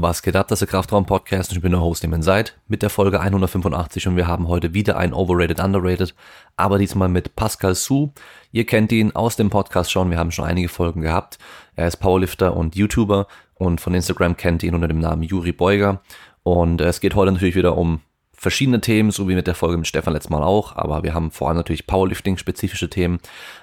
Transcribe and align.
Was 0.00 0.22
geht 0.22 0.36
ab, 0.36 0.46
das 0.46 0.62
ist 0.62 0.68
der 0.68 0.70
Kraftraum 0.70 1.06
Podcast 1.06 1.50
und 1.50 1.56
ich 1.56 1.62
bin 1.62 1.72
der 1.72 1.80
Host, 1.80 2.04
dem 2.04 2.14
ihr 2.14 2.22
seid, 2.22 2.56
mit 2.68 2.82
der 2.82 2.88
Folge 2.88 3.18
185 3.18 4.06
und 4.06 4.14
wir 4.14 4.28
haben 4.28 4.46
heute 4.46 4.72
wieder 4.72 4.96
ein 4.96 5.12
Overrated, 5.12 5.58
Underrated, 5.58 6.14
aber 6.56 6.78
diesmal 6.78 7.08
mit 7.08 7.34
Pascal 7.34 7.74
Su. 7.74 8.12
Ihr 8.52 8.64
kennt 8.64 8.92
ihn 8.92 9.16
aus 9.16 9.34
dem 9.34 9.50
Podcast 9.50 9.90
schon, 9.90 10.12
wir 10.12 10.18
haben 10.18 10.30
schon 10.30 10.44
einige 10.44 10.68
Folgen 10.68 11.00
gehabt. 11.00 11.38
Er 11.74 11.88
ist 11.88 11.96
Powerlifter 11.96 12.56
und 12.56 12.76
YouTuber 12.76 13.26
und 13.54 13.80
von 13.80 13.92
Instagram 13.92 14.36
kennt 14.36 14.62
ihn 14.62 14.76
unter 14.76 14.86
dem 14.86 15.00
Namen 15.00 15.24
Juri 15.24 15.50
Beuger 15.50 16.00
und 16.44 16.80
es 16.80 17.00
geht 17.00 17.16
heute 17.16 17.32
natürlich 17.32 17.56
wieder 17.56 17.76
um 17.76 18.00
verschiedene 18.32 18.80
Themen, 18.80 19.10
so 19.10 19.28
wie 19.28 19.34
mit 19.34 19.48
der 19.48 19.56
Folge 19.56 19.78
mit 19.78 19.88
Stefan 19.88 20.12
letztes 20.12 20.30
Mal 20.30 20.44
auch, 20.44 20.76
aber 20.76 21.02
wir 21.02 21.12
haben 21.12 21.32
vor 21.32 21.48
allem 21.48 21.56
natürlich 21.56 21.88
Powerlifting-spezifische 21.88 22.88
Themen, 22.88 23.18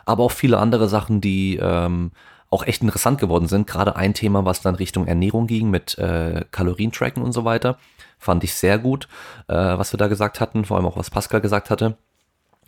aber 0.05 0.25
auch 0.25 0.31
viele 0.31 0.57
andere 0.57 0.89
Sachen, 0.89 1.21
die 1.21 1.57
ähm, 1.61 2.11
auch 2.49 2.65
echt 2.65 2.81
interessant 2.81 3.19
geworden 3.19 3.47
sind. 3.47 3.67
Gerade 3.67 3.95
ein 3.95 4.13
Thema, 4.13 4.45
was 4.45 4.61
dann 4.61 4.75
Richtung 4.75 5.07
Ernährung 5.07 5.47
ging 5.47 5.69
mit 5.69 5.97
äh, 5.97 6.45
Kalorientracken 6.51 7.23
und 7.23 7.33
so 7.33 7.45
weiter, 7.45 7.77
fand 8.17 8.43
ich 8.43 8.53
sehr 8.53 8.77
gut, 8.77 9.07
äh, 9.47 9.53
was 9.53 9.93
wir 9.93 9.97
da 9.97 10.07
gesagt 10.07 10.39
hatten, 10.39 10.65
vor 10.65 10.77
allem 10.77 10.85
auch 10.85 10.97
was 10.97 11.09
Pascal 11.09 11.41
gesagt 11.41 11.69
hatte. 11.69 11.97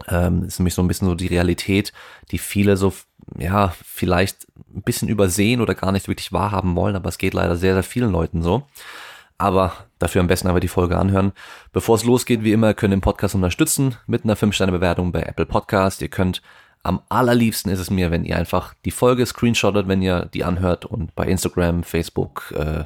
Ähm, 0.08 0.44
ist 0.44 0.60
nämlich 0.60 0.76
so 0.76 0.82
ein 0.82 0.88
bisschen 0.88 1.08
so 1.08 1.16
die 1.16 1.28
Realität, 1.28 1.92
die 2.32 2.38
viele 2.38 2.78
so, 2.78 2.94
ja, 3.38 3.74
vielleicht 3.84 4.48
ein 4.74 4.84
bisschen 4.84 5.10
übersehen 5.10 5.62
oder 5.62 5.74
gar 5.74 5.92
nicht 5.92 6.08
wirklich 6.08 6.32
wahrhaben 6.32 6.76
wollen, 6.76 6.96
aber 6.96 7.10
es 7.10 7.18
geht 7.18 7.34
leider 7.34 7.56
sehr, 7.56 7.74
sehr 7.74 7.84
vielen 7.84 8.12
Leuten 8.12 8.42
so. 8.42 8.64
Aber 9.40 9.74
dafür 10.00 10.22
am 10.22 10.28
besten 10.28 10.48
aber 10.48 10.60
die 10.60 10.68
Folge 10.68 10.98
anhören. 10.98 11.32
Bevor 11.72 11.96
es 11.96 12.04
losgeht, 12.04 12.44
wie 12.44 12.54
immer, 12.54 12.74
könnt 12.74 12.92
ihr 12.92 12.98
den 12.98 13.02
Podcast 13.02 13.36
unterstützen 13.36 13.96
mit 14.08 14.24
einer 14.24 14.36
5-Sterne-Bewertung 14.36 15.12
bei 15.12 15.22
Apple 15.22 15.46
Podcast. 15.46 16.02
Ihr 16.02 16.10
könnt 16.10 16.42
am 16.84 17.02
allerliebsten 17.10 17.72
ist 17.72 17.80
es 17.80 17.90
mir, 17.90 18.12
wenn 18.12 18.26
ihr 18.26 18.38
einfach 18.38 18.74
die 18.86 18.92
Folge 18.92 19.26
screenshottet, 19.26 19.88
wenn 19.88 20.02
ihr 20.02 20.30
die 20.34 20.44
anhört 20.44 20.86
und 20.86 21.14
bei 21.16 21.26
Instagram, 21.26 21.84
Facebook, 21.84 22.54
äh, 22.56 22.86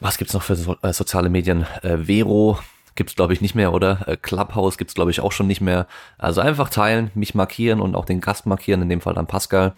was 0.00 0.18
gibt's 0.18 0.34
noch 0.34 0.42
für 0.42 0.56
so, 0.56 0.76
äh, 0.82 0.92
soziale 0.92 1.28
Medien? 1.28 1.66
Äh, 1.82 1.98
Vero 2.06 2.58
gibt's 2.94 3.14
glaube 3.14 3.32
ich 3.32 3.40
nicht 3.40 3.54
mehr, 3.54 3.72
oder? 3.72 4.06
Äh, 4.08 4.16
Clubhouse 4.16 4.78
gibt's 4.78 4.94
glaube 4.94 5.10
ich 5.10 5.20
auch 5.20 5.32
schon 5.32 5.46
nicht 5.46 5.60
mehr. 5.60 5.86
Also 6.18 6.40
einfach 6.40 6.70
teilen, 6.70 7.10
mich 7.14 7.34
markieren 7.34 7.80
und 7.80 7.94
auch 7.94 8.04
den 8.04 8.20
Gast 8.20 8.46
markieren, 8.46 8.82
in 8.82 8.88
dem 8.88 9.00
Fall 9.00 9.14
dann 9.14 9.26
Pascal. 9.26 9.74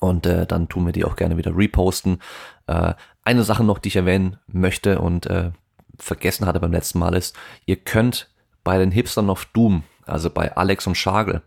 Und 0.00 0.26
äh, 0.26 0.46
dann 0.46 0.68
tun 0.68 0.86
wir 0.86 0.92
die 0.92 1.04
auch 1.04 1.16
gerne 1.16 1.36
wieder 1.36 1.56
reposten. 1.56 2.22
Äh, 2.66 2.94
eine 3.24 3.44
Sache 3.44 3.64
noch, 3.64 3.78
die 3.78 3.88
ich 3.88 3.96
erwähnen 3.96 4.38
möchte 4.46 4.98
und 4.98 5.26
äh, 5.26 5.50
vergessen 5.98 6.46
hatte 6.46 6.60
beim 6.60 6.72
letzten 6.72 6.98
Mal 6.98 7.14
ist, 7.14 7.36
ihr 7.66 7.76
könnt 7.76 8.30
bei 8.64 8.78
den 8.78 8.90
Hipstern 8.90 9.30
of 9.30 9.44
Doom, 9.46 9.84
also 10.06 10.30
bei 10.30 10.56
Alex 10.56 10.86
und 10.86 10.96
Schagel, 10.96 11.42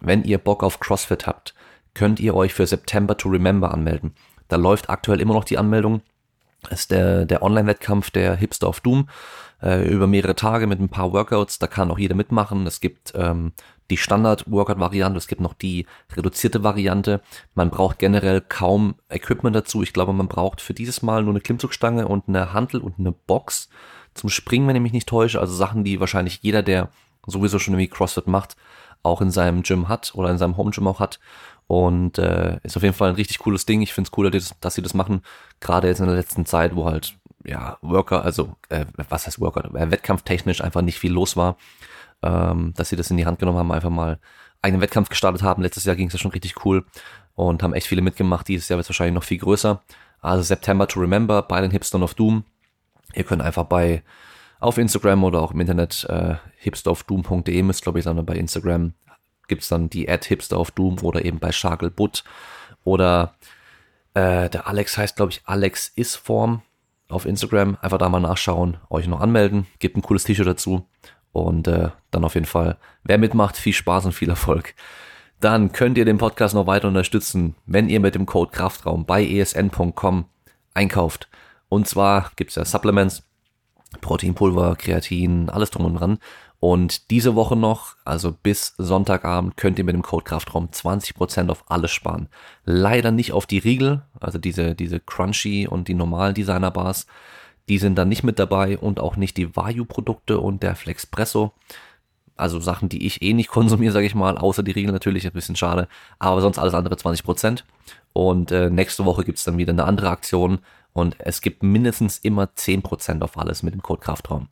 wenn 0.00 0.24
ihr 0.24 0.38
Bock 0.38 0.62
auf 0.62 0.80
CrossFit 0.80 1.26
habt, 1.26 1.54
könnt 1.94 2.20
ihr 2.20 2.34
euch 2.34 2.54
für 2.54 2.66
September 2.66 3.16
to 3.16 3.28
Remember 3.28 3.72
anmelden. 3.72 4.14
Da 4.48 4.56
läuft 4.56 4.90
aktuell 4.90 5.20
immer 5.20 5.34
noch 5.34 5.44
die 5.44 5.58
Anmeldung. 5.58 6.02
Das 6.68 6.80
ist 6.80 6.90
der, 6.90 7.24
der 7.24 7.42
Online-Wettkampf 7.42 8.10
der 8.10 8.36
Hipster 8.36 8.68
of 8.68 8.80
Doom 8.80 9.08
äh, 9.62 9.88
über 9.88 10.06
mehrere 10.06 10.34
Tage 10.34 10.66
mit 10.66 10.80
ein 10.80 10.88
paar 10.88 11.12
Workouts. 11.12 11.58
Da 11.58 11.66
kann 11.66 11.90
auch 11.90 11.98
jeder 11.98 12.14
mitmachen. 12.14 12.66
Es 12.66 12.80
gibt 12.80 13.12
ähm, 13.14 13.52
die 13.90 13.96
Standard-Workout-Variante, 13.96 15.16
es 15.16 15.28
gibt 15.28 15.40
noch 15.40 15.54
die 15.54 15.86
reduzierte 16.14 16.64
Variante. 16.64 17.20
Man 17.54 17.70
braucht 17.70 17.98
generell 17.98 18.40
kaum 18.40 18.96
Equipment 19.08 19.54
dazu. 19.54 19.82
Ich 19.82 19.92
glaube, 19.92 20.12
man 20.12 20.28
braucht 20.28 20.60
für 20.60 20.74
dieses 20.74 21.02
Mal 21.02 21.22
nur 21.22 21.32
eine 21.32 21.40
Klimmzugstange 21.40 22.08
und 22.08 22.28
eine 22.28 22.52
Hantel 22.52 22.80
und 22.80 22.98
eine 22.98 23.12
Box 23.12 23.68
zum 24.14 24.28
Springen, 24.28 24.66
wenn 24.66 24.76
ich 24.76 24.82
mich 24.82 24.92
nicht 24.92 25.08
täusche. 25.08 25.40
Also 25.40 25.54
Sachen, 25.54 25.84
die 25.84 26.00
wahrscheinlich 26.00 26.40
jeder, 26.42 26.62
der 26.62 26.88
sowieso 27.26 27.58
schon 27.58 27.74
irgendwie 27.74 27.88
CrossFit 27.88 28.26
macht, 28.26 28.56
auch 29.06 29.20
in 29.20 29.30
seinem 29.30 29.62
Gym 29.62 29.88
hat 29.88 30.12
oder 30.14 30.30
in 30.30 30.38
seinem 30.38 30.56
Home 30.56 30.70
Gym 30.70 30.86
auch 30.86 31.00
hat. 31.00 31.18
Und 31.66 32.18
äh, 32.18 32.58
ist 32.62 32.76
auf 32.76 32.82
jeden 32.82 32.94
Fall 32.94 33.08
ein 33.08 33.16
richtig 33.16 33.38
cooles 33.38 33.66
Ding. 33.66 33.82
Ich 33.82 33.92
finde 33.92 34.08
es 34.10 34.18
cool, 34.18 34.30
dass, 34.30 34.54
dass 34.60 34.74
sie 34.74 34.82
das 34.82 34.94
machen. 34.94 35.22
Gerade 35.60 35.88
jetzt 35.88 36.00
in 36.00 36.06
der 36.06 36.14
letzten 36.14 36.46
Zeit, 36.46 36.76
wo 36.76 36.84
halt, 36.84 37.16
ja, 37.44 37.78
Worker, 37.82 38.24
also 38.24 38.56
äh, 38.68 38.84
was 39.08 39.26
heißt 39.26 39.40
Worker, 39.40 39.74
äh, 39.74 39.90
wettkampftechnisch 39.90 40.60
einfach 40.60 40.82
nicht 40.82 40.98
viel 40.98 41.12
los 41.12 41.36
war. 41.36 41.56
Ähm, 42.22 42.72
dass 42.76 42.88
sie 42.88 42.96
das 42.96 43.10
in 43.10 43.16
die 43.16 43.26
Hand 43.26 43.38
genommen 43.38 43.58
haben, 43.58 43.72
einfach 43.72 43.90
mal 43.90 44.18
einen 44.62 44.80
Wettkampf 44.80 45.08
gestartet 45.08 45.42
haben. 45.42 45.62
Letztes 45.62 45.84
Jahr 45.84 45.96
ging 45.96 46.06
es 46.08 46.12
ja 46.12 46.18
schon 46.18 46.30
richtig 46.30 46.64
cool 46.64 46.84
und 47.34 47.62
haben 47.62 47.74
echt 47.74 47.86
viele 47.86 48.02
mitgemacht. 48.02 48.48
Dieses 48.48 48.68
Jahr 48.68 48.78
wird 48.78 48.84
es 48.84 48.90
wahrscheinlich 48.90 49.14
noch 49.14 49.24
viel 49.24 49.38
größer. 49.38 49.82
Also 50.20 50.42
September 50.42 50.88
to 50.88 51.00
Remember 51.00 51.42
bei 51.42 51.60
den 51.60 51.70
Hipstern 51.70 52.02
of 52.02 52.14
Doom. 52.14 52.44
Ihr 53.14 53.24
könnt 53.24 53.42
einfach 53.42 53.64
bei 53.64 54.02
auf 54.58 54.78
Instagram 54.78 55.24
oder 55.24 55.42
auch 55.42 55.52
im 55.52 55.60
Internet 55.60 56.06
äh, 56.08 56.36
hipsterofdoom.de 56.58 57.62
müsst, 57.62 57.82
glaube 57.82 57.98
ich, 57.98 58.04
sein. 58.04 58.24
Bei 58.24 58.34
Instagram 58.34 58.94
gibt's 59.48 59.68
dann 59.68 59.90
die 59.90 60.08
Ad 60.08 60.26
Hipster 60.26 60.58
oder 60.78 61.24
eben 61.24 61.38
bei 61.38 61.52
Schagelbutt 61.52 62.24
oder 62.84 63.34
äh, 64.14 64.48
der 64.48 64.66
Alex 64.66 64.96
heißt, 64.96 65.16
glaube 65.16 65.32
ich, 65.32 65.42
Alex 65.44 65.92
Isform 65.94 66.62
auf 67.08 67.26
Instagram. 67.26 67.76
Einfach 67.80 67.98
da 67.98 68.08
mal 68.08 68.20
nachschauen, 68.20 68.78
euch 68.90 69.06
noch 69.06 69.20
anmelden, 69.20 69.66
gebt 69.78 69.96
ein 69.96 70.02
cooles 70.02 70.24
T-Shirt 70.24 70.46
dazu 70.46 70.88
und 71.32 71.68
äh, 71.68 71.90
dann 72.10 72.24
auf 72.24 72.34
jeden 72.34 72.46
Fall, 72.46 72.78
wer 73.04 73.18
mitmacht, 73.18 73.56
viel 73.56 73.74
Spaß 73.74 74.06
und 74.06 74.12
viel 74.12 74.30
Erfolg. 74.30 74.74
Dann 75.38 75.72
könnt 75.72 75.98
ihr 75.98 76.06
den 76.06 76.16
Podcast 76.16 76.54
noch 76.54 76.66
weiter 76.66 76.88
unterstützen, 76.88 77.56
wenn 77.66 77.90
ihr 77.90 78.00
mit 78.00 78.14
dem 78.14 78.24
Code 78.24 78.52
Kraftraum 78.52 79.04
bei 79.04 79.22
esn.com 79.22 80.24
einkauft. 80.72 81.28
Und 81.68 81.86
zwar 81.86 82.30
gibt's 82.36 82.54
ja 82.54 82.64
Supplements, 82.64 83.25
Proteinpulver, 84.00 84.76
Kreatin, 84.76 85.48
alles 85.48 85.70
drum 85.70 85.86
und 85.86 85.94
dran. 85.94 86.18
Und 86.58 87.10
diese 87.10 87.34
Woche 87.34 87.54
noch, 87.54 87.96
also 88.04 88.32
bis 88.32 88.74
Sonntagabend, 88.78 89.56
könnt 89.56 89.78
ihr 89.78 89.84
mit 89.84 89.94
dem 89.94 90.02
Code 90.02 90.24
Kraftraum 90.24 90.68
20% 90.68 91.50
auf 91.50 91.64
alles 91.70 91.90
sparen. 91.90 92.28
Leider 92.64 93.10
nicht 93.10 93.32
auf 93.32 93.46
die 93.46 93.58
Riegel, 93.58 94.02
also 94.20 94.38
diese, 94.38 94.74
diese 94.74 94.98
Crunchy 94.98 95.68
und 95.68 95.88
die 95.88 95.94
normalen 95.94 96.34
Designer 96.34 96.70
Bars. 96.70 97.06
Die 97.68 97.78
sind 97.78 97.96
dann 97.96 98.08
nicht 98.08 98.22
mit 98.22 98.38
dabei 98.38 98.78
und 98.78 99.00
auch 99.00 99.16
nicht 99.16 99.36
die 99.36 99.54
Vayu-Produkte 99.54 100.40
und 100.40 100.62
der 100.62 100.76
Flexpresso. 100.76 101.52
Also 102.36 102.60
Sachen, 102.60 102.88
die 102.88 103.06
ich 103.06 103.22
eh 103.22 103.34
nicht 103.34 103.48
konsumiere, 103.50 103.92
sage 103.92 104.06
ich 104.06 104.14
mal, 104.14 104.38
außer 104.38 104.62
die 104.62 104.72
Riegel 104.72 104.92
natürlich, 104.92 105.26
ein 105.26 105.32
bisschen 105.32 105.56
schade. 105.56 105.88
Aber 106.18 106.40
sonst 106.40 106.58
alles 106.58 106.74
andere 106.74 106.94
20%. 106.94 107.64
Und 108.14 108.50
äh, 108.50 108.70
nächste 108.70 109.04
Woche 109.04 109.24
gibt's 109.24 109.44
dann 109.44 109.58
wieder 109.58 109.72
eine 109.72 109.84
andere 109.84 110.08
Aktion 110.08 110.60
und 110.96 111.16
es 111.18 111.42
gibt 111.42 111.62
mindestens 111.62 112.16
immer 112.16 112.44
10% 112.44 113.20
auf 113.20 113.36
alles 113.36 113.62
mit 113.62 113.74
dem 113.74 113.82
Code 113.82 114.00
Kraftraum. 114.00 114.48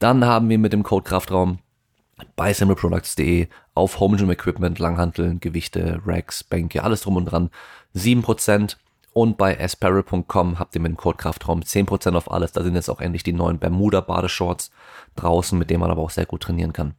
Dann 0.00 0.24
haben 0.24 0.48
wir 0.48 0.58
mit 0.58 0.72
dem 0.72 0.82
Code 0.82 1.08
Kraftraum 1.08 1.60
bei 2.34 2.52
simpleproducts.de 2.52 3.46
auf 3.74 4.00
Home 4.00 4.16
Gym 4.16 4.32
Equipment, 4.32 4.80
Langhanteln, 4.80 5.38
Gewichte, 5.38 6.00
Racks, 6.04 6.42
Bänke, 6.42 6.82
alles 6.82 7.02
drum 7.02 7.16
und 7.16 7.26
dran 7.26 7.50
7%. 7.94 8.76
Und 9.12 9.38
bei 9.38 9.58
asparrow.com 9.60 10.58
habt 10.58 10.74
ihr 10.74 10.80
mit 10.80 10.90
dem 10.90 10.96
Code 10.96 11.18
Kraftraum 11.18 11.60
10% 11.60 12.16
auf 12.16 12.32
alles. 12.32 12.50
Da 12.50 12.64
sind 12.64 12.74
jetzt 12.74 12.90
auch 12.90 13.00
endlich 13.00 13.22
die 13.22 13.32
neuen 13.32 13.60
Bermuda 13.60 14.00
Badeshorts 14.00 14.72
draußen, 15.14 15.56
mit 15.56 15.70
denen 15.70 15.80
man 15.80 15.92
aber 15.92 16.02
auch 16.02 16.10
sehr 16.10 16.26
gut 16.26 16.42
trainieren 16.42 16.72
kann. 16.72 16.94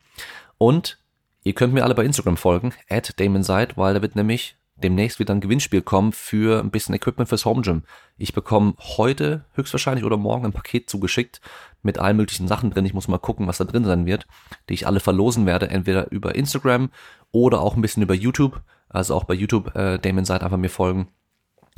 Und 0.58 0.98
ihr 1.44 1.54
könnt 1.54 1.74
mir 1.74 1.84
alle 1.84 1.94
bei 1.94 2.06
Instagram 2.06 2.38
folgen, 2.38 2.74
at 2.90 3.20
DamonSide, 3.20 3.76
weil 3.76 3.96
da 3.96 4.02
wird 4.02 4.16
nämlich 4.16 4.57
demnächst 4.78 5.20
wieder 5.20 5.34
ein 5.34 5.42
Gewinnspiel 5.42 5.82
kommen 5.82 6.12
für 6.12 6.60
ein 6.60 6.72
bisschen 6.72 6.96
Equipment 6.96 7.30
fürs 7.30 7.46
Home 7.46 7.62
Gym. 7.62 7.84
Ich 8.18 8.34
bekomme 8.34 8.76
heute 8.80 9.46
höchstwahrscheinlich 9.54 10.06
oder 10.06 10.18
morgen 10.18 10.46
ein 10.46 10.54
Paket 10.54 10.90
zugeschickt 10.90 11.42
mit 11.82 11.98
allen 11.98 12.18
möglichen 12.18 12.48
Sachen 12.48 12.72
drin. 12.72 12.86
Ich 12.86 12.94
muss 12.94 13.08
mal 13.08 13.18
gucken, 13.18 13.48
was 13.48 13.58
da 13.58 13.64
drin 13.64 13.86
sein 13.86 14.06
wird, 14.06 14.28
die 14.70 14.74
ich 14.74 14.88
alle 14.88 15.00
verlosen 15.00 15.46
werde, 15.46 15.70
entweder 15.70 16.12
über 16.12 16.36
Instagram 16.36 16.90
oder 17.32 17.62
auch 17.62 17.76
ein 17.76 17.82
bisschen 17.82 18.04
über 18.04 18.14
YouTube. 18.14 18.62
Also 18.90 19.16
auch 19.16 19.26
bei 19.26 19.34
YouTube, 19.34 19.76
äh, 19.76 19.98
Damon 19.98 20.26
seid 20.26 20.44
einfach 20.44 20.58
mir 20.58 20.70
folgen. 20.70 21.10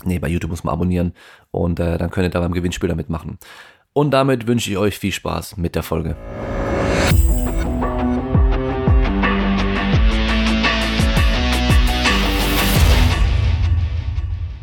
Nee, 0.03 0.19
bei 0.19 0.29
YouTube 0.29 0.51
muss 0.51 0.63
man 0.63 0.73
abonnieren 0.73 1.13
und 1.51 1.79
äh, 1.79 1.97
dann 1.97 2.09
könnt 2.09 2.25
ihr 2.25 2.29
da 2.29 2.39
beim 2.39 2.53
Gewinnspiel 2.53 2.89
damit 2.89 3.09
machen. 3.09 3.37
Und 3.93 4.11
damit 4.11 4.47
wünsche 4.47 4.71
ich 4.71 4.77
euch 4.77 4.97
viel 4.97 5.11
Spaß 5.11 5.57
mit 5.57 5.75
der 5.75 5.83
Folge. 5.83 6.15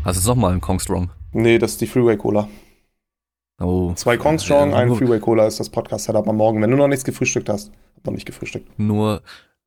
Hast 0.07 0.25
du 0.25 0.29
nochmal 0.29 0.53
einen 0.53 0.61
Kong 0.61 0.79
Strong? 0.79 1.11
Nee, 1.33 1.59
das 1.59 1.73
ist 1.73 1.81
die 1.81 1.89
Freeway 1.89 2.17
Cola. 2.17 2.49
Oh. 3.61 3.93
Zwei 3.95 4.17
Kong 4.17 4.39
Strong, 4.39 4.73
ein 4.73 4.95
Freeway 4.95 5.19
Cola 5.19 5.49
ist 5.49 5.59
das 5.59 5.69
Podcast-Setup 5.69 6.29
am 6.29 6.37
Morgen. 6.37 6.63
Wenn 6.63 6.71
du 6.71 6.77
noch 6.77 6.87
nichts 6.87 7.05
gefrühstückt 7.05 7.49
hast, 7.49 7.73
hab 7.97 8.07
noch 8.07 8.13
nicht 8.13 8.25
gefrühstückt. 8.25 8.79
Nur, 8.79 9.23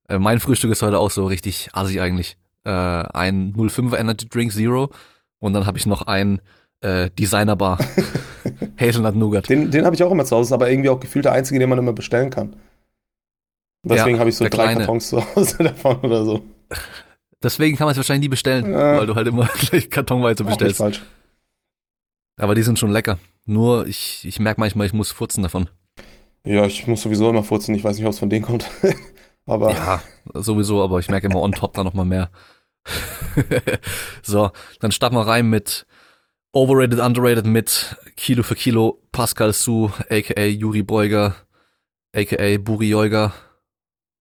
äh, 0.08 0.18
mein 0.18 0.40
Frühstück 0.40 0.72
ist 0.72 0.82
heute 0.82 0.98
auch 0.98 1.12
so 1.12 1.26
richtig 1.26 1.68
assig 1.74 2.00
eigentlich. 2.00 2.38
Äh, 2.64 2.70
ein 2.72 3.54
05er 3.54 3.98
Energy 3.98 4.30
Drink 4.30 4.54
Zero 4.54 4.92
und 5.40 5.52
dann 5.52 5.66
habe 5.66 5.78
ich 5.78 5.86
noch 5.86 6.04
ein 6.04 6.40
äh, 6.80 7.10
Designer 7.10 7.58
Bar. 7.58 7.78
Hazelnut 8.80 9.18
Nougat. 9.18 9.50
Den, 9.50 9.72
den 9.72 9.84
habe 9.84 9.98
ich 9.98 10.04
auch 10.04 10.12
immer 10.12 10.24
zu 10.24 10.38
Hause, 10.38 10.54
aber 10.54 10.72
irgendwie 10.72 10.88
auch 10.88 11.02
gefühlt 11.02 11.26
der 11.26 11.34
einzige, 11.34 11.60
den 11.60 11.68
man 11.68 11.80
immer 11.80 11.92
bestellen 11.92 12.30
kann. 12.30 12.56
Deswegen 13.84 14.16
ja, 14.16 14.20
habe 14.20 14.30
ich 14.30 14.38
so 14.38 14.46
drei 14.46 14.50
kleine. 14.50 14.80
Kartons 14.80 15.10
zu 15.10 15.36
Hause 15.36 15.58
davon 15.66 15.98
oder 15.98 16.24
so. 16.24 16.44
Deswegen 17.42 17.78
kann 17.78 17.86
man 17.86 17.92
es 17.92 17.98
wahrscheinlich 17.98 18.26
nie 18.26 18.30
bestellen, 18.30 18.72
ja. 18.72 18.98
weil 18.98 19.08
du 19.08 19.16
halt 19.16 19.28
immer 19.28 19.46
gleich 19.60 19.90
kartonweise 19.90 20.44
bestellst. 20.44 20.78
falsch. 20.78 21.02
Aber 22.38 22.56
die 22.56 22.64
sind 22.64 22.80
schon 22.80 22.92
lecker. 22.92 23.18
Nur 23.46 23.88
ich, 23.88 24.26
ich 24.26 24.40
merke 24.40 24.60
manchmal, 24.60 24.88
ich 24.88 24.94
muss 24.94 25.12
furzen 25.12 25.44
davon. 25.44 25.70
Ja, 26.46 26.66
ich 26.66 26.88
muss 26.88 27.02
sowieso 27.02 27.30
immer 27.30 27.44
furzen. 27.44 27.76
Ich 27.76 27.84
weiß 27.84 27.98
nicht, 27.98 28.06
ob 28.06 28.14
es 28.14 28.20
von 28.20 28.30
denen 28.30 28.46
kommt. 28.46 28.70
aber 29.46 29.72
ja, 29.72 30.02
sowieso, 30.34 30.84
aber 30.84 31.00
ich 31.00 31.10
merke 31.10 31.28
immer 31.28 31.42
on 31.42 31.52
top 31.52 31.74
da 31.74 31.84
nochmal 31.84 32.06
mehr. 32.06 32.30
so, 34.24 34.52
dann 34.80 34.92
starten 34.92 35.16
wir 35.16 35.28
rein 35.28 35.50
mit 35.50 35.86
Overrated, 36.52 37.00
underrated 37.00 37.46
mit 37.46 37.98
Kilo 38.16 38.44
für 38.44 38.56
Kilo 38.56 39.02
Pascal 39.12 39.54
Su, 39.54 39.92
aka 40.10 40.46
Juri 40.46 40.82
Beuger, 40.82 41.36
aka 42.16 42.58
Buri 42.58 42.90
Joiger. 42.90 43.34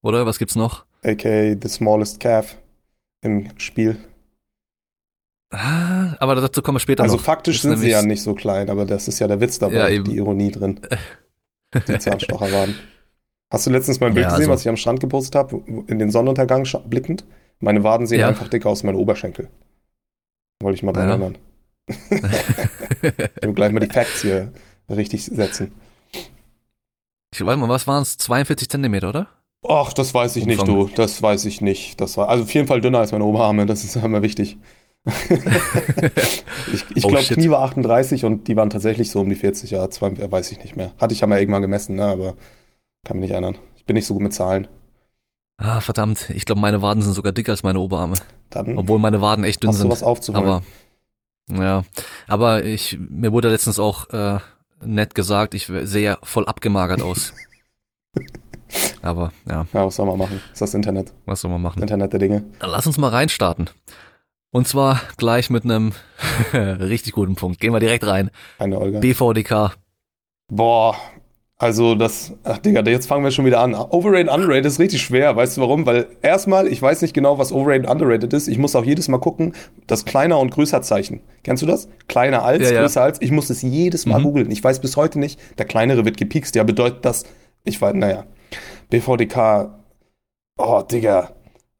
Oder 0.02 0.26
was 0.26 0.38
gibt's 0.38 0.56
noch? 0.56 0.84
aka 1.04 1.54
The 1.60 1.68
Smallest 1.68 2.20
Calf 2.20 2.56
im 3.22 3.48
Spiel. 3.58 3.98
Ah, 5.50 6.14
aber 6.20 6.34
dazu 6.34 6.60
kommen 6.60 6.76
wir 6.76 6.80
später 6.80 7.02
also 7.02 7.14
noch. 7.14 7.20
Also 7.20 7.24
faktisch 7.24 7.62
sind 7.62 7.78
sie 7.78 7.90
ja 7.90 8.02
nicht 8.02 8.22
so 8.22 8.34
klein, 8.34 8.68
aber 8.68 8.84
das 8.84 9.08
ist 9.08 9.18
ja 9.18 9.26
der 9.26 9.40
Witz 9.40 9.58
dabei, 9.58 9.94
ja, 9.94 10.02
die 10.02 10.16
Ironie 10.16 10.50
drin. 10.50 10.80
Die 11.86 11.98
Zahnstocher 11.98 12.50
waren. 12.50 12.74
Hast 13.50 13.66
du 13.66 13.70
letztens 13.70 14.00
mein 14.00 14.14
Bild 14.14 14.24
ja, 14.24 14.30
gesehen, 14.30 14.44
also 14.44 14.52
was 14.52 14.60
ich 14.62 14.68
am 14.70 14.78
Strand 14.78 15.00
gepostet 15.00 15.34
habe, 15.34 15.62
in 15.86 15.98
den 15.98 16.10
Sonnenuntergang 16.10 16.66
blickend? 16.86 17.26
Meine 17.60 17.84
Waden 17.84 18.06
sehen 18.06 18.20
ja. 18.20 18.28
einfach 18.28 18.48
dicker 18.48 18.70
aus 18.70 18.84
meinen 18.84 18.96
Oberschenkel. 18.96 19.50
Wollte 20.62 20.76
ich 20.76 20.82
mal 20.82 20.92
dran 20.92 21.08
erinnern. 21.08 21.38
ich 21.88 23.54
gleich 23.54 23.72
mal 23.72 23.80
die 23.80 23.92
Facts 23.92 24.22
hier 24.22 24.50
richtig 24.88 25.26
setzen. 25.26 25.72
Ich 27.34 27.44
weiß 27.44 27.56
mal, 27.58 27.68
was 27.68 27.86
waren 27.86 28.02
es? 28.02 28.16
42 28.16 28.68
Zentimeter, 28.68 29.10
oder? 29.10 29.28
Ach, 29.66 29.92
das 29.92 30.14
weiß 30.14 30.36
ich 30.36 30.44
Umfang. 30.44 30.66
nicht, 30.66 30.68
du. 30.68 30.96
Das 30.96 31.22
weiß 31.22 31.44
ich 31.46 31.60
nicht. 31.60 32.00
Das 32.00 32.16
war 32.16 32.28
also 32.28 32.44
auf 32.44 32.54
jeden 32.54 32.68
Fall 32.68 32.80
dünner 32.80 33.00
als 33.00 33.12
meine 33.12 33.24
Oberarme. 33.24 33.66
Das 33.66 33.84
ist 33.84 33.96
immer 33.96 34.22
wichtig. 34.22 34.56
ich 36.72 36.84
ich 36.94 37.04
oh, 37.04 37.08
glaube, 37.08 37.24
Knie 37.24 37.50
war 37.50 37.62
38 37.62 38.24
und 38.24 38.46
die 38.46 38.56
waren 38.56 38.70
tatsächlich 38.70 39.10
so 39.10 39.20
um 39.20 39.28
die 39.28 39.36
40, 39.36 39.70
ja, 39.70 39.88
zwei, 39.90 40.30
weiß 40.30 40.52
ich 40.52 40.62
nicht 40.62 40.76
mehr. 40.76 40.92
Hatte 40.98 41.14
ich 41.14 41.20
ja 41.20 41.26
mal 41.26 41.40
irgendwann 41.40 41.62
gemessen, 41.62 41.96
ne, 41.96 42.04
aber 42.04 42.34
kann 43.04 43.16
mich 43.16 43.22
nicht 43.22 43.32
erinnern. 43.32 43.56
Ich 43.76 43.84
bin 43.84 43.94
nicht 43.94 44.06
so 44.06 44.14
gut 44.14 44.22
mit 44.22 44.34
Zahlen. 44.34 44.68
Ah, 45.56 45.80
verdammt. 45.80 46.30
Ich 46.30 46.44
glaube, 46.44 46.60
meine 46.60 46.82
Waden 46.82 47.02
sind 47.02 47.14
sogar 47.14 47.32
dicker 47.32 47.52
als 47.52 47.62
meine 47.62 47.80
Oberarme. 47.80 48.16
Dann 48.50 48.78
Obwohl 48.78 48.98
meine 48.98 49.20
Waden 49.20 49.44
echt 49.44 49.62
dünn 49.62 49.70
hast 49.70 49.78
sind. 49.78 49.88
Du 49.88 49.92
was 49.92 50.02
aufzuholen. 50.02 50.46
Aber, 50.46 50.62
ja. 51.50 51.84
Aber 52.28 52.64
ich, 52.64 52.98
mir 52.98 53.32
wurde 53.32 53.48
letztens 53.48 53.78
auch 53.78 54.08
äh, 54.10 54.38
nett 54.84 55.14
gesagt, 55.14 55.54
ich 55.54 55.66
sehe 55.66 56.04
ja 56.04 56.18
voll 56.22 56.46
abgemagert 56.46 57.02
aus. 57.02 57.32
Aber 59.02 59.32
ja. 59.48 59.66
Ja, 59.72 59.86
was 59.86 59.96
soll 59.96 60.06
man 60.06 60.18
machen? 60.18 60.40
Das 60.42 60.52
ist 60.52 60.60
das 60.60 60.74
Internet. 60.74 61.12
Was 61.26 61.40
soll 61.40 61.50
man 61.50 61.62
machen? 61.62 61.80
Internet 61.82 62.12
der 62.12 62.20
Dinge. 62.20 62.44
Dann 62.58 62.70
lass 62.70 62.86
uns 62.86 62.98
mal 62.98 63.08
reinstarten. 63.08 63.70
Und 64.50 64.66
zwar 64.66 65.00
gleich 65.16 65.50
mit 65.50 65.64
einem 65.64 65.92
richtig 66.52 67.12
guten 67.12 67.34
Punkt. 67.34 67.60
Gehen 67.60 67.72
wir 67.72 67.80
direkt 67.80 68.06
rein. 68.06 68.30
Eine 68.58 68.78
Olga. 68.78 69.00
BVDK. 69.00 69.76
Boah, 70.50 70.96
also 71.60 71.96
das, 71.96 72.32
ach 72.44 72.58
Digga, 72.58 72.88
jetzt 72.88 73.08
fangen 73.08 73.24
wir 73.24 73.32
schon 73.32 73.44
wieder 73.44 73.58
an. 73.58 73.74
Overrated, 73.74 74.30
underrated 74.30 74.66
ist 74.66 74.78
richtig 74.78 75.02
schwer. 75.02 75.34
Weißt 75.34 75.56
du 75.56 75.60
warum? 75.60 75.86
Weil 75.86 76.06
erstmal, 76.22 76.68
ich 76.68 76.80
weiß 76.80 77.02
nicht 77.02 77.14
genau, 77.14 77.38
was 77.38 77.52
overrated, 77.52 77.90
underrated 77.90 78.32
ist. 78.32 78.46
Ich 78.46 78.58
muss 78.58 78.76
auch 78.76 78.84
jedes 78.84 79.08
Mal 79.08 79.18
gucken, 79.18 79.54
das 79.88 80.04
kleiner 80.04 80.38
und 80.38 80.50
größer 80.50 80.82
Zeichen. 80.82 81.20
Kennst 81.42 81.64
du 81.64 81.66
das? 81.66 81.88
Kleiner 82.06 82.44
als, 82.44 82.70
ja, 82.70 82.80
größer 82.80 83.00
ja. 83.00 83.06
als. 83.06 83.20
Ich 83.20 83.32
muss 83.32 83.50
es 83.50 83.62
jedes 83.62 84.06
Mal 84.06 84.20
mhm. 84.20 84.22
googeln. 84.22 84.50
Ich 84.52 84.62
weiß 84.62 84.78
bis 84.78 84.96
heute 84.96 85.18
nicht, 85.18 85.40
der 85.58 85.66
kleinere 85.66 86.04
wird 86.04 86.16
gepikst. 86.16 86.54
Ja, 86.54 86.62
bedeutet 86.62 87.04
das, 87.04 87.24
ich 87.64 87.82
weiß, 87.82 87.94
naja. 87.94 88.24
BVDK, 88.90 89.70
oh 90.58 90.82
Digga, 90.82 91.30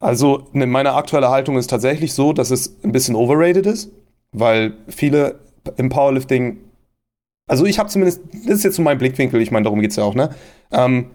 also 0.01 0.49
ne, 0.53 0.67
meine 0.67 0.95
aktuelle 0.95 1.31
Haltung 1.31 1.57
ist 1.57 1.69
tatsächlich 1.69 2.13
so, 2.13 2.33
dass 2.33 2.51
es 2.51 2.83
ein 2.85 2.93
bisschen 2.93 3.17
overrated 3.17 3.67
ist, 3.67 3.91
weil 4.33 4.75
viele 4.89 5.41
im 5.77 5.89
Powerlifting, 5.89 6.59
also 7.49 7.67
ich 7.67 7.79
habe 7.79 7.89
zumindest, 7.89 8.23
das 8.47 8.59
ist 8.59 8.65
jetzt 8.65 8.77
so 8.77 8.83
mein 8.83 8.99
Blickwinkel, 8.99 9.41
ich 9.41 9.51
meine, 9.51 9.65
darum 9.65 9.81
geht's 9.81 9.97
ja 9.97 10.05
auch, 10.05 10.15
ne? 10.15 10.31
Ähm, 10.71 11.11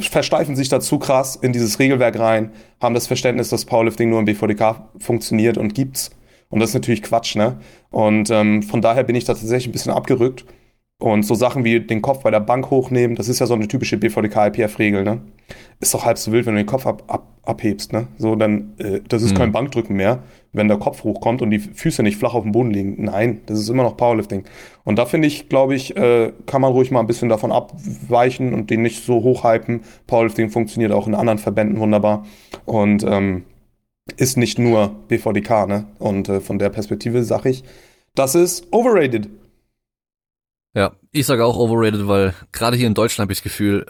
versteifen 0.00 0.56
sich 0.56 0.68
da 0.68 0.80
zu 0.80 0.98
krass 0.98 1.36
in 1.36 1.52
dieses 1.52 1.78
Regelwerk 1.78 2.18
rein, 2.18 2.50
haben 2.80 2.94
das 2.94 3.06
Verständnis, 3.06 3.50
dass 3.50 3.64
Powerlifting 3.64 4.10
nur 4.10 4.18
im 4.18 4.24
BVDK 4.24 4.88
funktioniert 4.98 5.56
und 5.56 5.74
gibt's. 5.74 6.10
Und 6.48 6.60
das 6.60 6.70
ist 6.70 6.74
natürlich 6.74 7.02
Quatsch, 7.02 7.36
ne? 7.36 7.58
Und 7.90 8.30
ähm, 8.30 8.62
von 8.62 8.80
daher 8.80 9.04
bin 9.04 9.16
ich 9.16 9.24
da 9.24 9.34
tatsächlich 9.34 9.68
ein 9.68 9.72
bisschen 9.72 9.92
abgerückt. 9.92 10.44
Und 11.00 11.24
so 11.24 11.34
Sachen 11.34 11.64
wie 11.64 11.80
den 11.80 12.02
Kopf 12.02 12.22
bei 12.22 12.30
der 12.30 12.40
Bank 12.40 12.70
hochnehmen, 12.70 13.16
das 13.16 13.28
ist 13.28 13.40
ja 13.40 13.46
so 13.46 13.54
eine 13.54 13.66
typische 13.66 13.96
BVDK-IPF-Regel, 13.98 15.02
ne? 15.02 15.22
Ist 15.80 15.92
doch 15.92 16.04
halb 16.04 16.18
so 16.18 16.30
wild, 16.30 16.46
wenn 16.46 16.54
du 16.54 16.60
den 16.60 16.66
Kopf 16.66 16.86
ab, 16.86 17.02
ab, 17.08 17.26
abhebst, 17.42 17.92
ne? 17.92 18.06
So, 18.16 18.36
dann, 18.36 18.74
äh, 18.78 19.00
das 19.08 19.22
ist 19.22 19.32
mhm. 19.32 19.38
kein 19.38 19.52
Bankdrücken 19.52 19.96
mehr, 19.96 20.22
wenn 20.52 20.68
der 20.68 20.78
Kopf 20.78 21.02
hochkommt 21.02 21.42
und 21.42 21.50
die 21.50 21.58
Füße 21.58 22.02
nicht 22.04 22.16
flach 22.16 22.34
auf 22.34 22.44
dem 22.44 22.52
Boden 22.52 22.70
liegen. 22.70 23.04
Nein, 23.04 23.40
das 23.46 23.58
ist 23.58 23.68
immer 23.68 23.82
noch 23.82 23.96
Powerlifting. 23.96 24.44
Und 24.84 24.96
da 24.96 25.04
finde 25.04 25.26
ich, 25.26 25.48
glaube 25.48 25.74
ich, 25.74 25.96
äh, 25.96 26.32
kann 26.46 26.62
man 26.62 26.72
ruhig 26.72 26.92
mal 26.92 27.00
ein 27.00 27.08
bisschen 27.08 27.28
davon 27.28 27.50
abweichen 27.50 28.54
und 28.54 28.70
den 28.70 28.82
nicht 28.82 29.04
so 29.04 29.16
hochhypen. 29.16 29.80
Powerlifting 30.06 30.48
funktioniert 30.48 30.92
auch 30.92 31.08
in 31.08 31.16
anderen 31.16 31.38
Verbänden 31.38 31.80
wunderbar. 31.80 32.24
Und 32.66 33.02
ähm, 33.02 33.44
ist 34.16 34.36
nicht 34.36 34.58
nur 34.60 34.94
BVDK, 35.08 35.66
ne? 35.66 35.86
Und 35.98 36.28
äh, 36.28 36.40
von 36.40 36.58
der 36.58 36.70
Perspektive 36.70 37.24
sage 37.24 37.48
ich, 37.48 37.64
das 38.14 38.36
ist 38.36 38.72
overrated. 38.72 39.28
Ja, 40.74 40.92
ich 41.12 41.24
sage 41.26 41.44
auch 41.44 41.56
overrated, 41.56 42.08
weil 42.08 42.34
gerade 42.52 42.76
hier 42.76 42.88
in 42.88 42.94
Deutschland 42.94 43.26
habe 43.26 43.32
ich 43.32 43.38
das 43.38 43.44
Gefühl, 43.44 43.86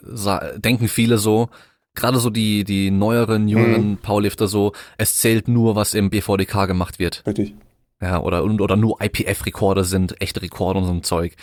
denken 0.58 0.88
viele 0.88 1.19
so, 1.19 1.48
gerade 1.94 2.19
so 2.19 2.28
die, 2.31 2.64
die 2.64 2.90
neueren, 2.90 3.48
jüngeren 3.48 3.90
mhm. 3.90 3.96
Powerlifter 3.98 4.48
so, 4.48 4.72
es 4.98 5.16
zählt 5.16 5.48
nur, 5.48 5.76
was 5.76 5.94
im 5.94 6.10
BVDK 6.10 6.66
gemacht 6.66 6.98
wird. 6.98 7.22
Richtig. 7.26 7.54
Ja, 8.00 8.20
oder, 8.20 8.44
oder 8.44 8.76
nur 8.76 9.00
IPF-Rekorde 9.00 9.84
sind 9.84 10.20
echte 10.20 10.42
Rekorde 10.42 10.81
und 10.81 10.84
so 10.84 10.92
ein 10.92 11.02
Zeug. 11.02 11.36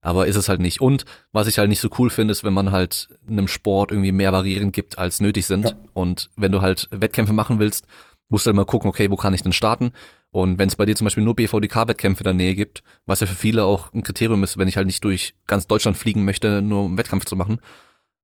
Aber 0.00 0.26
ist 0.26 0.36
es 0.36 0.48
halt 0.48 0.60
nicht. 0.60 0.80
Und 0.80 1.04
was 1.32 1.46
ich 1.48 1.58
halt 1.58 1.68
nicht 1.68 1.80
so 1.80 1.90
cool 1.98 2.10
finde, 2.10 2.32
ist, 2.32 2.44
wenn 2.44 2.52
man 2.52 2.72
halt 2.72 3.08
einem 3.28 3.48
Sport 3.48 3.90
irgendwie 3.90 4.12
mehr 4.12 4.32
Variieren 4.32 4.72
gibt, 4.72 4.98
als 4.98 5.20
nötig 5.20 5.46
sind. 5.46 5.66
Ja. 5.66 5.72
Und 5.92 6.30
wenn 6.36 6.52
du 6.52 6.60
halt 6.60 6.88
Wettkämpfe 6.90 7.32
machen 7.32 7.58
willst, 7.58 7.86
musst 8.28 8.46
du 8.46 8.48
halt 8.48 8.56
mal 8.56 8.64
gucken, 8.64 8.88
okay, 8.88 9.10
wo 9.10 9.16
kann 9.16 9.34
ich 9.34 9.42
denn 9.42 9.52
starten? 9.52 9.92
Und 10.30 10.58
wenn 10.58 10.68
es 10.68 10.76
bei 10.76 10.84
dir 10.84 10.94
zum 10.94 11.06
Beispiel 11.06 11.24
nur 11.24 11.36
BVDK-Wettkämpfe 11.36 12.20
in 12.20 12.24
der 12.24 12.34
Nähe 12.34 12.54
gibt, 12.54 12.82
was 13.06 13.20
ja 13.20 13.26
für 13.26 13.34
viele 13.34 13.64
auch 13.64 13.92
ein 13.94 14.02
Kriterium 14.02 14.42
ist, 14.44 14.58
wenn 14.58 14.68
ich 14.68 14.76
halt 14.76 14.86
nicht 14.86 15.02
durch 15.04 15.34
ganz 15.46 15.66
Deutschland 15.66 15.96
fliegen 15.96 16.24
möchte, 16.24 16.60
nur 16.60 16.84
um 16.84 16.98
Wettkampf 16.98 17.24
zu 17.24 17.34
machen. 17.34 17.60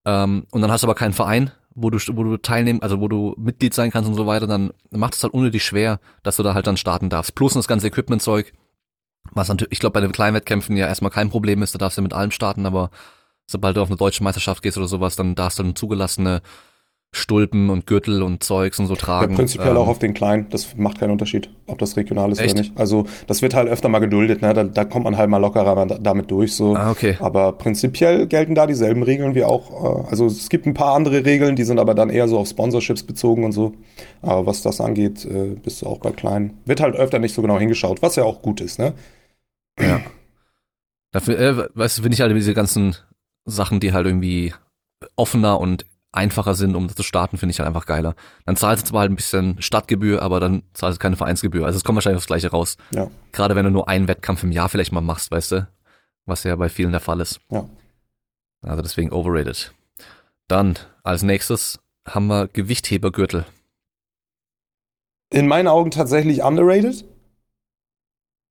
Ähm, 0.04 0.46
und 0.50 0.60
dann 0.60 0.70
hast 0.70 0.82
du 0.82 0.86
aber 0.86 0.94
keinen 0.94 1.14
Verein, 1.14 1.50
wo 1.74 1.90
du, 1.90 1.98
wo 2.12 2.22
du 2.22 2.36
teilnehmen, 2.36 2.82
also 2.82 3.00
wo 3.00 3.08
du 3.08 3.34
Mitglied 3.38 3.72
sein 3.72 3.90
kannst 3.90 4.08
und 4.08 4.16
so 4.16 4.26
weiter, 4.26 4.46
dann 4.46 4.72
macht 4.90 5.14
es 5.14 5.22
halt 5.22 5.32
unnötig 5.32 5.64
schwer, 5.64 5.98
dass 6.22 6.36
du 6.36 6.42
da 6.42 6.54
halt 6.54 6.66
dann 6.66 6.76
starten 6.76 7.08
darfst. 7.08 7.34
Plus 7.34 7.54
das 7.54 7.68
ganze 7.68 7.88
Equipment-Zeug, 7.88 8.52
was 9.32 9.48
natürlich, 9.48 9.72
ich 9.72 9.80
glaube, 9.80 9.94
bei 9.94 10.00
den 10.00 10.12
kleinen 10.12 10.36
Wettkämpfen 10.36 10.76
ja 10.76 10.86
erstmal 10.86 11.10
kein 11.10 11.30
Problem 11.30 11.62
ist, 11.62 11.74
da 11.74 11.78
darfst 11.78 11.96
du 11.96 12.02
mit 12.02 12.12
allem 12.12 12.30
starten, 12.30 12.66
aber 12.66 12.90
sobald 13.46 13.76
du 13.76 13.80
auf 13.80 13.88
eine 13.88 13.96
deutsche 13.96 14.22
Meisterschaft 14.22 14.62
gehst 14.62 14.76
oder 14.76 14.88
sowas, 14.88 15.16
dann 15.16 15.34
darfst 15.34 15.58
du 15.58 15.62
dann 15.62 15.74
zugelassene 15.76 16.42
Stulpen 17.16 17.70
und 17.70 17.86
Gürtel 17.86 18.22
und 18.22 18.42
Zeugs 18.42 18.78
und 18.78 18.86
so 18.86 18.96
tragen. 18.96 19.32
Ja, 19.32 19.36
prinzipiell 19.36 19.70
ähm, 19.70 19.76
auch 19.76 19.88
auf 19.88 19.98
den 19.98 20.14
kleinen, 20.14 20.48
das 20.50 20.76
macht 20.76 20.98
keinen 20.98 21.12
Unterschied, 21.12 21.48
ob 21.66 21.78
das 21.78 21.96
regional 21.96 22.32
ist 22.32 22.40
echt? 22.40 22.54
oder 22.54 22.62
nicht. 22.62 22.78
Also 22.78 23.06
das 23.26 23.40
wird 23.40 23.54
halt 23.54 23.68
öfter 23.68 23.88
mal 23.88 24.00
geduldet, 24.00 24.42
ne? 24.42 24.52
da, 24.52 24.64
da 24.64 24.84
kommt 24.84 25.04
man 25.04 25.16
halt 25.16 25.30
mal 25.30 25.38
lockerer 25.38 25.86
damit 25.86 26.30
durch. 26.30 26.54
So. 26.54 26.74
Ah, 26.74 26.90
okay. 26.90 27.16
Aber 27.20 27.52
prinzipiell 27.52 28.26
gelten 28.26 28.54
da 28.54 28.66
dieselben 28.66 29.02
Regeln 29.02 29.34
wie 29.34 29.44
auch, 29.44 30.04
äh, 30.04 30.10
also 30.10 30.26
es 30.26 30.48
gibt 30.48 30.66
ein 30.66 30.74
paar 30.74 30.94
andere 30.94 31.24
Regeln, 31.24 31.56
die 31.56 31.64
sind 31.64 31.78
aber 31.78 31.94
dann 31.94 32.10
eher 32.10 32.28
so 32.28 32.38
auf 32.38 32.48
Sponsorships 32.48 33.04
bezogen 33.04 33.44
und 33.44 33.52
so. 33.52 33.74
Aber 34.20 34.46
was 34.46 34.62
das 34.62 34.80
angeht, 34.80 35.24
äh, 35.24 35.54
bist 35.62 35.82
du 35.82 35.86
auch 35.86 35.98
bei 35.98 36.10
kleinen. 36.10 36.58
Wird 36.64 36.80
halt 36.80 36.96
öfter 36.96 37.18
nicht 37.18 37.34
so 37.34 37.42
genau 37.42 37.58
hingeschaut, 37.58 38.02
was 38.02 38.16
ja 38.16 38.24
auch 38.24 38.42
gut 38.42 38.60
ist, 38.60 38.78
ne? 38.78 38.94
Ja. 39.80 40.00
Dafür, 41.12 41.38
äh, 41.38 41.68
weißt 41.74 41.98
du, 41.98 42.02
finde 42.02 42.14
ich 42.14 42.20
halt 42.20 42.34
diese 42.34 42.54
ganzen 42.54 42.96
Sachen, 43.44 43.78
die 43.78 43.92
halt 43.92 44.06
irgendwie 44.06 44.52
offener 45.16 45.60
und 45.60 45.86
einfacher 46.14 46.54
sind, 46.54 46.74
um 46.74 46.88
zu 46.88 47.02
starten, 47.02 47.36
finde 47.36 47.52
ich 47.52 47.58
halt 47.58 47.66
einfach 47.66 47.86
geiler. 47.86 48.14
Dann 48.46 48.56
zahlst 48.56 48.84
du 48.84 48.90
zwar 48.90 49.02
halt 49.02 49.12
ein 49.12 49.16
bisschen 49.16 49.60
Stadtgebühr, 49.60 50.22
aber 50.22 50.40
dann 50.40 50.62
zahlst 50.72 50.98
du 50.98 51.02
keine 51.02 51.16
Vereinsgebühr. 51.16 51.66
Also 51.66 51.76
es 51.76 51.84
kommt 51.84 51.96
wahrscheinlich 51.96 52.18
aufs 52.18 52.26
Gleiche 52.26 52.50
raus. 52.50 52.76
Ja. 52.92 53.10
Gerade 53.32 53.56
wenn 53.56 53.64
du 53.64 53.70
nur 53.70 53.88
einen 53.88 54.08
Wettkampf 54.08 54.42
im 54.42 54.52
Jahr 54.52 54.68
vielleicht 54.68 54.92
mal 54.92 55.00
machst, 55.00 55.30
weißt 55.30 55.52
du? 55.52 55.68
Was 56.26 56.44
ja 56.44 56.56
bei 56.56 56.68
vielen 56.68 56.92
der 56.92 57.00
Fall 57.00 57.20
ist. 57.20 57.40
Ja. 57.50 57.68
Also 58.62 58.82
deswegen 58.82 59.12
overrated. 59.12 59.74
Dann 60.48 60.78
als 61.02 61.22
nächstes 61.22 61.80
haben 62.06 62.26
wir 62.26 62.48
Gewichthebergürtel. 62.48 63.44
In 65.30 65.48
meinen 65.48 65.68
Augen 65.68 65.90
tatsächlich 65.90 66.42
underrated. 66.42 67.04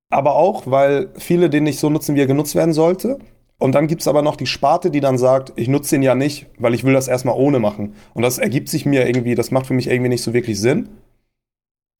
Aber 0.09 0.35
auch, 0.35 0.67
weil 0.67 1.11
viele 1.17 1.49
den 1.49 1.63
nicht 1.63 1.79
so 1.79 1.89
nutzen, 1.89 2.15
wie 2.15 2.21
er 2.21 2.27
genutzt 2.27 2.55
werden 2.55 2.73
sollte. 2.73 3.19
Und 3.57 3.75
dann 3.75 3.87
gibt 3.87 4.01
es 4.01 4.07
aber 4.07 4.21
noch 4.21 4.35
die 4.35 4.45
Sparte, 4.45 4.91
die 4.91 4.99
dann 4.99 5.17
sagt, 5.17 5.53
ich 5.55 5.67
nutze 5.67 5.95
den 5.95 6.03
ja 6.03 6.15
nicht, 6.15 6.47
weil 6.57 6.73
ich 6.73 6.83
will 6.83 6.93
das 6.93 7.07
erstmal 7.07 7.35
ohne 7.35 7.59
machen. 7.59 7.95
Und 8.13 8.23
das 8.23 8.37
ergibt 8.37 8.69
sich 8.69 8.85
mir 8.85 9.07
irgendwie, 9.07 9.35
das 9.35 9.51
macht 9.51 9.67
für 9.67 9.73
mich 9.73 9.89
irgendwie 9.89 10.09
nicht 10.09 10.23
so 10.23 10.33
wirklich 10.33 10.59
Sinn. 10.59 10.89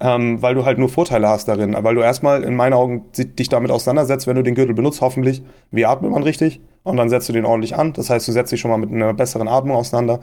Ähm, 0.01 0.41
weil 0.41 0.55
du 0.55 0.65
halt 0.65 0.79
nur 0.79 0.89
Vorteile 0.89 1.29
hast 1.29 1.47
darin. 1.47 1.75
Weil 1.79 1.95
du 1.95 2.01
erstmal 2.01 2.43
in 2.43 2.55
meinen 2.55 2.73
Augen 2.73 3.05
dich 3.15 3.47
damit 3.47 3.71
auseinandersetzt, 3.71 4.27
wenn 4.27 4.35
du 4.35 4.43
den 4.43 4.55
Gürtel 4.55 4.75
benutzt, 4.75 5.01
hoffentlich, 5.01 5.43
wie 5.71 5.85
atmet 5.85 6.11
man 6.11 6.23
richtig? 6.23 6.59
Und 6.83 6.97
dann 6.97 7.09
setzt 7.09 7.29
du 7.29 7.33
den 7.33 7.45
ordentlich 7.45 7.75
an. 7.75 7.93
Das 7.93 8.09
heißt, 8.09 8.27
du 8.27 8.31
setzt 8.31 8.51
dich 8.51 8.59
schon 8.59 8.71
mal 8.71 8.77
mit 8.77 8.91
einer 8.91 9.13
besseren 9.13 9.47
Atmung 9.47 9.77
auseinander, 9.77 10.19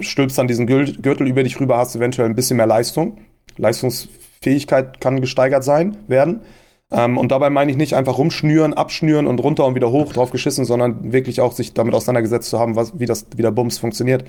stülpst 0.00 0.36
dann 0.36 0.48
diesen 0.48 0.66
Gürtel 0.66 1.26
über 1.26 1.42
dich 1.42 1.58
rüber, 1.60 1.78
hast 1.78 1.96
eventuell 1.96 2.28
ein 2.28 2.34
bisschen 2.34 2.56
mehr 2.56 2.66
Leistung. 2.66 3.18
Leistungsfähigkeit 3.56 5.00
kann 5.00 5.20
gesteigert 5.20 5.64
sein, 5.64 5.96
werden. 6.08 6.40
Ähm, 6.94 7.18
und 7.18 7.32
dabei 7.32 7.50
meine 7.50 7.72
ich 7.72 7.76
nicht 7.76 7.94
einfach 7.94 8.18
rumschnüren, 8.18 8.72
abschnüren 8.72 9.26
und 9.26 9.40
runter 9.40 9.66
und 9.66 9.74
wieder 9.74 9.90
hoch 9.90 10.12
drauf 10.12 10.30
geschissen, 10.30 10.64
sondern 10.64 11.12
wirklich 11.12 11.40
auch 11.40 11.52
sich 11.52 11.74
damit 11.74 11.92
auseinandergesetzt 11.92 12.48
zu 12.48 12.60
haben, 12.60 12.76
was, 12.76 12.98
wie 12.98 13.06
das, 13.06 13.26
wie 13.34 13.42
der 13.42 13.50
Bums 13.50 13.78
funktioniert. 13.78 14.24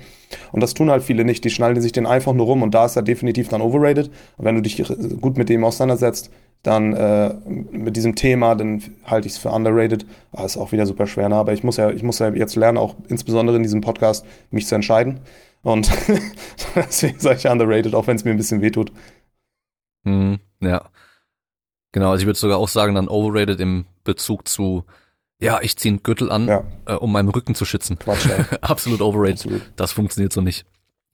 Und 0.50 0.62
das 0.62 0.74
tun 0.74 0.90
halt 0.90 1.04
viele 1.04 1.24
nicht. 1.24 1.44
Die 1.44 1.50
schnallen 1.50 1.80
sich 1.80 1.92
den 1.92 2.06
einfach 2.06 2.32
nur 2.32 2.46
rum 2.46 2.62
und 2.62 2.74
da 2.74 2.86
ist 2.86 2.96
er 2.96 3.02
definitiv 3.02 3.48
dann 3.48 3.60
overrated. 3.60 4.10
Und 4.36 4.44
wenn 4.44 4.56
du 4.56 4.62
dich 4.62 4.82
gut 5.20 5.38
mit 5.38 5.48
dem 5.48 5.62
auseinandersetzt, 5.62 6.30
dann 6.64 6.92
äh, 6.94 7.34
mit 7.70 7.94
diesem 7.94 8.16
Thema, 8.16 8.56
dann 8.56 8.82
halte 9.04 9.28
ich 9.28 9.34
es 9.34 9.38
für 9.38 9.50
underrated. 9.50 10.04
Aber 10.32 10.44
ist 10.44 10.56
auch 10.56 10.72
wieder 10.72 10.86
super 10.86 11.06
schwer, 11.06 11.28
ne? 11.28 11.36
aber 11.36 11.52
ich 11.52 11.62
muss 11.62 11.76
ja, 11.76 11.90
ich 11.90 12.02
muss 12.02 12.18
ja 12.18 12.30
jetzt 12.30 12.56
lernen, 12.56 12.78
auch 12.78 12.96
insbesondere 13.08 13.56
in 13.56 13.62
diesem 13.62 13.80
Podcast, 13.80 14.26
mich 14.50 14.66
zu 14.66 14.74
entscheiden. 14.74 15.20
Und 15.62 15.88
deswegen 16.74 17.20
sage 17.20 17.36
ich 17.38 17.46
underrated, 17.46 17.94
auch 17.94 18.08
wenn 18.08 18.16
es 18.16 18.24
mir 18.24 18.32
ein 18.32 18.36
bisschen 18.36 18.60
wehtut. 18.60 18.90
Hm, 20.04 20.40
ja. 20.60 20.82
Genau, 21.96 22.10
also 22.10 22.20
ich 22.20 22.26
würde 22.26 22.38
sogar 22.38 22.58
auch 22.58 22.68
sagen, 22.68 22.94
dann 22.94 23.08
overrated 23.08 23.58
im 23.58 23.86
Bezug 24.04 24.46
zu, 24.48 24.84
ja, 25.40 25.60
ich 25.62 25.78
ziehe 25.78 25.92
einen 25.94 26.02
Gürtel 26.02 26.30
an, 26.30 26.46
ja. 26.46 26.62
äh, 26.84 26.92
um 26.92 27.10
meinen 27.10 27.30
Rücken 27.30 27.54
zu 27.54 27.64
schützen. 27.64 27.98
Quatsch. 27.98 28.28
Absolut 28.60 29.00
overrated. 29.00 29.46
Absolut. 29.46 29.62
Das 29.76 29.92
funktioniert 29.92 30.30
so 30.30 30.42
nicht. 30.42 30.66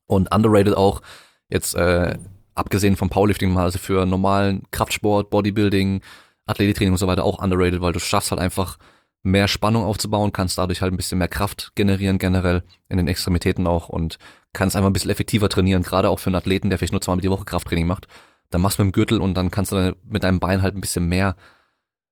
Und 0.07 0.35
underrated 0.35 0.77
auch, 0.77 1.01
jetzt 1.49 1.77
äh, 1.77 2.19
abgesehen 2.57 2.97
vom 2.97 3.11
Powerlifting 3.11 3.53
mal, 3.53 3.63
also 3.63 3.79
für 3.79 4.07
normalen 4.07 4.65
Kraftsport, 4.73 5.31
Bodybuilding, 5.31 6.01
Athletiktraining 6.47 6.95
und 6.95 6.99
so 6.99 7.07
weiter 7.07 7.23
auch 7.23 7.41
underrated, 7.41 7.81
weil 7.81 7.93
du 7.93 8.01
schaffst 8.01 8.33
halt 8.33 8.41
einfach 8.41 8.77
mehr 9.23 9.47
Spannung 9.47 9.85
aufzubauen, 9.85 10.33
kannst 10.33 10.59
dadurch 10.59 10.83
halt 10.83 10.93
ein 10.93 10.97
bisschen 10.97 11.19
mehr 11.19 11.29
Kraft 11.29 11.77
generieren 11.77 12.19
generell 12.19 12.65
in 12.89 12.97
den 12.97 13.07
Extremitäten 13.07 13.69
auch 13.69 13.89
und 13.89 14.19
kannst 14.53 14.75
einfach 14.75 14.91
ein 14.91 14.95
bisschen 14.95 15.13
effektiver 15.13 15.49
trainieren, 15.49 15.85
gerade 15.85 16.11
auch 16.11 16.19
für 16.19 16.31
einen 16.31 16.35
Athleten, 16.35 16.71
der 16.71 16.79
vielleicht 16.81 16.93
nur 16.93 17.03
zweimal 17.03 17.21
die 17.21 17.31
Woche 17.31 17.45
Krafttraining 17.45 17.87
macht. 17.87 18.09
Dann 18.53 18.61
machst 18.61 18.79
du 18.79 18.85
mit 18.85 18.93
dem 18.93 18.95
Gürtel 18.95 19.21
und 19.21 19.35
dann 19.35 19.51
kannst 19.51 19.73
du 19.73 19.97
mit 20.05 20.25
deinem 20.25 20.41
Bein 20.41 20.63
halt 20.63 20.75
ein 20.75 20.81
bisschen 20.81 21.09
mehr 21.09 21.37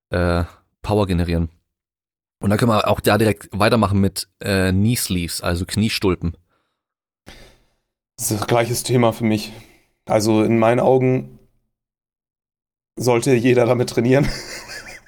äh, 0.09 0.43
Power 0.81 1.07
generieren. 1.07 1.49
Und 2.41 2.49
dann 2.49 2.57
können 2.57 2.71
wir 2.71 2.87
auch 2.87 2.99
da 2.99 3.17
direkt 3.17 3.49
weitermachen 3.51 4.01
mit 4.01 4.27
äh, 4.39 4.71
Knee 4.71 4.95
Sleeves, 4.95 5.41
also 5.41 5.65
Kniestulpen. 5.65 6.35
Das 8.17 8.31
ist 8.31 8.41
das 8.41 8.47
gleiche 8.47 8.73
Thema 8.73 9.13
für 9.13 9.23
mich. 9.23 9.53
Also 10.05 10.43
in 10.43 10.57
meinen 10.57 10.79
Augen 10.79 11.39
sollte 12.95 13.33
jeder 13.33 13.67
damit 13.67 13.89
trainieren, 13.89 14.27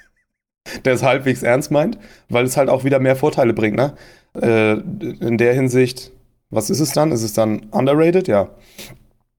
der 0.86 0.94
es 0.94 1.04
halbwegs 1.04 1.42
ernst 1.42 1.72
meint, 1.72 1.98
weil 2.30 2.46
es 2.46 2.56
halt 2.56 2.70
auch 2.70 2.84
wieder 2.84 3.00
mehr 3.00 3.16
Vorteile 3.16 3.54
bringt. 3.54 3.78
Ne? 3.78 3.96
Äh, 4.40 4.74
in 4.74 5.38
der 5.40 5.54
Hinsicht, 5.54 6.12
was 6.52 6.70
ist 6.70 6.80
es 6.80 6.92
dann? 6.92 7.12
Ist 7.12 7.24
es 7.24 7.34
dann 7.34 7.64
underrated? 7.72 8.28
Ja. 8.28 8.50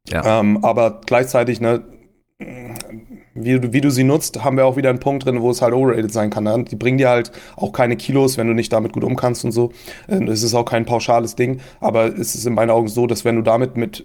Ja. 0.08 0.40
Ähm, 0.40 0.64
aber 0.64 1.00
gleichzeitig, 1.06 1.60
ne, 1.60 1.84
wie 3.34 3.58
du, 3.58 3.72
wie 3.72 3.80
du 3.80 3.90
sie 3.90 4.04
nutzt, 4.04 4.44
haben 4.44 4.56
wir 4.56 4.66
auch 4.66 4.76
wieder 4.76 4.90
einen 4.90 5.00
Punkt 5.00 5.24
drin, 5.24 5.40
wo 5.40 5.50
es 5.50 5.62
halt 5.62 5.74
overrated 5.74 6.12
sein 6.12 6.30
kann. 6.30 6.44
Ne? 6.44 6.64
Die 6.64 6.76
bringen 6.76 6.98
dir 6.98 7.08
halt 7.08 7.32
auch 7.56 7.72
keine 7.72 7.96
Kilos, 7.96 8.36
wenn 8.38 8.46
du 8.46 8.54
nicht 8.54 8.72
damit 8.72 8.92
gut 8.92 9.04
um 9.04 9.16
kannst 9.16 9.44
und 9.44 9.52
so. 9.52 9.72
Ähm, 10.08 10.28
es 10.28 10.42
ist 10.42 10.54
auch 10.54 10.64
kein 10.64 10.84
pauschales 10.84 11.36
Ding, 11.36 11.60
aber 11.80 12.06
es 12.06 12.34
ist 12.34 12.46
in 12.46 12.54
meinen 12.54 12.70
Augen 12.70 12.88
so, 12.88 13.06
dass 13.06 13.24
wenn 13.24 13.36
du 13.36 13.42
damit 13.42 13.76
mit 13.76 14.04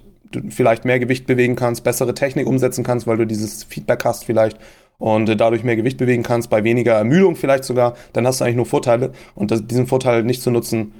vielleicht 0.50 0.86
mehr 0.86 1.00
Gewicht 1.00 1.25
bewegen 1.25 1.56
kannst, 1.56 1.84
bessere 1.84 2.13
Technik 2.13 2.48
umsetzen 2.48 2.84
kannst, 2.84 3.08
weil 3.08 3.18
du 3.18 3.25
dieses 3.25 3.63
Feedback 3.63 4.06
hast 4.06 4.25
vielleicht 4.25 4.60
und 5.00 5.27
dadurch 5.39 5.63
mehr 5.63 5.75
Gewicht 5.75 5.98
bewegen 5.98 6.24
kannst, 6.24 6.50
bei 6.50 6.63
weniger 6.63 6.94
Ermüdung 6.94 7.36
vielleicht 7.36 7.63
sogar, 7.63 7.96
dann 8.13 8.27
hast 8.27 8.41
du 8.41 8.46
eigentlich 8.46 8.58
nur 8.58 8.65
Vorteile. 8.65 9.12
Und 9.34 9.50
das, 9.50 9.65
diesen 9.65 9.88
Vorteil 9.88 10.24
nicht 10.24 10.41
zu 10.41 10.51
nutzen, 10.51 10.94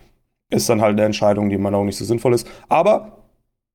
ist 0.50 0.70
dann 0.70 0.82
halt 0.82 0.94
eine 0.94 1.06
Entscheidung, 1.06 1.50
die 1.50 1.56
in 1.56 1.62
meiner 1.62 1.78
Augen 1.78 1.88
nicht 1.88 1.98
so 1.98 2.06
sinnvoll 2.06 2.34
ist. 2.34 2.50
Aber, 2.70 3.19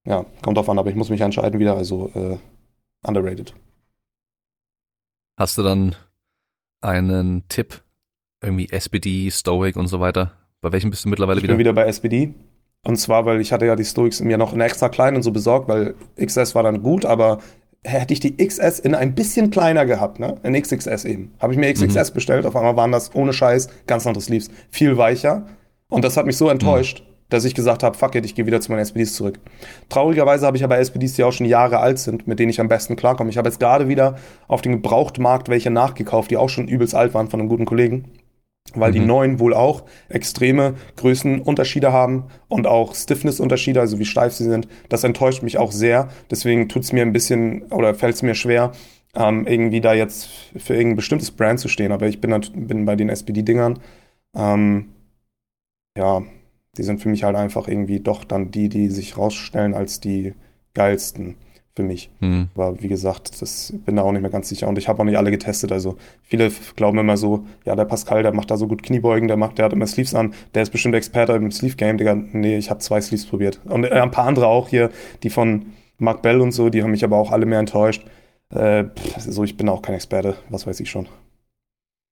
ja, 0.06 0.24
kommt 0.42 0.56
drauf 0.56 0.68
an, 0.68 0.78
aber 0.78 0.90
ich 0.90 0.96
muss 0.96 1.10
mich 1.10 1.20
entscheiden 1.20 1.58
wieder, 1.58 1.76
also 1.76 2.10
äh, 2.14 2.38
underrated. 3.06 3.54
Hast 5.36 5.58
du 5.58 5.62
dann 5.62 5.96
einen 6.80 7.48
Tipp? 7.48 7.82
Irgendwie 8.42 8.68
SPD, 8.70 9.30
Stoic 9.30 9.76
und 9.76 9.86
so 9.86 10.00
weiter? 10.00 10.32
Bei 10.60 10.70
welchem 10.70 10.90
bist 10.90 11.04
du 11.04 11.08
mittlerweile 11.08 11.38
ich 11.38 11.44
wieder? 11.44 11.54
Ich 11.54 11.56
bin 11.56 11.66
wieder 11.66 11.72
bei 11.72 11.86
SPD. 11.86 12.34
Und 12.86 12.96
zwar, 12.96 13.24
weil 13.24 13.40
ich 13.40 13.52
hatte 13.52 13.64
ja 13.64 13.76
die 13.76 13.84
Stoics 13.84 14.20
mir 14.20 14.36
noch 14.36 14.52
in 14.52 14.60
extra 14.60 14.90
klein 14.90 15.16
und 15.16 15.22
so 15.22 15.32
besorgt, 15.32 15.68
weil 15.68 15.94
XS 16.22 16.54
war 16.54 16.62
dann 16.62 16.82
gut, 16.82 17.06
aber 17.06 17.40
hätte 17.82 18.12
ich 18.12 18.20
die 18.20 18.36
XS 18.36 18.78
in 18.78 18.94
ein 18.94 19.14
bisschen 19.14 19.50
kleiner 19.50 19.86
gehabt, 19.86 20.18
ne? 20.20 20.36
In 20.42 20.54
XXS 20.60 21.04
eben. 21.04 21.32
Habe 21.38 21.52
ich 21.52 21.58
mir 21.58 21.72
XXS 21.72 22.10
mhm. 22.10 22.14
bestellt, 22.14 22.46
auf 22.46 22.56
einmal 22.56 22.76
waren 22.76 22.92
das 22.92 23.14
ohne 23.14 23.32
Scheiß 23.32 23.68
ganz 23.86 24.06
andere 24.06 24.22
Sleeves. 24.22 24.50
Viel 24.70 24.96
weicher. 24.96 25.46
Und 25.88 26.04
das 26.04 26.16
hat 26.16 26.26
mich 26.26 26.36
so 26.36 26.48
enttäuscht, 26.48 27.00
mhm. 27.00 27.13
Dass 27.28 27.44
ich 27.44 27.54
gesagt 27.54 27.82
habe, 27.82 27.96
fuck 27.96 28.14
it, 28.14 28.24
ich 28.24 28.34
gehe 28.34 28.46
wieder 28.46 28.60
zu 28.60 28.70
meinen 28.70 28.80
SPDs 28.80 29.14
zurück. 29.14 29.38
Traurigerweise 29.88 30.46
habe 30.46 30.56
ich 30.56 30.64
aber 30.64 30.78
SPDs, 30.78 31.14
die 31.14 31.24
auch 31.24 31.32
schon 31.32 31.46
Jahre 31.46 31.78
alt 31.78 31.98
sind, 31.98 32.26
mit 32.26 32.38
denen 32.38 32.50
ich 32.50 32.60
am 32.60 32.68
besten 32.68 32.96
klarkomme. 32.96 33.30
Ich 33.30 33.38
habe 33.38 33.48
jetzt 33.48 33.60
gerade 33.60 33.88
wieder 33.88 34.16
auf 34.46 34.62
dem 34.62 34.72
Gebrauchtmarkt 34.72 35.48
welche 35.48 35.70
nachgekauft, 35.70 36.30
die 36.30 36.36
auch 36.36 36.48
schon 36.48 36.68
übelst 36.68 36.94
alt 36.94 37.14
waren 37.14 37.28
von 37.28 37.40
einem 37.40 37.48
guten 37.48 37.64
Kollegen 37.64 38.04
weil 38.72 38.90
mhm. 38.90 38.94
die 38.94 39.00
neuen 39.00 39.38
wohl 39.38 39.54
auch 39.54 39.84
extreme 40.08 40.74
Größenunterschiede 40.96 41.92
haben 41.92 42.24
und 42.48 42.66
auch 42.66 42.94
Stiffness-Unterschiede, 42.94 43.80
also 43.80 43.98
wie 43.98 44.04
steif 44.04 44.32
sie 44.32 44.44
sind. 44.44 44.68
Das 44.88 45.04
enttäuscht 45.04 45.42
mich 45.42 45.58
auch 45.58 45.72
sehr. 45.72 46.08
Deswegen 46.30 46.68
tut 46.68 46.82
es 46.82 46.92
mir 46.92 47.02
ein 47.02 47.12
bisschen 47.12 47.64
oder 47.64 47.94
fällt 47.94 48.14
es 48.14 48.22
mir 48.22 48.34
schwer, 48.34 48.72
ähm, 49.14 49.46
irgendwie 49.46 49.80
da 49.80 49.94
jetzt 49.94 50.28
für 50.56 50.74
irgendein 50.74 50.96
bestimmtes 50.96 51.30
Brand 51.30 51.60
zu 51.60 51.68
stehen. 51.68 51.92
Aber 51.92 52.06
ich 52.06 52.20
bin, 52.20 52.34
bin 52.54 52.84
bei 52.84 52.96
den 52.96 53.10
SPD-Dingern. 53.10 53.78
Ähm, 54.34 54.88
ja, 55.96 56.22
die 56.76 56.82
sind 56.82 57.00
für 57.00 57.08
mich 57.08 57.24
halt 57.24 57.36
einfach 57.36 57.68
irgendwie 57.68 58.00
doch 58.00 58.24
dann 58.24 58.50
die, 58.50 58.68
die 58.68 58.88
sich 58.88 59.16
rausstellen 59.16 59.74
als 59.74 60.00
die 60.00 60.34
geilsten 60.74 61.36
für 61.76 61.82
mich. 61.82 62.10
Mhm. 62.20 62.48
Aber 62.54 62.80
wie 62.82 62.88
gesagt, 62.88 63.42
das 63.42 63.72
bin 63.84 63.96
da 63.96 64.02
auch 64.02 64.12
nicht 64.12 64.22
mehr 64.22 64.30
ganz 64.30 64.48
sicher 64.48 64.68
und 64.68 64.78
ich 64.78 64.88
habe 64.88 65.00
auch 65.00 65.04
nicht 65.04 65.18
alle 65.18 65.30
getestet. 65.30 65.72
Also 65.72 65.96
viele 66.22 66.50
glauben 66.76 66.98
immer 66.98 67.16
so, 67.16 67.46
ja, 67.64 67.74
der 67.74 67.84
Pascal, 67.84 68.22
der 68.22 68.32
macht 68.32 68.50
da 68.50 68.56
so 68.56 68.68
gut 68.68 68.82
Kniebeugen, 68.82 69.26
der 69.26 69.36
macht, 69.36 69.58
der 69.58 69.64
hat 69.64 69.72
immer 69.72 69.86
Sleeves 69.86 70.14
an, 70.14 70.34
der 70.54 70.62
ist 70.62 70.70
bestimmt 70.70 70.94
Experte 70.94 71.32
im 71.32 71.50
Sleeve 71.50 71.76
Game. 71.76 71.98
Digga, 71.98 72.14
nee, 72.14 72.56
ich 72.56 72.70
habe 72.70 72.80
zwei 72.80 73.00
Sleeves 73.00 73.26
probiert. 73.26 73.60
Und 73.64 73.84
äh, 73.84 73.90
ein 73.90 74.12
paar 74.12 74.26
andere 74.26 74.46
auch 74.46 74.68
hier, 74.68 74.90
die 75.22 75.30
von 75.30 75.66
Mark 75.98 76.22
Bell 76.22 76.40
und 76.40 76.52
so, 76.52 76.70
die 76.70 76.82
haben 76.82 76.92
mich 76.92 77.04
aber 77.04 77.16
auch 77.16 77.32
alle 77.32 77.46
mehr 77.46 77.58
enttäuscht. 77.58 78.04
Äh, 78.50 78.84
so, 79.18 79.42
ich 79.42 79.56
bin 79.56 79.68
auch 79.68 79.82
kein 79.82 79.96
Experte, 79.96 80.36
was 80.50 80.66
weiß 80.66 80.78
ich 80.78 80.90
schon. 80.90 81.08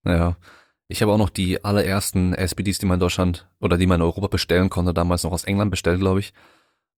Ja. 0.04 0.36
Ich 0.92 1.00
habe 1.00 1.10
auch 1.10 1.18
noch 1.18 1.30
die 1.30 1.64
allerersten 1.64 2.34
SPDs, 2.34 2.78
die 2.78 2.84
man 2.84 2.96
in 2.96 3.00
Deutschland 3.00 3.48
oder 3.60 3.78
die 3.78 3.86
man 3.86 4.00
in 4.00 4.02
Europa 4.02 4.26
bestellen 4.26 4.68
konnte, 4.68 4.92
damals 4.92 5.24
noch 5.24 5.32
aus 5.32 5.44
England 5.44 5.70
bestellt, 5.70 6.00
glaube 6.00 6.20
ich. 6.20 6.34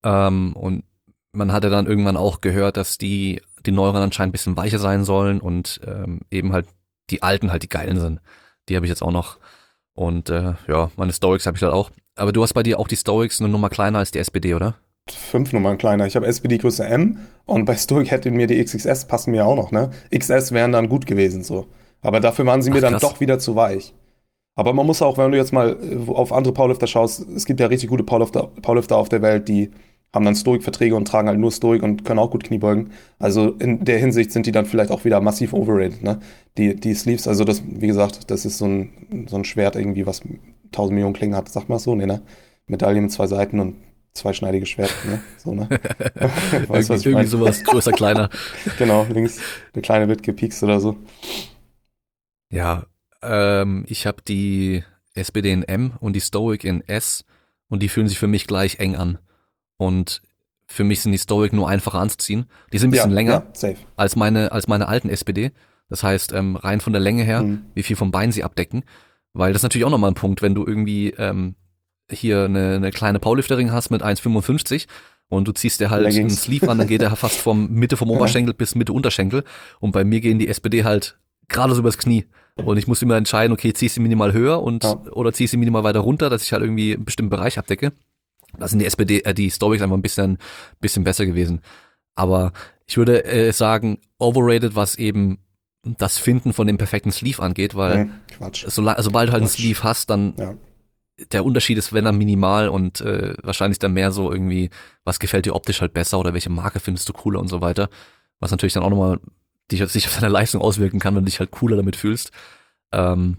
Ähm, 0.02 0.52
und 0.54 0.82
man 1.32 1.52
hatte 1.52 1.70
dann 1.70 1.86
irgendwann 1.86 2.16
auch 2.16 2.40
gehört, 2.40 2.76
dass 2.76 2.98
die, 2.98 3.40
die 3.64 3.70
neueren 3.70 4.02
anscheinend 4.02 4.30
ein 4.30 4.32
bisschen 4.32 4.56
weicher 4.56 4.80
sein 4.80 5.04
sollen 5.04 5.40
und 5.40 5.80
ähm, 5.86 6.22
eben 6.32 6.52
halt 6.52 6.66
die 7.10 7.22
alten 7.22 7.52
halt 7.52 7.62
die 7.62 7.68
geilen 7.68 8.00
sind. 8.00 8.20
Die 8.68 8.74
habe 8.74 8.84
ich 8.84 8.90
jetzt 8.90 9.02
auch 9.02 9.12
noch. 9.12 9.38
Und 9.92 10.28
äh, 10.28 10.54
ja, 10.66 10.90
meine 10.96 11.12
Stoics 11.12 11.46
habe 11.46 11.56
ich 11.56 11.62
halt 11.62 11.72
auch. 11.72 11.90
Aber 12.16 12.32
du 12.32 12.42
hast 12.42 12.52
bei 12.52 12.64
dir 12.64 12.80
auch 12.80 12.88
die 12.88 12.96
Stoics 12.96 13.40
eine 13.40 13.48
Nummer 13.48 13.70
kleiner 13.70 14.00
als 14.00 14.10
die 14.10 14.18
SPD, 14.18 14.54
oder? 14.54 14.74
Fünf 15.08 15.52
Nummern 15.52 15.78
kleiner. 15.78 16.06
Ich 16.06 16.16
habe 16.16 16.26
SPD 16.26 16.58
Größe 16.58 16.84
M 16.84 17.18
und 17.44 17.64
bei 17.64 17.76
Stoic 17.76 18.10
hätten 18.10 18.34
mir 18.34 18.48
die 18.48 18.62
XXS 18.62 19.06
passen 19.06 19.30
mir 19.30 19.46
auch 19.46 19.54
noch, 19.54 19.70
ne? 19.70 19.90
XS 20.12 20.50
wären 20.50 20.72
dann 20.72 20.88
gut 20.88 21.06
gewesen 21.06 21.44
so. 21.44 21.68
Aber 22.04 22.20
dafür 22.20 22.46
waren 22.46 22.62
sie 22.62 22.70
mir 22.70 22.78
Ach, 22.78 22.90
dann 22.90 23.00
doch 23.00 23.18
wieder 23.20 23.38
zu 23.38 23.56
weich. 23.56 23.94
Aber 24.54 24.72
man 24.72 24.86
muss 24.86 25.02
auch, 25.02 25.18
wenn 25.18 25.32
du 25.32 25.36
jetzt 25.36 25.52
mal 25.52 25.76
äh, 25.82 26.10
auf 26.10 26.32
andere 26.32 26.54
Powerlifter 26.54 26.86
schaust, 26.86 27.28
es 27.28 27.44
gibt 27.44 27.58
ja 27.60 27.66
richtig 27.66 27.88
gute 27.90 28.04
Powerlifter, 28.04 28.44
Powerlifter 28.62 28.96
auf 28.96 29.08
der 29.08 29.22
Welt, 29.22 29.48
die 29.48 29.70
haben 30.14 30.24
dann 30.24 30.36
Stoik-Verträge 30.36 30.94
und 30.94 31.08
tragen 31.08 31.26
halt 31.26 31.40
nur 31.40 31.50
Stoik 31.50 31.82
und 31.82 32.04
können 32.04 32.20
auch 32.20 32.30
gut 32.30 32.44
Kniebeugen. 32.44 32.92
Also 33.18 33.50
in 33.58 33.84
der 33.84 33.98
Hinsicht 33.98 34.30
sind 34.30 34.46
die 34.46 34.52
dann 34.52 34.64
vielleicht 34.64 34.92
auch 34.92 35.04
wieder 35.04 35.20
massiv 35.20 35.52
overrated, 35.52 36.04
ne? 36.04 36.20
Die, 36.56 36.76
die 36.76 36.94
Sleeves, 36.94 37.26
also 37.26 37.42
das, 37.42 37.64
wie 37.66 37.88
gesagt, 37.88 38.30
das 38.30 38.44
ist 38.44 38.58
so 38.58 38.66
ein, 38.66 39.26
so 39.28 39.34
ein 39.34 39.44
Schwert 39.44 39.74
irgendwie, 39.74 40.06
was 40.06 40.22
1000 40.66 40.94
Millionen 40.94 41.14
Klingen 41.14 41.34
hat, 41.34 41.48
sagt 41.48 41.68
man 41.68 41.80
so, 41.80 41.96
ne, 41.96 42.06
ne? 42.06 42.22
Medaille 42.68 43.00
mit 43.00 43.10
zwei 43.10 43.26
Seiten 43.26 43.58
und 43.58 43.74
zweischneidiges 44.12 44.68
Schwert, 44.68 44.94
ne? 45.04 45.20
So, 45.38 45.52
ne? 45.52 45.68
weißt, 46.68 46.90
was 46.90 47.00
ich 47.00 47.06
Irgendwie 47.06 47.26
sowas 47.26 47.64
größer, 47.64 47.90
kleiner. 47.90 48.30
genau, 48.78 49.04
links, 49.12 49.40
der 49.74 49.82
kleine 49.82 50.06
wird 50.06 50.22
gepiekst 50.22 50.62
oder 50.62 50.78
so. 50.78 50.96
Ja, 52.50 52.86
ähm, 53.22 53.84
ich 53.88 54.06
habe 54.06 54.22
die 54.26 54.84
SPD 55.14 55.52
in 55.52 55.62
M 55.62 55.92
und 56.00 56.14
die 56.14 56.20
Stoic 56.20 56.64
in 56.64 56.86
S 56.86 57.24
und 57.68 57.82
die 57.82 57.88
fühlen 57.88 58.08
sich 58.08 58.18
für 58.18 58.26
mich 58.26 58.46
gleich 58.46 58.78
eng 58.78 58.96
an. 58.96 59.18
Und 59.76 60.22
für 60.66 60.84
mich 60.84 61.00
sind 61.00 61.12
die 61.12 61.18
Stoic 61.18 61.52
nur 61.52 61.68
einfacher 61.68 61.98
anzuziehen. 61.98 62.46
Die 62.72 62.78
sind 62.78 62.88
ein 62.88 62.92
bisschen 62.92 63.10
ja, 63.10 63.14
länger 63.14 63.46
ja, 63.62 63.74
als 63.96 64.16
meine 64.16 64.52
als 64.52 64.66
meine 64.66 64.88
alten 64.88 65.08
SPD. 65.08 65.52
Das 65.88 66.02
heißt, 66.02 66.32
ähm, 66.32 66.56
rein 66.56 66.80
von 66.80 66.92
der 66.92 67.00
Länge 67.00 67.22
her, 67.24 67.42
mhm. 67.42 67.66
wie 67.74 67.82
viel 67.82 67.96
vom 67.96 68.10
Bein 68.10 68.32
sie 68.32 68.44
abdecken. 68.44 68.84
Weil 69.32 69.52
das 69.52 69.60
ist 69.60 69.64
natürlich 69.64 69.84
auch 69.84 69.90
nochmal 69.90 70.10
ein 70.10 70.14
Punkt, 70.14 70.42
wenn 70.42 70.54
du 70.54 70.64
irgendwie 70.66 71.10
ähm, 71.10 71.56
hier 72.10 72.44
eine, 72.44 72.76
eine 72.76 72.90
kleine 72.90 73.18
Powerlifterin 73.18 73.72
hast 73.72 73.90
mit 73.90 74.02
1,55 74.02 74.86
und 75.28 75.48
du 75.48 75.52
ziehst 75.52 75.80
dir 75.80 75.90
halt 75.90 76.04
Leggings. 76.04 76.32
einen 76.32 76.38
Sleeve 76.38 76.70
an, 76.70 76.78
dann 76.78 76.86
geht 76.86 77.02
er 77.02 77.14
fast 77.16 77.38
vom 77.38 77.70
Mitte 77.70 77.96
vom 77.96 78.10
Oberschenkel 78.10 78.54
bis 78.54 78.74
Mitte 78.74 78.92
Unterschenkel. 78.92 79.44
Und 79.80 79.92
bei 79.92 80.04
mir 80.04 80.20
gehen 80.20 80.38
die 80.38 80.48
SPD 80.48 80.84
halt 80.84 81.18
gerade 81.48 81.74
so 81.74 81.80
übers 81.80 81.98
Knie. 81.98 82.26
Und 82.56 82.76
ich 82.76 82.86
muss 82.86 83.02
immer 83.02 83.16
entscheiden, 83.16 83.52
okay, 83.52 83.72
zieh 83.72 83.86
ich 83.86 83.92
sie 83.92 84.00
minimal 84.00 84.32
höher 84.32 84.62
und 84.62 84.84
ja. 84.84 84.96
oder 85.12 85.32
zieh 85.32 85.44
ich 85.44 85.50
sie 85.50 85.56
minimal 85.56 85.82
weiter 85.82 86.00
runter, 86.00 86.30
dass 86.30 86.44
ich 86.44 86.52
halt 86.52 86.62
irgendwie 86.62 86.94
einen 86.94 87.04
bestimmten 87.04 87.30
Bereich 87.30 87.58
abdecke. 87.58 87.92
Da 88.56 88.68
sind 88.68 88.78
die 88.78 88.86
SPD, 88.86 89.20
äh, 89.20 89.34
die 89.34 89.50
Stories 89.50 89.82
einfach 89.82 89.96
ein 89.96 90.02
bisschen, 90.02 90.38
bisschen 90.80 91.02
besser 91.02 91.26
gewesen. 91.26 91.62
Aber 92.14 92.52
ich 92.86 92.96
würde 92.96 93.24
äh, 93.24 93.52
sagen, 93.52 93.98
overrated, 94.18 94.76
was 94.76 94.96
eben 94.96 95.38
das 95.82 96.16
Finden 96.16 96.52
von 96.52 96.66
dem 96.66 96.78
perfekten 96.78 97.10
Sleeve 97.10 97.42
angeht, 97.42 97.74
weil 97.74 98.04
nee, 98.04 98.10
so, 98.52 98.82
sobald 98.98 99.28
du 99.28 99.32
halt 99.32 99.42
einen 99.42 99.48
Sleeve 99.48 99.82
hast, 99.82 100.08
dann 100.08 100.34
ja. 100.38 100.54
der 101.32 101.44
Unterschied 101.44 101.76
ist, 101.76 101.92
wenn 101.92 102.06
er 102.06 102.12
minimal 102.12 102.68
und 102.68 103.00
äh, 103.00 103.34
wahrscheinlich 103.42 103.80
dann 103.80 103.92
mehr 103.92 104.10
so 104.10 104.32
irgendwie, 104.32 104.70
was 105.04 105.18
gefällt 105.18 105.44
dir 105.44 105.54
optisch 105.54 105.80
halt 105.80 105.92
besser 105.92 106.18
oder 106.18 106.32
welche 106.32 106.50
Marke 106.50 106.80
findest 106.80 107.08
du 107.08 107.12
cooler 107.12 107.40
und 107.40 107.48
so 107.48 107.60
weiter. 107.60 107.90
Was 108.40 108.50
natürlich 108.50 108.72
dann 108.72 108.82
auch 108.82 108.90
nochmal 108.90 109.18
dich, 109.72 109.84
sich 109.90 110.06
auf 110.06 110.14
deine 110.14 110.28
Leistung 110.32 110.60
auswirken 110.60 111.00
kann, 111.00 111.14
wenn 111.14 111.22
du 111.24 111.30
dich 111.30 111.40
halt 111.40 111.50
cooler 111.50 111.76
damit 111.76 111.96
fühlst. 111.96 112.30
Ähm, 112.92 113.38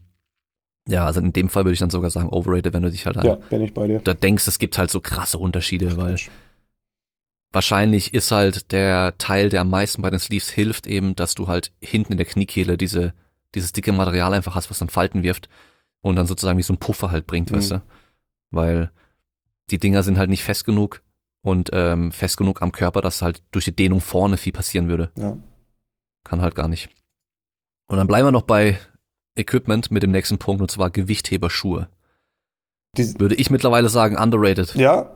ja, 0.88 1.06
also 1.06 1.20
in 1.20 1.34
dem 1.34 1.50
Fall 1.50 1.64
würde 1.66 1.74
ich 1.74 1.80
dann 1.80 1.90
sogar 1.90 2.10
sagen, 2.12 2.30
overrated, 2.30 2.74
wenn 2.74 2.84
du 2.84 2.92
dich 2.92 3.06
halt, 3.06 3.16
ja, 3.24 3.36
bin 3.36 3.62
ich 3.62 3.74
bei 3.74 3.88
dir. 3.88 4.00
da 4.00 4.14
denkst, 4.14 4.48
es 4.48 4.60
gibt 4.60 4.78
halt 4.78 4.92
so 4.92 5.00
krasse 5.00 5.38
Unterschiede, 5.40 5.98
weil 5.98 6.16
wahrscheinlich 7.52 8.14
ist 8.14 8.32
halt 8.32 8.72
der 8.72 9.18
Teil, 9.18 9.50
der 9.50 9.62
am 9.62 9.70
meisten 9.70 10.02
bei 10.02 10.10
den 10.10 10.20
Sleeves 10.20 10.50
hilft, 10.50 10.88
eben, 10.88 11.16
dass 11.16 11.36
du 11.36 11.48
halt 11.48 11.72
hinten 11.80 12.14
in 12.14 12.18
der 12.18 12.28
Kniekehle 12.28 12.78
diese, 12.78 13.14
dieses 13.56 13.72
dicke 13.72 13.94
Material 13.94 14.34
einfach 14.34 14.56
hast, 14.56 14.70
was 14.70 14.80
dann 14.80 14.90
Falten 14.90 15.24
wirft 15.24 15.50
und 16.02 16.16
dann 16.18 16.28
sozusagen 16.28 16.58
wie 16.58 16.64
so 16.64 16.74
ein 16.74 16.78
Puffer 16.80 17.12
halt 17.12 17.26
bringt, 17.28 17.52
Mhm. 17.52 17.56
weißt 17.56 17.72
du? 17.72 17.82
Weil 18.52 18.92
die 19.72 19.80
Dinger 19.80 20.04
sind 20.04 20.18
halt 20.18 20.30
nicht 20.30 20.44
fest 20.44 20.66
genug 20.66 21.02
und 21.42 21.70
ähm, 21.74 22.12
fest 22.12 22.38
genug 22.38 22.62
am 22.62 22.72
Körper, 22.72 23.02
dass 23.02 23.22
halt 23.22 23.42
durch 23.52 23.66
die 23.66 23.76
Dehnung 23.76 24.02
vorne 24.02 24.38
viel 24.38 24.54
passieren 24.54 24.88
würde. 24.88 25.12
Ja. 25.18 25.38
Kann 26.26 26.42
halt 26.42 26.56
gar 26.56 26.68
nicht. 26.68 26.90
Und 27.88 27.96
dann 27.98 28.08
bleiben 28.08 28.28
wir 28.28 28.32
noch 28.34 28.42
bei 28.42 28.78
Equipment 29.36 29.92
mit 29.92 30.04
dem 30.04 30.12
nächsten 30.12 30.38
Punkt 30.38 30.62
und 30.62 30.70
zwar 30.70 30.90
Gewichtheberschuhe. 30.90 31.88
Die, 32.98 33.20
Würde 33.20 33.36
ich 33.36 33.50
mittlerweile 33.50 33.88
sagen, 33.88 34.18
underrated. 34.18 34.76
ja. 34.76 35.12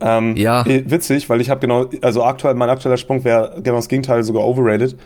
Ähm, 0.00 0.36
Ja. 0.36 0.64
Witzig, 0.64 1.28
weil 1.28 1.40
ich 1.40 1.50
habe 1.50 1.60
genau, 1.60 1.86
also 2.02 2.22
aktuell, 2.24 2.54
mein 2.54 2.70
aktueller 2.70 2.96
Sprung 2.98 3.24
wäre 3.24 3.60
genau 3.62 3.76
das 3.76 3.88
Gegenteil, 3.88 4.22
sogar 4.22 4.44
overrated, 4.44 4.96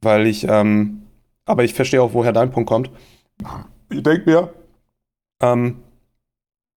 weil 0.00 0.26
ich, 0.26 0.44
ähm, 0.48 1.02
aber 1.44 1.64
ich 1.64 1.74
verstehe 1.74 2.00
auch, 2.02 2.14
woher 2.14 2.32
dein 2.32 2.50
Punkt 2.50 2.68
kommt. 2.68 2.90
Ich 3.90 4.02
denke 4.02 4.28
mir, 4.30 4.52
ähm, 5.42 5.82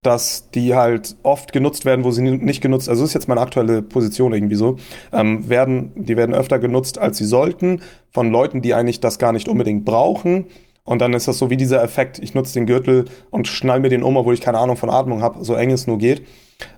dass 0.04 0.50
die 0.50 0.76
halt 0.76 1.16
oft 1.24 1.54
genutzt 1.54 1.86
werden, 1.86 2.04
wo 2.04 2.12
sie 2.12 2.24
ni- 2.24 2.38
nicht 2.38 2.62
genutzt, 2.62 2.90
also 2.90 3.02
das 3.04 3.12
ist 3.12 3.14
jetzt 3.14 3.28
meine 3.28 3.42
aktuelle 3.42 3.82
Position 3.84 4.34
irgendwie 4.34 4.56
so, 4.56 4.78
ähm, 5.14 5.48
werden, 5.48 5.92
die 5.96 6.18
werden 6.18 6.34
öfter 6.34 6.58
genutzt, 6.60 6.98
als 6.98 7.18
sie 7.18 7.26
sollten, 7.26 7.82
von 8.10 8.32
Leuten, 8.32 8.62
die 8.62 8.74
eigentlich 8.74 9.00
das 9.00 9.20
gar 9.20 9.32
nicht 9.32 9.48
unbedingt 9.48 9.86
brauchen. 9.86 10.46
Und 10.84 11.00
dann 11.00 11.14
ist 11.14 11.28
das 11.28 11.38
so 11.38 11.52
wie 11.52 11.58
dieser 11.58 11.84
Effekt, 11.84 12.18
ich 12.20 12.34
nutze 12.34 12.56
den 12.56 12.66
Gürtel 12.66 13.06
und 13.30 13.48
schnall 13.48 13.80
mir 13.80 13.90
den 13.90 14.02
um, 14.04 14.18
obwohl 14.18 14.34
ich 14.34 14.42
keine 14.42 14.58
Ahnung 14.58 14.78
von 14.78 14.90
Atmung 14.90 15.22
habe, 15.22 15.44
so 15.46 15.54
eng 15.54 15.70
es 15.72 15.86
nur 15.86 16.00
geht. 16.00 16.26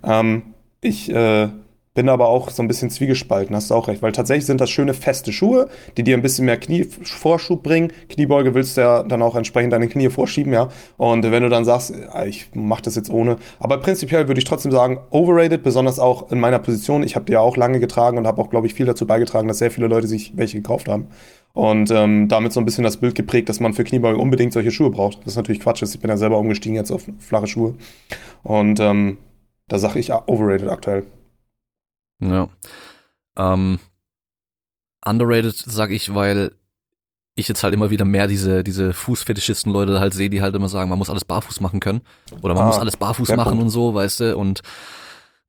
Ähm, 0.04 0.54
ich 0.82 1.10
äh, 1.10 1.48
bin 1.94 2.10
aber 2.10 2.28
auch 2.28 2.50
so 2.50 2.64
ein 2.64 2.68
bisschen 2.68 2.90
zwiegespalten, 2.90 3.56
hast 3.56 3.70
du 3.70 3.76
auch 3.76 3.88
recht, 3.88 4.02
weil 4.02 4.12
tatsächlich 4.12 4.46
sind 4.46 4.60
das 4.60 4.72
schöne 4.72 4.94
feste 4.94 5.32
Schuhe, 5.32 5.70
die 5.96 6.04
dir 6.04 6.18
ein 6.18 6.24
bisschen 6.24 6.46
mehr 6.46 6.58
Knievorschub 6.58 7.62
bringen. 7.62 7.92
Kniebeuge 8.10 8.56
willst 8.56 8.78
du 8.78 8.82
ja 8.82 9.04
dann 9.04 9.22
auch 9.22 9.36
entsprechend 9.36 9.74
deine 9.74 9.88
Knie 9.88 10.10
vorschieben, 10.10 10.54
ja. 10.54 10.70
Und 10.98 11.24
wenn 11.24 11.44
du 11.44 11.50
dann 11.50 11.66
sagst, 11.66 11.94
äh, 11.94 12.28
ich 12.28 12.50
mach 12.54 12.82
das 12.82 12.96
jetzt 12.96 13.12
ohne, 13.12 13.38
aber 13.60 13.78
prinzipiell 13.78 14.28
würde 14.28 14.40
ich 14.40 14.46
trotzdem 14.46 14.72
sagen, 14.72 15.00
overrated, 15.12 15.62
besonders 15.62 16.00
auch 16.00 16.32
in 16.32 16.40
meiner 16.40 16.60
Position. 16.60 17.04
Ich 17.04 17.16
habe 17.16 17.26
die 17.26 17.34
ja 17.34 17.40
auch 17.42 17.58
lange 17.58 17.80
getragen 17.80 18.18
und 18.18 18.26
habe 18.26 18.42
auch, 18.42 18.50
glaube 18.50 18.66
ich, 18.68 18.74
viel 18.74 18.86
dazu 18.86 19.06
beigetragen, 19.06 19.48
dass 19.48 19.60
sehr 19.60 19.72
viele 19.72 19.88
Leute 19.88 20.08
sich 20.08 20.34
welche 20.36 20.58
gekauft 20.58 20.88
haben. 20.88 21.08
Und 21.54 21.92
ähm, 21.92 22.28
damit 22.28 22.52
so 22.52 22.60
ein 22.60 22.66
bisschen 22.66 22.84
das 22.84 22.98
Bild 22.98 23.14
geprägt, 23.14 23.48
dass 23.48 23.60
man 23.60 23.74
für 23.76 23.84
Kniebeuge 23.84 24.18
unbedingt 24.18 24.54
solche 24.54 24.72
Schuhe 24.72 24.90
braucht. 24.90 25.20
Das 25.20 25.34
ist 25.34 25.36
natürlich 25.36 25.62
Quatsch. 25.62 25.84
Ich 25.84 26.00
bin 26.00 26.10
ja 26.10 26.18
selber 26.18 26.40
umgestiegen 26.40 26.76
jetzt 26.76 26.92
auf 26.92 27.04
flache 27.20 27.46
Schuhe. 27.46 27.76
Und 28.42 28.80
ähm, 28.80 29.20
da 29.68 29.78
sage 29.78 30.00
ich 30.00 30.12
overrated 30.12 30.70
aktuell. 30.70 31.04
Ja. 32.32 32.50
Ähm, 33.38 33.80
underrated 35.06 35.56
sage 35.56 35.94
ich, 35.94 36.14
weil 36.14 36.52
ich 37.36 37.48
jetzt 37.48 37.64
halt 37.64 37.74
immer 37.74 37.90
wieder 37.90 38.06
mehr 38.06 38.28
diese, 38.28 38.64
diese 38.64 38.94
Fußfetischisten-Leute 38.94 40.00
halt 40.00 40.14
sehe, 40.14 40.30
die 40.30 40.42
halt 40.42 40.56
immer 40.56 40.70
sagen, 40.70 40.90
man 40.90 41.00
muss 41.00 41.10
alles 41.10 41.26
barfuß 41.26 41.62
machen 41.62 41.80
können. 41.80 42.02
Oder 42.42 42.54
man 42.54 42.64
Ah, 42.64 42.68
muss 42.68 42.78
alles 42.78 42.96
barfuß 42.98 43.30
machen 43.30 43.50
Punkt. 43.50 43.64
und 43.64 43.70
so, 43.70 43.96
weißt 43.96 44.20
du, 44.20 44.38
und 44.38 44.62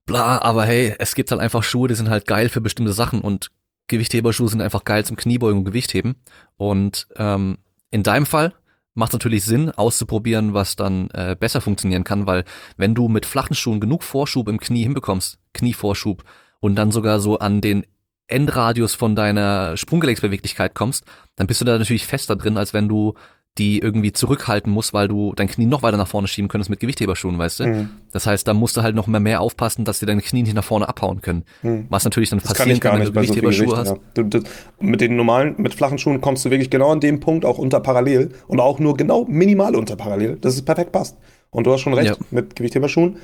bla, 0.06 0.38
aber 0.40 0.64
hey, 0.64 0.94
es 0.98 1.14
gibt 1.14 1.30
halt 1.30 1.42
einfach 1.42 1.62
Schuhe, 1.62 1.88
die 1.88 1.94
sind 1.94 2.08
halt 2.08 2.26
geil 2.26 2.48
für 2.48 2.62
bestimmte 2.62 2.94
Sachen 2.94 3.20
und 3.20 3.50
Gewichtheberschuhe 3.88 4.48
sind 4.48 4.62
einfach 4.62 4.84
geil 4.84 5.04
zum 5.04 5.16
Kniebeugen 5.16 5.58
und 5.58 5.64
Gewichtheben. 5.66 6.14
Und 6.56 7.06
ähm, 7.16 7.58
in 7.90 8.02
deinem 8.02 8.24
Fall 8.24 8.54
macht 8.94 9.10
es 9.10 9.14
natürlich 9.14 9.44
Sinn, 9.44 9.70
auszuprobieren, 9.70 10.54
was 10.54 10.76
dann 10.76 11.10
äh, 11.10 11.36
besser 11.38 11.60
funktionieren 11.60 12.04
kann, 12.04 12.26
weil 12.26 12.44
wenn 12.78 12.94
du 12.94 13.08
mit 13.08 13.26
flachen 13.26 13.54
Schuhen 13.54 13.80
genug 13.80 14.02
Vorschub 14.04 14.48
im 14.48 14.58
Knie 14.58 14.84
hinbekommst, 14.84 15.38
Knievorschub, 15.52 16.24
und 16.64 16.76
dann 16.76 16.90
sogar 16.90 17.20
so 17.20 17.38
an 17.38 17.60
den 17.60 17.84
Endradius 18.26 18.94
von 18.94 19.14
deiner 19.14 19.76
Sprunggelenksbeweglichkeit 19.76 20.74
kommst, 20.74 21.04
dann 21.36 21.46
bist 21.46 21.60
du 21.60 21.66
da 21.66 21.76
natürlich 21.76 22.06
fester 22.06 22.36
drin, 22.36 22.56
als 22.56 22.72
wenn 22.72 22.88
du 22.88 23.12
die 23.58 23.80
irgendwie 23.80 24.12
zurückhalten 24.12 24.72
musst, 24.72 24.94
weil 24.94 25.06
du 25.06 25.34
dein 25.36 25.46
Knie 25.46 25.66
noch 25.66 25.82
weiter 25.82 25.98
nach 25.98 26.08
vorne 26.08 26.26
schieben 26.26 26.48
könntest 26.48 26.70
mit 26.70 26.80
Gewichtheberschuhen, 26.80 27.36
weißt 27.38 27.60
du? 27.60 27.66
Mhm. 27.66 27.90
Das 28.12 28.26
heißt, 28.26 28.48
da 28.48 28.54
musst 28.54 28.78
du 28.78 28.82
halt 28.82 28.96
noch 28.96 29.06
mehr, 29.06 29.20
mehr 29.20 29.42
aufpassen, 29.42 29.84
dass 29.84 29.98
dir 29.98 30.06
deine 30.06 30.22
Knie 30.22 30.42
nicht 30.42 30.54
nach 30.54 30.64
vorne 30.64 30.88
abhauen 30.88 31.20
können. 31.20 31.44
Mhm. 31.62 31.84
Was 31.90 32.02
natürlich 32.04 32.30
dann 32.30 32.38
Das 32.38 32.48
kann 32.48 32.56
passieren 32.56 32.76
ich 32.76 32.80
gar 32.80 32.92
kann, 32.92 33.00
wenn 33.00 33.06
du 33.08 33.12
so 33.12 33.20
Gewichtheberschuhe 33.20 33.66
Gewicht. 33.66 33.78
hast. 33.78 33.90
Ja. 33.90 33.98
Du, 34.14 34.40
du, 34.40 34.42
mit 34.80 35.02
den 35.02 35.16
normalen, 35.16 35.54
mit 35.58 35.74
flachen 35.74 35.98
Schuhen 35.98 36.22
kommst 36.22 36.46
du 36.46 36.50
wirklich 36.50 36.70
genau 36.70 36.90
an 36.92 37.00
dem 37.00 37.20
Punkt 37.20 37.44
auch 37.44 37.58
unter 37.58 37.78
parallel 37.80 38.32
und 38.48 38.58
auch 38.58 38.78
nur 38.78 38.96
genau 38.96 39.26
minimal 39.26 39.76
unter 39.76 39.96
parallel, 39.96 40.36
dass 40.36 40.54
es 40.54 40.62
perfekt 40.62 40.92
passt. 40.92 41.18
Und 41.50 41.66
du 41.66 41.72
hast 41.74 41.82
schon 41.82 41.92
recht, 41.94 42.08
Ja. 42.08 42.16
mit 42.30 42.56
Gewichtheberschuhen 42.56 43.18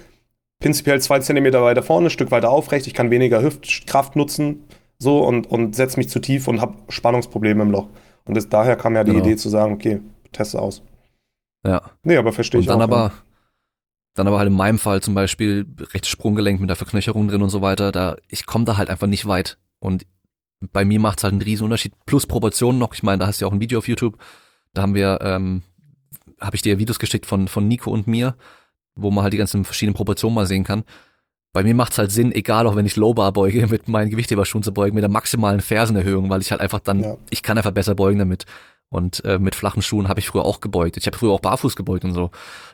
prinzipiell 0.60 1.00
zwei 1.00 1.18
Zentimeter 1.18 1.62
weiter 1.62 1.82
vorne, 1.82 2.06
ein 2.06 2.10
Stück 2.10 2.30
weiter 2.30 2.50
aufrecht, 2.50 2.86
ich 2.86 2.94
kann 2.94 3.10
weniger 3.10 3.42
Hüftkraft 3.42 4.14
nutzen, 4.14 4.64
so 4.98 5.24
und, 5.26 5.46
und 5.50 5.74
setze 5.74 5.96
mich 5.98 6.08
zu 6.08 6.20
tief 6.20 6.46
und 6.46 6.60
habe 6.60 6.76
Spannungsprobleme 6.88 7.62
im 7.62 7.70
Loch. 7.70 7.88
Und 8.26 8.36
das, 8.36 8.48
daher 8.48 8.76
kam 8.76 8.94
ja 8.94 9.02
die 9.02 9.12
Genau. 9.12 9.24
Idee 9.24 9.36
zu 9.36 9.48
sagen, 9.48 9.72
okay, 9.72 10.00
teste 10.32 10.60
aus. 10.60 10.82
Ja. 11.66 11.82
Nee, 12.04 12.16
aber 12.16 12.32
verstehe 12.32 12.58
Und 12.58 12.62
ich 12.62 12.68
dann 12.68 12.78
auch. 12.80 12.84
aber, 12.84 13.12
dann 14.14 14.28
aber 14.28 14.38
halt 14.38 14.48
in 14.48 14.56
meinem 14.56 14.78
Fall 14.78 15.00
zum 15.02 15.14
Beispiel 15.14 15.66
rechtes 15.92 16.10
Sprunggelenk 16.10 16.60
mit 16.60 16.68
der 16.68 16.76
Verknöcherung 16.76 17.28
drin 17.28 17.42
und 17.42 17.50
so 17.50 17.62
weiter, 17.62 17.90
da, 17.92 18.16
ich 18.28 18.46
komme 18.46 18.64
da 18.66 18.76
halt 18.76 18.90
einfach 18.90 19.06
nicht 19.06 19.26
weit. 19.26 19.58
Und 19.78 20.06
bei 20.72 20.84
mir 20.84 21.00
macht's 21.00 21.24
halt 21.24 21.32
einen 21.32 21.42
riesen 21.42 21.64
Unterschied. 21.64 21.94
Plus 22.04 22.26
Proportionen 22.26 22.78
noch, 22.78 22.92
ich 22.94 23.02
meine, 23.02 23.18
da 23.18 23.26
hast 23.26 23.40
du 23.40 23.44
ja 23.44 23.48
auch 23.48 23.52
ein 23.54 23.60
Video 23.60 23.78
auf 23.78 23.88
YouTube, 23.88 24.18
da 24.74 24.82
haben 24.82 24.94
wir, 24.94 25.18
ähm, 25.22 25.62
habe 26.40 26.56
ich 26.56 26.62
dir 26.62 26.78
Videos 26.78 26.98
geschickt 26.98 27.24
von, 27.26 27.48
von 27.48 27.66
Nico 27.66 27.90
und 27.90 28.06
mir, 28.06 28.36
wo 28.94 29.10
man 29.10 29.22
halt 29.24 29.32
die 29.32 29.38
ganzen 29.38 29.64
verschiedenen 29.64 29.94
Proportionen 29.94 30.34
mal 30.34 30.46
sehen 30.46 30.64
kann. 30.64 30.84
Bei 31.52 31.64
mir 31.64 31.74
macht's 31.74 31.98
halt 31.98 32.12
Sinn, 32.12 32.32
egal 32.32 32.66
auch 32.68 32.76
wenn 32.76 32.86
ich 32.86 32.96
Lowbar 32.96 33.32
beuge, 33.32 33.66
mit 33.70 33.88
meinen 33.88 34.10
Gewichtheberschuhen 34.10 34.62
zu 34.62 34.72
beugen, 34.72 34.94
mit 34.94 35.02
der 35.02 35.10
maximalen 35.10 35.60
Fersenerhöhung, 35.60 36.30
weil 36.30 36.40
ich 36.40 36.50
halt 36.52 36.60
einfach 36.60 36.80
dann, 36.80 37.02
Ja. 37.02 37.16
ich 37.30 37.42
kann 37.42 37.56
einfach 37.58 37.72
besser 37.72 37.94
beugen 37.94 38.18
damit. 38.18 38.44
Und 38.92 39.24
äh, 39.24 39.38
mit 39.38 39.54
flachen 39.54 39.82
Schuhen 39.82 40.08
habe 40.08 40.18
ich 40.18 40.26
früher 40.26 40.44
auch 40.44 40.60
gebeugt. 40.60 40.96
Ich 40.96 41.06
habe 41.06 41.16
früher 41.16 41.30
auch 41.30 41.40
barfuß 41.40 41.76
gebeugt 41.76 42.04
und 42.04 42.12
so. 42.12 42.30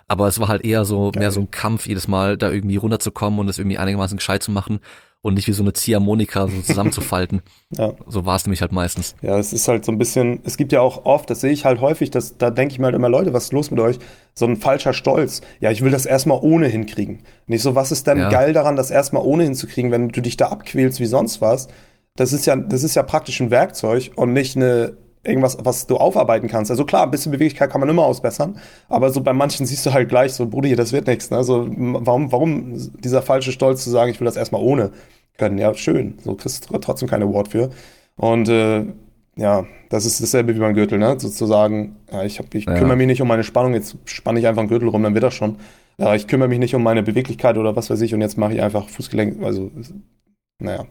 Aber 0.09 0.26
es 0.29 0.40
war 0.40 0.48
halt 0.48 0.64
eher 0.64 0.87
so 0.87 1.11
Geil. 1.11 1.20
mehr 1.20 1.31
so 1.31 1.40
ein 1.40 1.50
Kampf, 1.50 1.87
jedes 1.87 2.09
Mal 2.09 2.38
da 2.38 2.50
irgendwie 2.50 2.76
runterzukommen 2.76 3.38
und 3.38 3.48
es 3.50 3.59
irgendwie 3.59 3.76
einigermaßen 3.76 4.16
gescheit 4.16 4.42
zu 4.42 4.50
machen 4.50 4.81
und 5.27 5.35
nicht 5.35 5.49
wie 5.49 5.53
so 5.53 5.62
eine 5.62 5.73
Ziehharmonika 5.73 6.47
so 6.49 6.61
zusammenzufalten. 6.62 7.43
Ja. 7.77 7.95
So 8.07 8.25
war 8.25 8.37
es 8.37 8.47
nämlich 8.47 8.61
halt 8.61 8.71
meistens. 8.71 9.17
Ja, 9.23 9.37
es 9.39 9.53
ist 9.53 9.67
halt 9.67 9.85
so 9.85 9.91
ein 9.91 9.99
bisschen, 9.99 10.39
es 10.45 10.57
gibt 10.57 10.71
ja 10.71 10.81
auch 10.81 11.05
oft, 11.05 11.29
das 11.29 11.41
sehe 11.41 11.51
ich 11.51 11.65
halt 11.65 11.81
häufig, 11.81 12.12
dass, 12.12 12.39
da 12.39 12.51
denke 12.51 12.73
ich 12.73 12.79
mir 12.79 12.85
halt 12.87 12.95
immer, 12.95 13.09
Leute, 13.09 13.33
was 13.33 13.45
ist 13.47 13.53
los 13.53 13.73
mit 13.73 13.81
euch? 13.81 13.99
So 14.35 14.47
ein 14.47 14.57
falscher 14.57 14.93
Stolz. 14.93 15.41
Ja, 15.59 15.73
ich 15.73 15.83
will 15.83 15.91
das 15.91 16.07
erstmal 16.07 16.39
ohne 16.43 16.69
hinkriegen. 16.69 17.25
Nicht 17.49 17.62
so, 17.62 17.75
was 17.75 17.91
ist 17.91 18.07
denn 18.07 18.19
Ja. 18.19 18.29
geil 18.29 18.53
daran, 18.53 18.77
das 18.77 18.93
erstmal 18.93 19.25
ohne 19.25 19.43
hinzukriegen, 19.43 19.91
wenn 19.91 20.11
du 20.11 20.23
dich 20.23 20.37
da 20.37 20.47
abquälst 20.47 21.01
wie 21.01 21.07
sonst 21.07 21.41
was? 21.41 21.67
Das 22.15 22.33
ist 22.33 22.47
ja, 22.47 22.55
das 22.55 22.85
ist 22.85 22.95
ja 22.95 23.03
praktisch 23.03 23.41
ein 23.41 23.51
Werkzeug 23.51 24.12
und 24.15 24.33
nicht 24.33 24.55
eine, 24.57 24.97
irgendwas, 25.25 25.59
was 25.61 25.89
du 25.89 25.97
aufarbeiten 25.97 26.47
kannst. 26.49 26.71
Also 26.71 26.85
klar, 26.85 27.03
ein 27.03 27.11
bisschen 27.11 27.33
Beweglichkeit 27.33 27.69
kann 27.69 27.81
man 27.81 27.91
immer 27.91 28.05
ausbessern, 28.05 28.59
aber 28.89 29.11
so 29.11 29.21
bei 29.23 29.33
manchen 29.33 29.67
siehst 29.67 29.85
du 29.85 29.93
halt 29.93 30.09
gleich 30.09 30.35
so, 30.35 30.47
Brudi, 30.47 30.77
das 30.77 30.93
wird 30.93 31.09
nichts. 31.09 31.31
Ne? 31.31 31.37
Also 31.37 31.67
warum, 31.69 32.31
warum 32.31 32.75
dieser 33.01 33.23
falsche 33.23 33.51
Stolz 33.51 33.83
zu 33.83 33.91
sagen, 33.91 34.12
ich 34.12 34.21
will 34.21 34.27
das 34.27 34.37
erstmal 34.37 34.62
ohne 34.62 34.93
können? 35.38 35.59
Ja, 35.59 35.72
schön. 35.75 36.18
So 36.22 36.35
kriegst 36.35 36.70
du 36.70 36.79
trotzdem 36.79 37.09
kein 37.09 37.22
Award 37.22 37.49
für. 37.49 37.70
Und 38.16 38.49
äh, 38.49 38.85
ja, 39.37 39.66
das 39.90 40.07
ist 40.07 40.22
dasselbe 40.22 40.55
wie 40.55 40.61
beim 40.61 40.75
Gürtel, 40.75 40.99
ne? 40.99 41.18
Sozusagen, 41.20 41.96
ja, 42.11 42.25
ich, 42.25 42.38
hab, 42.38 42.55
ich 42.55 42.64
Ja. 42.64 42.75
kümmere 42.75 42.96
mich 42.96 43.07
nicht 43.07 43.20
um 43.22 43.29
meine 43.29 43.44
Spannung, 43.44 43.75
jetzt 43.75 43.96
spanne 44.07 44.38
ich 44.40 44.46
einfach 44.46 44.61
einen 44.61 44.68
Gürtel 44.70 44.88
rum, 44.88 45.03
dann 45.03 45.12
wird 45.14 45.25
das 45.25 45.35
schon. 45.35 45.57
Ja, 45.99 46.14
ich 46.14 46.27
kümmere 46.27 46.49
mich 46.49 46.59
nicht 46.59 46.75
um 46.75 46.83
meine 46.83 47.03
Beweglichkeit 47.03 47.57
oder 47.59 47.77
was 47.77 47.90
weiß 47.90 48.01
ich 48.01 48.14
und 48.14 48.20
jetzt 48.20 48.37
mache 48.38 48.55
ich 48.55 48.62
einfach 48.62 48.88
Fußgelenk, 48.88 49.42
also, 49.42 49.70
naja. 50.59 50.87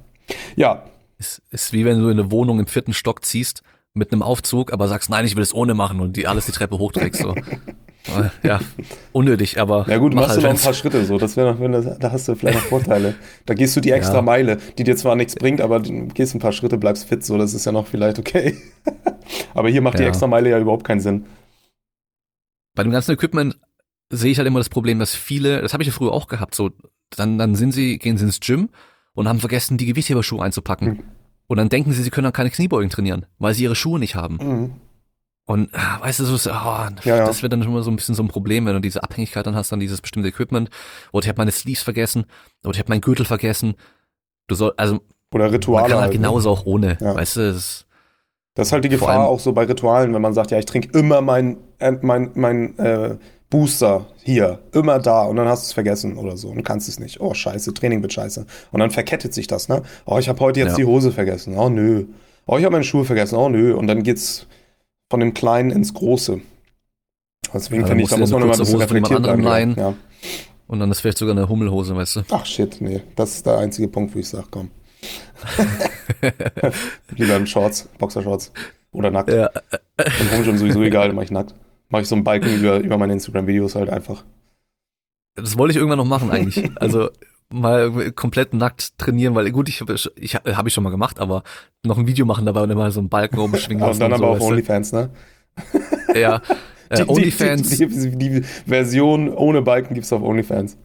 Ja, 0.56 0.84
Es 1.18 1.42
ist 1.52 1.74
wie 1.74 1.86
wenn 1.86 2.00
du 2.00 2.10
in 2.10 2.20
eine 2.20 2.32
Wohnung 2.32 2.60
im 2.60 2.68
vierten 2.68 2.94
Stock 2.94 3.24
ziehst 3.26 3.64
mit 3.94 4.12
einem 4.12 4.22
Aufzug, 4.22 4.74
aber 4.74 4.88
sagst, 4.88 5.10
nein, 5.10 5.26
ich 5.26 5.36
will 5.36 5.44
es 5.44 5.54
ohne 5.54 5.74
machen 5.74 6.00
und 6.00 6.16
die 6.18 6.28
alles 6.28 6.46
die 6.46 6.52
Treppe 6.52 6.78
hochträgst. 6.78 7.22
So. 7.22 7.34
Ja, 8.44 8.60
unnötig, 9.12 9.60
aber 9.60 9.86
ja 9.90 9.98
gut, 9.98 10.14
mach 10.14 10.24
machst 10.24 10.38
du 10.38 10.42
noch 10.42 10.50
ein 10.52 10.58
paar 10.58 10.74
Schritte 10.74 11.04
so, 11.06 11.18
das 11.18 11.36
wäre 11.38 11.56
noch, 11.56 11.98
da 12.00 12.12
hast 12.12 12.28
du 12.28 12.36
vielleicht 12.36 12.60
noch 12.60 12.66
Vorteile. 12.66 13.16
Da 13.46 13.54
gehst 13.56 13.76
du 13.76 13.82
die 13.82 13.92
extra 13.92 14.16
Ja. 14.16 14.22
Meile, 14.22 14.58
die 14.78 14.84
dir 14.84 14.96
zwar 14.96 15.16
nichts 15.16 15.36
bringt, 15.36 15.60
aber 15.62 15.80
du 15.80 16.08
gehst 16.10 16.36
ein 16.36 16.40
paar 16.40 16.52
Schritte, 16.52 16.78
bleibst 16.78 17.08
fit, 17.08 17.26
so, 17.26 17.38
das 17.38 17.54
ist 17.54 17.66
ja 17.66 17.72
noch 17.72 17.88
vielleicht 17.88 18.20
okay. 18.20 18.58
aber 19.56 19.70
hier 19.70 19.82
macht 19.82 19.98
die 19.98 20.04
Ja. 20.04 20.10
extra 20.10 20.28
Meile 20.28 20.50
ja 20.52 20.60
überhaupt 20.60 20.84
keinen 20.86 21.00
Sinn. 21.00 21.26
bei 22.76 22.84
dem 22.84 22.92
ganzen 22.92 23.12
Equipment 23.12 23.58
sehe 24.12 24.32
ich 24.32 24.38
halt 24.38 24.48
immer 24.48 24.60
das 24.60 24.70
Problem, 24.70 25.00
dass 25.00 25.16
viele, 25.16 25.62
das 25.62 25.74
habe 25.74 25.82
ich 25.82 25.88
ja 25.88 25.94
früher 25.94 26.12
auch 26.12 26.28
gehabt, 26.28 26.54
so 26.56 26.70
dann 27.16 27.38
dann 27.38 27.56
sind 27.56 27.72
sie 27.72 27.98
gehen 27.98 28.18
sie 28.18 28.26
ins 28.26 28.40
Gym 28.40 28.70
und 29.14 29.28
haben 29.28 29.40
vergessen 29.40 29.78
die 29.78 29.86
Gewichtheberschuhe 29.86 30.44
einzupacken. 30.44 30.88
Hm. 30.88 31.04
Und 31.48 31.58
dann 31.58 31.70
denken 31.70 31.92
sie, 31.92 32.02
sie 32.04 32.10
können 32.10 32.26
dann 32.26 32.34
keine 32.34 32.50
Kniebeugen 32.50 32.90
trainieren, 32.90 33.26
weil 33.40 33.54
sie 33.54 33.64
ihre 33.64 33.76
Schuhe 33.76 34.00
nicht 34.00 34.16
haben. 34.16 34.38
Mhm. 34.42 34.72
Und 35.48 35.70
ah, 35.74 36.00
weißt 36.02 36.20
du, 36.22 36.26
so, 36.26 36.36
ist- 36.36 36.48
ah, 36.48 36.90
Ja, 37.04 37.18
ja. 37.18 37.26
das 37.26 37.44
wird 37.44 37.54
dann 37.54 37.62
schon 37.64 37.74
mal 37.74 37.84
so 37.84 37.92
ein 37.92 37.96
bisschen 37.96 38.16
so 38.16 38.24
ein 38.24 38.28
Problem, 38.28 38.66
wenn 38.66 38.74
du 38.74 38.82
diese 38.82 39.04
Abhängigkeit 39.04 39.46
dann 39.46 39.56
hast, 39.56 39.72
dann 39.72 39.80
dieses 39.80 40.02
bestimmte 40.02 40.30
Equipment. 40.30 40.70
Oder 41.12 41.24
ich 41.26 41.30
habe 41.30 41.38
meine 41.40 41.52
Sleeves 41.52 41.84
vergessen, 41.84 42.26
oder 42.64 42.74
ich 42.74 42.80
habe 42.80 42.90
meinen 42.90 43.02
Gürtel 43.02 43.26
vergessen. 43.26 43.76
Du 44.48 44.56
soll, 44.56 44.74
also 44.78 45.00
Oder 45.32 45.46
man 45.46 45.54
Rituale 45.54 45.84
kann 45.88 45.94
halt 45.94 46.02
halt, 46.04 46.14
ne? 46.14 46.18
genauso 46.20 46.50
auch 46.50 46.66
ohne, 46.66 46.98
Ja. 47.00 47.14
weißt 47.16 47.36
du, 47.38 47.42
es, 47.50 47.86
Das 48.56 48.68
ist 48.70 48.72
halt 48.74 48.84
die 48.86 48.90
Gefahr 48.90 49.10
allem- 49.10 49.22
auch 49.22 49.40
so 49.40 49.54
bei 49.54 49.66
Ritualen, 49.66 50.14
wenn 50.14 50.22
man 50.22 50.34
sagt, 50.34 50.50
ja, 50.52 50.58
ich 50.58 50.66
trinke 50.66 50.98
immer 50.98 51.22
mein, 51.22 51.58
äh, 51.80 51.92
mein, 52.02 52.32
mein 52.36 52.78
äh, 52.80 53.18
Booster 53.52 54.08
hier, 54.24 54.60
immer 54.72 54.98
da 55.00 55.24
und 55.24 55.36
dann 55.36 55.48
hast 55.48 55.64
du 55.64 55.68
es 55.68 55.74
vergessen 55.74 56.18
oder 56.18 56.36
so 56.38 56.50
und 56.50 56.64
kannst 56.64 56.90
es 56.90 57.00
nicht. 57.00 57.22
Oh, 57.22 57.34
scheiße, 57.36 57.74
Training 57.76 58.02
wird 58.02 58.14
scheiße. 58.14 58.46
Und 58.72 58.80
dann 58.80 58.90
verkettet 58.92 59.34
sich 59.36 59.46
das, 59.46 59.70
ne? 59.70 59.84
Oh, 60.06 60.18
ich 60.18 60.28
habe 60.28 60.40
heute 60.40 60.60
jetzt 60.60 60.72
Ja. 60.72 60.76
die 60.78 60.86
Hose 60.86 61.12
vergessen. 61.12 61.56
Oh, 61.58 61.70
nö. 61.70 62.06
Oh, 62.48 62.58
ich 62.58 62.64
habe 62.66 62.72
meine 62.74 62.84
Schuhe 62.84 63.06
vergessen. 63.06 63.36
Oh, 63.36 63.48
nö. 63.50 63.76
Und 63.76 63.86
dann 63.88 64.02
geht's 64.04 64.48
von 65.10 65.20
dem 65.20 65.34
Kleinen 65.34 65.72
ins 65.72 65.94
Große. 65.94 66.42
Deswegen 67.54 67.82
Ja, 67.82 67.88
dann 67.88 67.98
finde 67.98 68.04
ich, 68.04 68.10
da 68.10 68.18
muss 68.18 68.32
man 68.32 68.42
immer 68.42 68.54
ein 68.54 68.60
bisschen 68.60 68.76
Hose 68.76 68.84
reflektiert 68.84 69.38
bleiben. 69.38 69.76
Ja. 69.78 69.94
Und 70.68 70.80
dann 70.80 70.90
ist 70.92 71.02
vielleicht 71.02 71.20
sogar 71.20 71.36
eine 71.36 71.48
Hummelhose, 71.48 71.96
weißt 71.96 72.16
du. 72.18 72.22
Ach 72.32 72.46
shit, 72.46 72.82
nee. 72.82 73.02
Das 73.16 73.36
ist 73.36 73.46
der 73.46 73.60
einzige 73.60 73.88
Punkt, 73.88 74.16
wo 74.16 74.20
ich 74.20 74.28
sage, 74.28 74.48
komm. 74.50 74.72
Lieber 77.16 77.38
in 77.38 77.46
Shorts, 77.46 77.88
Boxershorts. 78.00 78.52
Oder 78.92 79.12
nackt. 79.12 79.32
Ja, 79.32 79.52
Im 79.98 80.32
Home 80.32 80.46
schon 80.46 80.58
sowieso 80.58 80.82
egal, 80.82 81.14
mache 81.14 81.26
ich 81.26 81.32
nackt. 81.32 81.54
Mache 81.90 82.02
ich 82.02 82.08
so 82.08 82.16
einen 82.16 82.24
Balken 82.24 82.56
über, 82.56 82.78
über 82.80 82.98
meine 82.98 83.14
Instagram-Videos 83.14 83.76
halt 83.76 83.90
einfach. 83.90 84.24
das 85.36 85.58
wollte 85.58 85.74
ich 85.74 85.78
irgendwann 85.78 86.00
noch 86.00 86.06
machen 86.06 86.32
eigentlich. 86.32 86.72
Also 86.82 87.10
mal 87.52 88.12
komplett 88.12 88.54
nackt 88.54 88.98
trainieren, 88.98 89.36
weil 89.36 89.50
gut, 89.52 89.70
ich 89.70 89.82
habe 89.82 89.94
ich, 89.94 90.36
hab 90.36 90.68
ich 90.68 90.74
schon 90.74 90.84
mal 90.84 90.90
gemacht, 90.90 91.20
aber 91.20 91.44
noch 91.84 91.98
ein 91.98 92.08
Video 92.08 92.26
machen 92.26 92.46
dabei 92.46 92.62
und 92.64 92.70
immer 92.72 92.90
so 92.92 93.00
einen 93.00 93.10
Balken 93.10 93.40
oben 93.40 93.56
schwingen 93.58 93.82
Aber 93.84 93.92
lassen. 93.92 94.00
dann 94.02 94.14
und 94.14 94.24
aber 94.24 94.38
so, 94.40 94.46
auf 94.46 94.50
OnlyFans, 94.52 94.92
ne? 94.94 95.10
Ja. 96.16 96.42
Äh, 96.88 96.98
Die- 97.04 97.10
OnlyFans, 97.10 97.70
Die, 97.78 97.88
die, 97.88 98.16
die, 98.16 98.42
Version 98.68 99.34
ohne 99.34 99.64
Balken 99.64 99.96
gibt's 99.96 100.14
auf 100.14 100.22
OnlyFans. 100.22 100.78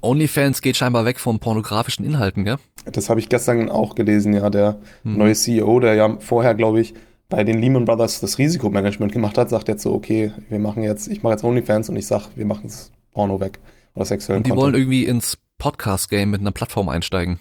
OnlyFans 0.00 0.60
geht 0.62 0.76
scheinbar 0.76 1.04
weg 1.06 1.18
von 1.18 1.40
pornografischen 1.40 2.04
Inhalten, 2.04 2.44
gell? 2.44 2.58
Das 2.84 3.10
habe 3.10 3.18
ich 3.18 3.28
gestern 3.28 3.68
auch 3.68 3.96
gelesen, 3.96 4.32
ja. 4.32 4.48
Der 4.48 4.78
Hm. 5.02 5.18
neue 5.18 5.34
CEO, 5.34 5.80
der 5.80 5.94
ja 5.94 6.18
vorher, 6.20 6.54
glaube 6.54 6.80
ich, 6.80 6.94
bei 7.28 7.42
den 7.42 7.58
Lehman 7.60 7.84
Brothers 7.84 8.20
das 8.20 8.38
Risikomanagement 8.38 9.10
gemacht 9.12 9.36
hat, 9.36 9.50
sagt 9.50 9.66
jetzt 9.66 9.82
so, 9.82 9.92
okay, 9.92 10.30
wir 10.50 10.60
machen 10.60 10.84
jetzt, 10.84 11.08
ich 11.08 11.24
mache 11.24 11.32
jetzt 11.32 11.42
OnlyFans 11.42 11.88
und 11.88 11.96
ich 11.96 12.06
sag, 12.06 12.28
wir 12.36 12.46
machen 12.46 12.62
das 12.64 12.92
Porno 13.12 13.40
weg. 13.40 13.58
Oder 13.96 14.04
sexuellen 14.04 14.38
Und 14.42 14.46
die 14.46 14.50
wollen 14.50 14.60
Content. 14.72 14.82
irgendwie 14.82 15.04
ins 15.06 15.36
Podcast-Game 15.58 16.30
mit 16.30 16.40
einer 16.40 16.52
Plattform 16.52 16.88
einsteigen. 16.88 17.38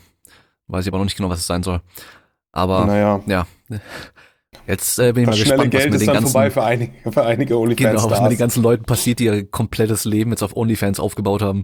Weiß 0.67 0.85
ich 0.85 0.87
aber 0.89 0.97
noch 0.97 1.05
nicht 1.05 1.17
genau, 1.17 1.29
was 1.29 1.39
es 1.39 1.47
sein 1.47 1.63
soll. 1.63 1.81
Aber 2.51 2.85
Naja, 2.85 3.21
ja. 3.25 3.45
Jetzt 4.67 4.99
äh, 4.99 5.11
bin 5.13 5.23
ich 5.23 5.29
mal 5.29 5.35
gespannt, 5.37 5.73
was 5.73 5.81
Geld 5.81 5.85
mit 5.85 5.93
ist 5.95 6.01
den 6.01 6.07
dann 6.07 6.15
ganzen, 6.15 6.31
vorbei 6.31 6.51
für 6.51 6.63
einige, 6.63 7.11
für 7.11 7.23
einige 7.25 7.55
genau, 7.75 8.09
was 8.09 8.21
mit 8.21 8.31
den 8.31 8.37
ganzen 8.37 8.63
Leuten 8.63 8.85
passiert, 8.85 9.19
die 9.19 9.25
ihr 9.25 9.45
komplettes 9.49 10.05
Leben 10.05 10.29
jetzt 10.31 10.43
auf 10.43 10.55
OnlyFans 10.55 10.99
aufgebaut 10.99 11.41
haben. 11.41 11.63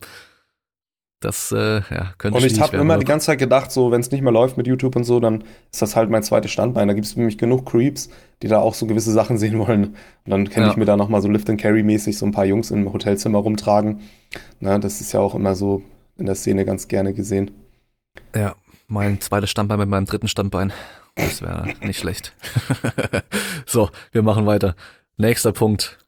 Das 1.21 1.51
äh, 1.51 1.81
ja, 1.91 2.13
könnte 2.17 2.37
Und 2.37 2.45
ich 2.45 2.59
habe 2.61 2.77
immer 2.77 2.93
oder? 2.93 2.99
die 2.99 3.05
ganze 3.05 3.27
Zeit 3.27 3.39
gedacht, 3.39 3.71
so 3.71 3.91
wenn 3.91 3.99
es 3.99 4.09
nicht 4.09 4.21
mehr 4.21 4.31
läuft 4.31 4.55
mit 4.57 4.67
YouTube 4.67 4.95
und 4.95 5.03
so, 5.03 5.19
dann 5.19 5.43
ist 5.71 5.81
das 5.81 5.95
halt 5.97 6.09
mein 6.09 6.23
zweites 6.23 6.49
Standbein. 6.51 6.87
Da 6.87 6.93
gibt 6.93 7.05
es 7.05 7.15
nämlich 7.17 7.37
genug 7.37 7.65
Creeps, 7.65 8.09
die 8.41 8.47
da 8.47 8.59
auch 8.59 8.73
so 8.73 8.85
gewisse 8.87 9.11
Sachen 9.11 9.37
sehen 9.37 9.59
wollen. 9.59 9.95
Und 10.25 10.31
dann 10.31 10.49
kann 10.49 10.63
Ja. 10.63 10.71
ich 10.71 10.77
mir 10.77 10.85
da 10.85 10.95
nochmal 10.95 11.21
so 11.21 11.27
Lift 11.27 11.49
and 11.49 11.59
Carry 11.59 11.83
mäßig 11.83 12.17
so 12.17 12.25
ein 12.25 12.31
paar 12.31 12.45
Jungs 12.45 12.71
im 12.71 12.91
Hotelzimmer 12.91 13.39
rumtragen. 13.39 13.99
Na, 14.61 14.79
das 14.79 15.01
ist 15.01 15.11
ja 15.11 15.19
auch 15.19 15.35
immer 15.35 15.55
so 15.55 15.81
in 16.19 16.25
der 16.25 16.35
Szene 16.35 16.65
ganz 16.65 16.87
gerne 16.87 17.13
gesehen. 17.13 17.51
Ja, 18.35 18.55
mein 18.87 19.21
zweites 19.21 19.49
Standbein 19.49 19.79
mit 19.79 19.89
meinem 19.89 20.05
dritten 20.05 20.27
Standbein. 20.27 20.73
Das 21.15 21.41
wäre 21.41 21.67
nicht 21.81 21.99
schlecht. 21.99 22.33
so, 23.65 23.89
wir 24.11 24.21
machen 24.21 24.45
weiter. 24.45 24.75
Nächster 25.17 25.51
Punkt. 25.51 25.99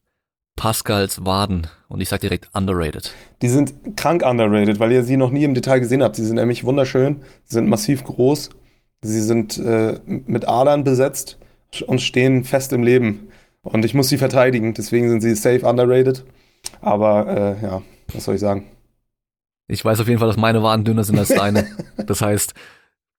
Pascals 0.56 1.26
Waden. 1.26 1.68
Und 1.88 2.02
ich 2.02 2.10
sag 2.10 2.22
direkt 2.22 2.50
underrated. 2.54 3.14
Die 3.42 3.50
sind 3.50 3.98
krank 3.98 4.24
underrated, 4.24 4.80
weil 4.80 4.92
ihr 4.92 5.04
sie 5.04 5.18
noch 5.18 5.32
nie 5.32 5.44
im 5.44 5.54
Detail 5.54 5.80
gesehen 5.80 6.04
habt. 6.04 6.16
Sie 6.16 6.26
sind 6.26 6.36
nämlich 6.36 6.64
wunderschön, 6.64 7.22
sie 7.46 7.56
sind 7.56 7.68
massiv 7.68 8.04
groß, 8.04 8.50
sie 9.02 9.22
sind 9.22 9.58
äh, 9.58 10.00
mit 10.06 10.48
Adern 10.48 10.84
besetzt 10.84 11.38
und 11.88 12.02
stehen 12.02 12.44
fest 12.44 12.74
im 12.74 12.84
Leben. 12.84 13.30
Und 13.64 13.86
ich 13.86 13.94
muss 13.94 14.10
sie 14.10 14.18
verteidigen, 14.18 14.74
deswegen 14.74 15.10
sind 15.10 15.22
sie 15.22 15.36
safe 15.36 15.66
underrated. 15.66 16.24
Aber 16.80 17.28
äh, 17.60 17.64
ja, 17.64 17.82
was 18.14 18.26
soll 18.26 18.36
ich 18.36 18.42
sagen? 18.42 18.66
Ich 19.72 19.84
weiß 19.86 20.00
auf 20.02 20.08
jeden 20.08 20.20
Fall, 20.20 20.28
dass 20.28 20.38
meine 20.38 20.62
Waden 20.64 20.84
dünner 20.86 21.04
sind 21.04 21.18
als 21.18 21.30
deine. 21.30 21.66
Das 22.06 22.22
heißt, 22.22 22.54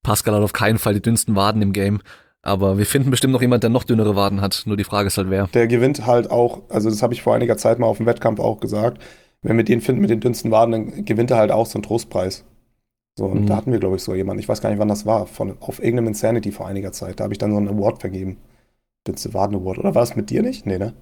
Pascal 0.03 0.35
hat 0.35 0.43
auf 0.43 0.53
keinen 0.53 0.79
Fall 0.79 0.95
die 0.95 1.03
dünnsten 1.03 1.35
Waden 1.37 1.63
im 1.63 1.73
Game. 1.73 2.01
Aber 2.43 2.77
wir 2.77 2.87
finden 2.87 3.11
bestimmt 3.11 3.33
noch 3.33 3.41
jemand, 3.41 3.63
der 3.63 3.71
noch 3.71 3.85
dünnere 3.85 4.17
Waden 4.17 4.41
hat. 4.41 4.65
Nur 4.67 4.77
die 4.77 4.85
Frage 4.85 5.07
ist 5.07 5.17
halt 5.17 5.31
wer. 5.31 5.47
Der 5.49 5.69
gewinnt 5.69 6.07
halt 6.07 6.31
auch, 6.31 6.63
also 6.69 6.91
das 6.91 7.03
habe 7.03 7.15
ich 7.15 7.23
vor 7.23 7.35
einiger 7.35 7.57
Zeit 7.57 7.79
mal 7.79 7.87
auf 7.87 7.99
dem 7.99 8.07
Wettkampf 8.07 8.41
auch 8.41 8.59
gesagt, 8.61 9.01
wenn 9.43 9.57
wir 9.57 9.65
den 9.65 9.81
finden 9.81 10.01
mit 10.01 10.11
den 10.11 10.21
dünnsten 10.21 10.51
Waden, 10.51 10.73
dann 10.73 11.05
gewinnt 11.05 11.31
er 11.31 11.37
halt 11.39 11.53
auch 11.53 11.67
so 11.67 11.77
einen 11.79 11.85
Trostpreis. 11.85 12.45
So, 13.17 13.27
und 13.27 13.43
Mhm. 13.43 13.47
da 13.47 13.57
hatten 13.57 13.71
wir, 13.73 13.79
glaube 13.79 13.97
ich, 13.97 14.03
so 14.03 14.15
jemanden, 14.15 14.41
ich 14.41 14.49
weiß 14.49 14.61
gar 14.61 14.71
nicht, 14.71 14.79
wann 14.81 14.89
das 14.89 15.07
war, 15.07 15.27
von, 15.27 15.57
auf 15.61 15.79
irgendeinem 15.79 16.09
Insanity 16.09 16.51
vor 16.51 16.67
einiger 16.67 16.93
Zeit. 16.93 17.21
Da 17.21 17.25
habe 17.25 17.35
ich 17.35 17.39
dann 17.39 17.53
so 17.53 17.57
einen 17.59 17.69
Award 17.69 18.01
vergeben. 18.01 18.39
Dünnste 19.07 19.33
Waden 19.35 19.57
Award. 19.57 19.79
Oder 19.79 19.95
war 19.95 20.03
es 20.03 20.17
mit 20.17 20.31
dir 20.31 20.43
nicht? 20.43 20.67
Nee, 20.67 20.79
ne? 20.79 20.95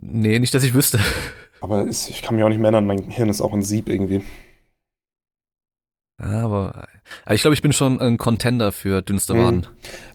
Nee, 0.00 0.38
nicht, 0.38 0.54
dass 0.54 0.64
ich 0.64 0.72
wüsste. 0.74 0.98
Aber 1.60 1.86
es, 1.86 2.08
ich 2.08 2.22
kann 2.22 2.36
mich 2.36 2.44
auch 2.44 2.48
nicht 2.48 2.58
mehr 2.58 2.72
erinnern, 2.72 2.86
mein 2.86 3.10
Hirn 3.10 3.28
ist 3.28 3.40
auch 3.40 3.52
ein 3.52 3.62
Sieb 3.62 3.88
irgendwie. 3.88 4.22
Ja, 6.22 6.44
aber 6.44 6.86
aber 7.24 7.34
ich 7.34 7.40
glaube, 7.40 7.54
ich 7.54 7.62
bin 7.62 7.72
schon 7.72 7.98
ein 7.98 8.18
Contender 8.18 8.72
für 8.72 9.00
dünnste 9.00 9.34
Mhm. 9.34 9.38
Waden. 9.38 9.66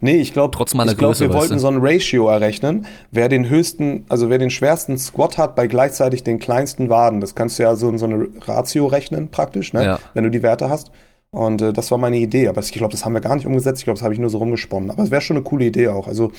Nee, 0.01 0.17
ich 0.17 0.33
glaube, 0.33 0.55
Trotz 0.55 0.75
meiner 0.75 0.91
ich 0.91 0.97
glaub, 0.97 1.09
Größe, 1.11 1.21
wir 1.25 1.29
weißt 1.29 1.39
wollten 1.39 1.53
du. 1.55 1.59
so 1.59 1.67
ein 1.67 1.77
Ratio 1.79 2.29
errechnen, 2.29 2.85
wer 3.11 3.27
den 3.27 3.49
höchsten, 3.49 4.05
also 4.07 4.29
wer 4.29 4.37
den 4.37 4.51
schwersten 4.51 4.97
Squat 4.99 5.37
hat 5.39 5.55
bei 5.55 5.65
gleichzeitig 5.65 6.23
den 6.23 6.37
kleinsten 6.37 6.89
Waden. 6.89 7.21
Das 7.21 7.33
kannst 7.33 7.57
du 7.57 7.63
ja 7.63 7.75
so 7.75 7.89
in 7.89 7.97
so 7.97 8.05
eine 8.05 8.27
Ratio 8.41 8.85
rechnen 8.85 9.29
praktisch, 9.29 9.73
ne? 9.73 9.83
Ja. 9.83 9.99
wenn 10.13 10.23
du 10.23 10.29
die 10.31 10.43
Werte 10.43 10.69
hast. 10.69 10.91
Und 11.31 11.61
äh, 11.63 11.73
das 11.73 11.89
war 11.89 11.97
meine 11.97 12.17
Idee, 12.17 12.47
aber 12.49 12.61
ich 12.61 12.71
glaube, 12.71 12.91
das 12.91 13.03
haben 13.03 13.13
wir 13.13 13.19
gar 13.21 13.35
nicht 13.35 13.47
umgesetzt. 13.47 13.79
Ich 13.79 13.85
glaube, 13.85 13.97
das 13.97 14.03
habe 14.03 14.13
ich 14.13 14.19
nur 14.19 14.29
so 14.29 14.37
rumgesponnen. 14.37 14.91
Aber 14.91 15.01
es 15.03 15.11
wäre 15.11 15.21
schon 15.21 15.35
eine 15.37 15.43
coole 15.43 15.65
Idee 15.65 15.87
auch. 15.87 16.07
Also, 16.07 16.31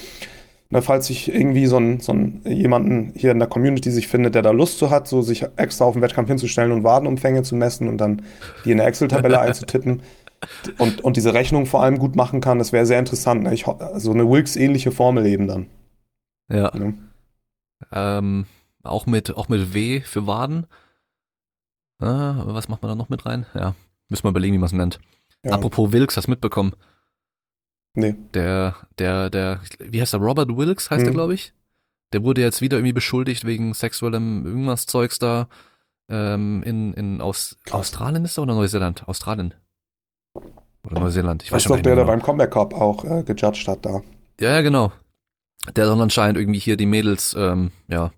na, 0.68 0.80
falls 0.80 1.06
sich 1.06 1.32
irgendwie 1.32 1.66
so 1.66 1.76
ein, 1.76 2.00
so 2.00 2.12
ein 2.12 2.42
jemanden 2.44 3.12
hier 3.14 3.30
in 3.30 3.38
der 3.38 3.48
Community 3.48 3.90
sich 3.90 4.08
findet, 4.08 4.34
der 4.34 4.42
da 4.42 4.50
Lust 4.50 4.78
zu 4.78 4.90
hat, 4.90 5.06
so 5.06 5.22
sich 5.22 5.46
extra 5.56 5.84
auf 5.84 5.92
den 5.92 6.02
Wettkampf 6.02 6.28
hinzustellen 6.28 6.72
und 6.72 6.82
Wadenumfänge 6.82 7.42
zu 7.44 7.54
messen 7.54 7.88
und 7.88 7.98
dann 7.98 8.22
die 8.64 8.72
in 8.72 8.78
der 8.78 8.86
Excel-Tabelle 8.86 9.40
einzutippen 9.40 10.02
und, 10.78 11.02
und 11.02 11.16
diese 11.16 11.34
Rechnung 11.34 11.66
vor 11.66 11.82
allem 11.82 11.98
gut 11.98 12.16
machen 12.16 12.40
kann, 12.40 12.58
das 12.58 12.72
wäre 12.72 12.84
sehr 12.84 12.98
interessant. 12.98 13.44
Ne? 13.44 13.54
Ich, 13.54 13.66
also 13.66 14.12
eine 14.12 14.28
Wilks-ähnliche 14.28 14.90
Formel 14.90 15.26
eben 15.26 15.46
dann. 15.46 15.66
Ja. 16.48 16.76
Ne? 16.76 16.94
Ähm, 17.92 18.46
auch 18.82 19.06
mit, 19.06 19.36
auch 19.36 19.48
mit 19.48 19.72
W 19.72 20.00
für 20.00 20.26
Waden. 20.26 20.66
Ah, 21.98 22.42
was 22.44 22.68
macht 22.68 22.82
man 22.82 22.90
da 22.90 22.94
noch 22.94 23.08
mit 23.08 23.24
rein? 23.24 23.46
Ja, 23.54 23.74
müssen 24.08 24.24
wir 24.24 24.30
überlegen, 24.30 24.54
wie 24.54 24.58
man 24.58 24.66
es 24.66 24.72
nennt. 24.72 25.00
Ja. 25.44 25.52
Apropos 25.52 25.92
Wilkes, 25.92 26.16
hast 26.16 26.26
du 26.26 26.32
mitbekommen? 26.32 26.72
Nee. 27.96 28.14
Der, 28.34 28.76
der, 28.98 29.30
der, 29.30 29.60
wie 29.80 30.00
heißt 30.00 30.12
der? 30.12 30.20
Robert 30.20 30.56
Wilkes 30.56 30.90
heißt 30.90 31.02
Mhm. 31.02 31.08
er, 31.08 31.14
glaube 31.14 31.34
ich. 31.34 31.52
Der 32.12 32.22
wurde 32.22 32.40
jetzt 32.42 32.60
wieder 32.60 32.76
irgendwie 32.76 32.92
beschuldigt 32.92 33.44
wegen 33.44 33.74
sexuellem 33.74 34.46
irgendwas 34.46 34.86
Zeugs 34.86 35.18
da. 35.18 35.48
Ähm, 36.08 36.62
in, 36.62 36.92
in 36.94 37.20
Aus 37.20 37.56
Krass. 37.64 37.80
Australien 37.80 38.24
ist 38.24 38.38
er 38.38 38.42
oder 38.44 38.54
Neuseeland? 38.54 39.08
Australien. 39.08 39.54
Oder 40.84 41.00
Neuseeland. 41.00 41.42
Ich 41.42 41.48
Das 41.48 41.56
weiß 41.56 41.62
ist 41.62 41.68
schon 41.68 41.76
doch 41.78 41.82
der, 41.82 41.96
der 41.96 42.04
mehr 42.04 42.14
beim 42.14 42.22
Comeback 42.22 42.52
Cup 42.52 42.74
auch 42.74 43.04
äh, 43.04 43.24
gejudged 43.24 43.66
hat 43.66 43.84
da. 43.84 44.02
Ja, 44.38 44.50
ja, 44.50 44.60
genau. 44.60 44.92
Der 45.74 45.86
soll 45.86 46.00
anscheinend 46.00 46.38
irgendwie 46.38 46.60
hier 46.60 46.76
die 46.76 46.86
Mädels, 46.86 47.34
ähm, 47.36 47.72
ja. 47.88 48.12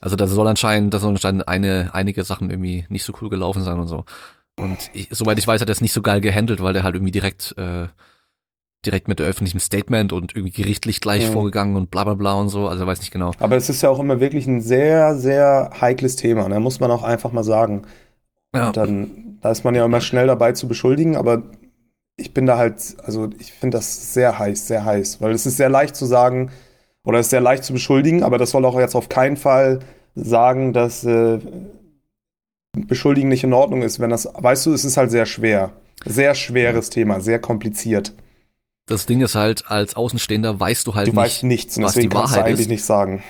Also 0.00 0.16
da 0.16 0.26
soll 0.26 0.46
anscheinend, 0.46 0.92
da 0.92 0.98
soll 0.98 1.10
anscheinend 1.12 1.48
eine, 1.48 1.90
einige 1.94 2.24
Sachen 2.24 2.50
irgendwie 2.50 2.84
nicht 2.90 3.04
so 3.04 3.14
cool 3.22 3.30
gelaufen 3.30 3.62
sein 3.62 3.78
und 3.78 3.86
so. 3.86 4.04
Und 4.58 4.90
ich, 4.92 5.08
soweit 5.10 5.38
ich 5.38 5.46
weiß, 5.46 5.62
hat 5.62 5.68
er 5.68 5.72
es 5.72 5.80
nicht 5.80 5.94
so 5.94 6.02
geil 6.02 6.20
gehandelt, 6.20 6.62
weil 6.62 6.74
der 6.74 6.82
halt 6.82 6.94
irgendwie 6.94 7.10
direkt, 7.12 7.54
äh, 7.56 7.86
direkt 8.86 9.08
mit 9.08 9.20
öffentlichem 9.20 9.60
Statement 9.60 10.12
und 10.12 10.34
irgendwie 10.34 10.52
gerichtlich 10.52 11.00
gleich 11.00 11.28
Mhm. 11.28 11.32
vorgegangen 11.32 11.76
und 11.76 11.90
bla 11.90 12.04
bla 12.04 12.14
bla 12.14 12.34
und 12.34 12.48
so. 12.48 12.68
Also 12.68 12.86
weiß 12.86 13.00
nicht 13.00 13.10
genau. 13.12 13.32
Aber 13.38 13.56
es 13.56 13.68
ist 13.68 13.82
ja 13.82 13.90
auch 13.90 13.98
immer 14.00 14.20
wirklich 14.20 14.46
ein 14.46 14.60
sehr, 14.60 15.16
sehr 15.16 15.70
heikles 15.80 16.16
Thema. 16.16 16.48
Da 16.48 16.60
muss 16.60 16.80
man 16.80 16.90
auch 16.90 17.02
einfach 17.02 17.32
mal 17.32 17.44
sagen. 17.44 17.82
Ja, 18.54 18.68
Und 18.68 18.76
dann, 18.76 19.38
da 19.40 19.50
ist 19.50 19.64
man 19.64 19.74
ja 19.74 19.84
immer 19.84 20.00
schnell 20.00 20.26
dabei 20.28 20.52
zu 20.52 20.68
beschuldigen, 20.68 21.16
aber 21.16 21.42
ich 22.16 22.32
bin 22.32 22.46
da 22.46 22.56
halt, 22.56 22.96
also 23.02 23.28
ich 23.40 23.52
finde 23.52 23.78
das 23.78 24.14
sehr 24.14 24.38
heiß, 24.38 24.68
sehr 24.68 24.84
heiß, 24.84 25.20
weil 25.20 25.32
es 25.32 25.46
ist 25.46 25.56
sehr 25.56 25.68
leicht 25.68 25.96
zu 25.96 26.06
sagen, 26.06 26.50
oder 27.04 27.18
es 27.18 27.26
ist 27.26 27.30
sehr 27.30 27.40
leicht 27.40 27.64
zu 27.64 27.72
beschuldigen, 27.72 28.22
aber 28.22 28.38
das 28.38 28.50
soll 28.50 28.64
auch 28.64 28.78
jetzt 28.78 28.94
auf 28.94 29.08
keinen 29.08 29.36
Fall 29.36 29.80
sagen, 30.14 30.72
dass 30.72 31.04
äh, 31.04 31.40
Beschuldigen 32.76 33.28
nicht 33.28 33.44
in 33.44 33.52
Ordnung 33.52 33.82
ist, 33.82 34.00
wenn 34.00 34.10
das, 34.10 34.28
weißt 34.32 34.66
du, 34.66 34.72
es 34.72 34.84
ist 34.84 34.96
halt 34.96 35.10
sehr 35.10 35.26
schwer. 35.26 35.72
Sehr 36.04 36.34
schweres 36.34 36.90
Thema, 36.90 37.20
sehr 37.20 37.38
kompliziert. 37.38 38.12
Das 38.86 39.06
Ding 39.06 39.20
ist 39.22 39.34
halt, 39.34 39.70
als 39.70 39.94
Außenstehender 39.96 40.58
weißt 40.60 40.86
du 40.86 40.94
halt 40.94 41.06
Du 41.08 41.12
nicht. 41.12 41.16
weißt 41.18 41.42
nichts 41.44 41.76
und 41.76 41.84
was 41.84 41.94
die 41.94 42.08
kannst 42.08 42.34
du 42.34 42.38
Wahrheit 42.38 42.58
ist. 42.58 42.68
nicht 42.68 42.84
sagen. 42.84 43.22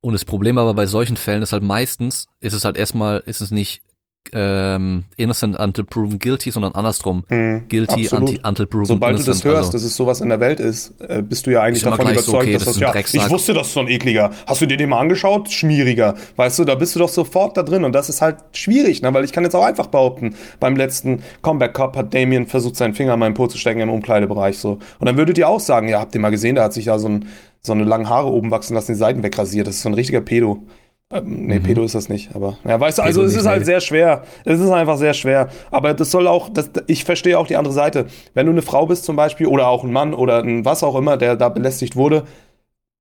Und 0.00 0.12
das 0.14 0.24
Problem 0.24 0.58
aber 0.58 0.74
bei 0.74 0.86
solchen 0.86 1.16
Fällen 1.16 1.42
ist 1.42 1.52
halt 1.52 1.62
meistens, 1.62 2.26
ist 2.40 2.54
es 2.54 2.64
halt 2.64 2.76
erstmal, 2.76 3.22
ist 3.26 3.40
es 3.40 3.50
nicht 3.50 3.82
ähm, 4.32 5.04
innocent 5.16 5.58
until 5.58 5.84
proven 5.84 6.18
guilty, 6.18 6.50
sondern 6.50 6.72
andersrum. 6.72 7.24
Hm, 7.28 7.64
guilty 7.68 8.08
anti, 8.10 8.40
until 8.42 8.66
proven 8.66 8.86
Sobald 8.86 9.16
innocent. 9.16 9.18
Sobald 9.18 9.24
du 9.24 9.30
das 9.30 9.44
hörst, 9.44 9.56
also, 9.56 9.72
dass 9.72 9.82
es 9.82 9.96
sowas 9.96 10.20
in 10.20 10.28
der 10.28 10.40
Welt 10.40 10.60
ist, 10.60 10.94
äh, 11.00 11.22
bist 11.22 11.46
du 11.46 11.50
ja 11.50 11.62
eigentlich 11.62 11.82
davon 11.82 12.06
überzeugt, 12.06 12.24
so, 12.24 12.36
okay, 12.38 12.52
dass 12.54 12.64
das, 12.64 12.78
das 12.78 13.12
ja, 13.12 13.24
ich 13.24 13.30
wusste, 13.30 13.52
das 13.52 13.68
ist 13.68 13.74
so 13.74 13.80
ein 13.80 13.88
ekliger. 13.88 14.30
Hast 14.46 14.60
du 14.60 14.66
dir 14.66 14.76
den 14.76 14.88
mal 14.88 15.00
angeschaut? 15.00 15.50
Schmieriger. 15.50 16.14
Weißt 16.36 16.58
du, 16.58 16.64
da 16.64 16.74
bist 16.74 16.94
du 16.94 17.00
doch 17.00 17.08
sofort 17.08 17.56
da 17.56 17.62
drin 17.62 17.84
und 17.84 17.92
das 17.92 18.08
ist 18.08 18.22
halt 18.22 18.36
schwierig, 18.52 19.02
ne? 19.02 19.12
weil 19.12 19.24
ich 19.24 19.32
kann 19.32 19.44
jetzt 19.44 19.54
auch 19.54 19.64
einfach 19.64 19.88
behaupten, 19.88 20.34
beim 20.60 20.76
letzten 20.76 21.22
Comeback 21.42 21.74
Cup 21.74 21.96
hat 21.96 22.14
Damien 22.14 22.46
versucht, 22.46 22.76
seinen 22.76 22.94
Finger 22.94 23.14
in 23.14 23.20
meinen 23.20 23.34
Po 23.34 23.46
zu 23.46 23.58
stecken 23.58 23.80
im 23.80 23.90
Umkleidebereich 23.90 24.58
so. 24.58 24.78
Und 24.98 25.06
dann 25.06 25.16
würdet 25.16 25.36
ihr 25.38 25.48
auch 25.48 25.60
sagen, 25.60 25.88
ja, 25.88 26.00
habt 26.00 26.14
ihr 26.14 26.20
mal 26.20 26.30
gesehen, 26.30 26.56
da 26.56 26.64
hat 26.64 26.72
sich 26.72 26.86
ja 26.86 26.98
so 26.98 27.08
ein 27.08 27.26
so 27.64 27.72
eine 27.72 27.84
langen 27.84 28.08
Haare 28.08 28.26
oben 28.28 28.50
wachsen 28.50 28.74
lassen, 28.74 28.92
die 28.92 28.98
Seiten 28.98 29.22
wegrasiert. 29.22 29.68
Das 29.68 29.76
ist 29.76 29.82
so 29.82 29.88
ein 29.88 29.94
richtiger 29.94 30.20
Pedo. 30.20 30.66
Ähm, 31.12 31.46
nee, 31.46 31.58
mhm. 31.58 31.62
Pedo 31.62 31.82
ist 31.84 31.94
das 31.94 32.08
nicht, 32.08 32.34
aber 32.34 32.56
ja, 32.64 32.80
weißt 32.80 32.98
du, 32.98 33.02
also 33.02 33.20
Pedo 33.20 33.30
es 33.30 33.36
ist 33.36 33.46
halt 33.46 33.66
sehr 33.66 33.80
schwer. 33.80 34.22
Es 34.44 34.58
ist 34.58 34.70
einfach 34.70 34.96
sehr 34.96 35.14
schwer. 35.14 35.48
Aber 35.70 35.92
das 35.92 36.10
soll 36.10 36.26
auch, 36.26 36.48
das, 36.48 36.70
ich 36.86 37.04
verstehe 37.04 37.38
auch 37.38 37.46
die 37.46 37.56
andere 37.56 37.74
Seite. 37.74 38.06
Wenn 38.34 38.46
du 38.46 38.52
eine 38.52 38.62
Frau 38.62 38.86
bist 38.86 39.04
zum 39.04 39.16
Beispiel 39.16 39.46
oder 39.46 39.68
auch 39.68 39.84
ein 39.84 39.92
Mann 39.92 40.14
oder 40.14 40.42
ein 40.42 40.64
was 40.64 40.82
auch 40.82 40.96
immer, 40.96 41.16
der 41.16 41.36
da 41.36 41.50
belästigt 41.50 41.96
wurde, 41.96 42.24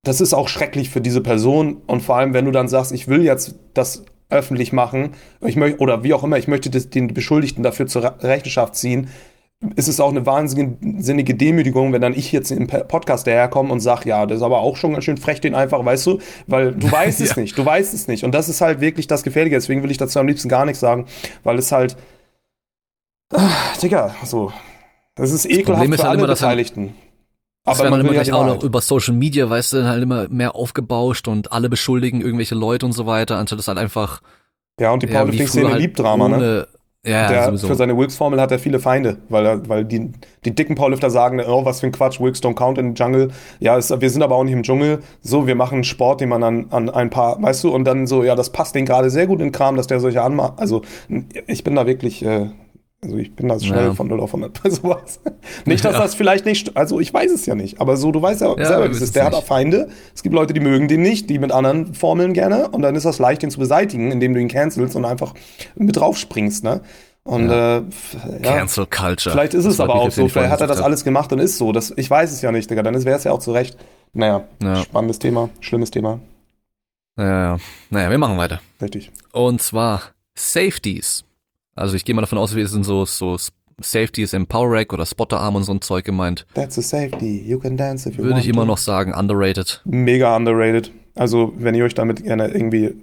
das 0.03 0.19
ist 0.19 0.33
auch 0.33 0.49
schrecklich 0.49 0.89
für 0.89 1.01
diese 1.01 1.21
Person. 1.21 1.77
Und 1.87 2.01
vor 2.01 2.17
allem, 2.17 2.33
wenn 2.33 2.45
du 2.45 2.51
dann 2.51 2.67
sagst, 2.67 2.91
ich 2.91 3.07
will 3.07 3.23
jetzt 3.23 3.55
das 3.73 4.03
öffentlich 4.29 4.73
machen, 4.73 5.11
ich 5.45 5.55
möchte, 5.55 5.79
oder 5.79 6.03
wie 6.03 6.13
auch 6.13 6.23
immer, 6.23 6.37
ich 6.37 6.47
möchte 6.47 6.69
das, 6.69 6.89
den 6.89 7.13
Beschuldigten 7.13 7.63
dafür 7.63 7.87
zur 7.87 8.15
Rechenschaft 8.21 8.75
ziehen, 8.75 9.09
ist 9.75 9.87
es 9.87 9.99
auch 9.99 10.09
eine 10.09 10.25
wahnsinnige 10.25 11.35
Demütigung, 11.35 11.93
wenn 11.93 12.01
dann 12.01 12.13
ich 12.13 12.31
jetzt 12.31 12.51
im 12.51 12.67
Podcast 12.67 13.27
daherkomme 13.27 13.71
und 13.71 13.79
sage, 13.79 14.09
ja, 14.09 14.25
das 14.25 14.37
ist 14.37 14.43
aber 14.43 14.59
auch 14.59 14.75
schon 14.75 14.93
ganz 14.93 15.05
schön 15.05 15.17
frech, 15.17 15.39
den 15.39 15.53
einfach, 15.53 15.85
weißt 15.85 16.07
du, 16.07 16.19
weil 16.47 16.73
du 16.73 16.91
weißt 16.91 17.19
ja. 17.19 17.25
es 17.27 17.35
nicht, 17.35 17.57
du 17.57 17.65
weißt 17.65 17.93
es 17.93 18.07
nicht. 18.07 18.23
Und 18.23 18.33
das 18.33 18.49
ist 18.49 18.61
halt 18.61 18.81
wirklich 18.81 19.07
das 19.07 19.23
Gefährliche. 19.23 19.55
Deswegen 19.55 19.83
will 19.83 19.91
ich 19.91 19.97
dazu 19.97 20.19
am 20.19 20.27
liebsten 20.27 20.49
gar 20.49 20.65
nichts 20.65 20.79
sagen, 20.79 21.05
weil 21.43 21.59
es 21.59 21.71
halt, 21.71 21.95
ach, 23.31 23.77
Digga, 23.77 24.15
so, 24.23 24.51
das 25.15 25.31
ist 25.31 25.45
ekelhaft 25.45 25.87
das 25.91 25.95
für 25.95 26.03
halt 26.03 26.09
alle 26.09 26.19
immer, 26.19 26.33
Beteiligten. 26.33 26.95
Das 27.63 27.79
aber 27.79 27.91
man 27.91 28.01
immer 28.01 28.13
gleich 28.13 28.33
auch 28.33 28.45
noch 28.45 28.63
über 28.63 28.81
Social 28.81 29.13
Media, 29.13 29.47
weißt 29.47 29.73
du, 29.73 29.87
halt 29.87 30.01
immer 30.01 30.27
mehr 30.29 30.55
aufgebauscht 30.55 31.27
und 31.27 31.51
alle 31.51 31.69
beschuldigen 31.69 32.21
irgendwelche 32.21 32.55
Leute 32.55 32.87
und 32.87 32.93
so 32.93 33.05
weiter, 33.05 33.37
anstatt 33.37 33.59
es 33.59 33.67
halt 33.67 33.77
einfach. 33.77 34.21
Ja, 34.79 34.91
und 34.91 35.03
die 35.03 35.07
Powerlifting-Szene 35.07 35.69
halt 35.69 35.79
liebt 35.79 35.99
Drama, 35.99 36.29
ne? 36.29 36.67
Ja, 37.03 37.27
der, 37.27 37.45
sowieso. 37.45 37.67
Für 37.67 37.75
seine 37.75 37.97
Wilkes-Formel 37.97 38.39
hat 38.39 38.51
er 38.51 38.59
viele 38.59 38.79
Feinde, 38.79 39.17
weil, 39.27 39.43
er, 39.43 39.67
weil 39.67 39.85
die, 39.85 40.11
die 40.45 40.53
dicken 40.53 40.75
Powerlifter 40.75 41.09
sagen, 41.09 41.41
oh, 41.41 41.65
was 41.65 41.79
für 41.79 41.87
ein 41.87 41.91
Quatsch, 41.91 42.19
Wilkes 42.19 42.43
don't 42.43 42.53
count 42.53 42.77
in 42.77 42.95
the 42.95 43.01
jungle. 43.01 43.29
Ja, 43.59 43.75
es, 43.75 43.89
wir 43.89 44.09
sind 44.09 44.21
aber 44.21 44.35
auch 44.35 44.43
nicht 44.43 44.53
im 44.53 44.61
Dschungel. 44.61 44.99
So, 45.23 45.47
wir 45.47 45.55
machen 45.55 45.83
Sport, 45.83 46.21
den 46.21 46.29
man 46.29 46.43
an, 46.43 46.67
an 46.69 46.91
ein 46.91 47.09
paar, 47.09 47.41
weißt 47.41 47.63
du, 47.63 47.73
und 47.73 47.85
dann 47.85 48.05
so, 48.05 48.23
ja, 48.23 48.35
das 48.35 48.51
passt 48.51 48.75
den 48.75 48.85
gerade 48.85 49.09
sehr 49.09 49.25
gut 49.25 49.41
in 49.41 49.51
Kram, 49.51 49.77
dass 49.77 49.87
der 49.87 49.99
solche 49.99 50.21
anmacht. 50.21 50.53
Also, 50.57 50.83
ich 51.47 51.63
bin 51.63 51.73
da 51.73 51.87
wirklich, 51.87 52.23
äh, 52.23 52.49
also 53.03 53.17
ich 53.17 53.35
bin 53.35 53.47
da 53.47 53.59
schnell 53.59 53.85
ja. 53.85 53.93
von 53.93 54.07
0 54.07 54.19
auf 54.19 54.29
100 54.29 54.61
bei 54.61 54.69
sowas. 54.69 55.19
nicht, 55.65 55.83
dass 55.83 55.93
ja. 55.93 56.01
das 56.01 56.13
vielleicht 56.13 56.45
nicht, 56.45 56.77
also 56.77 56.99
ich 56.99 57.11
weiß 57.11 57.31
es 57.31 57.47
ja 57.47 57.55
nicht, 57.55 57.81
aber 57.81 57.97
so, 57.97 58.11
du 58.11 58.21
weißt 58.21 58.41
ja, 58.41 58.55
ja 58.55 58.65
selber, 58.65 58.85
ist, 58.89 59.15
der 59.15 59.25
hat 59.25 59.33
auch 59.33 59.43
Feinde. 59.43 59.89
Es 60.13 60.21
gibt 60.21 60.35
Leute, 60.35 60.53
die 60.53 60.59
mögen 60.59 60.87
den 60.87 61.01
nicht, 61.01 61.29
die 61.29 61.39
mit 61.39 61.51
anderen 61.51 61.95
Formeln 61.95 62.33
gerne 62.33 62.69
und 62.69 62.83
dann 62.83 62.95
ist 62.95 63.05
das 63.05 63.17
leicht, 63.17 63.41
den 63.41 63.49
zu 63.49 63.59
beseitigen, 63.59 64.11
indem 64.11 64.35
du 64.35 64.39
ihn 64.39 64.47
cancelst 64.47 64.95
und 64.95 65.05
einfach 65.05 65.33
mit 65.75 65.97
drauf 65.97 66.17
springst, 66.17 66.63
ne? 66.63 66.81
Und 67.23 67.49
ja. 67.49 67.77
äh, 67.77 67.83
ja. 68.41 68.57
Cancel 68.57 68.87
Culture. 68.87 69.31
Vielleicht 69.33 69.53
ist 69.53 69.65
es 69.65 69.79
aber 69.79 69.95
auch 69.95 70.09
so, 70.09 70.27
vielleicht 70.27 70.51
hat 70.51 70.61
er 70.61 70.67
das 70.67 70.81
alles 70.81 71.03
gemacht 71.03 71.31
und 71.31 71.39
ist 71.39 71.57
so. 71.57 71.71
Das, 71.71 71.93
ich 71.95 72.09
weiß 72.09 72.31
es 72.31 72.41
ja 72.41 72.51
nicht, 72.51 72.69
Digga. 72.69 72.81
Dann 72.81 72.95
wäre 73.05 73.17
es 73.17 73.23
ja 73.23 73.31
auch 73.31 73.39
zu 73.39 73.51
Recht. 73.51 73.77
Naja, 74.13 74.45
ja. 74.61 74.77
spannendes 74.77 75.19
Thema, 75.19 75.49
schlimmes 75.59 75.91
Thema. 75.91 76.19
Ja, 77.17 77.57
naja, 77.91 78.09
wir 78.09 78.17
machen 78.17 78.37
weiter. 78.37 78.59
Richtig. 78.81 79.11
Und 79.31 79.61
zwar 79.61 80.01
Safeties. 80.33 81.23
Also 81.75 81.95
ich 81.95 82.05
gehe 82.05 82.15
mal 82.15 82.21
davon 82.21 82.37
aus, 82.37 82.55
wir 82.55 82.67
sind 82.67 82.83
so, 82.83 83.05
so 83.05 83.37
Safeties 83.79 84.33
im 84.33 84.47
Power 84.47 84.71
Rack 84.71 84.93
oder 84.93 85.05
Spotterarm 85.05 85.55
und 85.55 85.63
so 85.63 85.73
ein 85.73 85.81
Zeug 85.81 86.05
gemeint. 86.05 86.45
That's 86.53 86.77
a 86.77 86.81
safety. 86.81 87.41
You 87.47 87.59
can 87.59 87.77
dance 87.77 88.07
if 88.07 88.15
you 88.15 88.23
Würde 88.23 88.35
want 88.35 88.43
ich 88.43 88.49
immer 88.49 88.63
to. 88.63 88.67
noch 88.67 88.77
sagen, 88.77 89.13
underrated. 89.13 89.81
Mega 89.85 90.35
underrated. 90.35 90.91
Also, 91.15 91.53
wenn 91.57 91.75
ihr 91.75 91.83
euch 91.83 91.93
damit 91.93 92.23
gerne 92.23 92.47
irgendwie 92.47 92.95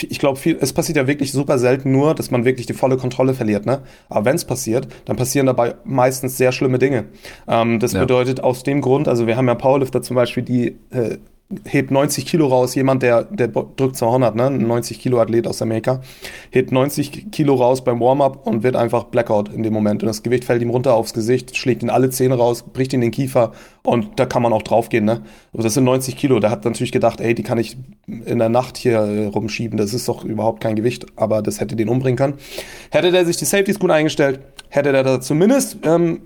ich 0.00 0.18
glaube, 0.18 0.40
es 0.58 0.72
passiert 0.72 0.96
ja 0.96 1.06
wirklich 1.06 1.32
super 1.32 1.58
selten 1.58 1.92
nur, 1.92 2.14
dass 2.14 2.30
man 2.30 2.44
wirklich 2.44 2.66
die 2.66 2.72
volle 2.72 2.96
Kontrolle 2.96 3.34
verliert. 3.34 3.66
Ne? 3.66 3.82
Aber 4.08 4.24
wenn 4.24 4.36
es 4.36 4.44
passiert, 4.44 4.88
dann 5.04 5.16
passieren 5.16 5.46
dabei 5.46 5.74
meistens 5.84 6.38
sehr 6.38 6.50
schlimme 6.50 6.78
Dinge. 6.78 7.04
Ähm, 7.46 7.78
das 7.78 7.92
ja. 7.92 8.00
bedeutet 8.00 8.40
aus 8.40 8.62
dem 8.62 8.80
Grund, 8.80 9.06
also 9.06 9.26
wir 9.26 9.36
haben 9.36 9.48
ja 9.48 9.54
Powerlifter 9.54 10.00
zum 10.02 10.16
Beispiel, 10.16 10.42
die 10.42 10.76
äh, 10.90 11.18
hebt 11.64 11.90
90 11.90 12.26
Kilo 12.26 12.46
raus, 12.46 12.74
jemand, 12.74 13.02
der, 13.02 13.24
der 13.24 13.48
drückt 13.48 13.96
200, 13.96 14.34
ne? 14.34 14.46
ein 14.46 14.66
90 14.66 15.00
Kilo 15.00 15.20
Athlet 15.20 15.46
aus 15.46 15.62
Amerika, 15.62 16.00
hebt 16.50 16.72
90 16.72 17.30
Kilo 17.30 17.54
raus 17.54 17.84
beim 17.84 18.00
Warm-up 18.00 18.46
und 18.46 18.62
wird 18.62 18.76
einfach 18.76 19.04
Blackout 19.04 19.52
in 19.52 19.62
dem 19.62 19.72
Moment. 19.72 20.02
Und 20.02 20.06
das 20.06 20.22
Gewicht 20.22 20.44
fällt 20.44 20.62
ihm 20.62 20.70
runter 20.70 20.94
aufs 20.94 21.12
Gesicht, 21.12 21.56
schlägt 21.56 21.82
ihn 21.82 21.90
alle 21.90 22.10
Zähne 22.10 22.36
raus, 22.36 22.64
bricht 22.72 22.92
ihn 22.92 23.00
den 23.00 23.10
Kiefer 23.10 23.52
und 23.82 24.18
da 24.18 24.26
kann 24.26 24.42
man 24.42 24.52
auch 24.52 24.62
draufgehen. 24.62 25.04
Ne? 25.04 25.22
Also 25.52 25.64
das 25.64 25.74
sind 25.74 25.84
90 25.84 26.16
Kilo. 26.16 26.40
Der 26.40 26.50
hat 26.50 26.64
natürlich 26.64 26.92
gedacht, 26.92 27.20
ey, 27.20 27.34
die 27.34 27.42
kann 27.42 27.58
ich 27.58 27.76
in 28.06 28.38
der 28.38 28.48
Nacht 28.48 28.76
hier 28.76 28.98
äh, 28.98 29.26
rumschieben. 29.26 29.76
Das 29.76 29.94
ist 29.94 30.08
doch 30.08 30.24
überhaupt 30.24 30.62
kein 30.62 30.76
Gewicht, 30.76 31.06
aber 31.16 31.42
das 31.42 31.60
hätte 31.60 31.76
den 31.76 31.88
umbringen 31.88 32.16
können. 32.16 32.34
Hätte 32.90 33.10
der 33.10 33.26
sich 33.26 33.36
die 33.36 33.44
Safeties 33.44 33.78
gut 33.78 33.90
eingestellt, 33.90 34.40
hätte 34.68 34.92
der 34.92 35.02
da 35.02 35.20
zumindest 35.20 35.78
ähm, 35.84 36.22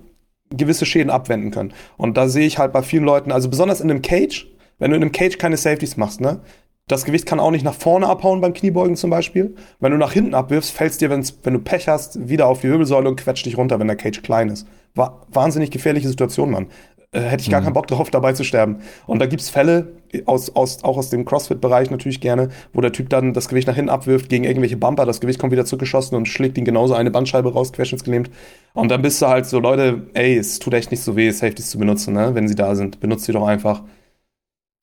gewisse 0.51 0.87
Schäden 0.87 1.11
abwenden 1.11 1.51
können. 1.51 1.73
Und 1.97 2.17
da 2.17 2.29
sehe 2.29 2.47
ich 2.47 2.59
halt 2.59 2.73
bei 2.73 2.83
vielen 2.83 3.05
Leuten, 3.05 3.33
also 3.33 3.49
besonders 3.49 3.81
in 3.81 3.91
einem 3.91 4.03
Cage, 4.03 4.47
wenn 4.79 4.91
du 4.91 4.97
in 4.97 5.03
einem 5.03 5.13
Cage 5.13 5.39
keine 5.39 5.57
Safeties 5.57 5.97
machst, 5.97 6.21
ne? 6.21 6.41
Das 6.89 7.05
Gewicht 7.05 7.27
kann 7.27 7.41
auch 7.41 7.51
nicht 7.51 7.65
nach 7.65 7.75
vorne 7.75 8.07
abhauen 8.07 8.41
beim 8.41 8.53
Kniebeugen 8.53 8.95
zum 8.95 9.11
Beispiel. 9.11 9.57
Wenn 9.81 9.91
du 9.91 9.99
nach 9.99 10.13
hinten 10.13 10.35
abwirfst, 10.35 10.71
fällst 10.71 11.01
dir, 11.01 11.11
wenn's, 11.11 11.37
wenn 11.43 11.55
du 11.55 11.59
Pech 11.59 11.89
hast, 11.89 12.29
wieder 12.29 12.47
auf 12.47 12.61
die 12.61 12.69
Wirbelsäule 12.69 13.09
und 13.09 13.17
quetscht 13.17 13.45
dich 13.45 13.59
runter, 13.59 13.81
wenn 13.81 13.89
der 13.89 13.97
Cage 13.97 14.23
klein 14.23 14.51
ist. 14.51 14.69
War, 14.95 15.27
wahnsinnig 15.29 15.73
gefährliche 15.73 16.07
Situation, 16.07 16.53
Mann. 16.53 16.69
Äh, 17.17 17.23
hätte 17.23 17.43
ich 17.43 17.51
gar 17.51 17.61
mhm. 17.61 17.65
keinen 17.65 17.73
Bock 17.73 17.87
drauf, 17.87 18.11
dabei 18.11 18.35
zu 18.35 18.45
sterben. 18.45 18.79
Und 19.07 19.21
da 19.21 19.27
gibt's 19.27 19.49
Fälle, 19.49 19.95
aus, 20.27 20.55
aus, 20.55 20.85
auch 20.85 20.97
aus 20.97 21.11
dem 21.11 21.25
CrossFit-Bereich 21.25 21.91
natürlich 21.91 22.21
gerne, 22.21 22.51
wo 22.73 22.81
der 22.81 22.93
Typ 22.93 23.09
dann 23.09 23.33
das 23.33 23.49
Gewicht 23.49 23.67
nach 23.67 23.75
hinten 23.75 23.91
abwirft 23.91 24.29
gegen 24.29 24.45
irgendwelche 24.45 24.77
Bumper, 24.77 25.07
das 25.07 25.21
Gewicht 25.21 25.39
kommt 25.39 25.53
wieder 25.53 25.65
zurückgeschossen 25.65 26.17
und 26.17 26.27
schlägt 26.27 26.59
ihn 26.59 26.65
genauso 26.65 26.95
eine 26.95 27.11
Bandscheibe 27.11 27.53
raus, 27.53 27.73
querschnittsgelähmt. 27.73 28.31
Und 28.75 28.91
dann 28.91 29.03
bist 29.03 29.21
du 29.23 29.27
halt 29.27 29.47
so, 29.47 29.59
Leute, 29.59 30.07
ey, 30.15 30.37
es 30.37 30.59
tut 30.59 30.75
echt 30.75 30.91
nicht 30.91 31.03
so 31.03 31.17
weh, 31.17 31.31
Safeties 31.31 31.71
zu 31.71 31.79
benutzen, 31.79 32.15
ne? 32.15 32.35
wenn 32.35 32.49
sie 32.49 32.55
da 32.55 32.75
sind. 32.75 33.01
Benutzt 33.01 33.25
sie 33.25 33.33
doch 33.33 33.47
einfach. 33.47 33.83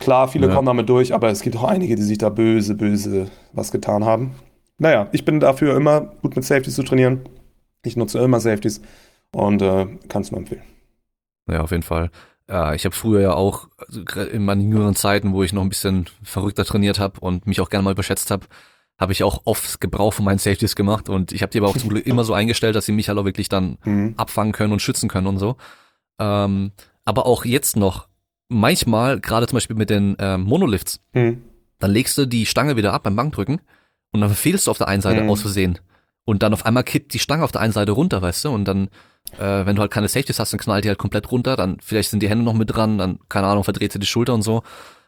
Klar, 0.04 0.28
viele 0.28 0.48
ja. 0.48 0.54
kommen 0.54 0.66
damit 0.66 0.90
durch, 0.90 1.14
aber 1.14 1.30
es 1.30 1.42
gibt 1.42 1.56
auch 1.56 1.64
einige, 1.64 1.96
die 1.96 2.02
sich 2.02 2.18
da 2.18 2.28
böse, 2.28 2.76
böse 2.76 3.28
was 3.54 3.72
getan 3.72 4.04
haben. 4.04 4.36
Naja, 4.78 5.08
ich 5.14 5.24
bin 5.24 5.40
dafür 5.40 5.78
immer 5.78 6.02
gut 6.22 6.36
mit 6.36 6.44
Safeties 6.44 6.76
zu 6.76 6.84
trainieren. 6.84 7.22
Ich 7.86 7.96
nutze 7.96 8.20
immer 8.20 8.42
Safeties 8.42 8.82
und 9.32 9.62
äh, 9.62 9.88
kann 10.10 10.22
es 10.22 10.32
nur 10.32 10.42
empfehlen. 10.42 10.64
Ja, 11.50 11.62
auf 11.62 11.72
jeden 11.72 11.84
Fall. 11.84 12.12
Ja, 12.50 12.74
ich 12.74 12.84
habe 12.84 12.94
früher 12.94 13.22
ja 13.22 13.34
auch 13.34 13.70
also 13.78 14.02
in 14.22 14.44
meinen 14.44 14.70
jüngeren 14.70 14.96
Zeiten, 14.96 15.32
wo 15.32 15.42
ich 15.44 15.54
noch 15.54 15.62
ein 15.62 15.70
bisschen 15.70 16.10
verrückter 16.22 16.66
trainiert 16.66 17.00
habe 17.00 17.22
und 17.22 17.48
mich 17.48 17.62
auch 17.62 17.70
gerne 17.70 17.84
mal 17.84 17.92
überschätzt 17.92 18.30
habe, 18.30 18.46
habe 19.00 19.14
ich 19.14 19.24
auch 19.24 19.44
oft 19.46 19.80
Gebrauch 19.80 20.14
von 20.14 20.26
meinen 20.26 20.38
Safeties 20.38 20.76
gemacht 20.76 21.08
und 21.08 21.32
ich 21.32 21.42
habe 21.42 21.52
die 21.52 21.60
aber 21.60 21.70
auch 21.70 21.78
zum 21.78 21.90
Glück 21.90 22.06
immer 22.06 22.26
so 22.26 22.34
eingestellt, 22.34 22.76
dass 22.76 22.86
sie 22.86 22.92
mich 22.92 23.08
halt 23.08 23.18
auch 23.18 23.26
wirklich 23.26 23.48
dann 23.48 23.78
mhm. 23.86 24.16
abfangen 24.18 24.52
können 24.52 24.74
und 24.74 24.82
schützen 24.82 25.08
können 25.08 25.28
und 25.28 25.40
so. 25.40 25.56
Ähm, 26.20 26.74
aber 27.06 27.26
auch 27.26 27.46
jetzt 27.46 27.78
noch 27.78 28.08
manchmal, 28.50 29.20
gerade 29.20 29.48
zum 29.48 29.58
Beispiel 29.58 29.76
mit 29.76 29.90
den 29.90 30.18
äh, 30.20 30.38
Monolifts, 30.38 31.00
mhm. 31.14 31.44
dann 31.80 31.92
legst 31.92 32.18
du 32.18 32.26
die 32.26 32.46
Stange 32.46 32.76
wieder 32.76 32.94
ab 32.94 33.04
beim 33.04 33.16
Bankdrücken 33.16 33.62
und 34.12 34.22
dann 34.22 34.30
verfehlst 34.30 34.68
du 34.68 34.72
auf 34.72 34.78
der 34.78 34.88
einen 34.88 35.02
Seite 35.02 35.24
mhm. 35.24 35.30
aus 35.30 35.42
Versehen. 35.42 35.80
Und 36.26 36.42
dann 36.42 36.54
auf 36.54 36.66
einmal 36.66 36.84
kippt 36.84 37.14
die 37.14 37.20
Stange 37.20 37.44
auf 37.44 37.52
der 37.52 37.62
einen 37.62 37.74
Seite 37.74 37.92
runter, 37.92 38.22
weißt 38.22 38.46
du? 38.46 38.50
Und 38.50 38.66
dann, 38.66 38.88
äh, 39.38 39.66
wenn 39.66 39.76
du 39.76 39.82
halt 39.82 39.92
keine 39.92 40.08
Safeties 40.08 40.40
hast, 40.40 40.54
dann 40.54 40.60
knallt 40.60 40.86
die 40.86 40.90
halt 40.90 41.00
komplett 41.00 41.30
runter, 41.32 41.58
dann 41.58 41.78
vielleicht 41.82 42.12
sind 42.12 42.22
die 42.22 42.30
Hände 42.30 42.46
noch 42.46 42.54
mit 42.54 42.74
dran, 42.74 42.98
dann, 42.98 43.20
keine 43.28 43.48
Ahnung, 43.48 43.66
verdreht 43.66 43.92
sie 43.92 44.00
die 44.00 44.08
Schulter 44.08 44.34
und 44.34 44.42
so. 44.42 44.64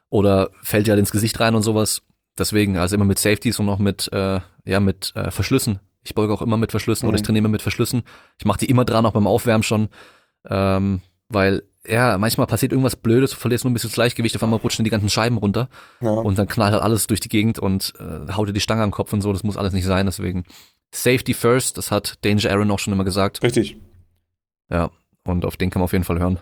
Oder 0.10 0.50
fällt 0.62 0.88
dir 0.88 0.92
halt 0.92 1.00
ins 1.00 1.12
Gesicht 1.12 1.40
rein 1.40 1.56
und 1.56 1.64
sowas. 1.64 2.02
Deswegen, 2.38 2.78
also 2.78 2.96
immer 2.96 3.06
mit 3.06 3.20
Safeties 3.20 3.60
und 3.60 3.70
auch 3.70 3.80
mit, 3.80 4.12
äh, 4.12 4.42
ja, 4.66 4.80
mit 4.82 5.14
äh, 5.16 5.32
Verschlüssen. 5.32 5.80
Ich 6.04 6.16
beuge 6.16 6.34
auch 6.34 6.42
immer 6.42 6.58
mit 6.58 6.72
Verschlüssen 6.72 7.06
mhm. 7.06 7.10
oder 7.10 7.16
ich 7.16 7.24
trainiere 7.24 7.40
immer 7.40 7.50
mit 7.50 7.62
Verschlüssen. 7.62 8.04
Ich 8.38 8.46
mache 8.46 8.60
die 8.60 8.70
immer 8.70 8.84
dran, 8.84 9.06
auch 9.06 9.14
beim 9.14 9.28
Aufwärmen 9.28 9.64
schon. 9.64 9.88
Ähm, 10.48 11.02
weil 11.30 11.64
ja, 11.88 12.18
manchmal 12.18 12.48
passiert 12.48 12.72
irgendwas 12.72 12.96
Blödes, 12.96 13.32
du 13.32 13.38
verlierst 13.38 13.64
nur 13.64 13.72
ein 13.72 13.74
bisschen 13.74 13.90
das 13.90 13.96
Gleichgewicht, 13.96 14.36
auf 14.36 14.44
einmal 14.44 14.60
rutschen 14.60 14.84
die 14.84 14.92
ganzen 14.92 15.10
Scheiben 15.10 15.38
runter 15.38 15.70
ja. 16.02 16.10
und 16.10 16.38
dann 16.38 16.48
knallt 16.48 16.74
halt 16.74 16.84
alles 16.84 17.08
durch 17.08 17.20
die 17.20 17.30
Gegend 17.30 17.60
und 17.60 17.94
äh, 18.00 18.34
haut 18.34 18.50
dir 18.50 18.54
die 18.54 18.60
Stange 18.60 18.84
am 18.84 18.92
Kopf 18.92 19.14
und 19.14 19.22
so, 19.22 19.32
das 19.32 19.44
muss 19.44 19.58
alles 19.58 19.74
nicht 19.74 19.86
sein, 19.86 20.06
deswegen 20.06 20.46
Safety 20.92 21.34
first, 21.34 21.78
das 21.78 21.92
hat 21.92 22.24
Danger 22.24 22.52
Aaron 22.52 22.72
auch 22.72 22.80
schon 22.80 22.94
immer 22.94 23.04
gesagt. 23.04 23.44
Richtig. 23.44 23.78
Ja, 24.70 24.92
und 25.26 25.44
auf 25.46 25.58
den 25.58 25.70
kann 25.70 25.80
man 25.80 25.86
auf 25.86 25.92
jeden 25.92 26.04
Fall 26.04 26.20
hören. 26.20 26.40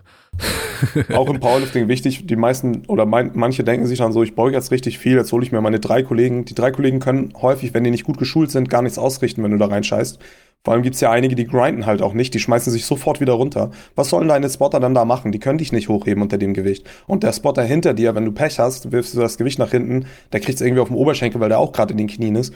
auch 1.14 1.28
im 1.28 1.40
Powerlifting 1.40 1.88
wichtig, 1.88 2.26
die 2.26 2.36
meisten 2.36 2.82
oder 2.86 3.06
mein, 3.06 3.30
manche 3.34 3.64
denken 3.64 3.86
sich 3.86 3.98
dann 3.98 4.12
so, 4.12 4.22
ich 4.22 4.34
beuge 4.34 4.54
jetzt 4.54 4.70
richtig 4.70 4.98
viel, 4.98 5.16
jetzt 5.16 5.32
hole 5.32 5.44
ich 5.44 5.52
mir 5.52 5.60
meine 5.60 5.80
drei 5.80 6.02
Kollegen. 6.02 6.44
Die 6.44 6.54
drei 6.54 6.70
Kollegen 6.70 7.00
können 7.00 7.32
häufig, 7.40 7.72
wenn 7.74 7.84
die 7.84 7.90
nicht 7.90 8.04
gut 8.04 8.18
geschult 8.18 8.50
sind, 8.50 8.68
gar 8.68 8.82
nichts 8.82 8.98
ausrichten, 8.98 9.42
wenn 9.42 9.52
du 9.52 9.58
da 9.58 9.66
reinscheißt. 9.66 10.18
Vor 10.64 10.72
allem 10.72 10.82
gibt's 10.82 11.00
ja 11.00 11.10
einige, 11.10 11.34
die 11.34 11.46
grinden 11.46 11.84
halt 11.84 12.00
auch 12.00 12.14
nicht, 12.14 12.32
die 12.32 12.40
schmeißen 12.40 12.72
sich 12.72 12.86
sofort 12.86 13.20
wieder 13.20 13.34
runter. 13.34 13.70
Was 13.96 14.08
sollen 14.08 14.28
deine 14.28 14.48
Spotter 14.48 14.80
dann 14.80 14.94
da 14.94 15.04
machen? 15.04 15.30
Die 15.30 15.38
können 15.38 15.58
dich 15.58 15.72
nicht 15.72 15.90
hochheben 15.90 16.22
unter 16.22 16.38
dem 16.38 16.54
Gewicht. 16.54 16.86
Und 17.06 17.22
der 17.22 17.34
Spotter 17.34 17.62
hinter 17.62 17.92
dir, 17.92 18.14
wenn 18.14 18.24
du 18.24 18.32
Pech 18.32 18.58
hast, 18.58 18.90
wirfst 18.90 19.14
du 19.14 19.20
das 19.20 19.36
Gewicht 19.36 19.58
nach 19.58 19.70
hinten, 19.70 20.06
der 20.32 20.40
kriegt's 20.40 20.62
irgendwie 20.62 20.80
auf 20.80 20.88
dem 20.88 20.96
Oberschenkel, 20.96 21.38
weil 21.38 21.50
der 21.50 21.58
auch 21.58 21.72
gerade 21.72 21.92
in 21.92 21.98
den 21.98 22.08
Knien 22.08 22.34
ist. 22.36 22.54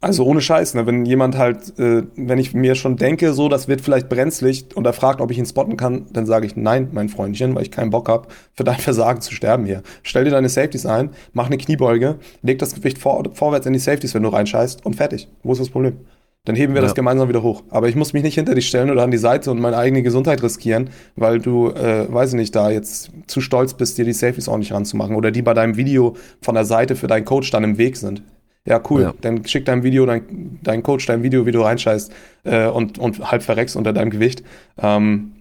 Also 0.00 0.24
ohne 0.24 0.40
Scheiß, 0.40 0.74
ne? 0.74 0.86
wenn 0.86 1.04
jemand 1.04 1.36
halt, 1.36 1.76
äh, 1.78 2.04
wenn 2.14 2.38
ich 2.38 2.54
mir 2.54 2.76
schon 2.76 2.96
denke, 2.96 3.32
so, 3.32 3.48
das 3.48 3.66
wird 3.66 3.80
vielleicht 3.80 4.08
brenzlig 4.08 4.66
und 4.76 4.86
er 4.86 4.92
fragt, 4.92 5.20
ob 5.20 5.32
ich 5.32 5.38
ihn 5.38 5.46
spotten 5.46 5.76
kann, 5.76 6.06
dann 6.12 6.24
sage 6.24 6.46
ich 6.46 6.54
nein, 6.54 6.88
mein 6.92 7.08
Freundchen, 7.08 7.54
weil 7.56 7.62
ich 7.62 7.72
keinen 7.72 7.90
Bock 7.90 8.08
habe, 8.08 8.28
für 8.54 8.62
dein 8.62 8.76
Versagen 8.76 9.20
zu 9.20 9.34
sterben 9.34 9.66
hier. 9.66 9.82
Stell 10.04 10.24
dir 10.24 10.30
deine 10.30 10.48
Safeties 10.48 10.86
ein, 10.86 11.10
mach 11.32 11.46
eine 11.46 11.58
Kniebeuge, 11.58 12.16
leg 12.42 12.60
das 12.60 12.76
Gewicht 12.76 12.98
vor, 12.98 13.24
vorwärts 13.32 13.66
in 13.66 13.72
die 13.72 13.80
Safeties, 13.80 14.14
wenn 14.14 14.22
du 14.22 14.28
reinscheißt 14.28 14.86
und 14.86 14.94
fertig. 14.94 15.28
Wo 15.42 15.52
ist 15.52 15.60
das 15.60 15.70
Problem? 15.70 15.98
Dann 16.44 16.54
heben 16.54 16.74
wir 16.74 16.80
ja. 16.80 16.86
das 16.86 16.94
gemeinsam 16.94 17.28
wieder 17.28 17.42
hoch. 17.42 17.64
Aber 17.68 17.88
ich 17.88 17.96
muss 17.96 18.12
mich 18.12 18.22
nicht 18.22 18.36
hinter 18.36 18.54
dich 18.54 18.68
stellen 18.68 18.90
oder 18.90 19.02
an 19.02 19.10
die 19.10 19.18
Seite 19.18 19.50
und 19.50 19.60
meine 19.60 19.76
eigene 19.76 20.02
Gesundheit 20.02 20.42
riskieren, 20.42 20.90
weil 21.16 21.40
du, 21.40 21.70
äh, 21.70 22.06
weiß 22.10 22.30
ich 22.30 22.36
nicht, 22.36 22.54
da 22.54 22.70
jetzt 22.70 23.10
zu 23.26 23.40
stolz 23.40 23.74
bist, 23.74 23.98
dir 23.98 24.04
die 24.04 24.12
Safeties 24.12 24.48
auch 24.48 24.56
nicht 24.58 24.72
ranzumachen 24.72 25.16
oder 25.16 25.32
die 25.32 25.42
bei 25.42 25.54
deinem 25.54 25.76
Video 25.76 26.16
von 26.40 26.54
der 26.54 26.64
Seite 26.64 26.94
für 26.94 27.08
deinen 27.08 27.24
Coach 27.24 27.50
dann 27.50 27.64
im 27.64 27.76
Weg 27.76 27.96
sind. 27.96 28.22
Ja, 28.68 28.82
cool. 28.90 29.02
Ja. 29.02 29.14
Dann 29.22 29.46
schick 29.46 29.64
dein 29.64 29.82
Video, 29.82 30.04
dein, 30.04 30.58
dein 30.62 30.82
Coach 30.82 31.06
dein 31.06 31.22
Video, 31.22 31.46
wie 31.46 31.52
du 31.52 31.62
reinscheißt 31.62 32.12
äh, 32.44 32.66
und, 32.66 32.98
und 32.98 33.30
halb 33.30 33.42
verreckst 33.42 33.76
unter 33.76 33.94
deinem 33.94 34.10
Gewicht. 34.10 34.42
Ähm, 34.76 35.32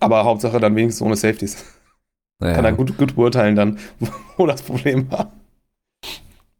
aber 0.00 0.24
Hauptsache 0.24 0.60
dann 0.60 0.76
wenigstens 0.76 1.00
ohne 1.00 1.16
Safeties. 1.16 1.64
Ja. 2.42 2.52
Kann 2.52 2.64
er 2.66 2.72
gut, 2.72 2.98
gut 2.98 3.16
beurteilen 3.16 3.56
dann, 3.56 3.78
wo 4.36 4.46
das 4.46 4.60
Problem 4.62 5.10
war. 5.10 5.32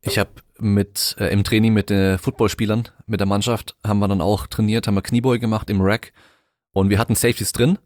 Ich 0.00 0.18
habe 0.18 0.30
mit 0.58 1.14
äh, 1.18 1.26
im 1.26 1.44
Training 1.44 1.74
mit 1.74 1.90
den 1.90 2.16
Footballspielern, 2.16 2.88
mit 3.06 3.20
der 3.20 3.26
Mannschaft, 3.26 3.76
haben 3.86 3.98
wir 3.98 4.08
dann 4.08 4.22
auch 4.22 4.46
trainiert, 4.46 4.86
haben 4.86 4.94
wir 4.94 5.02
Kniebeuge 5.02 5.40
gemacht 5.40 5.68
im 5.68 5.82
Rack 5.82 6.12
und 6.72 6.88
wir 6.88 6.98
hatten 6.98 7.16
Safeties 7.16 7.52
drin, 7.52 7.78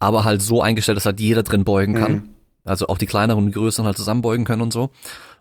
aber 0.00 0.24
halt 0.24 0.42
so 0.42 0.62
eingestellt, 0.62 0.96
dass 0.96 1.06
halt 1.06 1.20
jeder 1.20 1.44
drin 1.44 1.64
beugen 1.64 1.94
kann. 1.94 2.12
Mhm. 2.12 2.28
Also 2.64 2.88
auch 2.88 2.98
die 2.98 3.06
kleineren 3.06 3.44
und 3.44 3.46
die 3.50 3.52
größeren 3.52 3.86
halt 3.86 3.98
zusammenbeugen 3.98 4.44
können 4.44 4.62
und 4.62 4.72
so. 4.72 4.90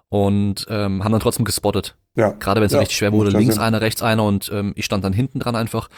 Und 0.10 0.68
ähm, 0.70 1.04
haben 1.04 1.12
dann 1.12 1.22
trotzdem 1.22 1.46
gespottet. 1.46 1.96
Ja. 2.16 2.32
Gerade 2.32 2.62
wenn 2.62 2.68
es 2.68 2.74
ja, 2.74 2.80
richtig 2.80 2.98
schwer 2.98 3.12
wurde, 3.12 3.32
links 3.32 3.56
Sinn. 3.56 3.64
einer, 3.64 3.82
rechts 3.82 4.04
einer 4.04 4.24
und 4.24 4.52
ähm, 4.54 4.74
ich 4.76 4.86
stand 4.86 5.04
dann 5.04 5.14
hinten 5.14 5.40
dran 5.40 5.56
einfach. 5.56 5.90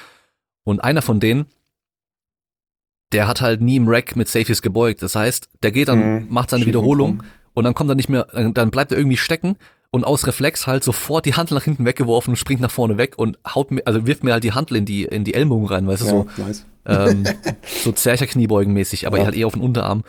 Und 0.63 0.83
einer 0.83 1.01
von 1.01 1.19
denen, 1.19 1.47
der 3.11 3.27
hat 3.27 3.41
halt 3.41 3.61
nie 3.61 3.75
im 3.75 3.87
Rack 3.87 4.15
mit 4.15 4.27
Safeties 4.27 4.61
gebeugt. 4.61 5.01
Das 5.01 5.15
heißt, 5.15 5.49
der 5.63 5.71
geht 5.71 5.89
dann, 5.89 6.23
mhm. 6.23 6.27
macht 6.29 6.49
seine 6.49 6.65
Wiederholung 6.65 7.23
und 7.53 7.63
dann 7.63 7.73
kommt 7.73 7.89
er 7.89 7.95
nicht 7.95 8.09
mehr, 8.09 8.25
dann 8.53 8.71
bleibt 8.71 8.91
er 8.91 8.97
irgendwie 8.97 9.17
stecken 9.17 9.57
und 9.91 10.03
aus 10.03 10.27
Reflex 10.27 10.67
halt 10.67 10.83
sofort 10.83 11.25
die 11.25 11.35
Hand 11.35 11.51
nach 11.51 11.63
hinten 11.63 11.85
weggeworfen 11.85 12.31
und 12.31 12.35
springt 12.35 12.61
nach 12.61 12.71
vorne 12.71 12.97
weg 12.97 13.13
und 13.17 13.39
haut 13.47 13.71
mir, 13.71 13.81
also 13.85 14.05
wirft 14.05 14.23
mir 14.23 14.33
halt 14.33 14.43
die 14.43 14.51
Handel 14.51 14.77
in 14.77 14.85
die, 14.85 15.05
in 15.05 15.23
die 15.23 15.33
Ellbogen 15.33 15.67
rein, 15.67 15.87
weißt 15.87 16.01
du, 16.01 16.05
ja, 16.05 16.11
so, 16.11 16.27
nice. 16.37 16.65
ähm, 16.85 17.23
so 17.83 17.93
Zercher 17.93 18.27
Kniebeugen 18.27 18.73
mäßig, 18.73 19.07
aber 19.07 19.19
ja. 19.19 19.25
halt 19.25 19.35
eher 19.35 19.47
auf 19.47 19.53
den 19.53 19.61
Unterarm. 19.61 20.03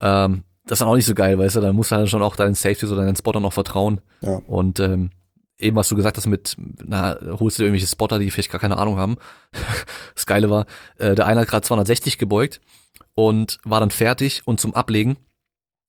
Ähm, 0.00 0.44
das 0.68 0.76
ist 0.76 0.80
dann 0.80 0.88
auch 0.88 0.96
nicht 0.96 1.06
so 1.06 1.14
geil, 1.14 1.38
weißt 1.38 1.56
du, 1.56 1.60
dann 1.60 1.74
musst 1.74 1.90
du 1.90 1.96
halt 1.96 2.08
schon 2.08 2.22
auch 2.22 2.36
deinen 2.36 2.54
Safeties 2.54 2.90
oder 2.90 3.04
deinen 3.04 3.16
Spotter 3.16 3.40
noch 3.40 3.52
vertrauen. 3.52 4.00
Ja. 4.20 4.40
Und 4.46 4.80
ähm, 4.80 5.10
eben 5.58 5.76
was 5.76 5.88
du 5.88 5.96
gesagt 5.96 6.16
hast 6.16 6.26
mit, 6.26 6.56
na, 6.84 7.18
holst 7.40 7.58
du 7.58 7.62
dir 7.62 7.66
irgendwelche 7.66 7.86
Spotter, 7.86 8.18
die 8.18 8.30
vielleicht 8.30 8.50
gar 8.50 8.60
keine 8.60 8.76
Ahnung 8.76 8.96
haben. 8.98 9.16
das 10.14 10.26
Geile 10.26 10.50
war, 10.50 10.66
äh, 10.98 11.14
der 11.14 11.26
eine 11.26 11.40
hat 11.40 11.48
gerade 11.48 11.66
260 11.66 12.18
gebeugt 12.18 12.60
und 13.14 13.58
war 13.64 13.80
dann 13.80 13.90
fertig 13.90 14.42
und 14.44 14.60
zum 14.60 14.74
Ablegen 14.74 15.16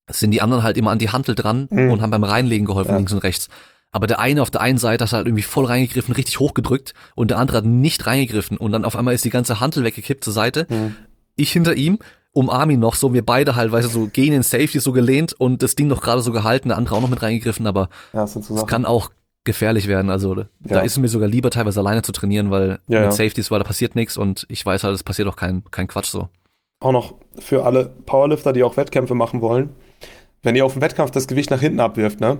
sind 0.09 0.31
die 0.31 0.41
anderen 0.41 0.63
halt 0.63 0.77
immer 0.77 0.91
an 0.91 0.97
die 0.97 1.09
Hantel 1.09 1.35
dran 1.35 1.67
mhm. 1.69 1.91
und 1.91 2.01
haben 2.01 2.09
beim 2.09 2.23
Reinlegen 2.23 2.65
geholfen, 2.65 2.91
ja. 2.91 2.97
links 2.97 3.13
und 3.13 3.19
rechts. 3.19 3.49
Aber 3.91 4.07
der 4.07 4.19
eine 4.19 4.41
auf 4.41 4.51
der 4.51 4.61
einen 4.61 4.77
Seite 4.77 5.03
hat 5.03 5.13
halt 5.13 5.27
irgendwie 5.27 5.43
voll 5.43 5.65
reingegriffen, 5.65 6.13
richtig 6.13 6.39
hochgedrückt 6.39 6.93
und 7.15 7.31
der 7.31 7.37
andere 7.37 7.57
hat 7.57 7.65
nicht 7.65 8.05
reingegriffen 8.07 8.57
und 8.57 8.71
dann 8.71 8.85
auf 8.85 8.95
einmal 8.95 9.13
ist 9.13 9.25
die 9.25 9.29
ganze 9.29 9.59
Hantel 9.59 9.83
weggekippt 9.83 10.23
zur 10.23 10.33
Seite. 10.33 10.67
Mhm. 10.69 10.95
Ich 11.35 11.51
hinter 11.51 11.75
ihm, 11.75 11.99
umarm 12.33 12.69
ihn 12.69 12.79
noch 12.79 12.95
so, 12.95 13.13
wir 13.13 13.25
beide 13.25 13.55
halt, 13.55 13.71
weißt 13.71 13.87
du, 13.87 13.91
so 13.91 14.07
gehen 14.07 14.33
in 14.33 14.43
Safety 14.43 14.79
so 14.79 14.91
gelehnt 14.91 15.33
und 15.33 15.63
das 15.63 15.75
Ding 15.75 15.87
noch 15.87 16.01
gerade 16.01 16.21
so 16.21 16.31
gehalten, 16.31 16.69
der 16.69 16.77
andere 16.77 16.95
auch 16.95 17.01
noch 17.01 17.09
mit 17.09 17.21
reingegriffen, 17.21 17.67
aber 17.67 17.89
ja, 18.13 18.23
es 18.23 18.65
kann 18.67 18.85
auch 18.85 19.11
gefährlich 19.43 19.87
werden. 19.87 20.09
Also 20.11 20.35
da 20.35 20.45
ja. 20.65 20.79
ist 20.81 20.93
es 20.93 20.97
mir 20.99 21.07
sogar 21.07 21.27
lieber 21.27 21.49
teilweise 21.49 21.79
alleine 21.79 22.01
zu 22.01 22.11
trainieren, 22.11 22.51
weil 22.51 22.79
ja, 22.87 23.01
mit 23.01 23.13
Safeties, 23.13 23.51
weil 23.51 23.59
da 23.59 23.65
passiert 23.65 23.95
nichts 23.95 24.17
und 24.17 24.45
ich 24.49 24.65
weiß 24.65 24.83
halt, 24.83 24.95
es 24.95 25.03
passiert 25.03 25.27
auch 25.27 25.35
kein, 25.35 25.63
kein 25.71 25.87
Quatsch 25.87 26.09
so. 26.09 26.29
Auch 26.81 26.91
noch 26.91 27.15
für 27.39 27.65
alle 27.65 27.91
Powerlifter, 28.05 28.53
die 28.53 28.63
auch 28.63 28.77
Wettkämpfe 28.77 29.15
machen 29.15 29.41
wollen. 29.41 29.69
Wenn 30.43 30.55
ihr 30.55 30.65
auf 30.65 30.73
dem 30.73 30.81
Wettkampf 30.81 31.11
das 31.11 31.27
Gewicht 31.27 31.49
nach 31.51 31.59
hinten 31.59 31.79
abwirft, 31.79 32.21
ne, 32.21 32.37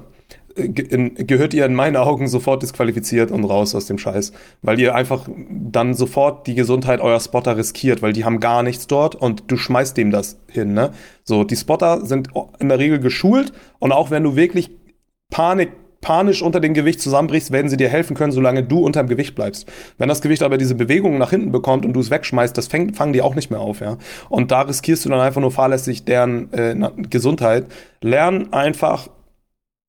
gehört 0.56 1.54
ihr 1.54 1.65
in 1.65 1.76
meinen 1.76 1.96
Augen 1.96 2.28
sofort 2.28 2.63
disqualifiziert 2.63 3.32
und 3.32 3.46
raus 3.46 3.76
aus 3.76 3.86
dem 3.86 3.98
Scheiß, 3.98 4.34
weil 4.62 4.80
ihr 4.80 4.96
einfach 4.96 5.28
dann 5.50 5.94
sofort 5.94 6.48
die 6.48 6.56
Gesundheit 6.56 7.00
eurer 7.00 7.20
Spotter 7.20 7.58
riskiert, 7.58 8.02
weil 8.02 8.13
die 8.13 8.26
haben 8.26 8.39
gar 8.39 8.63
nichts 8.63 8.88
dort 8.88 9.15
und 9.15 9.44
du 9.48 9.58
schmeißt 9.58 9.96
dem 9.96 10.12
das 10.12 10.39
hin, 10.50 10.74
ne? 10.74 10.92
So, 11.24 11.44
die 11.44 11.56
Spotter 11.56 12.06
sind 12.06 12.30
in 12.60 12.70
der 12.70 12.80
Regel 12.80 13.00
geschult 13.00 13.54
und 13.80 13.92
auch 13.92 14.12
wenn 14.12 14.24
du 14.24 14.36
wirklich 14.36 14.72
Panik 15.30 15.72
panisch 16.02 16.42
unter 16.42 16.60
dem 16.60 16.74
Gewicht 16.74 17.02
zusammenbrichst, 17.02 17.52
werden 17.52 17.70
sie 17.70 17.78
dir 17.78 17.89
helfen 17.89 18.15
können, 18.15 18.32
solange 18.32 18.63
du 18.63 18.80
unter 18.80 19.04
dem 19.04 19.10
Gewicht 19.10 19.36
bleibst. 19.36 19.70
Wenn 19.98 20.08
das 20.08 20.22
Gewicht 20.22 20.44
aber 20.44 20.58
diese 20.58 20.76
Bewegung 20.76 21.18
nach 21.18 21.30
hinten 21.30 21.52
bekommt 21.52 21.86
und 21.86 21.94
du 21.94 22.00
es 22.00 22.10
wegschmeißt, 22.10 22.58
das 22.58 22.68
fängt, 22.68 22.96
fangen 22.96 23.12
die 23.13 23.22
auch 23.22 23.36
nicht 23.36 23.52
mehr 23.52 23.60
auf, 23.60 23.82
ja. 23.82 23.98
Und 24.30 24.52
da 24.52 24.62
riskierst 24.62 25.06
du 25.06 25.10
dann 25.10 25.20
einfach 25.20 25.42
nur 25.42 25.52
fahrlässig 25.52 26.06
deren 26.06 26.52
äh, 26.54 26.76
Gesundheit. 27.10 27.65
Lern 28.02 28.54
einfach 28.54 29.10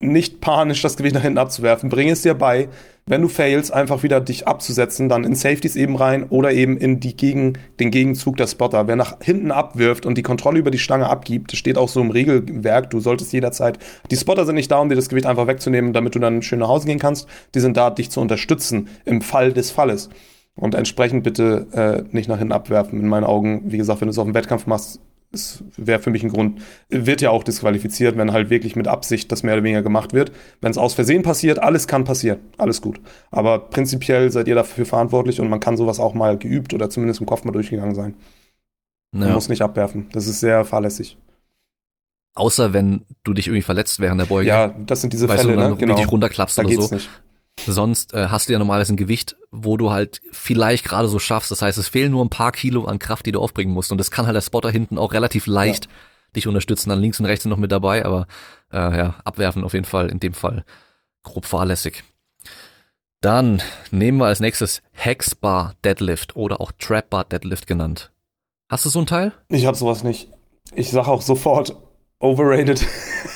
nicht 0.01 0.41
panisch 0.41 0.81
das 0.81 0.97
Gewicht 0.97 1.15
nach 1.15 1.21
hinten 1.21 1.37
abzuwerfen. 1.37 1.89
Bring 1.89 2.09
es 2.09 2.21
dir 2.21 2.33
bei, 2.33 2.69
wenn 3.07 3.21
du 3.21 3.27
fails, 3.27 3.71
einfach 3.71 4.03
wieder 4.03 4.21
dich 4.21 4.47
abzusetzen, 4.47 5.09
dann 5.09 5.23
in 5.23 5.35
Safeties 5.35 5.75
eben 5.75 5.95
rein 5.95 6.23
oder 6.29 6.51
eben 6.51 6.77
in 6.77 6.99
die 6.99 7.17
Gegen, 7.17 7.57
den 7.79 7.91
Gegenzug 7.91 8.37
der 8.37 8.47
Spotter. 8.47 8.87
Wer 8.87 8.95
nach 8.95 9.17
hinten 9.21 9.51
abwirft 9.51 10.05
und 10.05 10.17
die 10.17 10.21
Kontrolle 10.21 10.59
über 10.59 10.71
die 10.71 10.77
Stange 10.77 11.09
abgibt, 11.09 11.55
steht 11.55 11.77
auch 11.77 11.89
so 11.89 11.99
im 11.99 12.11
Regelwerk, 12.11 12.89
du 12.89 12.99
solltest 12.99 13.33
jederzeit, 13.33 13.79
die 14.11 14.15
Spotter 14.15 14.45
sind 14.45 14.55
nicht 14.55 14.71
da, 14.71 14.79
um 14.79 14.89
dir 14.89 14.95
das 14.95 15.09
Gewicht 15.09 15.25
einfach 15.25 15.47
wegzunehmen, 15.47 15.93
damit 15.93 16.15
du 16.15 16.19
dann 16.19 16.41
schön 16.41 16.59
nach 16.59 16.67
Hause 16.67 16.87
gehen 16.87 16.99
kannst. 16.99 17.27
Die 17.55 17.59
sind 17.59 17.75
da, 17.75 17.89
dich 17.89 18.11
zu 18.11 18.21
unterstützen 18.21 18.87
im 19.05 19.21
Fall 19.21 19.51
des 19.51 19.71
Falles. 19.71 20.09
Und 20.55 20.75
entsprechend 20.75 21.23
bitte 21.23 21.67
äh, 21.71 22.15
nicht 22.15 22.27
nach 22.27 22.37
hinten 22.37 22.53
abwerfen. 22.53 22.99
In 22.99 23.07
meinen 23.07 23.23
Augen, 23.23 23.63
wie 23.71 23.77
gesagt, 23.77 24.01
wenn 24.01 24.07
du 24.07 24.11
es 24.11 24.19
auf 24.19 24.25
dem 24.25 24.35
Wettkampf 24.35 24.67
machst, 24.67 24.99
es 25.33 25.63
wäre 25.77 25.99
für 25.99 26.09
mich 26.09 26.23
ein 26.23 26.29
Grund, 26.29 26.61
wird 26.89 27.21
ja 27.21 27.29
auch 27.29 27.43
disqualifiziert, 27.43 28.17
wenn 28.17 28.33
halt 28.33 28.49
wirklich 28.49 28.75
mit 28.75 28.87
Absicht 28.87 29.31
das 29.31 29.43
mehr 29.43 29.53
oder 29.53 29.63
weniger 29.63 29.81
gemacht 29.81 30.13
wird. 30.13 30.31
Wenn 30.59 30.71
es 30.71 30.77
aus 30.77 30.93
Versehen 30.93 31.23
passiert, 31.23 31.59
alles 31.59 31.87
kann 31.87 32.03
passieren, 32.03 32.39
alles 32.57 32.81
gut. 32.81 32.99
Aber 33.31 33.59
prinzipiell 33.59 34.31
seid 34.31 34.47
ihr 34.47 34.55
dafür 34.55 34.85
verantwortlich 34.85 35.39
und 35.39 35.49
man 35.49 35.59
kann 35.59 35.77
sowas 35.77 35.99
auch 35.99 36.13
mal 36.13 36.37
geübt 36.37 36.73
oder 36.73 36.89
zumindest 36.89 37.21
im 37.21 37.27
Kopf 37.27 37.43
mal 37.43 37.51
durchgegangen 37.51 37.95
sein. 37.95 38.15
Man 39.13 39.29
ja. 39.29 39.33
muss 39.33 39.49
nicht 39.49 39.61
abwerfen. 39.61 40.07
Das 40.11 40.27
ist 40.27 40.39
sehr 40.39 40.65
fahrlässig. 40.65 41.17
Außer 42.33 42.73
wenn 42.73 43.05
du 43.23 43.33
dich 43.33 43.47
irgendwie 43.47 43.61
verletzt 43.61 43.99
während 43.99 44.21
der 44.21 44.25
Beuge. 44.25 44.47
Ja, 44.47 44.69
das 44.69 45.01
sind 45.01 45.11
diese 45.11 45.27
weißt 45.27 45.43
Fälle, 45.43 45.55
du, 45.55 45.69
ne? 45.69 45.75
Genau. 45.75 45.95
richtig 45.95 46.11
runterklappst 46.11 46.57
da 46.57 46.63
oder 46.63 46.81
so. 46.81 46.95
Nicht. 46.95 47.09
Sonst 47.59 48.13
äh, 48.13 48.27
hast 48.29 48.47
du 48.47 48.53
ja 48.53 48.59
normalerweise 48.59 48.93
ein 48.93 48.97
Gewicht, 48.97 49.35
wo 49.51 49.77
du 49.77 49.91
halt 49.91 50.21
vielleicht 50.31 50.85
gerade 50.85 51.07
so 51.07 51.19
schaffst. 51.19 51.51
Das 51.51 51.61
heißt, 51.61 51.77
es 51.77 51.87
fehlen 51.87 52.11
nur 52.11 52.23
ein 52.23 52.29
paar 52.29 52.51
Kilo 52.51 52.85
an 52.85 52.99
Kraft, 52.99 53.25
die 53.25 53.31
du 53.31 53.39
aufbringen 53.39 53.73
musst. 53.73 53.91
Und 53.91 53.97
das 53.97 54.11
kann 54.11 54.25
halt 54.25 54.35
der 54.35 54.41
Spotter 54.41 54.71
hinten 54.71 54.97
auch 54.97 55.13
relativ 55.13 55.45
leicht 55.45 55.85
ja. 55.85 55.91
dich 56.35 56.47
unterstützen. 56.47 56.89
Dann 56.89 56.99
links 56.99 57.19
und 57.19 57.25
rechts 57.25 57.43
sind 57.43 57.51
noch 57.51 57.57
mit 57.57 57.71
dabei, 57.71 58.05
aber 58.05 58.27
äh, 58.71 58.77
ja, 58.77 59.15
abwerfen 59.25 59.63
auf 59.63 59.73
jeden 59.73 59.85
Fall 59.85 60.09
in 60.09 60.19
dem 60.19 60.33
Fall 60.33 60.63
grob 61.23 61.45
fahrlässig. 61.45 62.03
Dann 63.21 63.61
nehmen 63.91 64.17
wir 64.17 64.25
als 64.25 64.39
nächstes 64.39 64.81
Hexbar 64.93 65.75
Deadlift 65.83 66.35
oder 66.35 66.59
auch 66.59 66.71
Trapbar 66.71 67.25
Deadlift 67.25 67.67
genannt. 67.67 68.11
Hast 68.69 68.85
du 68.85 68.89
so 68.89 68.99
ein 68.99 69.05
Teil? 69.05 69.33
Ich 69.49 69.67
habe 69.67 69.77
sowas 69.77 70.03
nicht. 70.03 70.29
Ich 70.73 70.89
sage 70.89 71.09
auch 71.09 71.21
sofort 71.21 71.75
overrated. 72.19 72.83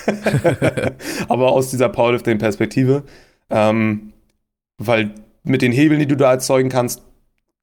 aber 1.27 1.51
aus 1.51 1.69
dieser 1.69 1.89
Powerlifting-Perspektive. 1.89 3.03
Ähm, 3.49 4.13
weil 4.77 5.11
mit 5.43 5.61
den 5.61 5.71
Hebeln, 5.71 5.99
die 5.99 6.07
du 6.07 6.17
da 6.17 6.31
erzeugen 6.31 6.69
kannst, 6.69 7.03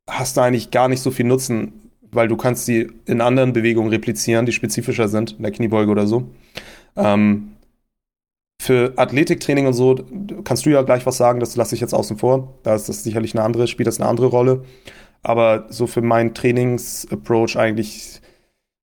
hast 0.08 0.36
du 0.36 0.40
eigentlich 0.40 0.70
gar 0.70 0.88
nicht 0.88 1.00
so 1.00 1.10
viel 1.10 1.26
Nutzen, 1.26 1.90
weil 2.10 2.28
du 2.28 2.36
kannst 2.36 2.66
sie 2.66 2.88
in 3.06 3.20
anderen 3.20 3.52
Bewegungen 3.52 3.90
replizieren, 3.90 4.46
die 4.46 4.52
spezifischer 4.52 5.08
sind, 5.08 5.32
in 5.32 5.42
der 5.42 5.52
Kniebeuge 5.52 5.90
oder 5.90 6.06
so. 6.06 6.30
Ähm, 6.96 7.52
für 8.60 8.92
Athletiktraining 8.96 9.66
und 9.66 9.72
so 9.72 9.96
kannst 10.44 10.66
du 10.66 10.70
ja 10.70 10.82
gleich 10.82 11.04
was 11.04 11.16
sagen, 11.16 11.40
das 11.40 11.56
lasse 11.56 11.74
ich 11.74 11.80
jetzt 11.80 11.94
außen 11.94 12.18
vor. 12.18 12.54
Da 12.62 12.74
ist 12.74 12.88
das 12.88 13.02
sicherlich 13.02 13.34
eine 13.34 13.42
andere, 13.42 13.66
spielt 13.66 13.88
das 13.88 14.00
eine 14.00 14.08
andere 14.08 14.26
Rolle. 14.26 14.64
Aber 15.22 15.66
so 15.68 15.86
für 15.86 16.02
meinen 16.02 16.34
Trainingsapproach 16.34 17.56
eigentlich 17.56 18.20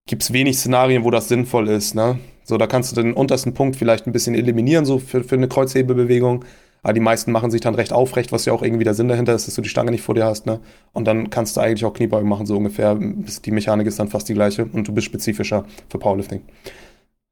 gibt 0.05 0.23
es 0.23 0.33
wenig 0.33 0.57
Szenarien, 0.57 1.03
wo 1.03 1.11
das 1.11 1.27
sinnvoll 1.27 1.69
ist. 1.69 1.95
Ne? 1.95 2.19
So, 2.43 2.57
da 2.57 2.67
kannst 2.67 2.91
du 2.91 3.01
den 3.01 3.13
untersten 3.13 3.53
Punkt 3.53 3.75
vielleicht 3.75 4.07
ein 4.07 4.11
bisschen 4.11 4.35
eliminieren, 4.35 4.85
so 4.85 4.99
für, 4.99 5.23
für 5.23 5.35
eine 5.35 5.47
Kreuzhebelbewegung. 5.47 6.43
Aber 6.81 6.93
die 6.93 6.99
meisten 6.99 7.31
machen 7.31 7.51
sich 7.51 7.61
dann 7.61 7.75
recht 7.75 7.91
aufrecht, 7.91 8.31
was 8.31 8.45
ja 8.45 8.53
auch 8.53 8.61
irgendwie 8.61 8.83
der 8.83 8.93
Sinn 8.93 9.09
dahinter 9.09 9.33
ist, 9.33 9.47
dass 9.47 9.55
du 9.55 9.61
die 9.61 9.69
Stange 9.69 9.91
nicht 9.91 10.03
vor 10.03 10.15
dir 10.15 10.25
hast, 10.25 10.45
ne? 10.45 10.59
Und 10.93 11.05
dann 11.05 11.29
kannst 11.29 11.57
du 11.57 11.61
eigentlich 11.61 11.83
auch 11.85 11.93
Kniebeugen 11.93 12.29
machen, 12.29 12.45
so 12.45 12.55
ungefähr. 12.55 12.95
Die 12.95 13.51
Mechanik 13.51 13.87
ist 13.87 13.99
dann 13.99 14.07
fast 14.07 14.29
die 14.29 14.33
gleiche 14.33 14.65
und 14.65 14.87
du 14.87 14.93
bist 14.93 15.05
spezifischer 15.05 15.65
für 15.89 15.99
Powerlifting. 15.99 16.41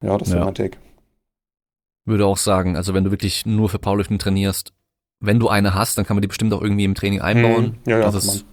Ja, 0.03 0.17
das 0.17 0.29
ist 0.29 0.33
ja. 0.33 0.43
mein 0.43 0.53
Take. 0.53 0.77
Würde 2.05 2.25
auch 2.25 2.37
sagen, 2.37 2.75
also 2.75 2.93
wenn 2.93 3.03
du 3.03 3.11
wirklich 3.11 3.45
nur 3.45 3.69
für 3.69 3.79
Powerlifting 3.79 4.19
trainierst, 4.19 4.73
wenn 5.19 5.39
du 5.39 5.47
eine 5.47 5.73
hast, 5.73 5.97
dann 5.97 6.05
kann 6.05 6.15
man 6.15 6.21
die 6.21 6.27
bestimmt 6.27 6.53
auch 6.53 6.61
irgendwie 6.61 6.85
im 6.85 6.95
Training 6.95 7.21
einbauen. 7.21 7.65
Hm, 7.65 7.75
ja, 7.85 7.99
ja, 7.99 8.11
dass 8.11 8.15
es 8.15 8.45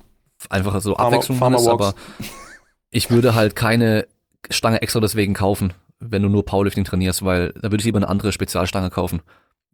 einfach 0.49 0.81
so 0.81 0.97
Abwechslung 0.97 1.39
Farmer 1.39 1.59
ist, 1.59 1.67
aber 1.67 1.95
ich 2.91 3.11
würde 3.11 3.35
halt 3.35 3.57
keine 3.57 4.07
Stange 4.49 4.81
extra 4.81 5.01
deswegen 5.01 5.35
kaufen, 5.35 5.73
wenn 5.99 6.23
du 6.23 6.29
nur 6.29 6.45
Powerlifting 6.45 6.85
trainierst, 6.85 7.25
weil 7.25 7.53
da 7.55 7.65
würde 7.65 7.79
ich 7.79 7.85
lieber 7.85 7.99
eine 7.99 8.09
andere 8.09 8.33
Spezialstange 8.33 8.91
kaufen 8.91 9.23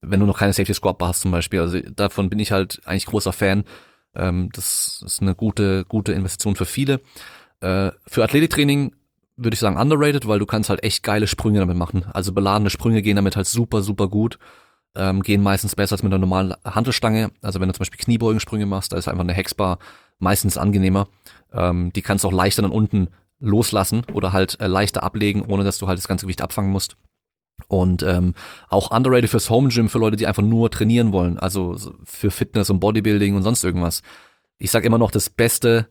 wenn 0.02 0.20
du 0.20 0.26
noch 0.26 0.38
keine 0.38 0.52
Safety 0.52 0.74
Squat 0.74 0.96
hast 1.00 1.20
zum 1.20 1.30
Beispiel. 1.30 1.60
Also 1.60 1.80
davon 1.80 2.30
bin 2.30 2.38
ich 2.38 2.52
halt 2.52 2.80
eigentlich 2.84 3.06
großer 3.06 3.32
Fan. 3.32 3.64
Ähm, 4.14 4.50
das 4.52 5.02
ist 5.04 5.22
eine 5.22 5.34
gute, 5.34 5.84
gute 5.84 6.12
Investition 6.12 6.56
für 6.56 6.66
viele. 6.66 7.00
Äh, 7.60 7.90
für 8.06 8.24
Athletiktraining 8.24 8.94
würde 9.36 9.54
ich 9.54 9.60
sagen 9.60 9.76
underrated, 9.76 10.26
weil 10.26 10.38
du 10.38 10.46
kannst 10.46 10.70
halt 10.70 10.82
echt 10.82 11.02
geile 11.02 11.26
Sprünge 11.26 11.60
damit 11.60 11.76
machen. 11.76 12.04
Also 12.12 12.32
beladene 12.32 12.70
Sprünge 12.70 13.02
gehen 13.02 13.16
damit 13.16 13.36
halt 13.36 13.46
super, 13.46 13.82
super 13.82 14.08
gut. 14.08 14.38
Ähm, 14.96 15.22
gehen 15.22 15.42
meistens 15.42 15.76
besser 15.76 15.94
als 15.94 16.02
mit 16.02 16.12
einer 16.12 16.18
normalen 16.18 16.54
Handelstange. 16.64 17.30
Also 17.42 17.60
wenn 17.60 17.68
du 17.68 17.74
zum 17.74 17.80
Beispiel 17.80 18.00
Kniebeugensprünge 18.00 18.66
machst, 18.66 18.92
da 18.92 18.96
ist 18.96 19.08
einfach 19.08 19.22
eine 19.22 19.32
Hexbar 19.32 19.78
meistens 20.18 20.58
angenehmer. 20.58 21.08
Ähm, 21.52 21.92
die 21.92 22.02
kannst 22.02 22.24
du 22.24 22.28
auch 22.28 22.32
leichter 22.32 22.62
dann 22.62 22.72
unten 22.72 23.08
loslassen 23.38 24.02
oder 24.12 24.32
halt 24.32 24.60
äh, 24.60 24.66
leichter 24.66 25.02
ablegen, 25.02 25.42
ohne 25.42 25.64
dass 25.64 25.78
du 25.78 25.86
halt 25.86 25.98
das 25.98 26.08
ganze 26.08 26.26
Gewicht 26.26 26.42
abfangen 26.42 26.70
musst. 26.70 26.96
Und 27.68 28.02
ähm, 28.02 28.34
auch 28.68 28.90
underrated 28.90 29.30
fürs 29.30 29.50
Home 29.50 29.68
Gym 29.68 29.88
für 29.88 29.98
Leute, 29.98 30.16
die 30.16 30.26
einfach 30.26 30.42
nur 30.42 30.70
trainieren 30.70 31.12
wollen, 31.12 31.38
also 31.38 31.76
für 32.04 32.30
Fitness 32.30 32.70
und 32.70 32.80
Bodybuilding 32.80 33.34
und 33.34 33.42
sonst 33.42 33.64
irgendwas. 33.64 34.02
Ich 34.58 34.70
sag 34.70 34.84
immer 34.84 34.98
noch, 34.98 35.10
das 35.10 35.30
beste, 35.30 35.88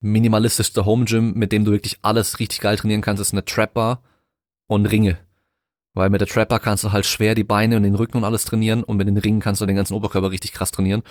minimalistischste 0.00 0.84
Home 0.84 1.04
Gym, 1.04 1.34
mit 1.34 1.52
dem 1.52 1.64
du 1.64 1.72
wirklich 1.72 1.98
alles 2.02 2.38
richtig 2.38 2.60
geil 2.60 2.76
trainieren 2.76 3.02
kannst, 3.02 3.20
ist 3.20 3.32
eine 3.32 3.44
Trapper 3.44 4.02
und 4.66 4.86
Ringe. 4.86 5.18
Weil 5.94 6.10
mit 6.10 6.20
der 6.20 6.28
Trapper 6.28 6.58
kannst 6.58 6.84
du 6.84 6.92
halt 6.92 7.06
schwer 7.06 7.34
die 7.34 7.44
Beine 7.44 7.76
und 7.76 7.82
den 7.82 7.94
Rücken 7.94 8.18
und 8.18 8.24
alles 8.24 8.44
trainieren 8.44 8.84
und 8.84 8.96
mit 8.96 9.08
den 9.08 9.16
Ringen 9.16 9.40
kannst 9.40 9.60
du 9.60 9.66
den 9.66 9.76
ganzen 9.76 9.94
Oberkörper 9.94 10.30
richtig 10.30 10.52
krass 10.52 10.70
trainieren. 10.70 11.02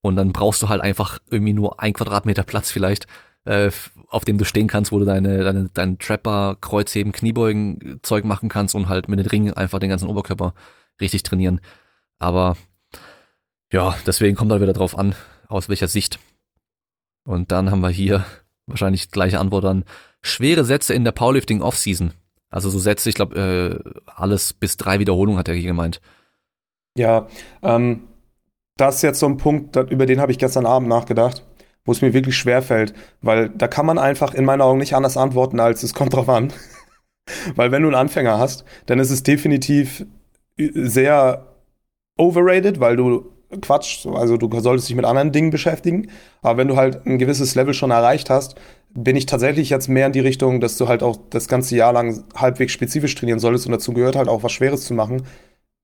Und 0.00 0.16
dann 0.16 0.32
brauchst 0.32 0.62
du 0.62 0.68
halt 0.68 0.80
einfach 0.80 1.20
irgendwie 1.30 1.52
nur 1.52 1.80
ein 1.80 1.92
Quadratmeter 1.92 2.42
Platz 2.42 2.70
vielleicht 2.70 3.06
äh, 3.44 3.70
auf 4.08 4.24
dem 4.24 4.38
du 4.38 4.44
stehen 4.44 4.68
kannst, 4.68 4.92
wo 4.92 4.98
du 4.98 5.04
deine, 5.04 5.42
deine 5.42 5.70
dein 5.72 5.98
Trapper, 5.98 6.56
Kreuzheben, 6.60 7.12
Kniebeugen 7.12 8.00
Zeug 8.02 8.24
machen 8.24 8.48
kannst 8.48 8.74
und 8.74 8.88
halt 8.88 9.08
mit 9.08 9.18
den 9.18 9.26
Ringen 9.26 9.54
einfach 9.54 9.78
den 9.78 9.90
ganzen 9.90 10.08
Oberkörper 10.08 10.54
richtig 11.00 11.22
trainieren. 11.22 11.60
Aber 12.18 12.56
ja, 13.72 13.96
deswegen 14.06 14.36
kommt 14.36 14.52
halt 14.52 14.62
wieder 14.62 14.72
drauf 14.72 14.96
an, 14.96 15.14
aus 15.48 15.68
welcher 15.68 15.88
Sicht. 15.88 16.18
Und 17.24 17.52
dann 17.52 17.70
haben 17.70 17.80
wir 17.80 17.90
hier 17.90 18.24
wahrscheinlich 18.66 19.10
gleiche 19.10 19.40
Antwort 19.40 19.64
an 19.64 19.84
schwere 20.20 20.64
Sätze 20.64 20.94
in 20.94 21.04
der 21.04 21.12
Powerlifting 21.12 21.62
Offseason. 21.62 22.12
Also 22.48 22.70
so 22.70 22.78
Sätze, 22.78 23.08
ich 23.08 23.14
glaube, 23.14 23.82
äh, 23.86 24.00
alles 24.06 24.52
bis 24.52 24.76
drei 24.76 24.98
Wiederholungen 24.98 25.38
hat 25.38 25.48
er 25.48 25.54
hier 25.54 25.68
gemeint. 25.68 26.00
Ja, 26.96 27.26
ähm, 27.62 28.08
das 28.76 28.96
ist 28.96 29.02
jetzt 29.02 29.20
so 29.20 29.26
ein 29.26 29.38
Punkt, 29.38 29.74
über 29.76 30.06
den 30.06 30.20
habe 30.20 30.32
ich 30.32 30.38
gestern 30.38 30.66
Abend 30.66 30.88
nachgedacht 30.88 31.42
wo 31.84 31.92
es 31.92 32.02
mir 32.02 32.12
wirklich 32.12 32.36
schwer 32.36 32.62
fällt, 32.62 32.94
weil 33.20 33.48
da 33.50 33.68
kann 33.68 33.86
man 33.86 33.98
einfach 33.98 34.34
in 34.34 34.44
meinen 34.44 34.60
Augen 34.60 34.78
nicht 34.78 34.94
anders 34.94 35.16
antworten, 35.16 35.60
als 35.60 35.82
es 35.82 35.94
kommt 35.94 36.14
drauf 36.14 36.28
an. 36.28 36.52
weil 37.56 37.72
wenn 37.72 37.82
du 37.82 37.88
einen 37.88 37.96
Anfänger 37.96 38.38
hast, 38.38 38.64
dann 38.86 38.98
ist 38.98 39.10
es 39.10 39.22
definitiv 39.22 40.04
sehr 40.56 41.46
overrated, 42.16 42.80
weil 42.80 42.96
du 42.96 43.32
Quatsch, 43.60 44.06
also 44.06 44.36
du 44.36 44.48
solltest 44.60 44.88
dich 44.88 44.96
mit 44.96 45.04
anderen 45.04 45.32
Dingen 45.32 45.50
beschäftigen, 45.50 46.08
aber 46.40 46.58
wenn 46.58 46.68
du 46.68 46.76
halt 46.76 47.06
ein 47.06 47.18
gewisses 47.18 47.54
Level 47.54 47.74
schon 47.74 47.90
erreicht 47.90 48.30
hast, 48.30 48.54
bin 48.94 49.16
ich 49.16 49.26
tatsächlich 49.26 49.70
jetzt 49.70 49.88
mehr 49.88 50.06
in 50.06 50.12
die 50.12 50.20
Richtung, 50.20 50.60
dass 50.60 50.76
du 50.76 50.88
halt 50.88 51.02
auch 51.02 51.18
das 51.30 51.48
ganze 51.48 51.76
Jahr 51.76 51.92
lang 51.92 52.24
halbwegs 52.34 52.72
spezifisch 52.72 53.14
trainieren 53.14 53.38
solltest. 53.38 53.66
Und 53.66 53.72
dazu 53.72 53.92
gehört 53.92 54.16
halt 54.16 54.28
auch 54.28 54.42
was 54.42 54.52
Schweres 54.52 54.84
zu 54.84 54.94
machen, 54.94 55.22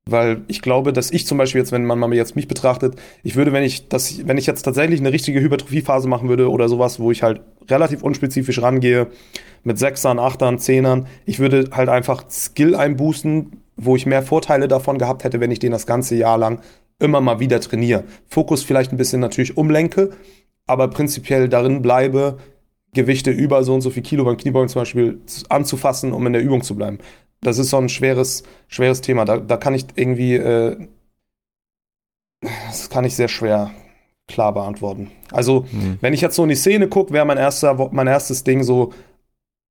weil 0.08 0.42
ich 0.48 0.62
glaube, 0.62 0.92
dass 0.92 1.10
ich 1.10 1.26
zum 1.26 1.36
Beispiel 1.36 1.60
jetzt, 1.60 1.70
wenn 1.70 1.84
man 1.84 1.98
mal 1.98 2.12
jetzt 2.14 2.34
mich 2.34 2.48
betrachtet, 2.48 2.96
ich 3.22 3.36
würde, 3.36 3.52
wenn 3.52 3.62
ich 3.62 3.88
das, 3.88 4.26
wenn 4.26 4.38
ich 4.38 4.46
jetzt 4.46 4.62
tatsächlich 4.62 5.00
eine 5.00 5.12
richtige 5.12 5.40
Hypertrophiephase 5.40 6.08
machen 6.08 6.30
würde 6.30 6.50
oder 6.50 6.68
sowas, 6.68 6.98
wo 6.98 7.10
ich 7.10 7.22
halt 7.22 7.42
relativ 7.68 8.02
unspezifisch 8.02 8.62
rangehe, 8.62 9.08
mit 9.64 9.78
Sechsern, 9.78 10.18
Achtern, 10.18 10.58
Zehnern, 10.58 11.06
ich 11.26 11.40
würde 11.40 11.68
halt 11.72 11.90
einfach 11.90 12.30
Skill 12.30 12.74
einboosten, 12.74 13.62
wo 13.76 13.96
ich 13.96 14.06
mehr 14.06 14.22
Vorteile 14.22 14.66
davon 14.66 14.98
gehabt 14.98 15.24
hätte, 15.24 15.40
wenn 15.40 15.50
ich 15.50 15.58
den 15.58 15.72
das 15.72 15.86
ganze 15.86 16.16
Jahr 16.16 16.38
lang 16.38 16.60
immer 16.98 17.20
mal 17.20 17.38
wieder 17.38 17.60
trainiere. 17.60 18.04
Fokus 18.28 18.62
vielleicht 18.62 18.92
ein 18.92 18.96
bisschen 18.96 19.20
natürlich 19.20 19.56
umlenke, 19.56 20.10
aber 20.66 20.88
prinzipiell 20.88 21.48
darin 21.48 21.82
bleibe, 21.82 22.38
Gewichte 22.94 23.30
über 23.30 23.62
so 23.62 23.74
und 23.74 23.82
so 23.82 23.90
viel 23.90 24.02
Kilo 24.02 24.24
beim 24.24 24.38
Kniebeugen 24.38 24.70
zum 24.70 24.80
Beispiel 24.80 25.20
anzufassen, 25.50 26.12
um 26.12 26.26
in 26.26 26.32
der 26.32 26.42
Übung 26.42 26.62
zu 26.62 26.74
bleiben 26.74 26.98
das 27.40 27.58
ist 27.58 27.70
so 27.70 27.78
ein 27.78 27.88
schweres, 27.88 28.42
schweres 28.68 29.00
Thema. 29.00 29.24
Da, 29.24 29.38
da 29.38 29.56
kann 29.56 29.74
ich 29.74 29.86
irgendwie, 29.94 30.34
äh, 30.34 30.76
das 32.40 32.90
kann 32.90 33.04
ich 33.04 33.14
sehr 33.14 33.28
schwer 33.28 33.70
klar 34.26 34.52
beantworten. 34.52 35.10
Also, 35.32 35.66
mhm. 35.72 35.98
wenn 36.00 36.14
ich 36.14 36.20
jetzt 36.20 36.36
so 36.36 36.42
in 36.42 36.50
die 36.50 36.54
Szene 36.54 36.88
gucke, 36.88 37.12
wäre 37.12 37.24
mein, 37.24 37.38
erster, 37.38 37.74
mein 37.92 38.06
erstes 38.06 38.44
Ding 38.44 38.62
so 38.62 38.92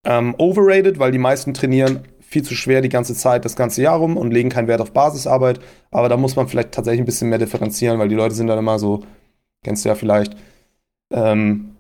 ähm, 0.06 0.36
overrated, 0.38 1.00
weil 1.00 1.12
die 1.12 1.20
meisten 1.20 1.54
trainieren 1.54 2.02
viel 2.20 2.44
zu 2.44 2.56
schwer 2.56 2.82
die 2.82 2.90
ganze 2.90 3.16
Zeit, 3.16 3.46
das 3.46 3.56
ganze 3.56 3.82
Jahr 3.82 3.98
rum 3.98 4.18
und 4.18 4.32
legen 4.32 4.50
keinen 4.50 4.68
Wert 4.68 4.82
auf 4.82 4.92
Basisarbeit. 4.92 5.60
Aber 5.92 6.10
da 6.10 6.18
muss 6.18 6.36
man 6.36 6.48
vielleicht 6.48 6.74
tatsächlich 6.74 7.02
ein 7.02 7.06
bisschen 7.06 7.30
mehr 7.30 7.38
differenzieren, 7.38 8.00
weil 8.00 8.10
die 8.10 8.16
Leute 8.16 8.36
sind 8.36 8.48
dann 8.48 8.60
immer 8.60 8.80
so, 8.80 9.04
kennst 9.64 9.86
du 9.86 9.90
ja 9.90 9.96
vielleicht, 9.96 10.36
ähm, 11.12 11.76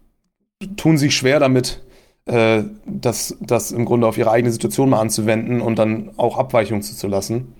tun 0.77 0.97
sich 0.97 1.15
schwer 1.15 1.39
damit, 1.39 1.83
äh, 2.28 2.63
das, 2.86 3.38
das 3.39 3.71
im 3.71 3.86
Grunde 3.86 4.05
auf 4.07 4.17
ihre 4.17 4.32
eigene 4.32 4.51
Situation 4.51 4.89
mal 4.89 4.99
anzuwenden 4.99 5.61
und 5.61 5.80
dann 5.80 6.11
auch 6.17 6.38
Abweichungen 6.38 6.82
zuzulassen. 6.82 7.53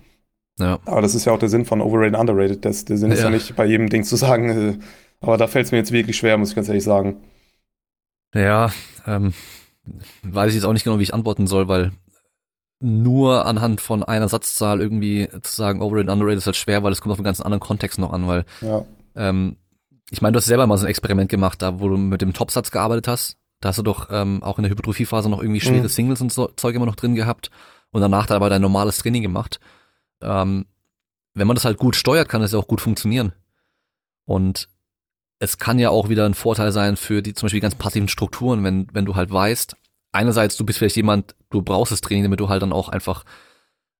Ja. 0.58 0.78
Aber 0.84 1.00
das 1.00 1.14
ist 1.14 1.24
ja 1.24 1.32
auch 1.32 1.38
der 1.38 1.48
Sinn 1.48 1.64
von 1.64 1.80
Overrated, 1.80 2.18
Underrated. 2.18 2.64
Das, 2.64 2.84
der 2.84 2.98
Sinn 2.98 3.10
ist 3.12 3.22
ja 3.22 3.30
nicht 3.30 3.56
bei 3.56 3.64
jedem 3.64 3.88
Ding 3.88 4.04
zu 4.04 4.16
sagen. 4.16 4.50
Äh, 4.50 4.78
aber 5.20 5.36
da 5.36 5.46
fällt 5.46 5.66
es 5.66 5.72
mir 5.72 5.78
jetzt 5.78 5.92
wirklich 5.92 6.16
schwer, 6.16 6.36
muss 6.36 6.50
ich 6.50 6.54
ganz 6.54 6.68
ehrlich 6.68 6.84
sagen. 6.84 7.16
Ja, 8.34 8.70
ähm, 9.06 9.32
weiß 10.22 10.50
ich 10.50 10.56
jetzt 10.56 10.64
auch 10.64 10.72
nicht 10.72 10.84
genau, 10.84 10.98
wie 10.98 11.04
ich 11.04 11.14
antworten 11.14 11.46
soll, 11.46 11.68
weil 11.68 11.92
nur 12.80 13.46
anhand 13.46 13.80
von 13.80 14.02
einer 14.02 14.28
Satzzahl 14.28 14.80
irgendwie 14.80 15.28
zu 15.42 15.56
sagen, 15.56 15.80
overrated, 15.80 16.10
underrated 16.10 16.38
ist 16.38 16.46
halt 16.46 16.56
schwer, 16.56 16.82
weil 16.82 16.92
es 16.92 17.00
kommt 17.00 17.12
auf 17.12 17.18
einen 17.18 17.24
ganz 17.24 17.40
anderen 17.40 17.60
Kontext 17.60 17.98
noch 17.98 18.12
an, 18.12 18.26
weil 18.26 18.44
ja. 18.60 18.84
ähm, 19.16 19.56
ich 20.10 20.20
meine, 20.20 20.32
du 20.32 20.38
hast 20.38 20.46
selber 20.46 20.66
mal 20.66 20.76
so 20.76 20.84
ein 20.84 20.90
Experiment 20.90 21.30
gemacht, 21.30 21.62
da 21.62 21.80
wo 21.80 21.88
du 21.88 21.96
mit 21.96 22.20
dem 22.20 22.34
Topsatz 22.34 22.70
gearbeitet 22.70 23.08
hast 23.08 23.37
da 23.60 23.70
hast 23.70 23.78
du 23.78 23.82
doch 23.82 24.08
ähm, 24.10 24.42
auch 24.42 24.58
in 24.58 24.62
der 24.62 24.70
Hypertrophiephase 24.70 25.28
noch 25.28 25.40
irgendwie 25.40 25.60
schwere 25.60 25.82
mhm. 25.82 25.88
Singles 25.88 26.20
und 26.20 26.32
so 26.32 26.48
Zeug 26.48 26.74
immer 26.76 26.86
noch 26.86 26.96
drin 26.96 27.14
gehabt 27.14 27.50
und 27.90 28.00
danach 28.00 28.26
dann 28.26 28.36
aber 28.36 28.50
dein 28.50 28.62
normales 28.62 28.98
Training 28.98 29.22
gemacht. 29.22 29.58
Ähm, 30.22 30.66
wenn 31.34 31.46
man 31.46 31.54
das 31.54 31.64
halt 31.64 31.78
gut 31.78 31.96
steuert, 31.96 32.28
kann 32.28 32.40
das 32.40 32.52
ja 32.52 32.58
auch 32.58 32.66
gut 32.66 32.80
funktionieren. 32.80 33.32
Und 34.24 34.68
es 35.38 35.58
kann 35.58 35.78
ja 35.78 35.90
auch 35.90 36.08
wieder 36.08 36.26
ein 36.26 36.34
Vorteil 36.34 36.72
sein 36.72 36.96
für 36.96 37.22
die 37.22 37.34
zum 37.34 37.46
Beispiel 37.46 37.58
die 37.58 37.62
ganz 37.62 37.76
passiven 37.76 38.08
Strukturen, 38.08 38.64
wenn, 38.64 38.88
wenn 38.92 39.04
du 39.04 39.14
halt 39.14 39.30
weißt, 39.30 39.76
einerseits 40.12 40.56
du 40.56 40.64
bist 40.64 40.78
vielleicht 40.78 40.96
jemand, 40.96 41.34
du 41.50 41.62
brauchst 41.62 41.92
das 41.92 42.00
Training, 42.00 42.24
damit 42.24 42.40
du 42.40 42.48
halt 42.48 42.62
dann 42.62 42.72
auch 42.72 42.88
einfach 42.88 43.24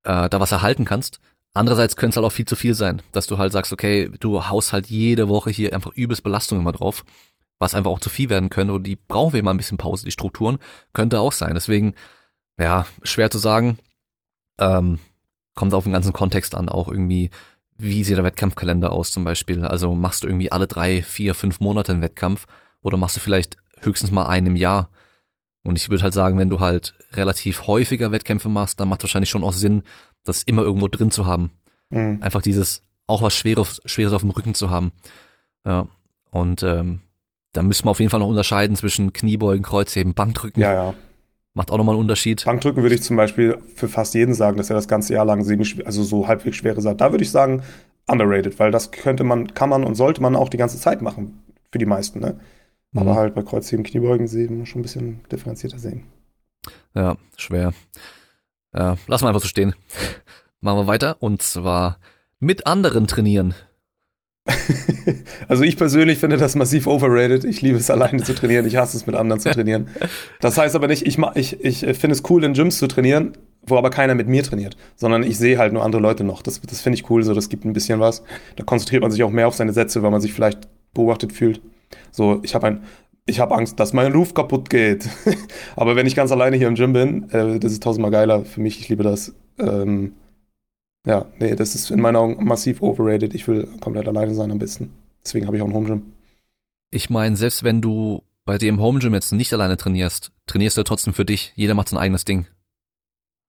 äh, 0.04 0.28
da 0.28 0.40
was 0.40 0.52
erhalten 0.52 0.84
kannst. 0.84 1.20
Andererseits 1.54 1.96
könnte 1.96 2.10
es 2.10 2.16
halt 2.16 2.26
auch 2.26 2.34
viel 2.34 2.44
zu 2.44 2.56
viel 2.56 2.74
sein, 2.74 3.02
dass 3.12 3.26
du 3.26 3.38
halt 3.38 3.52
sagst, 3.52 3.72
okay, 3.72 4.10
du 4.20 4.48
haust 4.48 4.72
halt 4.72 4.88
jede 4.88 5.28
Woche 5.28 5.50
hier 5.50 5.74
einfach 5.74 5.92
übelst 5.92 6.22
Belastung 6.22 6.60
immer 6.60 6.72
drauf 6.72 7.04
was 7.58 7.74
einfach 7.74 7.90
auch 7.90 8.00
zu 8.00 8.10
viel 8.10 8.30
werden 8.30 8.50
können 8.50 8.70
und 8.70 8.84
die 8.84 8.96
brauchen 8.96 9.32
wir 9.32 9.42
mal 9.42 9.52
ein 9.52 9.56
bisschen 9.56 9.78
Pause, 9.78 10.04
die 10.04 10.12
Strukturen, 10.12 10.58
könnte 10.92 11.20
auch 11.20 11.32
sein. 11.32 11.54
Deswegen, 11.54 11.94
ja, 12.58 12.86
schwer 13.02 13.30
zu 13.30 13.38
sagen. 13.38 13.78
Ähm, 14.58 14.98
kommt 15.54 15.74
auf 15.74 15.84
den 15.84 15.92
ganzen 15.92 16.12
Kontext 16.12 16.54
an, 16.54 16.68
auch 16.68 16.88
irgendwie, 16.88 17.30
wie 17.76 18.04
sieht 18.04 18.16
der 18.16 18.24
Wettkampfkalender 18.24 18.92
aus 18.92 19.10
zum 19.10 19.24
Beispiel? 19.24 19.64
Also 19.64 19.94
machst 19.94 20.22
du 20.22 20.28
irgendwie 20.28 20.52
alle 20.52 20.66
drei, 20.66 21.02
vier, 21.02 21.34
fünf 21.34 21.60
Monate 21.60 21.92
einen 21.92 22.02
Wettkampf 22.02 22.46
oder 22.80 22.96
machst 22.96 23.16
du 23.16 23.20
vielleicht 23.20 23.56
höchstens 23.80 24.10
mal 24.10 24.26
einen 24.26 24.48
im 24.48 24.56
Jahr? 24.56 24.90
Und 25.64 25.76
ich 25.76 25.90
würde 25.90 26.04
halt 26.04 26.14
sagen, 26.14 26.38
wenn 26.38 26.50
du 26.50 26.60
halt 26.60 26.94
relativ 27.12 27.66
häufiger 27.66 28.12
Wettkämpfe 28.12 28.48
machst, 28.48 28.78
dann 28.78 28.88
macht 28.88 29.02
wahrscheinlich 29.02 29.30
schon 29.30 29.44
auch 29.44 29.52
Sinn, 29.52 29.82
das 30.24 30.42
immer 30.44 30.62
irgendwo 30.62 30.88
drin 30.88 31.10
zu 31.10 31.26
haben. 31.26 31.50
Mhm. 31.90 32.18
Einfach 32.22 32.42
dieses, 32.42 32.82
auch 33.06 33.22
was 33.22 33.34
Schweres, 33.34 33.80
Schweres 33.84 34.12
auf 34.12 34.22
dem 34.22 34.30
Rücken 34.30 34.54
zu 34.54 34.70
haben. 34.70 34.92
Ja. 35.66 35.88
Und 36.30 36.62
ähm, 36.62 37.00
da 37.58 37.64
müssen 37.64 37.86
wir 37.86 37.90
auf 37.90 37.98
jeden 37.98 38.08
Fall 38.08 38.20
noch 38.20 38.28
unterscheiden 38.28 38.76
zwischen 38.76 39.12
Kniebeugen, 39.12 39.64
Kreuzheben, 39.64 40.14
Bankdrücken. 40.14 40.62
Ja, 40.62 40.72
ja. 40.72 40.94
Macht 41.54 41.72
auch 41.72 41.76
nochmal 41.76 41.96
einen 41.96 42.02
Unterschied. 42.02 42.44
Bankdrücken 42.44 42.84
würde 42.84 42.94
ich 42.94 43.02
zum 43.02 43.16
Beispiel 43.16 43.58
für 43.74 43.88
fast 43.88 44.14
jeden 44.14 44.32
sagen, 44.32 44.56
dass 44.56 44.70
er 44.70 44.76
das 44.76 44.86
ganze 44.86 45.14
Jahr 45.14 45.24
lang 45.24 45.42
semi 45.42 45.66
also 45.84 46.04
so 46.04 46.28
halbwegs 46.28 46.56
schwere 46.56 46.80
sagt. 46.80 47.00
Da 47.00 47.10
würde 47.10 47.24
ich 47.24 47.32
sagen, 47.32 47.64
underrated, 48.06 48.60
weil 48.60 48.70
das 48.70 48.92
könnte 48.92 49.24
man, 49.24 49.54
kann 49.54 49.70
man 49.70 49.82
und 49.82 49.96
sollte 49.96 50.22
man 50.22 50.36
auch 50.36 50.50
die 50.50 50.56
ganze 50.56 50.78
Zeit 50.78 51.02
machen. 51.02 51.42
Für 51.72 51.78
die 51.78 51.86
meisten, 51.86 52.20
ne? 52.20 52.38
Mhm. 52.92 53.00
Aber 53.00 53.16
halt 53.16 53.34
bei 53.34 53.42
Kreuzheben, 53.42 53.84
Kniebeugen 53.84 54.28
sehen 54.28 54.60
wir 54.60 54.66
schon 54.66 54.78
ein 54.78 54.82
bisschen 54.82 55.20
differenzierter 55.32 55.80
sehen. 55.80 56.04
Ja, 56.94 57.16
schwer. 57.36 57.72
Ja, 58.72 58.98
lassen 59.08 59.24
wir 59.24 59.28
einfach 59.30 59.42
so 59.42 59.48
stehen. 59.48 59.74
Machen 60.60 60.78
wir 60.78 60.86
weiter 60.86 61.16
und 61.18 61.42
zwar 61.42 61.98
mit 62.38 62.68
anderen 62.68 63.08
trainieren. 63.08 63.54
also 65.48 65.64
ich 65.64 65.76
persönlich 65.76 66.18
finde 66.18 66.36
das 66.36 66.54
massiv 66.54 66.86
overrated. 66.86 67.44
Ich 67.44 67.62
liebe 67.62 67.78
es 67.78 67.90
alleine 67.90 68.22
zu 68.22 68.34
trainieren. 68.34 68.66
Ich 68.66 68.76
hasse 68.76 68.96
es 68.96 69.06
mit 69.06 69.14
anderen 69.14 69.40
zu 69.40 69.50
trainieren. 69.50 69.88
Das 70.40 70.58
heißt 70.58 70.74
aber 70.74 70.88
nicht, 70.88 71.06
ich, 71.06 71.18
ich, 71.34 71.62
ich 71.62 71.78
finde 71.98 72.14
es 72.14 72.22
cool 72.28 72.44
in 72.44 72.54
Gyms 72.54 72.78
zu 72.78 72.86
trainieren, 72.86 73.32
wo 73.62 73.76
aber 73.76 73.90
keiner 73.90 74.14
mit 74.14 74.28
mir 74.28 74.42
trainiert, 74.42 74.76
sondern 74.96 75.22
ich 75.22 75.38
sehe 75.38 75.58
halt 75.58 75.72
nur 75.72 75.84
andere 75.84 76.00
Leute 76.00 76.24
noch. 76.24 76.42
Das, 76.42 76.60
das 76.60 76.80
finde 76.80 76.98
ich 76.98 77.10
cool, 77.10 77.22
so 77.22 77.34
das 77.34 77.48
gibt 77.48 77.64
ein 77.64 77.72
bisschen 77.72 78.00
was. 78.00 78.22
Da 78.56 78.64
konzentriert 78.64 79.02
man 79.02 79.10
sich 79.10 79.22
auch 79.22 79.30
mehr 79.30 79.48
auf 79.48 79.54
seine 79.54 79.72
Sätze, 79.72 80.02
weil 80.02 80.10
man 80.10 80.20
sich 80.20 80.32
vielleicht 80.32 80.68
beobachtet 80.94 81.32
fühlt. 81.32 81.60
So, 82.10 82.40
ich 82.42 82.54
habe 82.54 82.66
ein, 82.66 82.82
ich 83.26 83.40
habe 83.40 83.54
Angst, 83.54 83.78
dass 83.78 83.92
mein 83.92 84.12
Ruf 84.12 84.34
kaputt 84.34 84.70
geht. 84.70 85.08
aber 85.76 85.96
wenn 85.96 86.06
ich 86.06 86.16
ganz 86.16 86.32
alleine 86.32 86.56
hier 86.56 86.68
im 86.68 86.74
Gym 86.74 86.92
bin, 86.92 87.30
äh, 87.30 87.58
das 87.58 87.72
ist 87.72 87.82
tausendmal 87.82 88.10
geiler 88.10 88.44
für 88.44 88.60
mich. 88.60 88.80
Ich 88.80 88.88
liebe 88.88 89.02
das. 89.02 89.34
Ähm, 89.58 90.12
Ja, 91.08 91.24
nee, 91.38 91.56
das 91.56 91.74
ist 91.74 91.90
in 91.90 92.02
meinen 92.02 92.16
Augen 92.16 92.44
massiv 92.44 92.82
overrated. 92.82 93.34
Ich 93.34 93.48
will 93.48 93.66
komplett 93.80 94.06
alleine 94.06 94.34
sein 94.34 94.50
am 94.50 94.58
besten. 94.58 94.92
Deswegen 95.24 95.46
habe 95.46 95.56
ich 95.56 95.62
auch 95.62 95.66
ein 95.66 95.72
Home 95.72 95.86
Gym. 95.86 96.02
Ich 96.90 97.08
meine, 97.08 97.34
selbst 97.34 97.64
wenn 97.64 97.80
du 97.80 98.22
bei 98.44 98.58
dir 98.58 98.68
im 98.68 98.80
Home 98.80 98.98
Gym 98.98 99.14
jetzt 99.14 99.32
nicht 99.32 99.52
alleine 99.54 99.78
trainierst, 99.78 100.32
trainierst 100.46 100.76
du 100.76 100.82
trotzdem 100.82 101.14
für 101.14 101.24
dich. 101.24 101.52
Jeder 101.56 101.72
macht 101.72 101.88
sein 101.88 101.98
eigenes 101.98 102.26
Ding. 102.26 102.46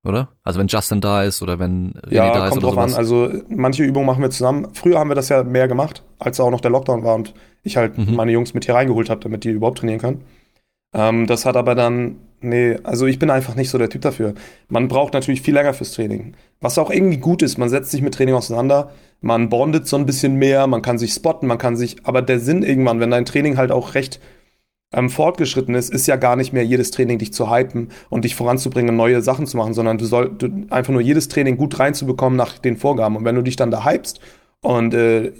Oder? 0.06 0.30
Also 0.44 0.58
wenn 0.58 0.68
Justin 0.68 1.02
da 1.02 1.24
ist 1.24 1.42
oder 1.42 1.60
wenn 1.60 1.92
René 1.96 2.14
ja, 2.14 2.34
da 2.34 2.46
ist 2.46 2.52
kommt 2.52 2.64
drauf 2.64 2.76
sowas. 2.76 2.94
an. 2.94 2.98
Also 2.98 3.30
manche 3.50 3.84
Übungen 3.84 4.06
machen 4.06 4.22
wir 4.22 4.30
zusammen. 4.30 4.74
Früher 4.74 4.98
haben 4.98 5.10
wir 5.10 5.16
das 5.16 5.28
ja 5.28 5.44
mehr 5.44 5.68
gemacht, 5.68 6.04
als 6.18 6.40
auch 6.40 6.52
noch 6.52 6.62
der 6.62 6.72
Lockdown 6.72 7.04
war 7.04 7.16
und 7.16 7.34
ich 7.64 7.76
halt 7.76 7.98
mhm. 7.98 8.16
meine 8.16 8.32
Jungs 8.32 8.54
mit 8.54 8.64
hier 8.64 8.76
reingeholt 8.76 9.10
habe, 9.10 9.20
damit 9.20 9.44
die 9.44 9.50
überhaupt 9.50 9.80
trainieren 9.80 10.00
können. 10.00 10.24
Ähm, 10.94 11.28
das 11.28 11.46
hat 11.46 11.56
aber 11.56 11.76
dann, 11.76 12.18
nee, 12.42 12.78
also 12.84 13.06
ich 13.06 13.20
bin 13.20 13.30
einfach 13.30 13.56
nicht 13.56 13.70
so 13.70 13.78
der 13.78 13.90
Typ 13.90 14.02
dafür. 14.02 14.34
Man 14.68 14.88
braucht 14.88 15.14
natürlich 15.14 15.42
viel 15.42 15.54
länger 15.54 15.74
fürs 15.74 15.92
Training. 15.92 16.36
Was 16.62 16.78
auch 16.78 16.90
irgendwie 16.90 17.18
gut 17.18 17.42
ist, 17.42 17.58
man 17.58 17.70
setzt 17.70 17.92
sich 17.92 18.02
mit 18.02 18.14
Training 18.16 18.36
auseinander, 18.36 18.92
man 19.22 19.50
bondet 19.50 19.88
so 19.88 19.98
ein 19.98 20.06
bisschen 20.06 20.36
mehr, 20.36 20.66
man 20.68 20.82
kann 20.82 20.98
sich 20.98 21.14
spotten, 21.14 21.48
man 21.48 21.58
kann 21.58 21.76
sich, 21.76 21.98
aber 22.06 22.22
der 22.22 22.40
Sinn 22.40 22.64
irgendwann, 22.64 23.00
wenn 23.00 23.12
dein 23.12 23.26
Training 23.26 23.58
halt 23.58 23.72
auch 23.72 23.94
recht 23.94 24.20
ähm, 24.92 25.10
fortgeschritten 25.10 25.76
ist, 25.76 25.94
ist 25.94 26.08
ja 26.08 26.16
gar 26.16 26.36
nicht 26.36 26.54
mehr 26.54 26.66
jedes 26.66 26.92
Training 26.92 27.20
dich 27.20 27.34
zu 27.34 27.52
hypen 27.52 27.90
und 28.10 28.26
dich 28.26 28.36
voranzubringen, 28.36 28.96
neue 28.96 29.22
Sachen 29.22 29.46
zu 29.46 29.58
machen, 29.58 29.74
sondern 29.74 29.98
du 29.98 30.06
soll 30.06 30.32
du, 30.36 30.50
einfach 30.70 30.92
nur 30.92 31.02
jedes 31.02 31.28
Training 31.28 31.58
gut 31.58 31.78
reinzubekommen 31.80 32.38
nach 32.38 32.58
den 32.58 32.78
Vorgaben. 32.78 33.16
Und 33.16 33.26
wenn 33.26 33.36
du 33.36 33.44
dich 33.44 33.56
dann 33.56 33.72
da 33.72 33.86
hypst 33.86 34.20
und 34.62 34.94
äh, 34.94 35.32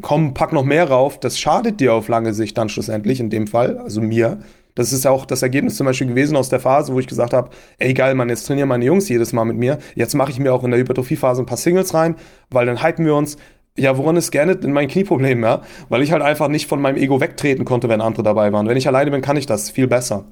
komm, 0.00 0.34
pack 0.34 0.52
noch 0.52 0.64
mehr 0.64 0.88
rauf, 0.88 1.20
das 1.20 1.38
schadet 1.38 1.80
dir 1.80 1.94
auf 1.94 2.08
lange 2.08 2.32
Sicht 2.34 2.56
dann 2.56 2.68
schlussendlich, 2.68 3.20
in 3.20 3.30
dem 3.30 3.46
Fall, 3.46 3.78
also 3.78 4.00
mir. 4.00 4.38
Das 4.74 4.92
ist 4.92 5.04
ja 5.04 5.12
auch 5.12 5.24
das 5.24 5.42
Ergebnis 5.42 5.76
zum 5.76 5.86
Beispiel 5.86 6.08
gewesen 6.08 6.36
aus 6.36 6.48
der 6.48 6.58
Phase, 6.58 6.92
wo 6.92 6.98
ich 6.98 7.06
gesagt 7.06 7.32
habe, 7.32 7.50
ey 7.78 7.94
geil, 7.94 8.14
Mann, 8.16 8.28
jetzt 8.28 8.46
trainieren 8.46 8.68
meine 8.68 8.84
Jungs 8.84 9.08
jedes 9.08 9.32
Mal 9.32 9.44
mit 9.44 9.56
mir. 9.56 9.78
Jetzt 9.94 10.14
mache 10.14 10.32
ich 10.32 10.40
mir 10.40 10.52
auch 10.52 10.64
in 10.64 10.72
der 10.72 10.80
Hypertrophie-Phase 10.80 11.42
ein 11.42 11.46
paar 11.46 11.58
Singles 11.58 11.94
rein, 11.94 12.16
weil 12.50 12.66
dann 12.66 12.82
hypen 12.82 13.06
wir 13.06 13.14
uns. 13.14 13.36
Ja, 13.76 13.98
woran 13.98 14.16
ist 14.16 14.30
gerne 14.30 14.52
in 14.52 14.72
mein 14.72 14.86
Knieproblem, 14.88 15.42
ja? 15.42 15.62
Weil 15.88 16.02
ich 16.02 16.12
halt 16.12 16.22
einfach 16.22 16.46
nicht 16.46 16.68
von 16.68 16.80
meinem 16.80 16.96
Ego 16.96 17.20
wegtreten 17.20 17.64
konnte, 17.64 17.88
wenn 17.88 18.00
andere 18.00 18.22
dabei 18.22 18.52
waren. 18.52 18.68
Wenn 18.68 18.76
ich 18.76 18.86
alleine 18.86 19.10
bin, 19.10 19.20
kann 19.20 19.36
ich 19.36 19.46
das 19.46 19.70
viel 19.70 19.88
besser. 19.88 20.26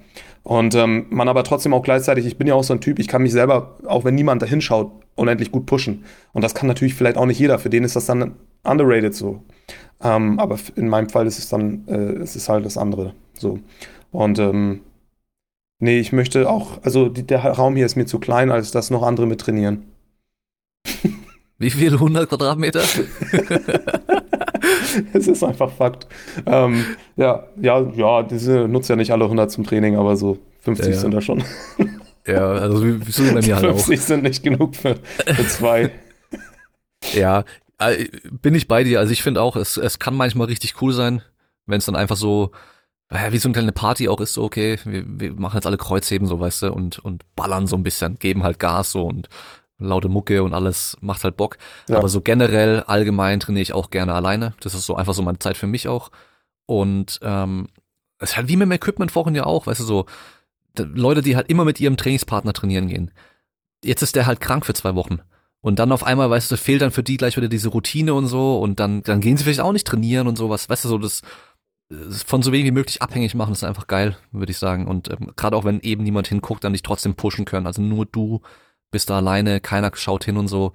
Und 0.45 0.75
ähm, 0.77 1.07
man 1.11 1.29
aber 1.29 1.43
trotzdem 1.43 1.75
auch 1.75 1.83
gleichzeitig, 1.83 2.27
ich 2.27 2.39
bin 2.39 2.47
ja 2.47 2.55
auch 2.55 2.65
so 2.65 2.73
ein 2.73 2.81
Typ, 2.81 3.01
ich 3.01 3.09
kann 3.09 3.23
mich 3.23 3.33
selber, 3.33 3.77
auch 3.87 4.05
wenn 4.05 4.15
niemand 4.15 4.43
da 4.43 4.47
hinschaut, 4.47 4.93
unendlich 5.15 5.53
gut 5.53 5.67
pushen. 5.67 6.05
Und 6.33 6.43
das 6.43 6.55
kann 6.55 6.67
natürlich 6.67 6.95
vielleicht 6.95 7.17
auch 7.17 7.27
nicht 7.27 7.39
jeder. 7.39 7.59
Für 7.59 7.71
den 7.71 7.85
ist 7.85 7.97
das 7.97 8.07
dann 8.07 8.35
underrated 8.65 9.15
so. 9.15 9.43
Ähm, 10.03 10.39
aber 10.39 10.59
in 10.77 10.89
meinem 10.89 11.09
Fall 11.09 11.27
ist 11.27 11.39
es 11.39 11.49
dann, 11.49 11.87
äh, 11.87 12.23
es 12.23 12.37
ist 12.37 12.49
halt 12.49 12.65
das 12.65 12.77
andere. 12.77 13.15
So. 13.35 13.59
Und 14.11 14.39
ähm, 14.39 14.81
nee, 15.79 15.99
ich 15.99 16.13
möchte 16.13 16.51
auch, 16.51 16.83
also 16.83 17.09
die, 17.09 17.25
der 17.25 17.45
Raum 17.45 17.77
hier 17.77 17.87
ist 17.87 17.97
mir 17.97 18.07
zu 18.07 18.19
klein, 18.19 18.51
als 18.51 18.71
dass 18.71 18.91
noch 18.91 19.03
andere 19.03 19.27
mit 19.27 19.41
trainieren. 19.41 19.85
Wie 21.59 21.71
viele 21.71 21.95
100 21.95 22.29
Quadratmeter? 22.29 22.83
es 25.13 25.29
ist 25.29 25.45
einfach 25.45 25.71
Fakt. 25.71 26.09
Ähm, 26.47 26.85
ja, 27.17 27.47
ja, 27.61 27.81
ja, 27.95 28.23
diese 28.23 28.67
nutzt 28.69 28.91
ja 28.91 28.97
nicht 28.97 29.13
alle 29.13 29.25
100 29.25 29.51
zum 29.51 29.65
Training, 29.65 29.97
aber 29.97 30.17
so 30.17 30.39
50 30.61 30.87
ja, 30.87 30.95
ja. 30.95 30.99
sind 30.99 31.15
da 31.15 31.21
schon. 31.21 31.45
Ja, 32.27 32.53
also 32.53 32.85
wie, 32.85 33.11
sind 33.11 33.35
bei 33.35 33.43
mir 33.43 33.57
halt 33.57 33.67
50 33.67 33.99
auch. 33.99 34.03
sind 34.03 34.23
nicht 34.23 34.43
genug 34.43 34.77
für, 34.77 34.97
für 34.97 35.49
zwei. 35.49 35.91
ja, 37.13 37.45
äh, 37.79 38.09
bin 38.31 38.55
ich 38.55 38.69
bei 38.69 38.85
dir. 38.85 39.01
Also 39.01 39.13
ich 39.13 39.23
finde 39.23 39.43
auch, 39.43 39.57
es, 39.57 39.77
es 39.77 39.99
kann 39.99 40.15
manchmal 40.15 40.47
richtig 40.47 40.81
cool 40.81 40.93
sein, 40.93 41.23
wenn 41.67 41.79
es 41.79 41.87
dann 41.87 41.97
einfach 41.97 42.17
so, 42.17 42.53
wie 43.31 43.39
so 43.39 43.49
eine 43.49 43.55
kleine 43.55 43.73
Party 43.73 44.09
auch 44.09 44.21
ist, 44.21 44.35
so 44.35 44.45
okay, 44.45 44.79
wir, 44.85 45.05
wir 45.07 45.33
machen 45.35 45.57
jetzt 45.57 45.67
alle 45.67 45.77
Kreuzheben, 45.77 46.27
so 46.27 46.41
weißt 46.41 46.63
du, 46.63 46.73
und, 46.73 46.99
und 47.01 47.25
ballern 47.37 47.67
so 47.67 47.77
ein 47.77 47.83
bisschen, 47.83 48.19
geben 48.19 48.43
halt 48.43 48.59
Gas 48.59 48.93
so 48.93 49.05
und 49.05 49.29
laute 49.79 50.09
Mucke 50.09 50.43
und 50.43 50.55
alles 50.55 50.97
macht 51.01 51.25
halt 51.25 51.37
Bock. 51.37 51.59
Ja. 51.89 51.99
Aber 51.99 52.09
so 52.09 52.21
generell, 52.21 52.81
allgemein 52.87 53.41
trainiere 53.41 53.63
ich 53.63 53.73
auch 53.73 53.91
gerne 53.91 54.15
alleine. 54.15 54.55
Das 54.61 54.75
ist 54.75 54.87
so 54.87 54.95
einfach 54.95 55.15
so 55.15 55.23
meine 55.23 55.39
Zeit 55.39 55.57
für 55.57 55.67
mich 55.67 55.89
auch. 55.89 56.11
Und 56.67 57.19
ähm, 57.23 57.69
es 58.19 58.31
ist 58.31 58.37
halt 58.37 58.49
wie 58.49 58.57
mit 58.57 58.67
dem 58.67 58.73
Equipment 58.73 59.11
vorhin 59.11 59.35
ja 59.35 59.45
auch, 59.45 59.67
weißt 59.67 59.81
du, 59.81 59.85
so 59.85 60.07
Leute, 60.79 61.23
die 61.23 61.37
halt 61.37 61.49
immer 61.49 61.65
mit 61.65 61.81
ihrem 61.81 61.97
Trainingspartner 61.97 62.53
trainieren 62.53 62.89
gehen. 62.89 63.11
Jetzt 63.85 64.03
ist 64.03 64.17
der 64.17 64.27
halt 64.27 64.41
krank 64.41 64.65
für 64.67 64.75
zwei 64.75 64.95
Wochen. 64.95 65.21
Und 65.61 65.79
dann 65.79 65.93
auf 65.93 66.05
einmal, 66.05 66.29
weißt 66.29 66.51
du, 66.51 66.57
fehlt 66.57 66.83
dann 66.83 66.91
für 66.91 67.03
die 67.03 67.17
gleich 67.17 67.37
wieder 67.37 67.49
diese 67.49 67.69
Routine 67.69 68.15
und 68.15 68.27
so 68.27 68.59
und 68.59 68.81
dann, 68.81 69.03
dann 69.03 69.21
gehen 69.21 69.37
sie 69.37 69.45
vielleicht 69.45 69.61
auch 69.61 69.73
nicht 69.73 69.87
trainieren 69.87 70.27
und 70.27 70.37
sowas. 70.37 70.69
Weißt 70.69 70.85
du, 70.85 70.89
so 70.89 70.99
das 70.99 71.23
von 72.27 72.43
so 72.43 72.53
wenig 72.53 72.67
wie 72.67 72.73
möglich 72.73 73.03
abhängig 73.03 73.35
machen, 73.35 73.53
ist 73.53 73.65
einfach 73.65 73.87
geil, 73.87 74.17
würde 74.31 74.51
ich 74.51 74.59
sagen. 74.59 74.87
Und 74.87 75.11
ähm, 75.11 75.33
gerade 75.37 75.57
auch 75.57 75.65
wenn 75.65 75.81
eben 75.81 76.03
niemand 76.03 76.29
hinguckt, 76.29 76.65
dann 76.65 76.73
dich 76.73 76.83
trotzdem 76.83 77.15
pushen 77.15 77.45
können. 77.45 77.67
Also 77.67 77.83
nur 77.83 78.07
du 78.07 78.41
bist 78.91 79.11
da 79.11 79.19
alleine, 79.19 79.61
keiner 79.61 79.91
schaut 79.95 80.25
hin 80.25 80.37
und 80.37 80.49
so. 80.49 80.73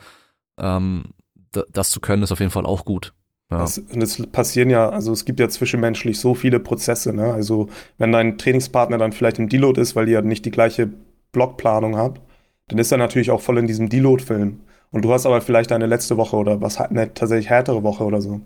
Ähm, 0.57 1.13
das 1.51 1.89
zu 1.91 1.99
können, 1.99 2.23
ist 2.23 2.31
auf 2.31 2.39
jeden 2.39 2.51
Fall 2.51 2.65
auch 2.65 2.85
gut. 2.85 3.13
Ja. 3.49 3.59
Das, 3.59 3.77
und 3.77 4.01
es 4.03 4.27
passieren 4.27 4.69
ja, 4.69 4.89
also 4.89 5.13
es 5.13 5.23
gibt 5.23 5.39
ja 5.39 5.47
zwischenmenschlich 5.47 6.19
so 6.19 6.35
viele 6.35 6.59
Prozesse, 6.59 7.13
ne? 7.13 7.33
Also 7.33 7.69
wenn 7.97 8.11
dein 8.11 8.37
Trainingspartner 8.37 8.97
dann 8.97 9.13
vielleicht 9.13 9.39
im 9.39 9.47
Deload 9.47 9.79
ist, 9.79 9.95
weil 9.95 10.09
ihr 10.09 10.21
nicht 10.21 10.45
die 10.45 10.51
gleiche 10.51 10.89
Blockplanung 11.31 11.95
habt, 11.95 12.21
dann 12.67 12.79
ist 12.79 12.91
er 12.91 12.97
natürlich 12.97 13.31
auch 13.31 13.41
voll 13.41 13.57
in 13.57 13.67
diesem 13.67 13.87
Deload-Film. 13.87 14.59
Und 14.91 15.05
du 15.05 15.13
hast 15.13 15.25
aber 15.25 15.41
vielleicht 15.41 15.71
eine 15.71 15.85
letzte 15.85 16.17
Woche 16.17 16.35
oder 16.35 16.61
was 16.61 16.77
eine 16.79 17.13
tatsächlich 17.13 17.49
härtere 17.49 17.83
Woche 17.83 18.03
oder 18.03 18.21
so. 18.21 18.41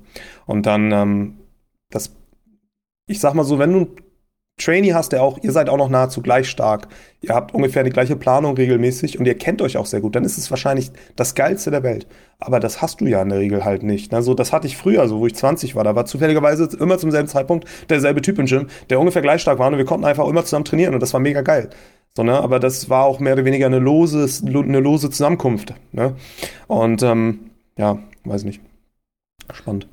Und 0.45 0.65
dann, 0.65 0.91
ähm, 0.91 1.37
das, 1.89 2.15
ich 3.07 3.19
sag 3.19 3.33
mal 3.33 3.43
so, 3.43 3.59
wenn 3.59 3.73
du 3.73 3.87
Trainee 4.63 4.93
hast, 4.93 5.11
der 5.11 5.23
auch, 5.23 5.37
ihr 5.41 5.51
seid 5.51 5.69
auch 5.69 5.77
noch 5.77 5.89
nahezu 5.89 6.21
gleich 6.21 6.49
stark. 6.49 6.87
Ihr 7.21 7.35
habt 7.35 7.53
ungefähr 7.53 7.83
die 7.83 7.89
gleiche 7.89 8.15
Planung 8.15 8.55
regelmäßig 8.55 9.19
und 9.19 9.25
ihr 9.25 9.37
kennt 9.37 9.61
euch 9.61 9.77
auch 9.77 9.85
sehr 9.85 10.01
gut. 10.01 10.15
Dann 10.15 10.23
ist 10.23 10.37
es 10.37 10.49
wahrscheinlich 10.49 10.91
das 11.15 11.35
Geilste 11.35 11.71
der 11.71 11.83
Welt. 11.83 12.07
Aber 12.39 12.59
das 12.59 12.81
hast 12.81 13.01
du 13.01 13.05
ja 13.05 13.21
in 13.21 13.29
der 13.29 13.39
Regel 13.39 13.63
halt 13.63 13.83
nicht. 13.83 14.13
Also 14.13 14.33
das 14.33 14.51
hatte 14.51 14.67
ich 14.67 14.77
früher, 14.77 15.07
so 15.07 15.19
wo 15.19 15.27
ich 15.27 15.35
20 15.35 15.75
war. 15.75 15.83
Da 15.83 15.95
war 15.95 16.05
zufälligerweise 16.05 16.69
immer 16.79 16.97
zum 16.97 17.11
selben 17.11 17.27
Zeitpunkt 17.27 17.67
derselbe 17.89 18.21
Typ 18.21 18.39
im 18.39 18.45
Gym, 18.45 18.67
der 18.89 18.99
ungefähr 18.99 19.21
gleich 19.21 19.41
stark 19.41 19.59
war 19.59 19.67
und 19.71 19.77
wir 19.77 19.85
konnten 19.85 20.05
einfach 20.05 20.27
immer 20.27 20.43
zusammen 20.43 20.65
trainieren 20.65 20.93
und 20.93 21.01
das 21.01 21.13
war 21.13 21.19
mega 21.19 21.41
geil. 21.41 21.69
So, 22.15 22.23
ne? 22.23 22.37
Aber 22.39 22.59
das 22.59 22.89
war 22.89 23.05
auch 23.05 23.19
mehr 23.19 23.33
oder 23.33 23.45
weniger 23.45 23.67
eine 23.67 23.79
lose, 23.79 24.27
eine 24.45 24.79
lose 24.79 25.09
Zusammenkunft. 25.09 25.73
Ne? 25.91 26.15
Und 26.67 27.03
ähm, 27.03 27.51
ja, 27.77 27.99
weiß 28.25 28.43
nicht. 28.43 28.61
Spannend. 29.53 29.87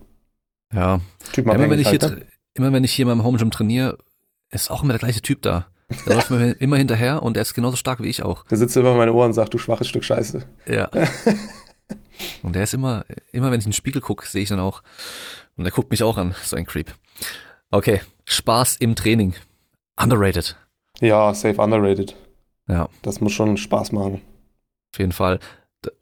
Ja. 0.75 1.01
Typ 1.33 1.47
immer, 1.47 1.59
wenn 1.59 1.79
ich 1.79 1.87
halt, 1.87 2.03
hier, 2.03 2.11
ne? 2.11 2.27
immer 2.55 2.73
wenn 2.73 2.85
ich 2.85 2.93
hier 2.93 3.05
in 3.05 3.09
meinem 3.09 3.25
Home 3.25 3.39
Gym 3.39 3.51
trainiere, 3.51 3.99
ist 4.51 4.71
auch 4.71 4.83
immer 4.83 4.93
der 4.93 5.01
gleiche 5.01 5.23
Typ 5.23 5.43
da. 5.43 5.67
Der 6.07 6.17
läuft 6.17 6.31
mir 6.31 6.53
immer 6.53 6.77
hinterher 6.77 7.23
und 7.23 7.37
er 7.37 7.43
ist 7.43 7.55
genauso 7.55 7.77
stark 7.77 8.03
wie 8.03 8.09
ich 8.09 8.23
auch. 8.23 8.45
Der 8.45 8.59
sitzt 8.59 8.77
immer 8.77 8.93
in 8.93 8.99
meine 8.99 9.13
Ohren 9.13 9.29
und 9.29 9.35
sagt, 9.35 9.55
du 9.55 9.59
schwaches 9.59 9.89
Stück 9.89 10.05
Scheiße. 10.05 10.45
Ja. 10.67 10.91
und 12.43 12.55
der 12.55 12.65
ist 12.65 12.75
immer, 12.75 13.07
immer 13.33 13.51
wenn 13.51 13.59
ich 13.59 13.65
in 13.65 13.71
den 13.71 13.77
Spiegel 13.77 14.03
gucke, 14.03 14.27
sehe 14.27 14.43
ich 14.43 14.51
dann 14.51 14.61
auch. 14.61 14.83
Und 15.57 15.65
er 15.65 15.71
guckt 15.71 15.91
mich 15.91 16.03
auch 16.03 16.19
an, 16.19 16.35
so 16.45 16.57
ein 16.57 16.67
Creep. 16.67 16.95
Okay, 17.71 18.01
Spaß 18.27 18.77
im 18.77 18.95
Training. 18.95 19.35
Underrated. 19.97 20.57
Ja, 21.01 21.33
safe 21.33 21.61
underrated. 21.61 22.15
Ja. 22.69 22.89
Das 23.03 23.21
muss 23.21 23.33
schon 23.33 23.57
Spaß 23.57 23.93
machen. 23.93 24.21
Auf 24.93 24.99
jeden 24.99 25.13
Fall. 25.13 25.39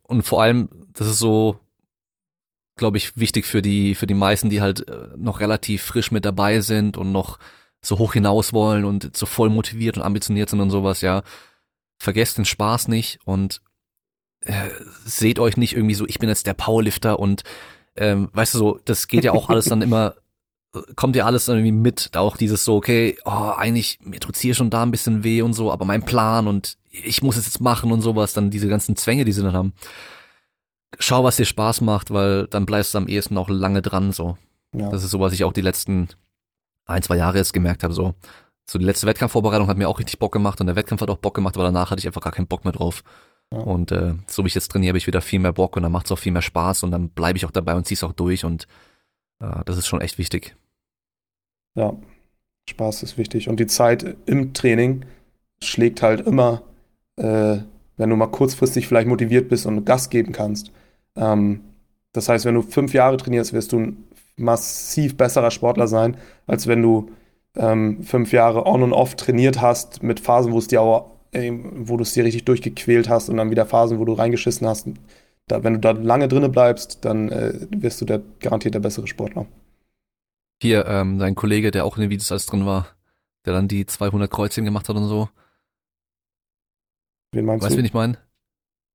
Und 0.03 0.23
vor 0.23 0.43
allem, 0.43 0.69
das 0.93 1.07
ist 1.07 1.19
so, 1.19 1.61
glaube 2.77 2.97
ich, 2.97 3.17
wichtig 3.17 3.47
für 3.47 3.63
die, 3.63 3.95
für 3.95 4.07
die 4.07 4.15
meisten, 4.15 4.51
die 4.51 4.61
halt 4.61 4.89
äh, 4.89 5.09
noch 5.17 5.41
relativ 5.41 5.83
frisch 5.83 6.11
mit 6.11 6.25
dabei 6.25 6.61
sind 6.61 6.97
und 6.97 7.13
noch 7.13 7.39
so 7.87 7.99
hoch 7.99 8.15
hinaus 8.15 8.53
wollen 8.53 8.85
und 8.85 9.17
so 9.17 9.27
voll 9.27 9.49
motiviert 9.49 9.97
und 9.97 10.03
ambitioniert 10.03 10.51
sind 10.51 10.61
und 10.61 10.71
sowas, 10.71 11.01
ja. 11.01 11.23
Vergesst 11.99 12.37
den 12.37 12.45
Spaß 12.45 12.89
nicht 12.89 13.21
und 13.25 13.63
äh, 14.41 14.69
seht 15.05 15.39
euch 15.39 15.57
nicht 15.57 15.75
irgendwie 15.75 15.95
so, 15.95 16.07
ich 16.07 16.19
bin 16.19 16.29
jetzt 16.29 16.47
der 16.47 16.55
Powerlifter 16.55 17.19
und 17.19 17.43
ähm, 17.97 18.29
weißt 18.33 18.55
du 18.55 18.59
so, 18.59 18.81
das 18.85 19.09
geht 19.09 19.25
ja 19.25 19.33
auch 19.33 19.49
alles 19.49 19.67
dann 19.67 19.83
immer, 19.83 20.15
kommt 20.97 21.17
ja 21.17 21.25
alles 21.25 21.47
dann 21.47 21.57
irgendwie 21.57 21.73
mit, 21.73 22.17
auch 22.17 22.37
dieses 22.37 22.65
so, 22.65 22.77
okay, 22.77 23.17
oh, 23.25 23.53
eigentlich, 23.57 23.99
mir 24.03 24.21
tut's 24.21 24.41
hier 24.41 24.55
schon 24.55 24.69
da 24.69 24.83
ein 24.83 24.91
bisschen 24.91 25.25
weh 25.25 25.41
und 25.43 25.55
so, 25.55 25.73
aber 25.73 25.85
mein 25.85 26.05
Plan 26.05 26.49
und 26.49 26.77
ich 26.91 27.23
muss 27.23 27.37
es 27.37 27.47
jetzt 27.47 27.61
machen 27.61 27.93
und 27.93 28.03
sowas, 28.03 28.35
dann 28.35 28.51
diese 28.51 28.69
ganzen 28.69 28.97
Zwänge, 28.97 29.25
die 29.25 29.33
sie 29.33 29.43
dann 29.43 29.55
haben. 29.55 29.73
Schau, 30.99 31.25
was 31.25 31.37
dir 31.37 31.45
Spaß 31.45 31.81
macht, 31.83 32.11
weil 32.11 32.47
dann 32.49 32.67
bleibst 32.67 32.95
du 32.95 32.99
am 32.99 33.09
ehesten 33.09 33.39
auch 33.39 33.49
lange 33.49 33.81
dran, 33.81 34.13
so. 34.13 34.37
Ja. 34.75 34.91
Das 34.91 35.05
ist 35.05 35.11
so, 35.11 35.21
was 35.21 35.33
ich 35.33 35.45
auch 35.45 35.53
die 35.53 35.63
letzten 35.63 36.09
ein, 36.87 37.03
zwei 37.03 37.17
Jahre 37.17 37.39
jetzt 37.39 37.53
gemerkt 37.53 37.83
habe, 37.83 37.95
so, 37.95 38.15
so 38.69 38.79
die 38.79 38.85
letzte 38.85 39.07
Wettkampfvorbereitung 39.07 39.69
hat 39.69 39.77
mir 39.77 39.89
auch 39.89 39.99
richtig 39.99 40.19
Bock 40.19 40.33
gemacht 40.33 40.61
und 40.61 40.67
der 40.67 40.77
Wettkampf 40.77 41.03
hat 41.03 41.11
auch 41.11 41.19
Bock 41.19 41.35
gemacht, 41.35 41.57
aber 41.57 41.65
danach 41.65 41.91
hatte 41.91 42.01
ich 42.01 42.07
einfach 42.07 42.23
gar 42.23 42.33
keinen 42.33 42.47
Bock 42.47 42.65
mehr 42.65 42.73
drauf. 42.73 43.03
Ja. 43.53 43.59
Und 43.59 43.93
äh, 43.93 44.15
so 44.27 44.43
wie 44.43 44.49
ich 44.49 44.55
jetzt 44.55 44.71
trainiere, 44.71 44.91
habe 44.91 44.99
ich 44.99 45.07
wieder 45.07 45.21
viel 45.21 45.39
mehr 45.39 45.53
Bock 45.53 45.77
und 45.77 45.83
dann 45.83 45.93
macht 45.93 46.07
es 46.07 46.13
auch 46.13 46.19
viel 46.19 46.33
mehr 46.33 46.43
Spaß 46.43 46.83
und 46.83 46.91
dann 46.91 47.11
bleibe 47.11 47.37
ich 47.37 47.47
auch 47.47 47.51
dabei 47.51 47.75
und 47.75 47.87
ziehe 47.87 47.97
es 47.97 48.05
auch 48.05 48.13
durch 48.13 48.45
und 48.45 48.67
äh, 49.41 49.65
das 49.65 49.77
ist 49.77 49.87
schon 49.87 50.01
echt 50.01 50.19
wichtig. 50.19 50.57
Ja, 51.77 51.95
Spaß 52.69 53.03
ist 53.03 53.19
wichtig. 53.19 53.49
Und 53.49 53.61
die 53.61 53.67
Zeit 53.67 54.17
im 54.27 54.55
Training 54.55 55.05
schlägt 55.63 56.03
halt 56.03 56.27
immer, 56.27 56.63
äh, 57.17 57.59
wenn 57.97 58.11
du 58.11 58.17
mal 58.17 58.27
kurzfristig 58.27 58.89
vielleicht 58.89 59.09
motiviert 59.09 59.49
bist 59.49 59.67
und 59.67 59.85
Gas 59.85 60.11
geben 60.11 60.33
kannst. 60.33 60.73
Ähm, 61.17 61.61
das 62.13 62.29
heißt, 62.29 62.45
wenn 62.45 62.55
du 62.55 62.63
fünf 62.63 62.95
Jahre 62.95 63.17
trainierst, 63.17 63.53
wirst 63.53 63.73
du 63.73 63.79
ein 63.79 64.05
massiv 64.37 65.17
besserer 65.17 65.51
Sportler 65.51 65.89
sein, 65.89 66.17
als 66.47 66.67
wenn 66.67 66.83
du 66.83 67.11
ähm, 67.57 68.03
fünf 68.03 68.33
Jahre 68.33 68.67
on 68.67 68.83
und 68.83 68.93
off 68.93 69.17
trainiert 69.17 69.61
hast 69.61 70.03
mit 70.03 70.21
Phasen, 70.21 70.53
wo 70.53 70.59
es 70.59 70.69
dir 70.69 70.83
auch, 70.83 71.11
äh, 71.33 71.53
wo 71.53 71.97
du 71.97 72.03
es 72.03 72.13
dir 72.13 72.25
richtig 72.25 72.45
durchgequält 72.45 73.09
hast 73.09 73.29
und 73.29 73.39
dann 73.39 73.51
wieder 73.51 73.67
Phasen, 73.67 73.99
wo 73.99 74.05
du 74.05 74.13
reingeschissen 74.13 74.67
hast. 74.67 74.89
da, 75.47 75.65
wenn 75.65 75.75
du 75.75 75.81
da 75.81 75.93
lange 75.93 76.29
drinne 76.29 76.49
bleibst, 76.49 77.05
dann 77.05 77.31
äh, 77.31 77.67
wirst 77.71 78.01
du 78.01 78.05
der 78.05 78.21
garantiert 78.41 78.75
der 78.75 78.81
bessere 78.81 79.07
Sportler. 79.07 79.47
Hier, 80.63 80.87
ähm, 80.87 81.19
dein 81.19 81.35
Kollege, 81.35 81.71
der 81.71 81.85
auch 81.85 81.97
in 81.97 82.03
den 82.03 82.11
Videos 82.11 82.33
alles 82.33 82.47
drin 82.47 82.67
war, 82.67 82.89
der 83.45 83.53
dann 83.53 83.69
die 83.69 83.87
200 83.87 84.31
Kreuzchen 84.31 84.65
gemacht 84.65 84.89
hat 84.89 84.97
und 84.97 85.07
so. 85.07 85.29
Wen 87.33 87.45
meinst 87.45 87.65
weißt 87.65 87.75
du, 87.75 87.79
wen 87.79 87.85
ich 87.85 87.95
meine? 87.95 88.19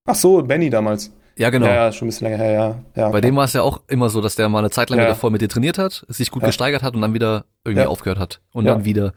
Ach 0.06 0.16
so, 0.16 0.42
Benny 0.42 0.70
damals. 0.70 1.12
Ja, 1.42 1.50
genau. 1.50 1.66
Ja, 1.66 1.74
ja, 1.74 1.92
schon 1.92 2.08
ein 2.08 2.10
bisschen 2.12 2.28
länger 2.30 2.44
her, 2.44 2.52
ja. 2.52 2.76
ja 2.96 3.10
Bei 3.10 3.20
dem 3.20 3.36
war 3.36 3.46
es 3.46 3.54
ja 3.54 3.64
auch 3.64 3.82
immer 3.88 4.10
so, 4.10 4.22
dass 4.22 4.36
der 4.36 4.48
mal 4.48 4.60
eine 4.60 4.70
Zeit 4.70 4.90
lang 4.92 5.00
Ja. 5.00 5.06
wieder 5.06 5.16
voll 5.16 5.32
mit 5.32 5.42
dir 5.42 5.50
trainiert 5.50 5.78
hat, 5.78 6.06
sich 6.08 6.30
gut 6.32 6.44
Ja. 6.44 6.48
gesteigert 6.50 6.84
hat 6.84 6.94
und 6.96 7.02
dann 7.02 7.14
wieder 7.16 7.46
irgendwie 7.66 7.88
aufgehört 7.88 8.20
hat. 8.20 8.42
Und 8.54 8.66
dann 8.66 8.86
wieder, 8.86 9.14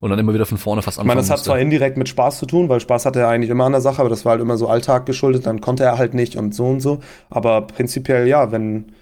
und 0.00 0.10
dann 0.10 0.18
immer 0.18 0.34
wieder 0.34 0.44
von 0.46 0.58
vorne 0.58 0.82
fast 0.82 0.98
Ich 0.98 1.04
meine, 1.04 1.12
anfangen 1.12 1.22
das 1.22 1.30
hat 1.30 1.36
musste. 1.38 1.48
zwar 1.50 1.58
indirekt 1.60 1.96
mit 1.96 2.08
Spaß 2.08 2.38
zu 2.38 2.46
tun, 2.46 2.68
weil 2.68 2.80
Spaß 2.80 3.06
hatte 3.06 3.20
er 3.20 3.28
eigentlich 3.28 3.50
immer 3.50 3.64
an 3.64 3.72
der 3.72 3.80
Sache, 3.80 4.00
aber 4.00 4.08
das 4.10 4.24
war 4.24 4.32
halt 4.32 4.42
immer 4.42 4.56
so 4.56 4.66
Alltag 4.68 5.06
geschuldet, 5.06 5.46
dann 5.46 5.60
konnte 5.60 5.84
er 5.84 5.98
halt 5.98 6.14
nicht 6.14 6.34
und 6.36 6.54
so 6.54 6.66
und 6.66 6.80
so. 6.80 6.98
Aber 7.30 7.62
prinzipiell, 7.62 8.26
ja, 8.26 8.50
wenn. 8.52 8.92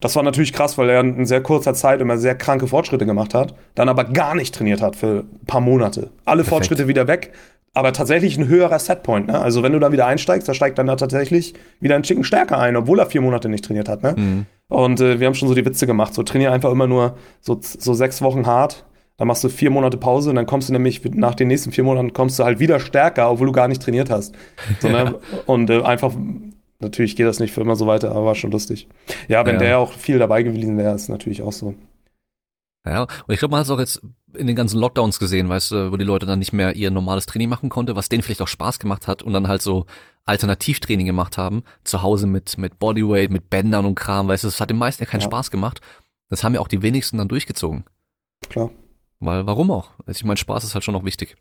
Das 0.00 0.16
war 0.16 0.22
natürlich 0.24 0.52
krass, 0.52 0.76
weil 0.76 0.90
er 0.90 1.00
in 1.00 1.24
sehr 1.24 1.42
kurzer 1.42 1.72
Zeit 1.72 2.00
immer 2.00 2.18
sehr 2.18 2.34
kranke 2.34 2.66
Fortschritte 2.66 3.06
gemacht 3.06 3.32
hat, 3.32 3.54
dann 3.74 3.88
aber 3.88 4.04
gar 4.04 4.34
nicht 4.34 4.54
trainiert 4.54 4.82
hat 4.82 4.96
für 4.96 5.20
ein 5.20 5.46
paar 5.46 5.60
Monate. 5.62 6.10
Alle 6.24 6.42
Perfekt. 6.42 6.48
Fortschritte 6.48 6.88
wieder 6.88 7.06
weg, 7.06 7.32
aber 7.74 7.92
tatsächlich 7.92 8.38
ein 8.38 8.48
höherer 8.48 8.78
Setpoint. 8.78 9.26
Ne? 9.26 9.38
Also 9.40 9.62
wenn 9.62 9.72
du 9.72 9.78
da 9.80 9.92
wieder 9.92 10.06
einsteigst, 10.06 10.48
da 10.48 10.54
steigt 10.54 10.78
dann 10.78 10.86
da 10.86 10.96
tatsächlich 10.96 11.54
wieder 11.80 11.96
ein 11.96 12.02
Chicken 12.04 12.24
stärker 12.24 12.58
ein, 12.58 12.76
obwohl 12.76 13.00
er 13.00 13.06
vier 13.06 13.20
Monate 13.20 13.48
nicht 13.48 13.64
trainiert 13.64 13.88
hat. 13.88 14.02
Ne? 14.02 14.14
Mhm. 14.16 14.46
Und 14.68 15.00
äh, 15.00 15.20
wir 15.20 15.26
haben 15.26 15.34
schon 15.34 15.48
so 15.48 15.54
die 15.54 15.66
Witze 15.66 15.86
gemacht. 15.86 16.14
So 16.14 16.22
trainier 16.22 16.52
einfach 16.52 16.70
immer 16.70 16.86
nur 16.86 17.16
so, 17.40 17.58
so 17.60 17.92
sechs 17.92 18.22
Wochen 18.22 18.46
hart. 18.46 18.84
Dann 19.16 19.28
machst 19.28 19.44
du 19.44 19.48
vier 19.48 19.70
Monate 19.70 19.96
Pause 19.96 20.30
und 20.30 20.36
dann 20.36 20.46
kommst 20.46 20.68
du 20.68 20.72
nämlich 20.72 21.04
nach 21.14 21.34
den 21.34 21.48
nächsten 21.48 21.70
vier 21.70 21.84
Monaten 21.84 22.12
kommst 22.12 22.38
du 22.38 22.44
halt 22.44 22.58
wieder 22.58 22.80
stärker, 22.80 23.30
obwohl 23.30 23.46
du 23.46 23.52
gar 23.52 23.68
nicht 23.68 23.82
trainiert 23.82 24.10
hast. 24.10 24.34
So, 24.80 24.88
ne? 24.88 25.16
Und 25.46 25.70
äh, 25.70 25.82
einfach, 25.82 26.12
natürlich 26.80 27.14
geht 27.14 27.26
das 27.26 27.38
nicht 27.38 27.54
für 27.54 27.60
immer 27.60 27.76
so 27.76 27.86
weiter, 27.86 28.10
aber 28.10 28.24
war 28.24 28.34
schon 28.34 28.50
lustig. 28.50 28.88
Ja, 29.28 29.46
wenn 29.46 29.54
Ja. 29.54 29.60
der 29.60 29.78
auch 29.78 29.92
viel 29.92 30.18
dabei 30.18 30.42
gewesen 30.42 30.76
wäre, 30.78 30.94
ist 30.96 31.08
natürlich 31.08 31.42
auch 31.42 31.52
so. 31.52 31.74
Ja, 32.86 33.02
und 33.02 33.32
ich 33.32 33.38
glaube, 33.38 33.52
man 33.52 33.60
hat 33.60 33.66
es 33.66 33.70
auch 33.70 33.78
jetzt 33.78 34.02
in 34.36 34.46
den 34.46 34.56
ganzen 34.56 34.78
Lockdowns 34.78 35.18
gesehen, 35.18 35.48
weißt 35.48 35.70
du, 35.70 35.92
wo 35.92 35.96
die 35.96 36.04
Leute 36.04 36.26
dann 36.26 36.38
nicht 36.38 36.52
mehr 36.52 36.74
ihr 36.76 36.90
normales 36.90 37.26
Training 37.26 37.48
machen 37.48 37.68
konnte, 37.68 37.96
was 37.96 38.08
denen 38.08 38.22
vielleicht 38.22 38.42
auch 38.42 38.48
Spaß 38.48 38.78
gemacht 38.78 39.06
hat 39.08 39.22
und 39.22 39.32
dann 39.32 39.48
halt 39.48 39.62
so 39.62 39.86
Alternativtraining 40.24 41.06
gemacht 41.06 41.36
haben, 41.38 41.62
zu 41.84 42.02
Hause 42.02 42.26
mit, 42.26 42.56
mit 42.58 42.78
Bodyweight, 42.78 43.30
mit 43.30 43.50
Bändern 43.50 43.84
und 43.84 43.94
Kram, 43.94 44.28
weißt 44.28 44.44
du, 44.44 44.48
das 44.48 44.60
hat 44.60 44.70
den 44.70 44.78
meisten 44.78 45.02
ja 45.02 45.08
keinen 45.10 45.20
Ja. 45.20 45.26
Spaß 45.26 45.50
gemacht. 45.50 45.80
Das 46.28 46.42
haben 46.42 46.54
ja 46.54 46.60
auch 46.60 46.68
die 46.68 46.82
wenigsten 46.82 47.18
dann 47.18 47.28
durchgezogen. 47.28 47.84
Klar. 48.48 48.70
Weil, 49.20 49.46
warum 49.46 49.70
auch? 49.70 49.90
Also 50.06 50.18
ich 50.18 50.24
meine, 50.24 50.36
Spaß 50.38 50.64
ist 50.64 50.74
halt 50.74 50.84
schon 50.84 50.94
noch 50.94 51.04
wichtig. 51.04 51.36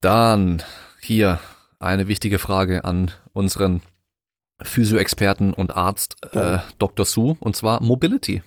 Dann 0.00 0.62
hier 1.00 1.38
eine 1.78 2.08
wichtige 2.08 2.38
Frage 2.38 2.84
an 2.84 3.10
unseren 3.32 3.82
Physio-Experten 4.62 5.52
und 5.52 5.76
Arzt 5.76 6.16
äh, 6.32 6.38
Ja. 6.38 6.64
Dr. 6.78 7.04
Su, 7.04 7.36
und 7.40 7.56
zwar 7.56 7.82
Mobility. 7.82 8.42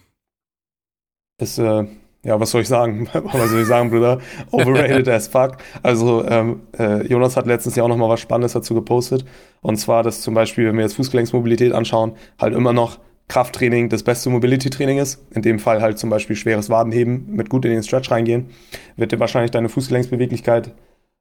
Ist, 1.38 1.58
äh, 1.58 1.86
ja, 2.26 2.40
was 2.40 2.50
soll 2.50 2.62
ich 2.62 2.68
sagen? 2.68 3.08
was 3.14 3.52
soll 3.52 3.62
ich 3.62 3.68
sagen, 3.68 3.92
Bruder? 3.92 4.20
Overrated 4.52 5.08
as 5.08 5.28
fuck. 5.28 5.58
Also, 5.84 6.26
ähm, 6.28 6.62
äh, 6.78 7.06
Jonas 7.06 7.38
hat 7.38 7.46
letztens 7.46 7.76
ja 7.76 7.84
auch 7.84 7.88
noch 7.88 7.98
mal 7.98 8.10
was 8.10 8.20
Spannendes 8.20 8.54
dazu 8.54 8.74
gepostet. 8.74 9.26
Und 9.62 9.78
zwar, 9.78 10.02
dass 10.02 10.22
zum 10.22 10.34
Beispiel, 10.34 10.68
wenn 10.68 10.76
wir 10.76 10.84
jetzt 10.84 10.96
Fußgelenksmobilität 10.96 11.72
anschauen, 11.72 12.14
halt 12.40 12.56
immer 12.56 12.74
noch 12.74 12.98
Krafttraining 13.28 13.90
das 13.90 14.04
beste 14.04 14.30
Mobility-Training 14.32 14.98
ist. 14.98 15.24
In 15.32 15.44
dem 15.44 15.60
Fall 15.60 15.82
halt 15.82 16.00
zum 16.00 16.10
Beispiel 16.10 16.36
schweres 16.36 16.70
Wadenheben 16.70 17.28
mit 17.28 17.50
gut 17.50 17.66
in 17.66 17.72
den 17.72 17.84
Stretch 17.84 18.10
reingehen. 18.10 18.50
Wird 18.98 19.12
dir 19.12 19.20
wahrscheinlich 19.20 19.52
deine 19.52 19.70
Fußgelenksbeweglichkeit 19.70 20.72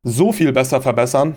so 0.02 0.32
viel 0.32 0.52
besser 0.52 0.80
verbessern 0.80 1.36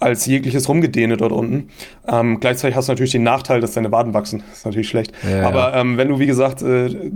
als 0.00 0.26
jegliches 0.26 0.68
Rumgedehne 0.68 1.16
dort 1.16 1.32
unten. 1.32 1.68
Ähm, 2.06 2.38
gleichzeitig 2.38 2.76
hast 2.76 2.88
du 2.88 2.92
natürlich 2.92 3.12
den 3.12 3.24
Nachteil, 3.24 3.60
dass 3.60 3.72
deine 3.74 3.90
Waden 3.90 4.14
wachsen. 4.14 4.42
Das 4.48 4.58
ist 4.58 4.64
natürlich 4.64 4.88
schlecht. 4.88 5.12
Ja, 5.28 5.46
Aber 5.48 5.74
ähm, 5.74 5.96
wenn 5.96 6.08
du, 6.08 6.20
wie 6.20 6.26
gesagt, 6.26 6.62
äh, 6.62 7.10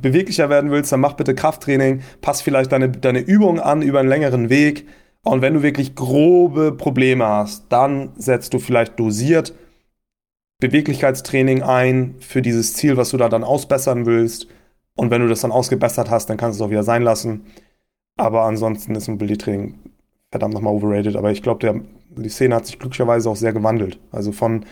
beweglicher 0.00 0.48
werden 0.48 0.70
willst, 0.70 0.90
dann 0.92 1.00
mach 1.00 1.12
bitte 1.12 1.34
Krafttraining, 1.34 2.00
pass 2.22 2.40
vielleicht 2.40 2.72
deine, 2.72 2.88
deine 2.88 3.18
Übungen 3.18 3.60
an 3.60 3.82
über 3.82 4.00
einen 4.00 4.08
längeren 4.08 4.48
Weg. 4.48 4.86
Und 5.24 5.42
wenn 5.42 5.54
du 5.54 5.62
wirklich 5.62 5.94
grobe 5.94 6.72
Probleme 6.72 7.26
hast, 7.26 7.66
dann 7.68 8.10
setzt 8.16 8.54
du 8.54 8.58
vielleicht 8.60 8.98
dosiert 8.98 9.52
Beweglichkeitstraining 10.60 11.62
ein 11.62 12.14
für 12.20 12.40
dieses 12.40 12.72
Ziel, 12.72 12.96
was 12.96 13.10
du 13.10 13.18
da 13.18 13.28
dann 13.28 13.44
ausbessern 13.44 14.06
willst. 14.06 14.46
Und 14.96 15.10
wenn 15.10 15.20
du 15.20 15.28
das 15.28 15.42
dann 15.42 15.52
ausgebessert 15.52 16.08
hast, 16.08 16.30
dann 16.30 16.38
kannst 16.38 16.58
du 16.58 16.64
es 16.64 16.66
auch 16.66 16.70
wieder 16.70 16.82
sein 16.82 17.02
lassen. 17.02 17.44
Aber 18.16 18.44
ansonsten 18.44 18.94
ist 18.94 19.08
Mobility-Training 19.08 19.74
verdammt 20.30 20.54
nochmal 20.54 20.72
overrated. 20.72 21.16
Aber 21.16 21.30
ich 21.30 21.42
glaube, 21.42 21.60
der- 21.60 21.80
die 22.22 22.28
Szene 22.28 22.54
hat 22.54 22.66
sich 22.66 22.78
glücklicherweise 22.78 23.28
auch 23.30 23.36
sehr 23.36 23.52
gewandelt. 23.52 23.98
Also 24.10 24.32
von 24.32 24.64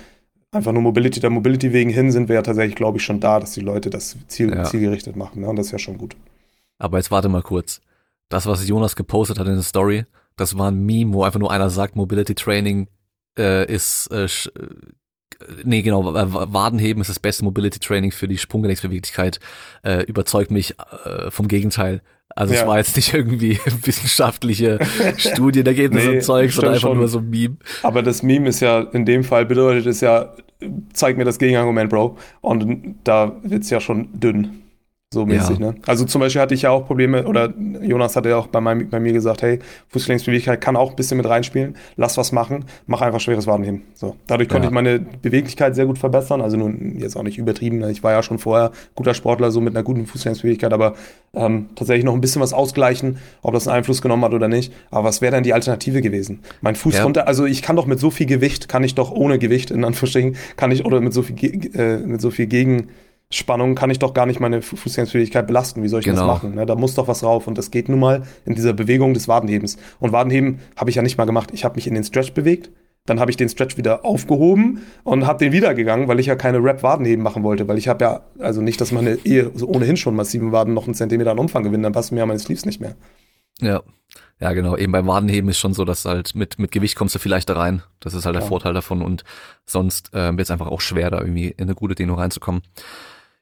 einfach 0.52 0.72
nur 0.72 0.82
Mobility, 0.82 1.20
der 1.20 1.30
Mobility 1.30 1.72
wegen 1.72 1.90
hin 1.90 2.12
sind 2.12 2.28
wir 2.28 2.36
ja 2.36 2.42
tatsächlich, 2.42 2.76
glaube 2.76 2.98
ich, 2.98 3.04
schon 3.04 3.20
da, 3.20 3.40
dass 3.40 3.52
die 3.52 3.60
Leute 3.60 3.90
das 3.90 4.16
Ziel, 4.28 4.50
Ja. 4.54 4.64
zielgerichtet 4.64 5.16
machen. 5.16 5.42
Ne? 5.42 5.48
Und 5.48 5.56
das 5.56 5.66
ist 5.66 5.72
ja 5.72 5.78
schon 5.78 5.98
gut. 5.98 6.16
Aber 6.78 6.98
jetzt 6.98 7.10
warte 7.10 7.28
mal 7.28 7.42
kurz. 7.42 7.80
Das, 8.28 8.46
was 8.46 8.66
Jonas 8.66 8.96
gepostet 8.96 9.38
hat 9.38 9.46
in 9.46 9.54
der 9.54 9.62
Story, 9.62 10.06
das 10.36 10.56
war 10.58 10.70
ein 10.70 10.84
Meme, 10.84 11.12
wo 11.12 11.22
einfach 11.24 11.40
nur 11.40 11.50
einer 11.52 11.70
sagt, 11.70 11.96
Mobility 11.96 12.34
Training 12.34 12.88
äh, 13.38 13.70
ist, 13.72 14.08
äh, 14.12 14.24
äh, 14.24 14.28
nee, 15.64 15.82
genau, 15.82 16.14
äh, 16.14 16.32
Wadenheben 16.52 17.00
ist 17.00 17.08
das 17.10 17.18
beste 17.20 17.44
Mobility 17.44 17.78
Training 17.80 18.12
für 18.12 18.28
die 18.28 18.38
Sprunggelenksbeweglichkeit. 18.38 19.40
Äh, 19.82 20.04
überzeugt 20.04 20.50
mich 20.50 20.74
äh, 21.04 21.30
vom 21.30 21.48
Gegenteil. 21.48 22.00
Also 22.36 22.52
es 22.54 22.60
Ja. 22.60 22.66
war 22.66 22.78
jetzt 22.78 22.96
nicht 22.96 23.14
irgendwie 23.14 23.58
wissenschaftliche 23.84 24.78
Studienergebnisse 25.16 26.08
Nee, 26.08 26.14
und 26.16 26.22
Zeug, 26.22 26.52
sondern 26.52 26.74
einfach 26.74 26.88
schon. 26.88 26.98
nur 26.98 27.08
so 27.08 27.18
ein 27.18 27.30
Meme. 27.30 27.56
Aber 27.82 28.02
das 28.02 28.22
Meme 28.22 28.48
ist 28.48 28.60
ja, 28.60 28.80
in 28.80 29.04
dem 29.04 29.22
Fall 29.24 29.46
bedeutet 29.46 29.86
es 29.86 30.00
ja, 30.00 30.34
zeig 30.92 31.16
mir 31.16 31.24
das 31.24 31.38
Gegenargument, 31.38 31.90
Bro. 31.90 32.16
Und 32.40 32.96
da 33.04 33.36
wird's 33.42 33.70
ja 33.70 33.80
schon 33.80 34.08
dünn. 34.12 34.62
So 35.14 35.24
mäßig, 35.24 35.58
Ja. 35.58 35.66
ne? 35.68 35.74
Also 35.86 36.04
zum 36.04 36.20
Beispiel 36.20 36.42
hatte 36.42 36.54
ich 36.54 36.62
ja 36.62 36.70
auch 36.70 36.86
Probleme, 36.86 37.24
oder 37.26 37.52
Jonas 37.80 38.16
hatte 38.16 38.28
ja 38.28 38.36
auch 38.36 38.48
bei, 38.48 38.60
meinem, 38.60 38.90
bei 38.90 39.00
mir 39.00 39.12
gesagt, 39.12 39.40
hey, 39.42 39.60
Fußgelenksbeweglichkeit 39.88 40.60
kann 40.60 40.76
auch 40.76 40.90
ein 40.90 40.96
bisschen 40.96 41.16
mit 41.16 41.26
reinspielen, 41.28 41.76
lass 41.96 42.16
was 42.18 42.32
machen, 42.32 42.64
mach 42.86 43.00
einfach 43.00 43.20
schweres 43.20 43.46
Wadenheben. 43.46 43.82
So. 43.94 44.16
Dadurch 44.26 44.48
konnte 44.48 44.64
Ja. 44.66 44.70
ich 44.70 44.74
meine 44.74 44.98
Beweglichkeit 45.22 45.74
sehr 45.74 45.86
gut 45.86 45.98
verbessern, 45.98 46.40
also 46.42 46.56
nun 46.56 46.96
jetzt 46.98 47.16
auch 47.16 47.22
nicht 47.22 47.38
übertrieben, 47.38 47.78
ne? 47.78 47.90
ich 47.90 48.02
war 48.02 48.12
ja 48.12 48.22
schon 48.22 48.38
vorher 48.38 48.72
guter 48.94 49.14
Sportler, 49.14 49.50
so 49.50 49.60
mit 49.60 49.74
einer 49.74 49.82
guten 49.84 50.06
Fußgelenksbeweglichkeit, 50.06 50.72
aber 50.72 50.94
ähm, 51.32 51.66
tatsächlich 51.76 52.04
noch 52.04 52.14
ein 52.14 52.20
bisschen 52.20 52.42
was 52.42 52.52
ausgleichen, 52.52 53.18
ob 53.42 53.54
das 53.54 53.66
einen 53.68 53.78
Einfluss 53.78 54.02
genommen 54.02 54.24
hat 54.24 54.34
oder 54.34 54.48
nicht. 54.48 54.72
Aber 54.90 55.04
was 55.04 55.20
wäre 55.20 55.32
denn 55.34 55.42
die 55.44 55.52
Alternative 55.54 56.00
gewesen? 56.00 56.40
Mein 56.60 56.76
Fuß 56.76 56.96
Ja. 56.96 57.04
runter, 57.04 57.26
also 57.28 57.44
ich 57.46 57.62
kann 57.62 57.76
doch 57.76 57.86
mit 57.86 57.98
so 58.00 58.10
viel 58.10 58.26
Gewicht, 58.26 58.68
kann 58.68 58.84
ich 58.84 58.94
doch 58.94 59.10
ohne 59.12 59.38
Gewicht, 59.38 59.70
in 59.70 59.84
Anführungsstrichen, 59.84 60.36
kann 60.56 60.70
ich, 60.70 60.84
oder 60.84 61.00
mit 61.00 61.12
so 61.12 61.22
viel, 61.22 61.34
äh, 61.76 61.98
mit 61.98 62.20
so 62.20 62.30
viel 62.30 62.46
Gegenspannung 63.30 63.74
kann 63.74 63.90
ich 63.90 63.98
doch 63.98 64.14
gar 64.14 64.26
nicht 64.26 64.38
meine 64.40 64.62
Fu- 64.62 64.76
Fußgängerfähigkeit 64.76 65.46
belasten. 65.46 65.82
Wie 65.82 65.88
soll 65.88 66.00
ich 66.00 66.04
Genau. 66.06 66.18
das 66.26 66.26
machen? 66.42 66.54
Ne? 66.54 66.66
Da 66.66 66.74
muss 66.76 66.94
doch 66.94 67.08
was 67.08 67.24
rauf. 67.24 67.46
Und 67.46 67.58
das 67.58 67.70
geht 67.70 67.88
nun 67.88 67.98
mal 67.98 68.22
in 68.44 68.54
dieser 68.54 68.72
Bewegung 68.72 69.12
des 69.14 69.26
Wadenhebens. 69.28 69.76
Und 69.98 70.12
Wadenheben 70.12 70.60
habe 70.76 70.90
ich 70.90 70.96
ja 70.96 71.02
nicht 71.02 71.18
mal 71.18 71.24
gemacht. 71.24 71.50
Ich 71.52 71.64
habe 71.64 71.74
mich 71.76 71.86
in 71.86 71.94
den 71.94 72.04
Stretch 72.04 72.32
bewegt. 72.32 72.70
Dann 73.06 73.20
habe 73.20 73.30
ich 73.30 73.36
den 73.36 73.48
Stretch 73.48 73.76
wieder 73.76 74.04
aufgehoben 74.04 74.82
und 75.02 75.26
habe 75.26 75.38
den 75.44 75.52
wieder 75.52 75.74
gegangen, 75.74 76.06
weil 76.08 76.20
ich 76.20 76.26
ja 76.26 76.36
keine 76.36 76.62
Rap-Wadenheben 76.62 77.22
machen 77.22 77.42
wollte. 77.42 77.66
Weil 77.68 77.76
ich 77.76 77.88
habe 77.88 78.04
ja, 78.04 78.20
also 78.38 78.62
nicht, 78.62 78.80
dass 78.80 78.92
meine 78.92 79.18
Ehe 79.24 79.50
so 79.54 79.66
ohnehin 79.68 79.96
schon 79.96 80.14
massiven 80.14 80.52
Waden 80.52 80.72
noch 80.72 80.84
einen 80.86 80.94
Zentimeter 80.94 81.32
an 81.32 81.38
Umfang 81.38 81.64
gewinnen, 81.64 81.82
dann 81.82 81.92
passen 81.92 82.14
mir 82.14 82.20
ja 82.20 82.26
meine 82.26 82.38
Sleeves 82.38 82.64
nicht 82.66 82.80
mehr. 82.80 82.94
Ja. 83.60 83.82
Ja, 84.40 84.52
genau. 84.52 84.76
Eben 84.76 84.92
beim 84.92 85.06
Wadenheben 85.06 85.50
ist 85.50 85.58
schon 85.58 85.74
so, 85.74 85.84
dass 85.84 86.04
halt 86.04 86.34
mit, 86.34 86.58
mit 86.58 86.70
Gewicht 86.72 86.96
kommst 86.96 87.14
du 87.14 87.18
vielleicht 87.18 87.48
da 87.48 87.54
rein. 87.54 87.82
Das 88.00 88.14
ist 88.14 88.26
halt 88.26 88.34
der 88.36 88.42
Ja. 88.42 88.48
Vorteil 88.48 88.74
davon 88.74 89.02
und 89.02 89.22
sonst 89.66 90.12
äh, 90.14 90.30
wird 90.30 90.40
es 90.40 90.50
einfach 90.50 90.66
auch 90.68 90.80
schwer, 90.80 91.10
da 91.10 91.20
irgendwie 91.20 91.48
in 91.48 91.64
eine 91.64 91.74
gute 91.74 91.94
Dehnung 91.94 92.18
reinzukommen. 92.18 92.62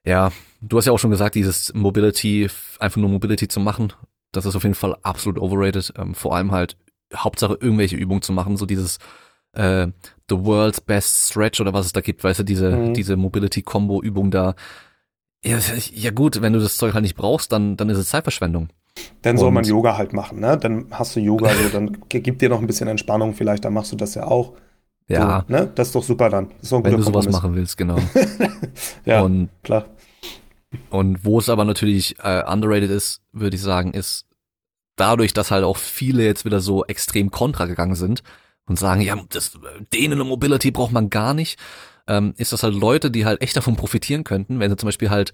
Ja, 0.05 0.33
du 0.61 0.77
hast 0.79 0.87
ja 0.87 0.93
auch 0.93 0.99
schon 0.99 1.11
gesagt, 1.11 1.35
dieses 1.35 1.73
Mobility, 1.75 2.49
einfach 2.81 3.01
nur 3.01 3.09
Mobility 3.11 3.47
zu 3.49 3.61
machen, 3.61 3.93
das 4.33 4.47
ist 4.47 4.57
auf 4.57 4.63
jeden 4.65 4.75
Fall 4.75 4.97
absolut 5.03 5.39
overrated. 5.39 5.93
Ähm, 5.97 6.15
vor 6.15 6.35
allem 6.35 6.51
halt 6.53 6.77
Hauptsache 7.15 7.57
irgendwelche 7.61 7.97
Übungen 7.97 8.23
zu 8.23 8.33
machen, 8.33 8.57
so 8.57 8.67
dieses 8.67 8.99
äh, 9.53 9.87
The 10.31 10.39
World's 10.45 10.81
Best 10.81 11.31
Stretch 11.31 11.61
oder 11.61 11.73
was 11.75 11.87
es 11.87 11.93
da 11.93 12.01
gibt, 12.01 12.25
weißt 12.25 12.41
du, 12.41 12.45
diese, 12.45 12.71
Mhm. 12.71 12.95
diese 12.95 13.17
Mobility-Combo-Übung 13.17 14.31
da. 14.31 14.55
Ja, 15.45 15.59
ja 15.93 16.11
gut, 16.11 16.41
wenn 16.41 16.53
du 16.55 16.59
das 16.61 16.77
Zeug 16.79 16.95
halt 16.95 17.03
nicht 17.03 17.17
brauchst, 17.17 17.53
dann, 17.53 17.77
dann 17.77 17.91
ist 17.91 17.99
es 17.99 18.09
Zeitverschwendung. 18.09 18.69
Dann 19.23 19.37
soll 19.37 19.49
Und- 19.49 19.55
man 19.55 19.65
Yoga 19.65 19.97
halt 19.99 20.13
machen, 20.15 20.41
ne? 20.41 20.57
Dann 20.57 20.87
hast 20.91 21.15
du 21.17 21.21
Yoga, 21.21 21.51
so, 21.51 21.69
dann 21.69 21.99
gibt 22.09 22.41
dir 22.43 22.49
noch 22.49 22.61
ein 22.61 22.67
bisschen 22.67 22.89
Entspannung, 22.89 23.35
vielleicht, 23.35 23.65
dann 23.65 23.75
machst 23.75 23.93
du 23.93 23.97
das 23.97 24.15
ja 24.15 24.25
auch. 24.27 24.55
Ja, 25.09 25.45
So, 25.49 25.53
ne? 25.53 25.71
Das 25.75 25.89
ist 25.89 25.95
doch 25.95 26.03
super 26.05 26.31
dann. 26.31 26.51
Ist 26.63 26.73
ein 26.73 26.85
wenn 26.85 26.93
du 26.97 27.03
sowas 27.03 27.25
Kompromiss. 27.27 27.33
machen 27.33 27.55
willst, 27.55 27.77
genau. 27.77 27.99
Ja, 29.05 29.21
Und, 29.23 29.51
klar. 29.63 29.87
und 30.91 31.25
wo 31.25 31.39
es 31.39 31.49
aber 31.49 31.65
natürlich 31.65 32.17
äh, 32.21 32.43
underrated 32.47 32.91
ist, 32.91 33.21
würde 33.33 33.57
ich 33.57 33.63
sagen, 33.63 33.93
ist 33.93 34.27
dadurch, 34.97 35.33
dass 35.35 35.51
halt 35.51 35.65
auch 35.65 35.77
viele 35.77 36.25
jetzt 36.25 36.45
wieder 36.45 36.61
so 36.61 36.85
extrem 36.85 37.31
kontra 37.31 37.67
gegangen 37.67 37.95
sind 37.95 38.23
und 38.67 38.79
sagen, 38.79 39.01
ja, 39.01 39.17
das 39.31 39.59
Dehnen 39.93 40.21
und 40.21 40.29
Mobility 40.29 40.71
braucht 40.71 40.93
man 40.93 41.11
gar 41.11 41.35
nicht. 41.35 41.59
Ähm, 42.09 42.35
ist 42.37 42.53
das 42.53 42.63
halt 42.63 42.75
Leute, 42.75 43.11
die 43.11 43.25
halt 43.25 43.41
echt 43.43 43.57
davon 43.57 43.77
profitieren 43.77 44.25
könnten, 44.25 44.61
wenn 44.61 44.71
sie 44.71 44.77
zum 44.77 44.89
Beispiel 44.89 45.11
halt 45.11 45.33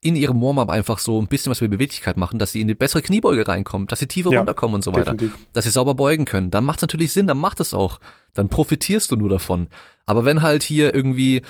in 0.00 0.16
ihrem 0.16 0.40
Warm-up 0.40 0.70
einfach 0.70 0.98
so 0.98 1.20
ein 1.20 1.26
bisschen 1.26 1.50
was 1.50 1.60
mit 1.60 1.70
Beweglichkeit 1.70 2.16
machen, 2.16 2.38
dass 2.38 2.52
sie 2.52 2.60
in 2.60 2.68
die 2.68 2.74
bessere 2.74 3.02
Kniebeuge 3.02 3.46
reinkommen, 3.48 3.88
dass 3.88 3.98
sie 3.98 4.06
tiefer 4.06 4.30
ja, 4.30 4.38
runterkommen 4.38 4.76
und 4.76 4.84
so 4.84 4.94
weiter, 4.94 5.14
definitiv. 5.14 5.46
dass 5.52 5.64
sie 5.64 5.70
sauber 5.70 5.94
beugen 5.94 6.24
können. 6.24 6.50
Dann 6.50 6.64
macht 6.64 6.78
es 6.78 6.82
natürlich 6.82 7.12
Sinn, 7.12 7.26
dann 7.26 7.38
macht 7.38 7.60
es 7.60 7.74
auch. 7.74 8.00
Dann 8.34 8.48
profitierst 8.48 9.10
du 9.10 9.16
nur 9.16 9.28
davon. 9.28 9.68
Aber 10.06 10.24
wenn 10.24 10.42
halt 10.42 10.62
hier 10.62 10.94
irgendwie 10.94 11.42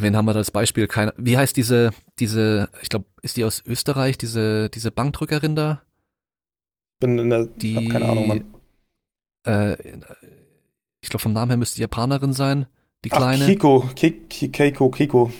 Wen 0.00 0.16
haben 0.16 0.26
wir 0.26 0.32
da 0.32 0.38
als 0.38 0.52
Beispiel? 0.52 0.86
Keine, 0.86 1.12
wie 1.16 1.36
heißt 1.36 1.56
diese, 1.56 1.90
diese, 2.20 2.68
ich 2.82 2.88
glaube, 2.88 3.06
ist 3.22 3.36
die 3.36 3.44
aus 3.44 3.64
Österreich, 3.66 4.16
diese, 4.16 4.70
diese 4.70 4.92
Bankdrückerin 4.92 5.56
da? 5.56 5.82
Bin 7.00 7.18
in 7.18 7.30
der, 7.30 7.46
die, 7.46 7.76
hab 7.76 7.92
keine 7.92 8.08
Ahnung, 8.08 8.28
Mann. 8.28 8.44
Äh, 9.44 9.76
ich 11.00 11.10
glaube, 11.10 11.22
vom 11.22 11.32
Namen 11.32 11.50
her 11.50 11.56
müsste 11.56 11.76
die 11.76 11.82
Japanerin 11.82 12.32
sein, 12.32 12.66
die 13.06 13.10
kleine. 13.10 13.44
Ach, 13.44 13.48
Kiko, 13.48 13.88
Keiko, 14.52 14.90
Kiko. 14.90 15.32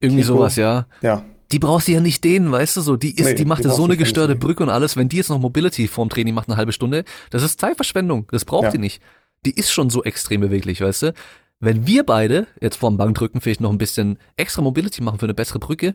Irgendwie 0.00 0.22
Kiko. 0.22 0.34
sowas, 0.34 0.56
ja. 0.56 0.86
Ja. 1.02 1.24
Die 1.52 1.58
brauchst 1.58 1.86
du 1.86 1.92
ja 1.92 2.00
nicht 2.00 2.24
dehnen, 2.24 2.50
weißt 2.50 2.76
du 2.76 2.80
so. 2.80 2.96
Die 2.96 3.16
ist, 3.16 3.24
nee, 3.24 3.34
die 3.34 3.44
macht 3.44 3.64
die 3.64 3.68
so 3.68 3.84
eine 3.84 3.96
gestörte 3.96 4.34
Brücke 4.34 4.64
und 4.64 4.68
alles. 4.68 4.96
Wenn 4.96 5.08
die 5.08 5.16
jetzt 5.16 5.30
noch 5.30 5.38
Mobility 5.38 5.86
vorm 5.86 6.08
Training 6.08 6.34
macht, 6.34 6.48
eine 6.48 6.56
halbe 6.56 6.72
Stunde, 6.72 7.04
das 7.30 7.42
ist 7.42 7.60
Zeitverschwendung. 7.60 8.26
Das 8.32 8.44
braucht 8.44 8.64
ja. 8.64 8.70
die 8.72 8.78
nicht. 8.78 9.00
Die 9.44 9.52
ist 9.52 9.70
schon 9.70 9.88
so 9.88 10.02
extrem 10.02 10.40
beweglich, 10.40 10.80
weißt 10.80 11.02
du. 11.02 11.14
Wenn 11.58 11.86
wir 11.86 12.04
beide 12.04 12.46
jetzt 12.60 12.76
vorm 12.76 12.98
Bankdrücken 12.98 13.40
vielleicht 13.40 13.62
noch 13.62 13.70
ein 13.70 13.78
bisschen 13.78 14.18
extra 14.36 14.60
Mobility 14.60 15.02
machen 15.02 15.18
für 15.18 15.24
eine 15.24 15.32
bessere 15.32 15.58
Brücke, 15.58 15.94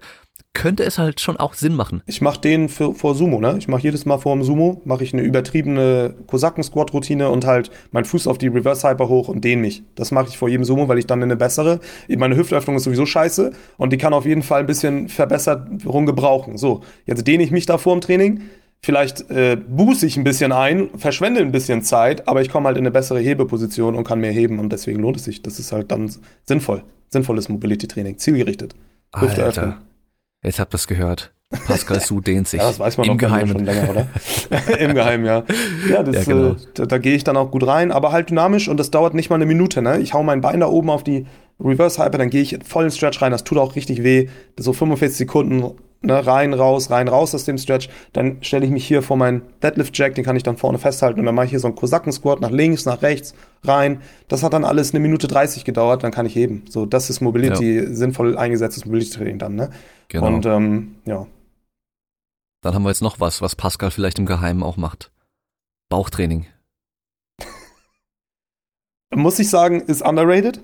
könnte 0.54 0.84
es 0.84 0.98
halt 0.98 1.22
schon 1.22 1.38
auch 1.38 1.54
Sinn 1.54 1.76
machen. 1.76 2.02
Ich 2.08 2.20
mache 2.20 2.42
den 2.42 2.68
für, 2.68 2.96
vor 2.96 3.14
Sumo, 3.14 3.40
ne? 3.40 3.56
Ich 3.60 3.68
mache 3.68 3.84
jedes 3.84 4.06
Mal 4.06 4.18
vor 4.18 4.36
dem 4.36 4.44
Sumo, 4.44 4.82
mache 4.86 5.04
ich 5.04 5.14
eine 5.14 5.22
übertriebene 5.22 6.16
Kosaken-Squat-Routine 6.26 7.30
und 7.30 7.46
halt 7.46 7.70
meinen 7.92 8.06
Fuß 8.06 8.26
auf 8.26 8.40
die 8.40 8.48
Reverse-Hyper 8.48 9.08
hoch 9.08 9.28
und 9.28 9.46
dehne 9.46 9.62
mich. 9.62 9.84
Das 9.94 10.10
mache 10.10 10.30
ich 10.30 10.38
vor 10.40 10.50
jedem 10.50 10.66
Sumo, 10.66 10.88
weil 10.88 10.98
ich 10.98 11.06
dann 11.06 11.22
eine 11.22 11.36
bessere, 11.36 11.80
meine 12.10 12.36
Hüftöffnung 12.36 12.78
ist 12.78 12.84
sowieso 12.86 13.06
scheiße 13.06 13.52
und 13.78 13.94
die 13.94 13.98
kann 13.98 14.14
auf 14.14 14.26
jeden 14.26 14.42
Fall 14.42 14.62
ein 14.62 14.68
bisschen 14.68 15.10
Verbesserung 15.10 16.08
gebrauchen. 16.08 16.58
So, 16.58 16.82
jetzt 17.06 17.28
dehne 17.28 17.44
ich 17.44 17.52
mich 17.52 17.68
da 17.68 17.78
vor 17.78 17.96
dem 17.96 18.02
Training, 18.02 18.42
vielleicht 18.84 19.30
äh, 19.30 19.56
buße 19.56 20.06
ich 20.06 20.18
ein 20.18 20.24
bisschen 20.24 20.52
ein, 20.52 20.90
verschwende 20.98 21.42
ein 21.42 21.52
bisschen 21.52 21.84
Zeit, 21.84 22.28
aber 22.28 22.42
ich 22.42 22.50
komme 22.50 22.68
halt 22.68 22.78
in 22.78 22.84
eine 22.84 22.92
bessere 22.92 23.20
Hebeposition 23.20 23.96
und 23.96 24.04
kann 24.04 24.20
mehr 24.20 24.32
heben 24.32 24.60
und 24.60 24.72
deswegen 24.72 25.00
lohnt 25.00 25.18
es 25.18 25.24
sich. 25.24 25.42
Das 25.42 25.60
ist 25.60 25.72
halt 25.72 25.92
dann 25.92 26.12
sinnvoll. 26.44 26.84
Sinnvolles 27.10 27.50
Mobility-Training, 27.50 28.18
zielgerichtet. 28.18 28.74
Hüfte 29.16 29.44
öffnen. 29.44 29.76
Jetzt 30.44 30.60
habt 30.60 30.74
ihr 30.74 30.78
es 30.78 30.88
gehört. 30.88 31.34
Pascal 31.68 32.00
Su 32.02 32.22
dehnt 32.22 32.48
sich. 32.48 32.60
Ja, 32.60 32.68
das 32.68 32.80
weiß 32.80 32.98
man 32.98 33.08
Im 33.08 33.18
Geheimen. 33.18 33.50
schon 33.50 33.66
länger, 33.66 33.90
oder? 33.90 34.08
Im 34.80 34.94
Geheimen, 34.94 35.26
ja. 35.26 35.44
Ja, 35.90 36.02
das, 36.02 36.26
ja, 36.26 36.34
genau. 36.34 36.52
äh, 36.54 36.56
da, 36.74 36.86
da 36.86 36.98
gehe 36.98 37.16
ich 37.16 37.26
dann 37.26 37.36
auch 37.36 37.52
gut 37.52 37.68
rein, 37.68 37.92
aber 37.92 38.14
halt 38.14 38.30
dynamisch 38.30 38.70
und 38.70 38.78
das 38.78 38.90
dauert 38.90 39.14
nicht 39.14 39.30
mal 39.30 39.36
eine 39.36 39.46
Minute. 39.46 39.82
Ne? 39.82 40.00
Ich 40.00 40.14
hau 40.14 40.24
mein 40.24 40.42
Bein 40.42 40.62
da 40.62 40.68
oben 40.68 40.90
auf 40.90 41.04
die 41.04 41.28
Reverse 41.60 42.02
Hyper, 42.04 42.18
dann 42.18 42.30
gehe 42.30 42.42
ich 42.42 42.58
voll 42.66 42.86
in 42.86 42.92
Stretch 42.92 43.22
rein. 43.22 43.32
Das 43.32 43.44
tut 43.44 43.58
auch 43.58 43.76
richtig 43.76 44.04
weh. 44.04 44.30
So 44.58 44.74
45 44.74 45.18
Sekunden 45.18 45.76
ne, 46.02 46.26
rein, 46.26 46.54
raus, 46.54 46.90
rein, 46.90 47.08
raus 47.08 47.34
aus 47.34 47.46
dem 47.46 47.58
Stretch. 47.58 47.90
Dann 48.14 48.44
stelle 48.44 48.66
ich 48.66 48.72
mich 48.72 48.86
hier 48.86 49.02
vor 49.02 49.18
meinen 49.18 49.44
Deadlift 49.62 49.98
Jack, 49.98 50.16
den 50.16 50.26
kann 50.26 50.36
ich 50.36 50.44
dann 50.44 50.58
vorne 50.58 50.78
festhalten 50.78 51.20
und 51.20 51.26
dann 51.26 51.36
mache 51.36 51.46
ich 51.46 51.52
hier 51.52 51.60
so 51.60 51.68
einen 51.68 51.76
Kosaken 51.76 52.12
Squat 52.12 52.42
nach 52.42 52.52
links, 52.52 52.86
nach 52.86 53.02
rechts, 53.02 53.34
rein. 53.64 54.02
Das 54.28 54.44
hat 54.44 54.54
dann 54.54 54.66
alles 54.66 54.92
eine 54.92 55.00
Minute 55.00 55.28
30 55.28 55.64
gedauert, 55.64 56.04
dann 56.04 56.12
kann 56.12 56.26
ich 56.26 56.36
heben. 56.36 56.66
So, 56.70 56.86
das 56.86 57.10
ist 57.10 57.22
Mobility, 57.22 57.80
ja. 57.80 57.94
sinnvoll 57.94 58.38
eingesetztes 58.38 58.86
Mobility 58.86 59.12
Training 59.12 59.40
dann, 59.40 59.56
ne? 59.56 59.70
Genau. 60.08 60.28
Und 60.28 60.46
ähm, 60.46 60.96
ja. 61.06 61.28
Dann 62.62 62.76
haben 62.76 62.84
wir 62.84 62.90
jetzt 62.90 63.02
noch 63.02 63.20
was, 63.20 63.42
was 63.42 63.56
Pascal 63.56 63.92
vielleicht 63.92 64.20
im 64.20 64.26
Geheimen 64.26 64.64
auch 64.64 64.78
macht. 64.78 65.12
Bauchtraining. 65.90 66.46
Muss 69.16 69.40
ich 69.40 69.50
sagen, 69.50 69.82
ist 69.82 70.02
underrated. 70.02 70.62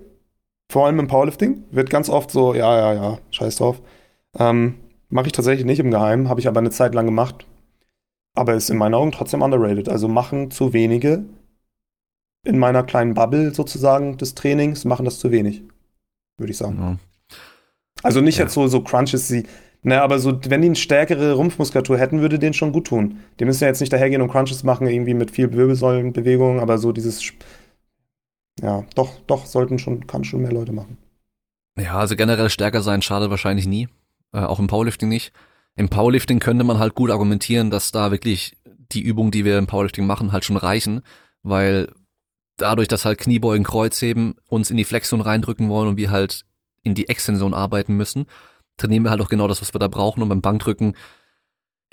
Vor 0.69 0.85
allem 0.85 0.99
im 0.99 1.07
Powerlifting. 1.07 1.63
Wird 1.71 1.89
ganz 1.89 2.09
oft 2.09 2.29
so, 2.29 2.53
ja, 2.53 2.77
ja, 2.77 2.93
ja, 2.93 3.17
scheiß 3.31 3.55
drauf. 3.57 3.81
Ähm, 4.37 4.75
Mache 5.09 5.27
ich 5.27 5.31
tatsächlich 5.33 5.65
nicht 5.65 5.79
im 5.79 5.91
Geheimen, 5.91 6.29
habe 6.29 6.39
ich 6.39 6.47
aber 6.47 6.59
eine 6.59 6.71
Zeit 6.71 6.93
lang 6.93 7.05
gemacht. 7.05 7.45
Aber 8.35 8.53
ist 8.53 8.69
in 8.69 8.77
meinen 8.77 8.93
Augen 8.93 9.11
trotzdem 9.11 9.41
underrated. 9.41 9.89
Also 9.89 10.07
machen 10.07 10.51
zu 10.51 10.73
wenige 10.73 11.23
in 12.43 12.59
meiner 12.59 12.83
kleinen 12.83 13.13
Bubble 13.13 13.53
sozusagen 13.53 14.17
des 14.17 14.35
Trainings, 14.35 14.85
machen 14.85 15.05
das 15.05 15.19
zu 15.19 15.31
wenig, 15.31 15.63
würde 16.37 16.51
ich 16.51 16.57
sagen. 16.57 16.77
Ja. 16.79 16.97
Also 18.03 18.21
nicht 18.21 18.37
ja. 18.37 18.45
jetzt 18.45 18.53
so, 18.53 18.67
so 18.67 18.81
Crunches, 18.81 19.27
sie, 19.27 19.43
ne, 19.83 20.01
aber 20.01 20.19
so, 20.19 20.39
wenn 20.47 20.61
die 20.61 20.67
eine 20.67 20.75
stärkere 20.75 21.33
Rumpfmuskulatur 21.33 21.97
hätten, 21.97 22.21
würde 22.21 22.39
denen 22.39 22.53
schon 22.53 22.71
gut 22.71 22.87
tun. 22.87 23.19
Die 23.39 23.45
müssen 23.45 23.63
ja 23.63 23.67
jetzt 23.67 23.81
nicht 23.81 23.91
dahergehen 23.91 24.21
und 24.21 24.31
Crunches 24.31 24.63
machen, 24.63 24.87
irgendwie 24.87 25.13
mit 25.13 25.31
viel 25.31 25.51
Wirbelsäulenbewegung, 25.51 26.59
aber 26.59 26.77
so 26.77 26.91
dieses, 26.91 27.33
ja, 28.61 28.85
doch, 28.95 29.19
doch, 29.27 29.45
sollten 29.45 29.77
schon, 29.77 30.07
kann 30.07 30.23
schon 30.23 30.41
mehr 30.41 30.53
Leute 30.53 30.71
machen. 30.71 30.97
Ja, 31.77 31.97
also 31.97 32.15
generell 32.15 32.49
stärker 32.49 32.81
sein 32.81 33.01
schadet 33.01 33.29
wahrscheinlich 33.29 33.67
nie 33.67 33.87
äh, 34.33 34.39
auch 34.39 34.59
im 34.59 34.67
Powerlifting 34.67 35.09
nicht. 35.09 35.31
Im 35.75 35.89
Powerlifting 35.89 36.39
könnte 36.39 36.63
man 36.63 36.79
halt 36.79 36.95
gut 36.95 37.11
argumentieren, 37.11 37.69
dass 37.69 37.91
da 37.91 38.11
wirklich 38.11 38.57
die 38.91 39.01
Übungen, 39.01 39.31
die 39.31 39.45
wir 39.45 39.57
im 39.57 39.67
Powerlifting 39.67 40.05
machen, 40.05 40.31
halt 40.31 40.45
schon 40.45 40.57
reichen, 40.57 41.01
weil 41.43 41.91
dadurch, 42.57 42.87
dass 42.87 43.05
halt 43.05 43.19
Kniebeugen, 43.19 43.63
Kreuzheben 43.63 44.35
uns 44.49 44.71
in 44.71 44.77
die 44.77 44.85
Flexion 44.85 45.21
reindrücken 45.21 45.69
wollen 45.69 45.89
und 45.89 45.97
wir 45.97 46.09
halt 46.09 46.45
in 46.83 46.95
die 46.95 47.09
Extension 47.09 47.53
arbeiten 47.53 47.95
müssen, 47.95 48.25
trainieren 48.77 49.03
wir 49.03 49.11
halt 49.11 49.21
auch 49.21 49.29
genau 49.29 49.47
das, 49.47 49.61
was 49.61 49.73
wir 49.73 49.79
da 49.79 49.87
brauchen 49.87 50.23
und 50.23 50.29
beim 50.29 50.41
Bankdrücken 50.41 50.95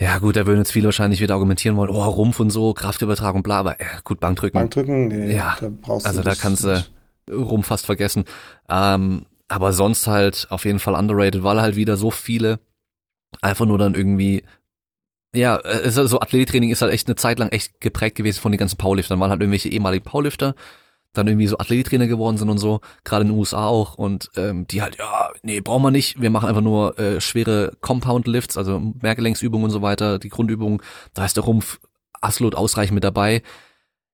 ja 0.00 0.18
gut, 0.18 0.34
da 0.34 0.46
würden 0.46 0.58
jetzt 0.58 0.72
viele 0.72 0.86
wahrscheinlich 0.86 1.20
wieder 1.20 1.34
argumentieren 1.34 1.76
wollen, 1.76 1.90
oh, 1.90 2.02
Rumpf 2.02 2.40
und 2.40 2.50
so, 2.50 2.74
Kraftübertragung, 2.74 3.42
bla, 3.42 3.60
aber 3.60 3.80
ja, 3.80 4.00
gut, 4.02 4.18
Bankdrücken. 4.18 4.58
Bankdrücken, 4.58 5.08
nee, 5.08 5.36
ja, 5.36 5.56
da 5.60 5.70
brauchst 5.70 6.06
also 6.06 6.20
du 6.20 6.28
da 6.28 6.34
kannst 6.34 6.64
du 6.64 6.84
Rumpf 7.30 7.68
fast 7.68 7.86
vergessen. 7.86 8.24
Ähm, 8.68 9.26
aber 9.48 9.72
sonst 9.72 10.06
halt 10.06 10.46
auf 10.50 10.64
jeden 10.64 10.78
Fall 10.78 10.94
underrated, 10.94 11.42
weil 11.42 11.60
halt 11.60 11.76
wieder 11.76 11.96
so 11.96 12.10
viele 12.10 12.60
einfach 13.40 13.66
nur 13.66 13.78
dann 13.78 13.94
irgendwie 13.94 14.44
ja, 15.34 15.58
es 15.58 15.96
ist 15.96 16.10
so 16.10 16.20
Athletiktraining 16.20 16.70
ist 16.70 16.82
halt 16.82 16.92
echt 16.92 17.08
eine 17.08 17.16
Zeit 17.16 17.38
lang 17.38 17.48
echt 17.48 17.80
geprägt 17.80 18.16
gewesen 18.16 18.40
von 18.40 18.52
den 18.52 18.58
ganzen 18.58 18.76
Powerliftern, 18.76 19.20
waren 19.20 19.30
halt 19.30 19.40
irgendwelche 19.40 19.68
ehemaligen 19.68 20.04
Powerlifter, 20.04 20.54
dann 21.12 21.26
irgendwie 21.26 21.46
so 21.46 21.58
Athletiktrainer 21.58 22.06
geworden 22.06 22.36
sind 22.36 22.50
und 22.50 22.58
so, 22.58 22.80
gerade 23.04 23.22
in 23.22 23.28
den 23.28 23.38
USA 23.38 23.66
auch. 23.66 23.94
Und 23.94 24.30
ähm, 24.36 24.66
die 24.66 24.82
halt, 24.82 24.96
ja, 24.98 25.30
nee, 25.42 25.60
brauchen 25.60 25.82
wir 25.82 25.90
nicht, 25.90 26.20
wir 26.20 26.30
machen 26.30 26.48
einfach 26.48 26.62
nur 26.62 26.98
äh, 26.98 27.20
schwere 27.20 27.72
Compound 27.80 28.26
Lifts, 28.26 28.56
also 28.56 28.80
Merkgelenksübungen 29.00 29.64
und 29.64 29.70
so 29.70 29.82
weiter, 29.82 30.18
die 30.18 30.28
Grundübungen, 30.28 30.80
da 31.14 31.24
ist 31.24 31.36
der 31.36 31.44
Rumpf 31.44 31.80
absolut 32.20 32.54
ausreichend 32.54 32.94
mit 32.94 33.04
dabei. 33.04 33.42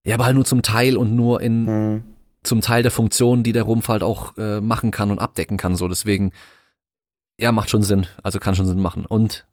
Ja, 0.05 0.15
aber 0.15 0.25
halt 0.25 0.35
nur 0.35 0.47
zum 0.47 0.63
Teil 0.63 0.97
und 0.97 1.15
nur 1.15 1.43
in 1.43 1.67
hm 1.67 2.03
zum 2.43 2.61
Teil 2.61 2.83
der 2.83 2.91
Funktionen, 2.93 3.43
die 3.43 3.53
der 3.53 3.65
Rumpf 3.65 3.89
halt 3.89 4.03
auch 4.03 4.37
äh, 4.39 4.61
machen 4.61 4.91
kann 4.91 5.11
und 5.11 5.19
abdecken 5.19 5.57
kann. 5.57 5.77
So 5.77 5.89
deswegen, 5.89 6.33
ja, 7.39 7.53
macht 7.53 7.71
schon 7.71 7.83
Sinn. 7.83 8.07
Also 8.23 8.39
kann 8.39 8.55
schon 8.55 8.67
Sinn 8.67 8.81
machen. 8.81 9.07
Und 9.07 9.47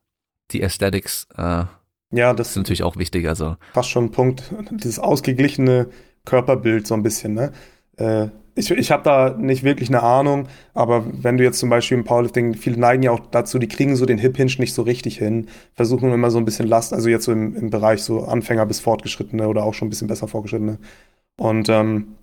die 0.52 0.64
Aesthetics, 0.64 1.28
äh, 1.36 1.66
ja, 2.12 2.34
das 2.34 2.52
ist 2.52 2.56
natürlich 2.56 2.84
auch 2.84 2.96
wichtig. 2.96 3.28
Also 3.28 3.58
fast 3.74 3.90
schon 3.90 4.06
ein 4.06 4.12
Punkt, 4.12 4.54
dieses 4.72 5.00
ausgeglichene 5.00 5.90
Körperbild 6.26 6.88
so 6.88 6.94
ein 6.94 7.04
bisschen. 7.04 7.34
Ne? 7.34 7.52
Äh, 7.98 8.28
ich 8.56 8.72
ich 8.72 8.92
habe 8.92 9.04
da 9.04 9.36
nicht 9.38 9.64
wirklich 9.64 9.90
eine 9.90 10.02
Ahnung, 10.02 10.48
aber 10.74 11.06
wenn 11.12 11.38
du 11.38 11.44
jetzt 11.44 11.60
zum 11.60 11.70
Beispiel 11.70 11.98
im 11.98 12.06
Powerlifting, 12.06 12.56
viele 12.56 12.78
neigen 12.78 13.04
ja 13.04 13.12
auch 13.12 13.20
dazu, 13.20 13.60
die 13.60 13.68
kriegen 13.68 13.96
so 13.96 14.06
den 14.06 14.18
Hip 14.18 14.36
Hinge 14.36 14.54
nicht 14.58 14.74
so 14.74 14.82
richtig 14.82 15.18
hin, 15.18 15.48
versuchen 15.74 16.12
immer 16.12 16.32
so 16.32 16.40
ein 16.40 16.46
bisschen 16.46 16.68
Last, 16.68 16.92
also 16.92 17.08
jetzt 17.08 17.26
so 17.26 17.32
im, 17.32 17.56
im 17.56 17.70
Bereich 17.70 18.02
so 18.02 18.24
Anfänger 18.24 18.66
bis 18.66 18.80
Fortgeschrittene 18.80 19.48
oder 19.48 19.64
auch 19.64 19.76
schon 19.76 19.88
ein 19.88 19.90
bisschen 19.92 20.08
besser 20.08 20.28
Fortgeschrittene. 20.28 20.80
Und 21.38 21.70
ähm, 21.70 22.16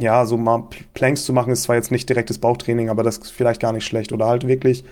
ja, 0.00 0.26
so 0.26 0.36
mal 0.36 0.68
Planks 0.94 1.24
zu 1.24 1.32
machen, 1.32 1.52
ist 1.52 1.64
zwar 1.64 1.76
jetzt 1.76 1.90
nicht 1.90 2.08
direktes 2.08 2.38
Bauchtraining, 2.38 2.90
aber 2.90 3.02
das 3.02 3.18
ist 3.18 3.30
vielleicht 3.30 3.60
gar 3.60 3.72
nicht 3.72 3.86
schlecht. 3.86 4.12
Oder 4.12 4.26
halt 4.26 4.46
wirklich, 4.46 4.84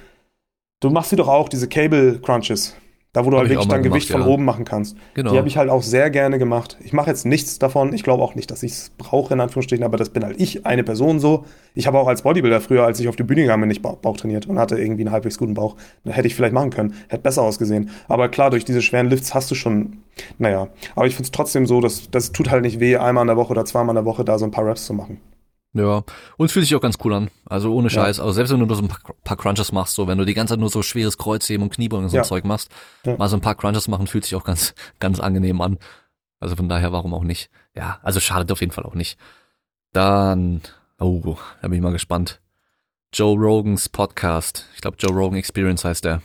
du 0.80 0.90
machst 0.90 1.10
sie 1.10 1.16
doch 1.16 1.28
auch, 1.28 1.48
diese 1.48 1.68
Cable 1.68 2.20
Crunches. 2.20 2.76
Da, 3.14 3.26
wo 3.26 3.30
du 3.30 3.36
hab 3.36 3.42
halt 3.42 3.50
wirklich 3.50 3.68
dann 3.68 3.82
gemacht, 3.82 3.98
Gewicht 3.98 4.08
ja. 4.08 4.18
von 4.18 4.26
oben 4.26 4.46
machen 4.46 4.64
kannst. 4.64 4.96
Genau. 5.12 5.32
Die 5.32 5.36
habe 5.36 5.46
ich 5.46 5.58
halt 5.58 5.68
auch 5.68 5.82
sehr 5.82 6.08
gerne 6.08 6.38
gemacht. 6.38 6.78
Ich 6.82 6.94
mache 6.94 7.10
jetzt 7.10 7.26
nichts 7.26 7.58
davon. 7.58 7.92
Ich 7.92 8.04
glaube 8.04 8.22
auch 8.22 8.34
nicht, 8.34 8.50
dass 8.50 8.62
ich 8.62 8.72
es 8.72 8.90
brauche, 8.96 9.34
in 9.34 9.40
Anführungsstrichen, 9.40 9.84
aber 9.84 9.98
das 9.98 10.08
bin 10.08 10.24
halt 10.24 10.40
ich, 10.40 10.64
eine 10.64 10.82
Person 10.82 11.20
so. 11.20 11.44
Ich 11.74 11.86
habe 11.86 11.98
auch 11.98 12.08
als 12.08 12.22
Bodybuilder 12.22 12.62
früher, 12.62 12.84
als 12.86 13.00
ich 13.00 13.08
auf 13.08 13.16
die 13.16 13.22
Bühne 13.22 13.42
gegangen 13.42 13.60
bin, 13.60 13.68
nicht 13.68 13.82
Bauch 13.82 14.16
trainiert 14.16 14.46
und 14.46 14.58
hatte 14.58 14.78
irgendwie 14.78 15.02
einen 15.02 15.12
halbwegs 15.12 15.36
guten 15.36 15.52
Bauch. 15.52 15.76
Da 16.04 16.12
hätte 16.12 16.26
ich 16.26 16.34
vielleicht 16.34 16.54
machen 16.54 16.70
können. 16.70 16.94
Hätte 17.08 17.22
besser 17.22 17.42
ausgesehen. 17.42 17.90
Aber 18.08 18.30
klar, 18.30 18.48
durch 18.48 18.64
diese 18.64 18.80
schweren 18.80 19.10
Lifts 19.10 19.34
hast 19.34 19.50
du 19.50 19.54
schon, 19.54 19.98
naja. 20.38 20.68
Aber 20.96 21.06
ich 21.06 21.14
finde 21.14 21.26
es 21.26 21.32
trotzdem 21.32 21.66
so, 21.66 21.82
dass 21.82 22.10
das 22.10 22.32
tut 22.32 22.50
halt 22.50 22.62
nicht 22.62 22.80
weh, 22.80 22.96
einmal 22.96 23.24
in 23.24 23.28
der 23.28 23.36
Woche 23.36 23.50
oder 23.50 23.66
zweimal 23.66 23.90
in 23.94 23.96
der 23.96 24.06
Woche 24.06 24.24
da 24.24 24.38
so 24.38 24.46
ein 24.46 24.52
paar 24.52 24.66
Raps 24.66 24.86
zu 24.86 24.94
machen. 24.94 25.20
Ja, 25.74 26.04
und 26.36 26.46
es 26.46 26.52
fühlt 26.52 26.66
sich 26.66 26.74
auch 26.74 26.82
ganz 26.82 26.98
cool 27.02 27.14
an. 27.14 27.30
Also 27.46 27.74
ohne 27.74 27.88
Scheiß. 27.88 28.18
Ja. 28.18 28.24
Also 28.24 28.34
selbst 28.34 28.52
wenn 28.52 28.60
du 28.60 28.66
nur 28.66 28.76
so 28.76 28.82
ein 28.82 28.90
paar 29.24 29.36
Crunches 29.38 29.72
machst, 29.72 29.94
so 29.94 30.06
wenn 30.06 30.18
du 30.18 30.26
die 30.26 30.34
ganze 30.34 30.52
Zeit 30.52 30.60
nur 30.60 30.68
so 30.68 30.82
schweres 30.82 31.16
Kreuzheben 31.16 31.62
und 31.62 31.72
Kniebeugen 31.72 32.04
und 32.04 32.10
so 32.10 32.16
ja. 32.16 32.22
Zeug 32.22 32.44
machst, 32.44 32.70
ja. 33.04 33.16
mal 33.16 33.28
so 33.28 33.36
ein 33.36 33.40
paar 33.40 33.54
Crunches 33.54 33.88
machen, 33.88 34.06
fühlt 34.06 34.24
sich 34.24 34.34
auch 34.34 34.44
ganz, 34.44 34.74
ganz 34.98 35.18
angenehm 35.18 35.60
an. 35.62 35.78
Also 36.40 36.56
von 36.56 36.68
daher, 36.68 36.92
warum 36.92 37.14
auch 37.14 37.24
nicht? 37.24 37.50
Ja, 37.74 38.00
also 38.02 38.20
schadet 38.20 38.52
auf 38.52 38.60
jeden 38.60 38.72
Fall 38.72 38.84
auch 38.84 38.94
nicht. 38.94 39.18
Dann, 39.92 40.60
oh, 40.98 41.36
da 41.62 41.68
bin 41.68 41.74
ich 41.74 41.82
mal 41.82 41.92
gespannt. 41.92 42.40
Joe 43.14 43.38
Rogans 43.38 43.88
Podcast. 43.88 44.66
Ich 44.74 44.80
glaube, 44.80 44.96
Joe 44.98 45.12
Rogan 45.12 45.38
Experience 45.38 45.84
heißt 45.84 46.04
der. 46.04 46.22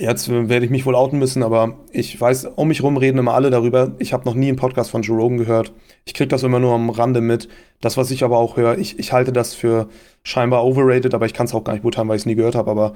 Jetzt 0.00 0.30
werde 0.30 0.64
ich 0.64 0.70
mich 0.70 0.86
wohl 0.86 0.94
outen 0.94 1.18
müssen, 1.18 1.42
aber 1.42 1.76
ich 1.92 2.18
weiß, 2.18 2.46
um 2.56 2.68
mich 2.68 2.82
rum 2.82 2.96
reden 2.96 3.18
immer 3.18 3.34
alle 3.34 3.50
darüber. 3.50 3.92
Ich 3.98 4.14
habe 4.14 4.24
noch 4.24 4.34
nie 4.34 4.48
einen 4.48 4.56
Podcast 4.56 4.90
von 4.90 5.02
Joe 5.02 5.18
Rogan 5.18 5.36
gehört. 5.36 5.74
Ich 6.06 6.14
kriege 6.14 6.28
das 6.28 6.42
immer 6.42 6.58
nur 6.58 6.72
am 6.72 6.88
Rande 6.88 7.20
mit. 7.20 7.48
Das, 7.82 7.98
was 7.98 8.10
ich 8.10 8.24
aber 8.24 8.38
auch 8.38 8.56
höre, 8.56 8.78
ich, 8.78 8.98
ich 8.98 9.12
halte 9.12 9.30
das 9.30 9.52
für 9.52 9.90
scheinbar 10.22 10.64
overrated, 10.64 11.12
aber 11.12 11.26
ich 11.26 11.34
kann 11.34 11.44
es 11.44 11.54
auch 11.54 11.64
gar 11.64 11.74
nicht 11.74 11.82
beurteilen, 11.82 12.08
weil 12.08 12.16
ich 12.16 12.22
es 12.22 12.26
nie 12.26 12.34
gehört 12.34 12.54
habe. 12.54 12.70
Aber 12.70 12.94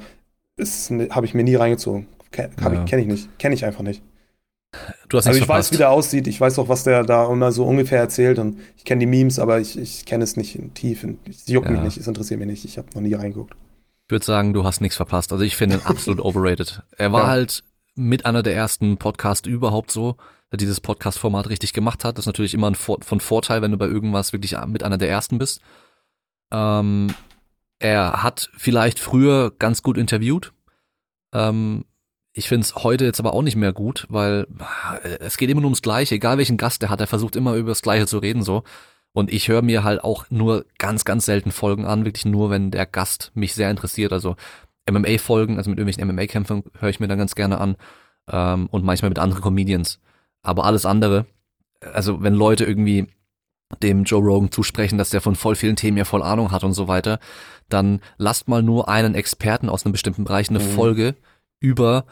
es 0.57 0.91
habe 1.11 1.27
ich 1.27 1.35
mir 1.35 1.45
nie 1.45 1.57
reingezogen. 1.57 2.07
Ken, 2.33 2.51
ja. 2.59 2.85
Kenne 2.85 3.03
ich 3.03 3.09
nicht. 3.09 3.39
Kenne 3.39 3.55
ich 3.55 3.67
einfach 3.67 3.83
nicht. 3.83 4.03
Du 5.11 5.19
hast 5.19 5.27
also 5.27 5.39
ich 5.39 5.45
verpasst. 5.45 5.73
weiß, 5.73 5.73
wie 5.75 5.79
der 5.79 5.91
aussieht. 5.91 6.27
Ich 6.27 6.41
weiß 6.41 6.59
auch, 6.59 6.71
was 6.71 6.85
der 6.85 7.05
da 7.05 7.53
so 7.53 7.65
ungefähr 7.67 7.99
erzählt. 7.99 8.39
Und 8.39 8.61
ich 8.79 8.85
kenne 8.85 9.01
die 9.01 9.07
Memes, 9.07 9.39
aber 9.39 9.61
ich, 9.61 9.79
ich 9.79 10.07
kenne 10.07 10.25
es 10.25 10.39
nicht 10.39 10.59
tief. 10.73 11.07
Es 11.29 11.49
juckt 11.49 11.67
ja. 11.67 11.73
mich 11.73 11.83
nicht, 11.83 11.99
es 11.99 12.07
interessiert 12.07 12.41
mich 12.41 12.49
nicht. 12.49 12.65
Ich 12.65 12.79
habe 12.79 12.89
noch 12.95 13.03
nie 13.03 13.13
reingeguckt. 13.13 13.55
Ich 14.07 14.11
würde 14.11 14.25
sagen, 14.25 14.53
du 14.53 14.65
hast 14.65 14.81
nichts 14.81 14.97
verpasst. 14.97 15.33
Also 15.33 15.45
ich 15.45 15.57
finde 15.57 15.77
ihn 15.77 15.83
absolut 15.85 16.21
overrated. 16.25 16.83
Er 16.97 17.13
war 17.13 17.23
ja. 17.23 17.29
halt 17.29 17.65
mit 17.95 18.27
einer 18.27 18.43
der 18.43 18.55
ersten 18.55 18.99
Podcasts 18.99 19.49
überhaupt 19.49 19.91
so, 19.91 20.17
der 20.53 20.59
dieses 20.59 20.81
Podcast-Format 20.81 21.49
richtig 21.49 21.73
gemacht 21.73 22.05
hat. 22.05 22.19
Das 22.19 22.25
ist 22.25 22.27
natürlich 22.27 22.55
immer 22.55 22.71
ein 22.71 22.75
Vor 22.75 22.99
von 23.03 23.21
Vorteil, 23.21 23.63
wenn 23.63 23.71
du 23.71 23.79
bei 23.79 23.87
irgendwas 23.87 24.33
wirklich 24.33 24.57
mit 24.67 24.83
einer 24.83 24.99
der 24.99 25.09
ersten 25.09 25.39
bist. 25.39 25.61
Ähm, 26.53 27.15
er 27.79 28.23
hat 28.23 28.51
vielleicht 28.57 28.99
früher 28.99 29.53
ganz 29.59 29.83
gut 29.83 29.97
interviewt. 29.97 30.53
Ähm, 31.33 31.85
ich 32.33 32.49
finde 32.49 32.65
es 32.65 32.75
heute 32.75 33.05
jetzt 33.05 33.21
aber 33.21 33.33
auch 33.33 33.43
nicht 33.43 33.57
mehr 33.57 33.73
gut, 33.73 34.07
weil 34.09 34.47
äh, 35.03 35.19
es 35.21 35.37
geht 35.37 35.51
immer 35.51 35.61
nur 35.61 35.69
ums 35.69 35.83
Gleiche. 35.83 36.17
Egal 36.17 36.37
welchen 36.37 36.57
Gast 36.57 36.83
er 36.83 36.91
hat, 36.91 37.01
er 37.01 37.07
versucht 37.07 37.37
immer 37.37 37.55
über 37.55 37.71
das 37.71 37.83
Gleiche 37.83 38.07
zu 38.07 38.19
reden 38.19 38.43
so. 38.43 38.65
Und 39.15 39.33
ich 39.33 39.49
höre 39.49 39.63
mir 39.63 39.85
halt 39.85 40.03
auch 40.03 40.27
nur 40.29 40.67
ganz, 40.79 41.05
ganz 41.05 41.25
selten 41.25 41.53
Folgen 41.53 41.87
an, 41.87 42.05
wirklich 42.05 42.25
nur, 42.25 42.51
wenn 42.51 42.73
der 42.73 42.85
Gast 42.85 43.31
mich 43.35 43.55
sehr 43.55 43.71
interessiert. 43.71 44.13
Also 44.13 44.35
MMA-Folgen, 44.91 45.57
also 45.57 45.71
mit 45.71 45.79
irgendwelchen 45.79 46.13
MMA-Kämpfern 46.13 46.65
höre 46.79 46.89
ich 46.91 47.01
mir 47.01 47.07
dann 47.07 47.19
ganz 47.19 47.37
gerne 47.37 47.59
an 47.59 47.77
ähm, 48.31 48.67
und 48.71 48.85
manchmal 48.85 49.11
mit 49.11 49.21
anderen 49.21 49.43
Comedians. 49.43 50.01
Aber 50.43 50.65
alles 50.65 50.85
andere, 50.85 51.27
also 51.81 52.23
wenn 52.23 52.35
Leute 52.35 52.65
irgendwie 52.65 53.07
dem 53.83 54.05
Joe 54.05 54.23
Rogan 54.23 54.51
zusprechen, 54.51 54.99
dass 54.99 55.11
der 55.11 55.21
von 55.21 55.37
voll 55.37 55.55
vielen 55.55 55.77
Themen 55.77 55.97
ja 55.97 56.05
voll 56.05 56.23
Ahnung 56.23 56.51
hat 56.51 56.65
und 56.65 56.75
so 56.75 56.89
weiter, 56.89 57.19
dann 57.69 58.01
lasst 58.19 58.49
mal 58.49 58.63
nur 58.63 58.89
einen 58.89 59.15
Experten 59.15 59.69
aus 59.69 59.85
einem 59.85 59.93
bestimmten 59.93 60.25
Bereich 60.25 60.51
eine 60.51 60.59
mhm. 60.59 60.69
Folge 60.71 61.15
über 61.61 62.05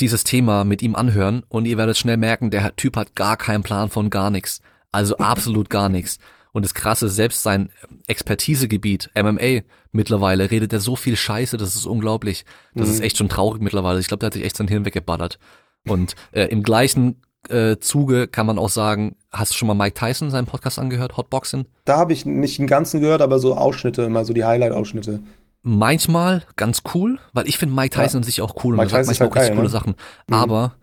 dieses 0.00 0.24
Thema 0.24 0.64
mit 0.64 0.82
ihm 0.82 0.96
anhören 0.96 1.44
und 1.48 1.66
ihr 1.66 1.78
werdet 1.78 1.96
schnell 1.96 2.16
merken, 2.16 2.50
der 2.50 2.74
Typ 2.74 2.96
hat 2.96 3.14
gar 3.14 3.36
keinen 3.36 3.62
Plan 3.62 3.88
von 3.88 4.10
gar 4.10 4.30
nichts. 4.30 4.60
Also 4.94 5.16
absolut 5.18 5.70
gar 5.70 5.88
nichts. 5.88 6.18
Und 6.52 6.64
das 6.64 6.72
Krasse, 6.72 7.08
selbst 7.08 7.42
sein 7.42 7.70
Expertisegebiet, 8.06 9.10
MMA, 9.16 9.62
mittlerweile 9.90 10.52
redet 10.52 10.72
er 10.72 10.78
so 10.78 10.94
viel 10.94 11.16
Scheiße, 11.16 11.56
das 11.56 11.74
ist 11.74 11.84
unglaublich. 11.84 12.44
Das 12.74 12.86
mhm. 12.86 12.94
ist 12.94 13.00
echt 13.00 13.18
schon 13.18 13.28
traurig 13.28 13.60
mittlerweile. 13.60 13.98
Ich 13.98 14.06
glaube, 14.06 14.20
der 14.20 14.28
hat 14.28 14.34
sich 14.34 14.44
echt 14.44 14.56
sein 14.56 14.68
Hirn 14.68 14.84
weggebaddert. 14.84 15.40
Und 15.86 16.14
äh, 16.30 16.44
im 16.44 16.62
gleichen 16.62 17.20
äh, 17.48 17.78
Zuge 17.78 18.28
kann 18.28 18.46
man 18.46 18.58
auch 18.58 18.68
sagen, 18.68 19.16
hast 19.32 19.52
du 19.52 19.56
schon 19.56 19.68
mal 19.68 19.74
Mike 19.74 19.98
Tyson 19.98 20.30
seinen 20.30 20.46
Podcast 20.46 20.78
angehört, 20.78 21.16
Hotboxing? 21.16 21.66
Da 21.84 21.96
habe 21.96 22.12
ich 22.12 22.24
nicht 22.24 22.58
den 22.58 22.68
ganzen 22.68 23.00
gehört, 23.00 23.20
aber 23.20 23.40
so 23.40 23.56
Ausschnitte, 23.56 24.02
immer 24.02 24.24
so 24.24 24.32
die 24.32 24.44
Highlight-Ausschnitte. 24.44 25.20
Manchmal 25.62 26.44
ganz 26.56 26.82
cool, 26.94 27.18
weil 27.32 27.48
ich 27.48 27.58
finde 27.58 27.74
Mike 27.74 27.96
Tyson 27.96 28.18
ja. 28.18 28.18
an 28.18 28.22
sich 28.22 28.42
auch 28.42 28.54
cool 28.62 28.74
und 28.74 28.80
er 28.80 28.88
sagt 28.88 29.06
manchmal 29.06 29.28
auch 29.28 29.34
richtig 29.34 29.48
geil, 29.48 29.56
coole 29.56 29.68
ne? 29.68 29.72
Sachen. 29.72 29.94
Mhm. 30.28 30.34
Aber 30.34 30.74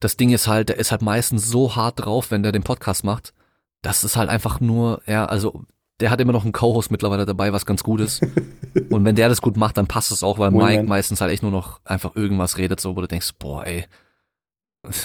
das 0.00 0.16
Ding 0.16 0.30
ist 0.30 0.48
halt, 0.48 0.70
der 0.70 0.78
ist 0.78 0.90
halt 0.90 1.02
meistens 1.02 1.48
so 1.48 1.76
hart 1.76 2.04
drauf, 2.04 2.30
wenn 2.30 2.42
der 2.42 2.52
den 2.52 2.62
Podcast 2.62 3.04
macht. 3.04 3.34
Das 3.82 4.02
ist 4.02 4.16
halt 4.16 4.28
einfach 4.28 4.60
nur, 4.60 5.02
ja, 5.06 5.26
also 5.26 5.64
der 6.00 6.10
hat 6.10 6.20
immer 6.20 6.32
noch 6.32 6.44
einen 6.44 6.52
Co-Host 6.52 6.90
mittlerweile 6.90 7.26
dabei, 7.26 7.52
was 7.52 7.66
ganz 7.66 7.82
gut 7.82 8.00
ist. 8.00 8.22
und 8.90 9.04
wenn 9.04 9.14
der 9.14 9.28
das 9.28 9.42
gut 9.42 9.56
macht, 9.56 9.76
dann 9.76 9.86
passt 9.86 10.10
es 10.10 10.22
auch, 10.22 10.38
weil 10.38 10.50
Mike 10.50 10.62
Moment. 10.64 10.88
meistens 10.88 11.20
halt 11.20 11.30
echt 11.30 11.42
nur 11.42 11.52
noch 11.52 11.80
einfach 11.84 12.16
irgendwas 12.16 12.56
redet, 12.56 12.80
so 12.80 12.96
wo 12.96 13.00
du 13.02 13.06
denkst, 13.06 13.32
boah, 13.38 13.64
ey. 13.66 13.86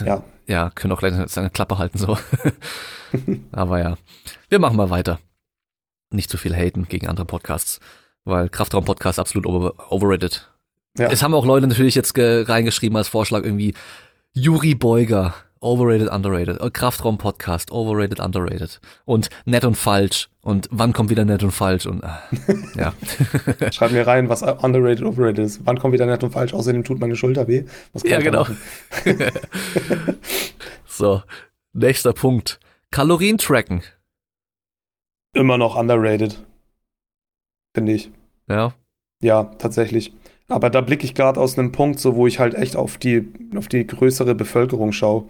Ja. 0.03 0.23
Ja, 0.47 0.69
können 0.69 0.93
auch 0.93 0.99
gleich 0.99 1.15
seine 1.31 1.49
Klappe 1.49 1.79
halten, 1.79 1.97
so. 1.97 2.19
Aber 3.51 3.79
ja. 3.79 3.97
Wir 4.47 4.59
machen 4.59 4.77
mal 4.77 4.91
weiter. 4.91 5.17
Nicht 6.11 6.29
zu 6.29 6.37
viel 6.37 6.55
haten 6.55 6.87
gegen 6.87 7.07
andere 7.07 7.25
Podcasts, 7.25 7.79
weil 8.25 8.47
Kraftraum-Podcast 8.49 9.17
absolut 9.17 9.47
over 9.47 9.73
overrated. 9.91 10.47
Ja. 10.99 11.09
Es 11.09 11.23
haben 11.23 11.33
auch 11.33 11.47
Leute 11.47 11.65
natürlich 11.65 11.95
jetzt 11.95 12.13
reingeschrieben 12.15 12.95
als 12.95 13.07
Vorschlag 13.07 13.43
irgendwie, 13.43 13.73
Juri 14.37 14.75
Beuger, 14.75 15.33
overrated, 15.61 16.09
underrated. 16.09 16.59
Äh, 16.59 16.69
Kraftraum 16.69 17.17
Podcast, 17.17 17.71
overrated, 17.71 18.19
underrated. 18.19 18.81
Und 19.05 19.29
nett 19.45 19.63
und 19.63 19.77
falsch. 19.77 20.29
Und 20.41 20.67
wann 20.71 20.91
kommt 20.91 21.09
wieder 21.09 21.23
nett 21.23 21.41
und 21.41 21.51
falsch? 21.51 21.85
Und 21.85 22.03
äh, 22.03 22.07
ja. 22.75 22.93
Schreib 23.71 23.93
mir 23.93 24.05
rein, 24.05 24.27
was 24.27 24.41
underrated, 24.41 25.05
overrated 25.05 25.39
ist. 25.39 25.61
Wann 25.65 25.79
kommt 25.79 25.93
wieder 25.93 26.05
nett 26.05 26.21
und 26.21 26.31
falsch? 26.31 26.53
Außerdem 26.53 26.83
tut 26.83 26.99
meine 26.99 27.15
Schulter 27.15 27.47
weh. 27.47 27.63
ja, 28.03 28.19
genau. 28.19 28.45
so, 30.85 31.23
nächster 31.71 32.11
Punkt. 32.11 32.59
Kalorien 32.91 33.37
tracken. 33.37 33.83
Immer 35.31 35.57
noch 35.57 35.77
underrated. 35.77 36.37
Finde 37.73 37.93
ich. 37.93 38.11
Ja. 38.49 38.73
Ja, 39.21 39.45
tatsächlich. 39.45 40.11
Aber 40.47 40.69
da 40.69 40.81
blicke 40.81 41.05
ich 41.05 41.15
gerade 41.15 41.39
aus 41.39 41.57
einem 41.57 41.71
Punkt, 41.71 41.99
so 41.99 42.15
wo 42.15 42.27
ich 42.27 42.39
halt 42.39 42.53
echt 42.53 42.75
auf 42.75 42.97
die, 42.97 43.27
auf 43.55 43.67
die 43.67 43.85
größere 43.85 44.35
Bevölkerung 44.35 44.91
schaue. 44.91 45.25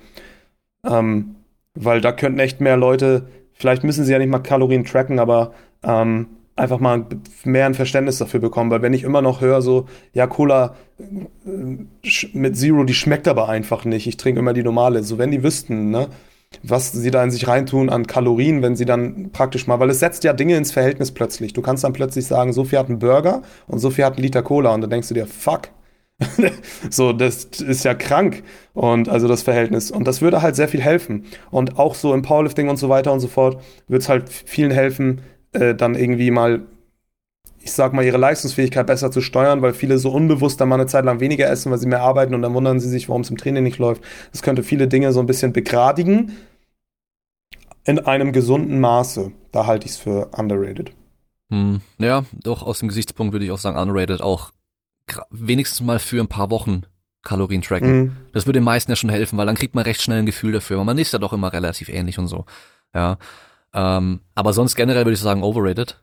Ähm, 0.84 1.36
weil 1.74 2.02
da 2.02 2.12
könnten 2.12 2.40
echt 2.40 2.62
mehr 2.62 2.78
Leute, 2.78 3.28
vielleicht 3.54 3.84
müssen 3.84 4.06
sie 4.06 4.12
ja 4.12 4.20
nicht 4.20 4.30
mal 4.30 4.40
Kalorien 4.40 4.86
tracken, 4.86 5.20
aber 5.20 5.54
ähm, 5.84 6.28
einfach 6.56 6.80
mal 6.80 7.06
mehr 7.44 7.66
ein 7.66 7.74
Verständnis 7.74 8.18
dafür 8.18 8.40
bekommen. 8.40 8.72
Weil 8.72 8.82
wenn 8.82 8.94
ich 8.94 9.04
immer 9.04 9.22
noch 9.22 9.42
höre, 9.42 9.62
so, 9.62 9.88
ja, 10.14 10.28
Cola 10.28 10.76
äh, 11.00 12.08
mit 12.34 12.58
Zero, 12.58 12.84
die 12.84 12.94
schmeckt 12.94 13.28
aber 13.28 13.50
einfach 13.50 13.86
nicht. 13.86 14.08
Ich 14.08 14.18
trinke 14.18 14.40
immer 14.40 14.54
die 14.54 14.64
normale. 14.64 15.04
So, 15.04 15.18
wenn 15.18 15.32
die 15.32 15.44
wüssten, 15.44 15.92
ne? 15.92 16.08
Was 16.64 16.92
sie 16.92 17.12
da 17.12 17.24
in 17.24 17.32
sich 17.32 17.48
reintun 17.48 17.90
an 17.90 18.08
Kalorien, 18.08 18.62
wenn 18.62 18.76
sie 18.76 18.86
dann 18.86 19.32
praktisch 19.32 19.68
mal, 19.68 19.80
weil 19.80 19.90
es 19.90 20.00
setzt 20.00 20.24
ja 20.24 20.34
Dinge 20.34 20.58
ins 20.58 20.72
Verhältnis 20.72 21.12
plötzlich. 21.12 21.54
Du 21.54 21.62
kannst 21.62 21.84
dann 21.84 21.94
plötzlich 21.94 22.26
sagen, 22.26 22.54
so 22.54 22.64
viel 22.64 22.80
hat 22.80 22.90
ein 22.90 23.00
Burger 23.00 23.42
und 23.68 23.80
so 23.80 23.90
viel 23.90 24.06
hat 24.06 24.18
ein 24.18 24.22
Liter 24.22 24.44
Cola 24.44 24.74
und 24.74 24.82
dann 24.82 24.90
denkst 24.90 25.08
du 25.08 25.14
dir, 25.14 25.28
fuck. 25.28 25.70
so, 26.90 27.12
das 27.12 27.46
ist 27.46 27.84
ja 27.84 27.94
krank. 27.94 28.44
Und 28.74 29.10
also 29.10 29.28
das 29.28 29.44
Verhältnis. 29.44 29.92
Und 29.92 30.08
das 30.08 30.22
würde 30.22 30.42
halt 30.42 30.56
sehr 30.56 30.68
viel 30.68 30.82
helfen. 30.82 31.26
Und 31.52 31.78
auch 31.78 31.96
so 31.96 32.14
im 32.14 32.22
Powerlifting 32.22 32.70
und 32.70 32.78
so 32.78 32.90
weiter 32.90 33.12
und 33.12 33.20
so 33.20 33.28
fort 33.28 33.62
wird 33.88 34.02
es 34.02 34.10
halt 34.10 34.30
vielen 34.30 34.72
helfen, 34.72 35.22
äh, 35.52 35.76
dann 35.76 35.96
irgendwie 35.96 36.32
mal 36.32 36.62
ich 37.66 37.74
sag 37.74 37.94
mal, 37.94 38.06
ihre 38.06 38.18
Leistungsfähigkeit 38.18 38.86
besser 38.86 39.10
zu 39.10 39.22
steuern, 39.22 39.64
weil 39.64 39.74
viele 39.74 39.98
so 39.98 40.12
unbewusst 40.12 40.62
dann 40.62 40.70
mal 40.70 40.76
eine 40.76 40.86
Zeit 40.86 41.04
lang 41.04 41.20
weniger 41.20 41.50
essen, 41.50 41.72
weil 41.72 41.80
sie 41.80 41.88
mehr 41.88 42.02
arbeiten 42.02 42.36
und 42.36 42.44
dann 42.44 42.54
wundern 42.54 42.80
sie 42.80 42.88
sich, 42.88 43.10
warum 43.10 43.24
es 43.24 43.32
im 43.32 43.38
Training 43.38 43.64
nicht 43.64 43.80
läuft. 43.80 44.04
Das 44.32 44.44
könnte 44.44 44.62
viele 44.62 44.88
Dinge 44.88 45.12
so 45.12 45.20
ein 45.20 45.26
bisschen 45.26 45.52
begradigen 45.52 46.34
in 47.84 47.98
einem 47.98 48.34
gesunden 48.34 48.80
Maße. 48.80 49.32
Da 49.52 49.66
halte 49.66 49.88
ich 49.88 49.94
es 49.94 49.98
für 49.98 50.30
underrated. 50.38 50.92
Hm, 51.50 51.82
ja, 51.98 52.26
doch 52.34 52.62
aus 52.62 52.80
dem 52.80 52.88
Gesichtspunkt 52.88 53.34
würde 53.34 53.46
ich 53.46 53.52
auch 53.52 53.58
sagen, 53.58 53.80
underrated 53.80 54.22
auch 54.22 54.52
wenigstens 55.32 55.82
mal 55.82 55.98
für 55.98 56.22
ein 56.22 56.28
paar 56.28 56.52
Wochen 56.52 56.84
Kalorien 57.24 57.64
tracken. 57.64 57.98
Mhm. 57.98 58.18
Das 58.32 58.46
würde 58.46 58.60
den 58.60 58.64
meisten 58.64 58.92
ja 58.92 58.96
schon 58.96 59.10
helfen, 59.10 59.40
weil 59.40 59.48
dann 59.48 59.56
kriegt 59.56 59.74
man 59.74 59.86
recht 59.86 60.04
schnell 60.04 60.20
ein 60.20 60.28
Gefühl 60.28 60.52
dafür. 60.52 60.84
Man 60.84 61.00
ist 61.00 61.14
ja 61.14 61.18
doch 61.18 61.34
immer 61.34 61.52
relativ 61.52 61.90
ähnlich 61.90 62.20
und 62.20 62.28
so. 62.28 62.46
Ja. 62.94 63.18
Ähm, 63.74 64.20
aber 64.36 64.54
sonst 64.54 64.76
generell 64.76 65.06
würde 65.06 65.14
ich 65.16 65.20
sagen 65.20 65.42
overrated 65.42 66.00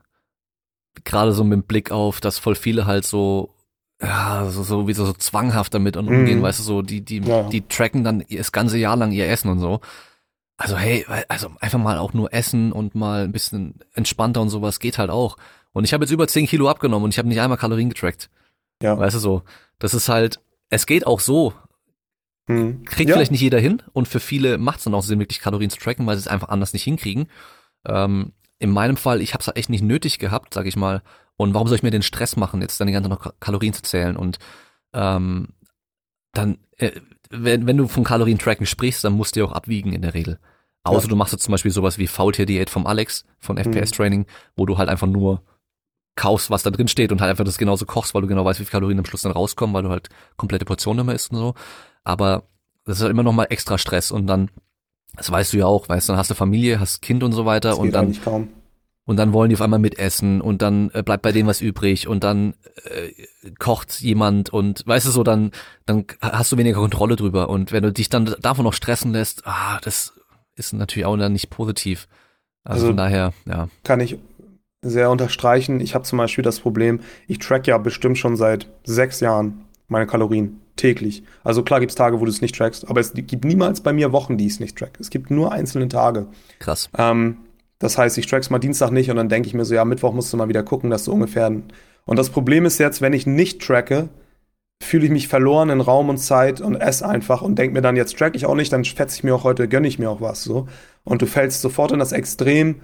gerade 1.05 1.33
so 1.33 1.45
mit 1.45 1.67
Blick 1.69 1.91
auf, 1.91 2.21
dass 2.21 2.39
voll 2.39 2.55
viele 2.55 2.87
halt 2.87 3.05
so 3.05 3.55
ja, 4.03 4.47
so, 4.51 4.65
so 4.65 4.89
wie 4.89 4.95
so, 4.95 5.07
so 5.07 5.13
zwanghaft 5.13 5.73
damit 5.75 5.97
und 5.97 6.09
umgehen, 6.09 6.39
mhm. 6.39 6.43
weißt 6.43 6.59
du, 6.59 6.65
so, 6.65 6.83
die, 6.83 7.03
die, 7.03 7.21
ja. 7.21 7.45
die 7.45 7.67
tracken 7.69 8.03
dann 8.03 8.25
das 8.29 8.51
ganze 8.51 8.77
Jahr 8.77 8.97
lang 8.97 9.13
ihr 9.13 9.29
Essen 9.29 9.49
und 9.49 9.61
so. 9.61 9.81
Also 10.57 10.77
hey, 10.77 11.07
also 11.29 11.53
einfach 11.61 11.79
mal 11.79 11.99
auch 11.99 12.13
nur 12.13 12.33
essen 12.33 12.73
und 12.73 12.95
mal 12.95 13.25
ein 13.25 13.33
bisschen 13.33 13.75
entspannter 13.95 14.41
und 14.41 14.49
sowas 14.49 14.81
geht 14.81 14.99
halt 14.99 15.11
auch. 15.11 15.37
Und 15.73 15.85
ich 15.85 15.93
habe 15.95 16.05
jetzt 16.05 16.11
über 16.11 16.29
10 16.29 16.47
Kilo 16.47 16.69
abgenommen 16.69 17.05
und 17.05 17.11
ich 17.11 17.19
habe 17.19 17.29
nicht 17.29 17.41
einmal 17.41 17.59
Kalorien 17.59 17.89
getrackt. 17.89 18.29
Ja. 18.83 18.99
Weißt 18.99 19.15
du 19.15 19.21
so, 19.21 19.43
das 19.79 19.95
ist 19.95 20.09
halt, 20.09 20.41
es 20.69 20.87
geht 20.87 21.07
auch 21.07 21.21
so. 21.21 21.55
Mhm. 22.49 22.85
Kriegt 22.85 23.09
ja. 23.09 23.17
vielleicht 23.17 23.31
nicht 23.31 23.41
jeder 23.41 23.61
hin 23.61 23.83
und 23.93 24.09
für 24.09 24.21
viele 24.21 24.59
macht 24.59 24.79
es 24.79 24.85
dann 24.85 24.95
auch 24.95 25.03
Sinn, 25.03 25.21
wirklich 25.21 25.41
Kalorien 25.41 25.71
zu 25.71 25.79
tracken, 25.79 26.07
weil 26.07 26.17
sie 26.17 26.23
es 26.23 26.29
einfach 26.29 26.49
anders 26.49 26.73
nicht 26.73 26.83
hinkriegen. 26.83 27.29
Ähm, 27.87 28.33
in 28.63 28.71
meinem 28.71 28.97
Fall, 28.97 29.21
ich 29.21 29.35
habe 29.35 29.41
es 29.41 29.49
halt 29.49 29.57
echt 29.57 29.71
nicht 29.71 29.83
nötig 29.83 30.21
gehabt, 30.21 30.55
sag 30.55 30.67
ich 30.67 30.77
mal. 30.77 31.03
Und 31.37 31.53
warum 31.53 31.67
soll 31.67 31.77
ich 31.77 31.83
mir 31.83 31.91
den 31.91 32.03
Stress 32.03 32.37
machen, 32.37 32.61
jetzt 32.61 32.81
dann 32.81 32.87
die 32.87 32.93
ganze 32.93 33.11
Zeit 33.11 33.19
noch 33.19 33.35
Kalorien 33.41 33.73
zu 33.73 33.83
zählen? 33.83 34.17
Und 34.17 34.39
ähm, 34.93 35.49
dann, 36.33 36.59
äh, 36.79 36.93
wenn, 37.31 37.67
wenn 37.67 37.77
du 37.77 37.89
von 37.89 38.05
Kalorien-Tracken 38.05 38.67
sprichst, 38.67 39.03
dann 39.03 39.15
musst 39.15 39.35
du 39.35 39.41
ja 39.41 39.47
auch 39.47 39.53
abwiegen 39.53 39.93
in 39.93 40.03
der 40.03 40.15
Regel. 40.15 40.39
Außer 40.85 41.07
ja. 41.07 41.09
du 41.09 41.17
machst 41.17 41.33
jetzt 41.33 41.43
zum 41.43 41.51
Beispiel 41.51 41.73
sowas 41.73 41.99
wie 41.99 42.07
Faultier-Diät 42.07 42.71
vom 42.71 42.87
Alex 42.87 43.25
von 43.41 43.57
FPS 43.57 43.91
mhm. 43.91 43.97
Training, 43.97 44.27
wo 44.55 44.65
du 44.65 44.79
halt 44.79 44.89
einfach 44.89 45.09
nur 45.09 45.43
kaufst, 46.15 46.49
was 46.51 46.63
da 46.63 46.71
drin 46.71 46.87
steht 46.89 47.11
und 47.11 47.21
halt 47.21 47.31
einfach 47.31 47.45
das 47.45 47.59
genauso 47.59 47.85
kochst, 47.85 48.15
weil 48.15 48.23
du 48.23 48.29
genau 48.29 48.45
weißt, 48.45 48.61
wie 48.61 48.65
viel 48.65 48.71
Kalorien 48.71 49.01
am 49.01 49.05
Schluss 49.05 49.23
dann 49.23 49.33
rauskommen, 49.33 49.75
weil 49.75 49.83
du 49.83 49.91
halt 49.91 50.09
komplette 50.37 50.65
Portionen 50.65 51.01
immer 51.01 51.15
isst 51.15 51.33
und 51.33 51.39
so. 51.39 51.55
Aber 52.05 52.45
das 52.85 52.99
ist 52.99 53.03
halt 53.03 53.11
immer 53.11 53.25
noch 53.25 53.33
mal 53.33 53.47
extra 53.51 53.77
Stress 53.77 54.13
und 54.13 54.29
dann 54.29 54.51
das 55.17 55.31
weißt 55.31 55.53
du 55.53 55.59
ja 55.59 55.67
auch, 55.67 55.89
weißt 55.89 56.09
du, 56.09 56.13
dann 56.13 56.19
hast 56.19 56.31
du 56.31 56.35
Familie, 56.35 56.81
hast 56.81 57.03
Kind 57.03 57.23
und 57.23 57.33
so 57.33 57.45
weiter 57.45 57.71
das 57.71 57.79
und 57.79 57.93
dann. 57.93 58.13
Kaum. 58.23 58.49
und 59.05 59.17
dann 59.17 59.33
wollen 59.33 59.51
die 59.51 59.57
auf 59.57 59.61
einmal 59.61 59.79
mitessen 59.79 60.41
und 60.41 60.63
dann 60.63 60.91
äh, 60.95 61.03
bleibt 61.03 61.23
bei 61.23 61.33
denen 61.33 61.49
was 61.49 61.61
übrig 61.61 62.09
und 62.09 62.25
dann 62.25 62.55
äh, 62.85 63.51
kocht 63.59 64.01
jemand 64.01 64.51
und 64.51 64.87
weißt 64.87 65.07
du 65.07 65.11
so, 65.11 65.23
dann, 65.23 65.51
dann 65.87 66.07
hast 66.21 66.53
du 66.53 66.57
weniger 66.57 66.81
Kontrolle 66.81 67.17
drüber 67.17 67.49
und 67.49 67.73
wenn 67.73 67.83
du 67.83 67.93
dich 67.93 68.09
dann 68.09 68.35
davon 68.41 68.65
noch 68.65 68.75
stressen 68.75 69.13
lässt, 69.13 69.47
ah, 69.47 69.79
das 69.83 70.15
ist 70.55 70.73
natürlich 70.73 71.07
auch 71.07 71.17
dann 71.17 71.33
nicht 71.33 71.51
positiv. 71.51 72.09
Also, 72.65 72.75
also 72.75 72.87
von 72.89 72.97
daher, 72.97 73.33
ja. 73.47 73.69
Kann 73.83 74.01
ich 74.01 74.19
sehr 74.83 75.11
unterstreichen. 75.11 75.81
Ich 75.81 75.95
habe 75.95 76.05
zum 76.05 76.19
Beispiel 76.19 76.45
das 76.45 76.61
Problem, 76.61 77.01
ich 77.29 77.39
track 77.39 77.67
ja 77.67 77.79
bestimmt 77.79 78.19
schon 78.19 78.37
seit 78.37 78.69
sechs 78.85 79.21
Jahren 79.21 79.65
meine 79.89 80.07
Kalorien 80.07 80.62
täglich. 80.77 81.23
Also 81.45 81.63
klar 81.63 81.81
gibt 81.81 81.91
es 81.91 81.97
Tage, 81.97 82.21
wo 82.21 82.25
du 82.25 82.31
es 82.31 82.41
nicht 82.41 82.55
trackst, 82.55 82.89
aber 82.89 83.01
es 83.01 83.13
gibt 83.15 83.45
niemals 83.45 83.81
bei 83.81 83.93
mir 83.93 84.13
Wochen, 84.13 84.37
die 84.37 84.47
ich 84.47 84.55
es 84.55 84.61
nicht 84.61 84.77
track. 84.77 84.99
Es 85.01 85.11
gibt 85.11 85.31
nur 85.31 85.53
einzelne 85.53 85.89
Tage. 85.89 86.27
Krass. 86.59 86.89
Ähm, 86.97 87.39
das 87.79 87.99
heißt, 87.99 88.17
ich 88.19 88.27
track's 88.27 88.51
mal 88.51 88.59
Dienstag 88.59 88.91
nicht 88.91 89.11
und 89.11 89.17
dann 89.17 89.29
denke 89.29 89.49
ich 89.49 89.55
mir 89.55 89.65
so, 89.65 89.75
ja, 89.75 89.85
Mittwoch 89.85 90.13
musst 90.13 90.33
du 90.33 90.37
mal 90.37 90.49
wieder 90.49 90.63
gucken, 90.63 90.91
dass 90.91 91.05
du 91.05 91.13
ungefähr. 91.13 91.51
Und 92.05 92.19
das 92.19 92.31
Problem 92.31 92.65
ist 92.65 92.79
jetzt, 92.79 93.01
wenn 93.01 93.13
ich 93.13 93.27
nicht 93.27 93.61
tracke, 93.61 94.09
fühle 94.83 95.07
ich 95.07 95.11
mich 95.11 95.29
verloren 95.29 95.71
in 95.71 95.81
Raum 95.81 96.09
und 96.09 96.19
Zeit 96.19 96.61
und 96.61 96.77
esse 96.77 97.09
einfach 97.09 97.43
und 97.43 97.59
denke 97.59 97.75
mir 97.75 97.83
dann, 97.83 97.97
jetzt 97.97 98.17
track 98.17 98.35
ich 98.35 98.47
auch 98.47 98.55
nicht, 98.55 98.73
dann 98.73 98.85
fetze 98.85 99.17
ich 99.17 99.25
mir 99.25 99.35
auch 99.35 99.45
heute, 99.45 99.69
gönne 99.69 99.89
ich 99.89 99.99
mir 99.99 100.11
auch 100.11 100.21
was. 100.21 100.43
so. 100.43 100.69
Und 101.05 101.23
du 101.23 101.27
fällst 101.27 101.61
sofort 101.61 101.93
in 101.93 101.99
das 101.99 102.13
Extrem, 102.13 102.81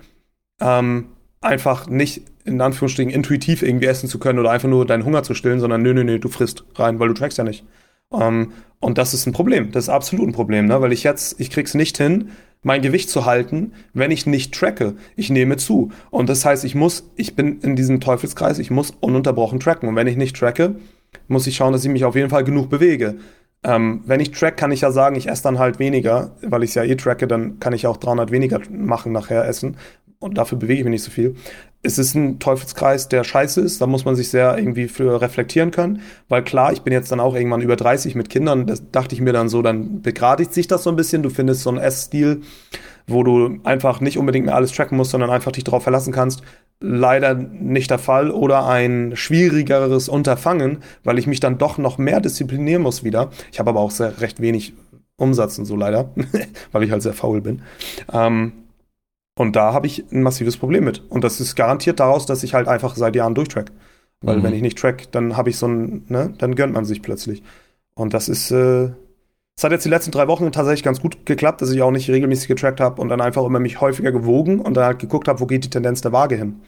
ähm, 0.60 1.06
einfach 1.40 1.88
nicht 1.88 2.22
in 2.44 2.60
Anführungsstrichen 2.60 3.12
intuitiv 3.12 3.62
irgendwie 3.62 3.86
essen 3.86 4.08
zu 4.08 4.18
können 4.18 4.38
oder 4.38 4.50
einfach 4.50 4.68
nur 4.68 4.86
deinen 4.86 5.04
Hunger 5.04 5.22
zu 5.22 5.34
stillen, 5.34 5.60
sondern 5.60 5.82
nö, 5.82 5.94
nö, 5.94 6.04
nö, 6.04 6.18
du 6.18 6.28
frisst 6.28 6.64
rein, 6.76 6.98
weil 6.98 7.08
du 7.08 7.14
trackst 7.14 7.38
ja 7.38 7.44
nicht. 7.44 7.64
Ähm, 8.12 8.52
und 8.80 8.98
das 8.98 9.14
ist 9.14 9.26
ein 9.26 9.32
Problem. 9.32 9.70
Das 9.70 9.84
ist 9.84 9.88
absolut 9.90 10.28
ein 10.28 10.32
Problem, 10.32 10.66
ne? 10.66 10.80
weil 10.80 10.92
ich 10.92 11.02
jetzt, 11.02 11.40
ich 11.40 11.50
krieg's 11.50 11.74
nicht 11.74 11.98
hin, 11.98 12.30
mein 12.62 12.82
Gewicht 12.82 13.10
zu 13.10 13.24
halten, 13.24 13.72
wenn 13.92 14.10
ich 14.10 14.26
nicht 14.26 14.54
tracke. 14.54 14.94
Ich 15.16 15.30
nehme 15.30 15.56
zu. 15.56 15.90
Und 16.10 16.28
das 16.28 16.44
heißt, 16.44 16.64
ich 16.64 16.74
muss, 16.74 17.10
ich 17.16 17.36
bin 17.36 17.60
in 17.60 17.76
diesem 17.76 18.00
Teufelskreis, 18.00 18.58
ich 18.58 18.70
muss 18.70 18.92
ununterbrochen 19.00 19.60
tracken. 19.60 19.88
Und 19.88 19.96
wenn 19.96 20.06
ich 20.06 20.16
nicht 20.16 20.36
tracke, 20.36 20.76
muss 21.28 21.46
ich 21.46 21.56
schauen, 21.56 21.72
dass 21.72 21.84
ich 21.84 21.90
mich 21.90 22.04
auf 22.04 22.16
jeden 22.16 22.30
Fall 22.30 22.44
genug 22.44 22.68
bewege. 22.68 23.16
Ähm, 23.64 24.02
wenn 24.06 24.20
ich 24.20 24.30
track, 24.30 24.56
kann 24.56 24.70
ich 24.70 24.82
ja 24.82 24.92
sagen, 24.92 25.16
ich 25.16 25.28
esse 25.28 25.42
dann 25.42 25.58
halt 25.58 25.78
weniger, 25.78 26.36
weil 26.42 26.62
ich 26.62 26.70
es 26.70 26.74
ja 26.74 26.84
eh 26.84 26.94
tracke, 26.94 27.26
dann 27.26 27.58
kann 27.58 27.72
ich 27.72 27.86
auch 27.86 27.96
300 27.96 28.30
weniger 28.30 28.60
machen 28.70 29.12
nachher 29.12 29.46
essen. 29.46 29.76
Und 30.20 30.36
dafür 30.36 30.58
bewege 30.58 30.80
ich 30.80 30.84
mich 30.84 30.92
nicht 30.92 31.04
so 31.04 31.10
viel 31.10 31.36
es 31.82 31.98
ist 31.98 32.14
ein 32.14 32.38
Teufelskreis, 32.40 33.08
der 33.08 33.22
scheiße 33.22 33.60
ist. 33.60 33.80
Da 33.80 33.86
muss 33.86 34.04
man 34.04 34.16
sich 34.16 34.30
sehr 34.30 34.58
irgendwie 34.58 34.88
für 34.88 35.20
reflektieren 35.20 35.70
können. 35.70 36.02
Weil 36.28 36.42
klar, 36.42 36.72
ich 36.72 36.82
bin 36.82 36.92
jetzt 36.92 37.12
dann 37.12 37.20
auch 37.20 37.34
irgendwann 37.34 37.60
über 37.60 37.76
30 37.76 38.14
mit 38.14 38.30
Kindern. 38.30 38.66
Das 38.66 38.90
dachte 38.90 39.14
ich 39.14 39.20
mir 39.20 39.32
dann 39.32 39.48
so, 39.48 39.62
dann 39.62 40.02
begradigt 40.02 40.52
sich 40.52 40.66
das 40.66 40.82
so 40.82 40.90
ein 40.90 40.96
bisschen. 40.96 41.22
Du 41.22 41.30
findest 41.30 41.62
so 41.62 41.70
einen 41.70 41.78
S-Stil, 41.78 42.40
wo 43.06 43.22
du 43.22 43.60
einfach 43.62 44.00
nicht 44.00 44.18
unbedingt 44.18 44.46
mehr 44.46 44.56
alles 44.56 44.72
tracken 44.72 44.96
musst, 44.96 45.12
sondern 45.12 45.30
einfach 45.30 45.52
dich 45.52 45.64
darauf 45.64 45.84
verlassen 45.84 46.12
kannst. 46.12 46.42
Leider 46.80 47.34
nicht 47.34 47.90
der 47.90 47.98
Fall 47.98 48.30
oder 48.30 48.66
ein 48.66 49.12
schwierigeres 49.14 50.08
Unterfangen, 50.08 50.78
weil 51.04 51.18
ich 51.18 51.26
mich 51.26 51.40
dann 51.40 51.58
doch 51.58 51.78
noch 51.78 51.98
mehr 51.98 52.20
disziplinieren 52.20 52.82
muss 52.82 53.04
wieder. 53.04 53.30
Ich 53.52 53.60
habe 53.60 53.70
aber 53.70 53.80
auch 53.80 53.92
sehr 53.92 54.20
recht 54.20 54.40
wenig 54.40 54.74
Umsatz 55.16 55.58
und 55.58 55.64
so 55.64 55.76
leider, 55.76 56.10
weil 56.72 56.82
ich 56.82 56.90
halt 56.90 57.02
sehr 57.02 57.14
faul 57.14 57.40
bin. 57.40 57.62
Ähm, 58.12 58.52
und 59.38 59.54
da 59.54 59.72
habe 59.72 59.86
ich 59.86 60.04
ein 60.10 60.22
massives 60.24 60.56
Problem 60.56 60.82
mit. 60.82 61.00
Und 61.10 61.22
das 61.22 61.40
ist 61.40 61.54
garantiert 61.54 62.00
daraus, 62.00 62.26
dass 62.26 62.42
ich 62.42 62.54
halt 62.54 62.66
einfach 62.66 62.96
seit 62.96 63.14
Jahren 63.14 63.36
durchtrack. 63.36 63.70
Weil 64.20 64.38
mhm. 64.38 64.42
wenn 64.42 64.52
ich 64.52 64.62
nicht 64.62 64.76
track, 64.76 65.12
dann 65.12 65.36
habe 65.36 65.48
ich 65.48 65.56
so 65.56 65.68
ein, 65.68 66.04
ne, 66.08 66.34
dann 66.38 66.56
gönnt 66.56 66.74
man 66.74 66.84
sich 66.84 67.02
plötzlich. 67.02 67.44
Und 67.94 68.14
das 68.14 68.28
ist, 68.28 68.50
äh, 68.50 68.90
es 69.56 69.62
hat 69.62 69.70
jetzt 69.70 69.84
die 69.84 69.90
letzten 69.90 70.10
drei 70.10 70.26
Wochen 70.26 70.50
tatsächlich 70.50 70.82
ganz 70.82 71.00
gut 71.00 71.24
geklappt, 71.24 71.62
dass 71.62 71.70
ich 71.70 71.82
auch 71.82 71.92
nicht 71.92 72.10
regelmäßig 72.10 72.48
getrackt 72.48 72.80
habe 72.80 73.00
und 73.00 73.10
dann 73.10 73.20
einfach 73.20 73.44
immer 73.44 73.60
mich 73.60 73.80
häufiger 73.80 74.10
gewogen 74.10 74.58
und 74.58 74.76
dann 74.76 74.84
halt 74.84 74.98
geguckt 74.98 75.28
habe, 75.28 75.38
wo 75.38 75.46
geht 75.46 75.64
die 75.64 75.70
Tendenz 75.70 76.00
der 76.00 76.10
Waage 76.10 76.34
hin. 76.34 76.60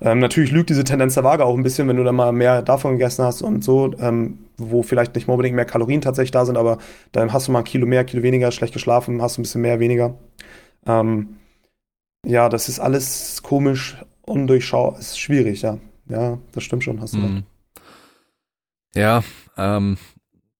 Ähm, 0.00 0.18
natürlich 0.18 0.50
lügt 0.50 0.70
diese 0.70 0.84
Tendenz 0.84 1.12
der 1.12 1.24
Waage 1.24 1.44
auch 1.44 1.58
ein 1.58 1.62
bisschen, 1.62 1.88
wenn 1.88 1.96
du 1.96 2.04
dann 2.04 2.16
mal 2.16 2.32
mehr 2.32 2.62
davon 2.62 2.92
gegessen 2.92 3.26
hast 3.26 3.42
und 3.42 3.62
so, 3.62 3.92
ähm, 4.00 4.46
wo 4.56 4.82
vielleicht 4.82 5.14
nicht 5.14 5.28
unbedingt 5.28 5.56
mehr 5.56 5.66
Kalorien 5.66 6.00
tatsächlich 6.00 6.30
da 6.30 6.46
sind, 6.46 6.56
aber 6.56 6.78
dann 7.12 7.34
hast 7.34 7.48
du 7.48 7.52
mal 7.52 7.58
ein 7.58 7.64
Kilo 7.64 7.86
mehr, 7.86 8.04
Kilo 8.04 8.22
weniger, 8.22 8.50
schlecht 8.50 8.72
geschlafen, 8.72 9.20
hast 9.20 9.36
ein 9.36 9.42
bisschen 9.42 9.60
mehr, 9.60 9.78
weniger. 9.78 10.14
Ähm, 10.86 11.36
ja, 12.28 12.50
das 12.50 12.68
ist 12.68 12.78
alles 12.78 13.42
komisch, 13.42 13.96
undurchschaubar, 14.22 15.00
ist 15.00 15.18
schwierig, 15.18 15.62
ja. 15.62 15.78
Ja, 16.08 16.38
das 16.52 16.62
stimmt 16.62 16.84
schon, 16.84 17.00
hast 17.00 17.14
du 17.14 17.18
mhm. 17.18 17.42
Ja, 18.94 19.22
ähm, 19.56 19.96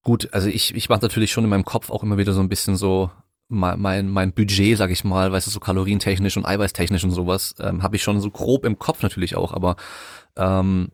gut, 0.03 0.29
also 0.31 0.49
ich, 0.49 0.73
ich 0.75 0.89
mache 0.89 1.01
natürlich 1.01 1.31
schon 1.31 1.43
in 1.43 1.49
meinem 1.49 1.65
Kopf 1.65 1.91
auch 1.91 2.01
immer 2.01 2.17
wieder 2.17 2.33
so 2.33 2.41
ein 2.41 2.49
bisschen 2.49 2.75
so 2.75 3.11
mein, 3.49 3.79
mein, 3.79 4.09
mein 4.09 4.33
Budget, 4.33 4.77
sag 4.77 4.89
ich 4.89 5.03
mal, 5.03 5.31
weißt 5.31 5.45
du, 5.45 5.51
so 5.51 5.59
kalorientechnisch 5.59 6.37
und 6.37 6.45
eiweißtechnisch 6.45 7.03
und 7.03 7.11
sowas, 7.11 7.53
ähm, 7.59 7.83
habe 7.83 7.95
ich 7.95 8.03
schon 8.03 8.19
so 8.19 8.31
grob 8.31 8.65
im 8.65 8.79
Kopf 8.79 9.03
natürlich 9.03 9.35
auch, 9.35 9.53
aber 9.53 9.75
ähm, 10.37 10.89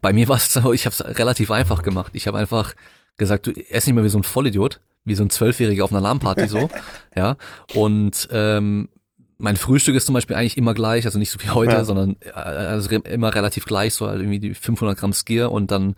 bei 0.00 0.12
mir 0.12 0.28
war 0.28 0.36
es 0.36 0.52
so, 0.52 0.74
ich 0.74 0.84
habe 0.84 0.92
es 0.94 1.18
relativ 1.18 1.50
einfach 1.50 1.82
gemacht. 1.82 2.12
Ich 2.14 2.26
habe 2.26 2.38
einfach 2.38 2.74
gesagt, 3.16 3.46
du 3.46 3.52
ess 3.52 3.86
nicht 3.86 3.94
mehr 3.94 4.04
wie 4.04 4.10
so 4.10 4.18
ein 4.18 4.24
Vollidiot, 4.24 4.80
wie 5.04 5.14
so 5.14 5.24
ein 5.24 5.30
Zwölfjähriger 5.30 5.84
auf 5.84 5.90
einer 5.90 6.00
Alarmparty 6.00 6.48
so, 6.48 6.68
ja, 7.16 7.36
und 7.74 8.28
ähm, 8.30 8.90
mein 9.38 9.56
Frühstück 9.56 9.94
ist 9.94 10.06
zum 10.06 10.14
Beispiel 10.14 10.36
eigentlich 10.36 10.56
immer 10.56 10.74
gleich, 10.74 11.04
also 11.06 11.18
nicht 11.18 11.30
so 11.30 11.40
wie 11.40 11.50
heute, 11.50 11.72
ja. 11.72 11.84
sondern 11.84 12.16
äh, 12.20 12.32
also 12.32 12.90
immer 12.90 13.34
relativ 13.34 13.64
gleich, 13.64 13.94
so 13.94 14.06
also 14.06 14.20
irgendwie 14.20 14.40
die 14.40 14.54
500 14.54 14.98
Gramm 14.98 15.12
Skier 15.12 15.52
und 15.52 15.70
dann 15.70 15.94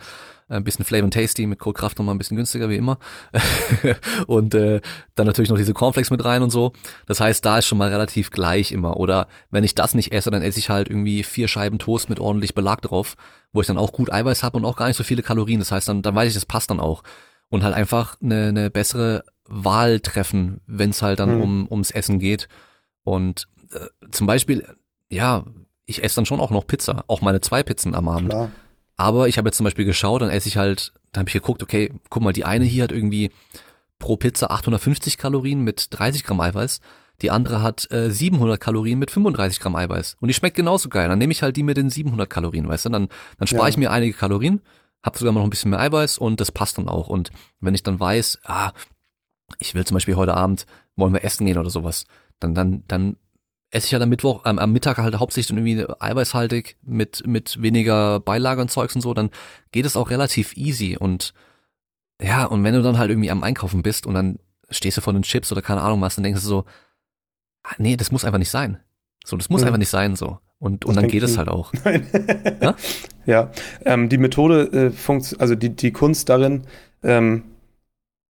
ein 0.48 0.64
bisschen 0.64 0.84
Flavor 0.84 1.04
and 1.04 1.14
Tasty 1.14 1.46
mit 1.46 1.58
Cold 1.58 1.76
Kraft 1.76 1.98
nochmal 1.98 2.14
ein 2.14 2.18
bisschen 2.18 2.36
günstiger 2.36 2.68
wie 2.68 2.76
immer 2.76 2.98
und 4.26 4.54
äh, 4.54 4.80
dann 5.14 5.26
natürlich 5.26 5.48
noch 5.48 5.56
diese 5.56 5.72
Cornflakes 5.72 6.10
mit 6.10 6.24
rein 6.24 6.42
und 6.42 6.50
so. 6.50 6.72
Das 7.06 7.20
heißt, 7.20 7.44
da 7.44 7.58
ist 7.58 7.66
schon 7.66 7.78
mal 7.78 7.88
relativ 7.88 8.30
gleich 8.30 8.72
immer. 8.72 8.96
Oder 8.96 9.28
wenn 9.50 9.64
ich 9.64 9.76
das 9.76 9.94
nicht 9.94 10.12
esse, 10.12 10.30
dann 10.30 10.42
esse 10.42 10.58
ich 10.58 10.68
halt 10.68 10.88
irgendwie 10.90 11.22
vier 11.22 11.46
Scheiben 11.46 11.78
Toast 11.78 12.10
mit 12.10 12.18
ordentlich 12.18 12.54
Belag 12.54 12.82
drauf, 12.82 13.14
wo 13.52 13.60
ich 13.60 13.68
dann 13.68 13.78
auch 13.78 13.92
gut 13.92 14.12
Eiweiß 14.12 14.42
habe 14.42 14.56
und 14.58 14.64
auch 14.64 14.76
gar 14.76 14.88
nicht 14.88 14.96
so 14.96 15.04
viele 15.04 15.22
Kalorien. 15.22 15.60
Das 15.60 15.70
heißt, 15.70 15.88
dann, 15.88 16.02
dann 16.02 16.16
weiß 16.16 16.28
ich, 16.28 16.34
das 16.34 16.46
passt 16.46 16.70
dann 16.70 16.80
auch 16.80 17.04
und 17.48 17.62
halt 17.62 17.74
einfach 17.74 18.16
eine, 18.20 18.48
eine 18.48 18.70
bessere 18.70 19.22
Wahl 19.46 20.00
treffen, 20.00 20.60
wenn 20.66 20.90
es 20.90 21.00
halt 21.00 21.20
dann 21.20 21.36
mhm. 21.36 21.42
um 21.42 21.66
ums 21.70 21.92
Essen 21.92 22.18
geht 22.18 22.48
und 23.04 23.48
äh, 23.72 24.10
zum 24.10 24.26
Beispiel, 24.26 24.66
ja, 25.08 25.44
ich 25.86 26.02
esse 26.02 26.16
dann 26.16 26.26
schon 26.26 26.40
auch 26.40 26.50
noch 26.50 26.66
Pizza, 26.66 27.04
auch 27.08 27.20
meine 27.20 27.40
zwei 27.40 27.62
Pizzen 27.62 27.94
am 27.94 28.08
Abend. 28.08 28.30
Klar. 28.30 28.50
Aber 28.96 29.28
ich 29.28 29.38
habe 29.38 29.48
jetzt 29.48 29.56
zum 29.56 29.64
Beispiel 29.64 29.86
geschaut, 29.86 30.22
dann 30.22 30.30
esse 30.30 30.48
ich 30.48 30.56
halt, 30.56 30.92
dann 31.12 31.22
habe 31.22 31.28
ich 31.28 31.34
geguckt, 31.34 31.62
okay, 31.62 31.92
guck 32.10 32.22
mal, 32.22 32.32
die 32.32 32.44
eine 32.44 32.64
hier 32.64 32.84
hat 32.84 32.92
irgendwie 32.92 33.30
pro 33.98 34.16
Pizza 34.16 34.50
850 34.50 35.16
Kalorien 35.16 35.62
mit 35.62 35.86
30 35.90 36.24
Gramm 36.24 36.40
Eiweiß. 36.40 36.80
Die 37.22 37.30
andere 37.30 37.62
hat 37.62 37.90
äh, 37.90 38.10
700 38.10 38.58
Kalorien 38.58 38.98
mit 38.98 39.10
35 39.10 39.60
Gramm 39.60 39.76
Eiweiß. 39.76 40.16
Und 40.20 40.28
die 40.28 40.34
schmeckt 40.34 40.56
genauso 40.56 40.88
geil. 40.88 41.08
Dann 41.08 41.18
nehme 41.18 41.32
ich 41.32 41.42
halt 41.42 41.56
die 41.56 41.62
mit 41.62 41.76
den 41.76 41.90
700 41.90 42.28
Kalorien, 42.28 42.68
weißt 42.68 42.86
du? 42.86 42.88
Dann, 42.90 43.08
dann 43.38 43.46
spare 43.46 43.64
ja. 43.64 43.68
ich 43.68 43.76
mir 43.76 43.90
einige 43.90 44.14
Kalorien, 44.14 44.60
habe 45.02 45.18
sogar 45.18 45.32
noch 45.32 45.44
ein 45.44 45.50
bisschen 45.50 45.70
mehr 45.70 45.80
Eiweiß 45.80 46.18
und 46.18 46.40
das 46.40 46.52
passt 46.52 46.78
dann 46.78 46.88
auch. 46.88 47.08
Und 47.08 47.30
wenn 47.60 47.74
ich 47.74 47.82
dann 47.82 48.00
weiß, 48.00 48.40
ah, 48.44 48.72
ich 49.58 49.74
will 49.74 49.84
zum 49.84 49.94
Beispiel 49.94 50.16
heute 50.16 50.34
Abend, 50.34 50.66
wollen 50.96 51.12
wir 51.12 51.24
essen 51.24 51.46
gehen 51.46 51.58
oder 51.58 51.70
sowas, 51.70 52.06
dann, 52.40 52.54
dann, 52.54 52.82
dann 52.88 53.16
esse 53.70 53.86
ich 53.86 53.92
ja 53.92 53.96
halt 53.96 54.04
am 54.04 54.08
Mittwoch, 54.08 54.42
ähm, 54.46 54.58
am 54.58 54.72
Mittag 54.72 54.98
halt 54.98 55.18
hauptsächlich 55.18 55.56
irgendwie 55.56 55.86
eiweißhaltig 56.00 56.76
mit, 56.82 57.26
mit 57.26 57.62
weniger 57.62 58.20
Beilage 58.20 58.60
und 58.60 58.70
Zeugs 58.70 58.94
und 58.94 59.00
so, 59.00 59.14
dann 59.14 59.30
geht 59.72 59.86
es 59.86 59.96
auch 59.96 60.10
relativ 60.10 60.56
easy 60.56 60.96
und 60.98 61.32
ja, 62.20 62.44
und 62.44 62.64
wenn 62.64 62.74
du 62.74 62.82
dann 62.82 62.98
halt 62.98 63.10
irgendwie 63.10 63.30
am 63.30 63.42
Einkaufen 63.42 63.82
bist 63.82 64.06
und 64.06 64.14
dann 64.14 64.38
stehst 64.68 64.96
du 64.96 65.00
vor 65.00 65.12
den 65.12 65.22
Chips 65.22 65.50
oder 65.52 65.62
keine 65.62 65.80
Ahnung 65.80 66.00
was, 66.00 66.16
dann 66.16 66.24
denkst 66.24 66.42
du 66.42 66.46
so, 66.46 66.64
ah, 67.62 67.74
nee, 67.78 67.96
das 67.96 68.12
muss 68.12 68.24
einfach 68.24 68.38
nicht 68.38 68.50
sein. 68.50 68.78
So, 69.24 69.36
das 69.36 69.50
muss 69.50 69.62
mhm. 69.62 69.68
einfach 69.68 69.78
nicht 69.78 69.88
sein, 69.88 70.16
so. 70.16 70.38
Und, 70.58 70.84
und 70.84 70.96
dann 70.96 71.08
geht 71.08 71.22
es 71.22 71.38
halt 71.38 71.48
auch. 71.48 71.72
Nein. 71.84 72.06
ja, 72.60 72.76
ja. 73.24 73.50
Ähm, 73.86 74.10
die 74.10 74.18
Methode, 74.18 74.92
äh, 74.92 75.12
also 75.38 75.54
die, 75.54 75.70
die 75.70 75.90
Kunst 75.90 76.28
darin, 76.28 76.66
ähm, 77.02 77.44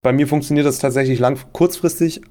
bei 0.02 0.12
mir 0.12 0.28
funktioniert 0.28 0.66
das 0.66 0.78
tatsächlich 0.78 1.18
lang, 1.18 1.38
kurzfristig, 1.52 2.22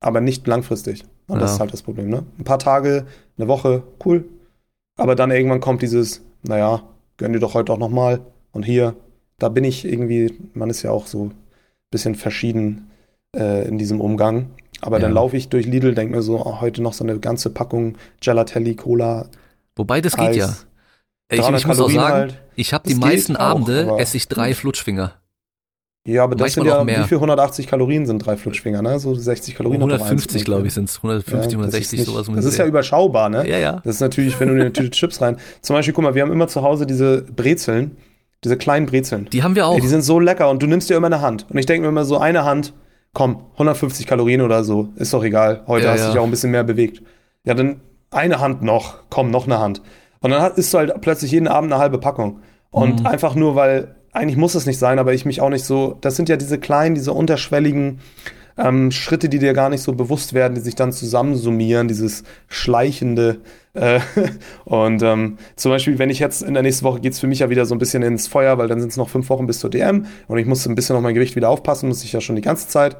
aber 0.00 0.20
nicht 0.20 0.46
langfristig. 0.46 1.04
Und 1.26 1.36
ja. 1.36 1.40
das 1.42 1.54
ist 1.54 1.60
halt 1.60 1.72
das 1.72 1.82
Problem, 1.82 2.08
ne? 2.08 2.24
Ein 2.38 2.44
paar 2.44 2.58
Tage, 2.58 3.06
eine 3.38 3.48
Woche, 3.48 3.82
cool. 4.04 4.24
Aber 4.96 5.14
dann 5.14 5.30
irgendwann 5.30 5.60
kommt 5.60 5.82
dieses, 5.82 6.22
naja, 6.42 6.82
gönn 7.16 7.32
dir 7.32 7.40
doch 7.40 7.54
heute 7.54 7.72
auch 7.72 7.78
nochmal. 7.78 8.20
Und 8.52 8.64
hier, 8.64 8.94
da 9.38 9.48
bin 9.48 9.64
ich 9.64 9.84
irgendwie, 9.84 10.34
man 10.52 10.70
ist 10.70 10.82
ja 10.82 10.90
auch 10.90 11.06
so 11.06 11.26
ein 11.26 11.34
bisschen 11.90 12.14
verschieden 12.14 12.90
äh, 13.34 13.66
in 13.66 13.78
diesem 13.78 14.00
Umgang. 14.00 14.50
Aber 14.80 14.98
ja. 14.98 15.02
dann 15.02 15.12
laufe 15.12 15.36
ich 15.36 15.48
durch 15.48 15.66
Lidl, 15.66 15.94
denke 15.94 16.14
mir 16.14 16.22
so, 16.22 16.38
oh, 16.44 16.60
heute 16.60 16.82
noch 16.82 16.92
so 16.92 17.04
eine 17.04 17.18
ganze 17.18 17.50
Packung 17.50 17.96
Gelatelli, 18.20 18.74
Cola. 18.76 19.26
Wobei 19.76 20.00
das 20.00 20.18
Eis, 20.18 20.28
geht 20.28 20.36
ja. 20.36 20.54
Ich, 21.30 21.38
ich 21.40 21.66
muss 21.66 21.80
auch 21.80 21.90
sagen, 21.90 22.14
halt. 22.14 22.42
ich 22.54 22.74
habe 22.74 22.86
die 22.86 22.94
meisten 22.94 23.34
Abende 23.34 23.96
esse 23.98 24.16
ich 24.16 24.28
drei 24.28 24.54
Flutschfinger. 24.54 25.14
Ja, 26.06 26.24
aber 26.24 26.36
das 26.36 26.52
sind 26.52 26.66
ja, 26.66 26.86
wie 26.86 26.92
viel 27.04 27.16
180 27.16 27.66
Kalorien 27.66 28.04
sind 28.04 28.18
drei 28.18 28.36
Flutschfinger, 28.36 28.82
ne? 28.82 28.98
So 28.98 29.14
60 29.14 29.54
Kalorien. 29.54 29.80
150, 29.80 30.44
glaube 30.44 30.66
ich, 30.66 30.74
sind 30.74 30.90
es. 30.90 30.98
150, 30.98 31.52
ja, 31.52 31.58
160, 31.58 31.98
nicht, 31.98 32.08
sowas. 32.08 32.28
Um 32.28 32.36
das 32.36 32.44
ist 32.44 32.58
ja 32.58 32.66
überschaubar, 32.66 33.30
ne? 33.30 33.48
Ja, 33.48 33.58
ja. 33.58 33.80
Das 33.84 33.94
ist 33.94 34.00
natürlich, 34.00 34.38
wenn 34.38 34.48
du 34.48 34.54
in 34.54 34.60
eine 34.60 34.72
Tüte 34.72 34.90
Chips 34.90 35.22
rein. 35.22 35.38
Zum 35.62 35.74
Beispiel, 35.74 35.94
guck 35.94 36.04
mal, 36.04 36.14
wir 36.14 36.20
haben 36.20 36.32
immer 36.32 36.46
zu 36.46 36.62
Hause 36.62 36.84
diese 36.84 37.22
Brezeln, 37.22 37.96
diese 38.44 38.58
kleinen 38.58 38.84
Brezeln. 38.84 39.28
Die 39.32 39.42
haben 39.42 39.54
wir 39.54 39.66
auch. 39.66 39.76
Ey, 39.76 39.80
die 39.80 39.88
sind 39.88 40.02
so 40.02 40.20
lecker 40.20 40.50
und 40.50 40.62
du 40.62 40.66
nimmst 40.66 40.90
dir 40.90 40.96
immer 40.96 41.06
eine 41.06 41.22
Hand. 41.22 41.46
Und 41.48 41.56
ich 41.56 41.64
denke 41.64 41.82
mir 41.82 41.88
immer 41.88 42.04
so, 42.04 42.18
eine 42.18 42.44
Hand, 42.44 42.74
komm, 43.14 43.46
150 43.54 44.06
Kalorien 44.06 44.42
oder 44.42 44.62
so, 44.62 44.88
ist 44.96 45.14
doch 45.14 45.24
egal. 45.24 45.62
Heute 45.66 45.86
ja, 45.86 45.92
hast 45.92 46.00
du 46.00 46.04
ja. 46.04 46.10
dich 46.12 46.18
auch 46.18 46.24
ein 46.24 46.30
bisschen 46.30 46.50
mehr 46.50 46.64
bewegt. 46.64 47.02
Ja, 47.44 47.54
dann 47.54 47.80
eine 48.10 48.40
Hand 48.40 48.62
noch, 48.62 48.98
komm, 49.08 49.30
noch 49.30 49.46
eine 49.46 49.58
Hand. 49.58 49.80
Und 50.20 50.32
dann 50.32 50.52
isst 50.52 50.74
du 50.74 50.78
halt 50.78 51.00
plötzlich 51.00 51.32
jeden 51.32 51.48
Abend 51.48 51.72
eine 51.72 51.80
halbe 51.80 51.96
Packung. 51.96 52.40
Und 52.70 53.00
mhm. 53.00 53.06
einfach 53.06 53.34
nur, 53.34 53.54
weil, 53.54 53.94
eigentlich 54.14 54.36
muss 54.36 54.54
es 54.54 54.64
nicht 54.64 54.78
sein, 54.78 54.98
aber 54.98 55.12
ich 55.12 55.26
mich 55.26 55.40
auch 55.40 55.50
nicht 55.50 55.64
so, 55.64 55.98
das 56.00 56.16
sind 56.16 56.28
ja 56.28 56.36
diese 56.36 56.58
kleinen, 56.58 56.94
diese 56.94 57.12
unterschwelligen 57.12 57.98
ähm, 58.56 58.92
Schritte, 58.92 59.28
die 59.28 59.40
dir 59.40 59.52
gar 59.52 59.68
nicht 59.68 59.82
so 59.82 59.92
bewusst 59.92 60.32
werden, 60.32 60.54
die 60.54 60.60
sich 60.60 60.76
dann 60.76 60.92
zusammensummieren, 60.92 61.88
dieses 61.88 62.22
schleichende. 62.48 63.40
Äh, 63.74 64.00
und 64.64 65.02
ähm, 65.02 65.38
zum 65.56 65.72
Beispiel, 65.72 65.98
wenn 65.98 66.10
ich 66.10 66.20
jetzt 66.20 66.42
in 66.42 66.54
der 66.54 66.62
nächsten 66.62 66.84
Woche 66.84 67.00
geht 67.00 67.12
es 67.12 67.20
für 67.20 67.26
mich 67.26 67.40
ja 67.40 67.50
wieder 67.50 67.66
so 67.66 67.74
ein 67.74 67.78
bisschen 67.78 68.02
ins 68.02 68.28
Feuer, 68.28 68.56
weil 68.56 68.68
dann 68.68 68.80
sind 68.80 68.90
es 68.90 68.96
noch 68.96 69.08
fünf 69.08 69.28
Wochen 69.28 69.46
bis 69.46 69.58
zur 69.58 69.70
DM 69.70 70.06
und 70.28 70.38
ich 70.38 70.46
muss 70.46 70.66
ein 70.66 70.76
bisschen 70.76 70.94
auf 70.94 71.02
mein 71.02 71.14
Gewicht 71.14 71.34
wieder 71.34 71.48
aufpassen, 71.48 71.88
muss 71.88 72.04
ich 72.04 72.12
ja 72.12 72.20
schon 72.20 72.36
die 72.36 72.42
ganze 72.42 72.68
Zeit. 72.68 72.96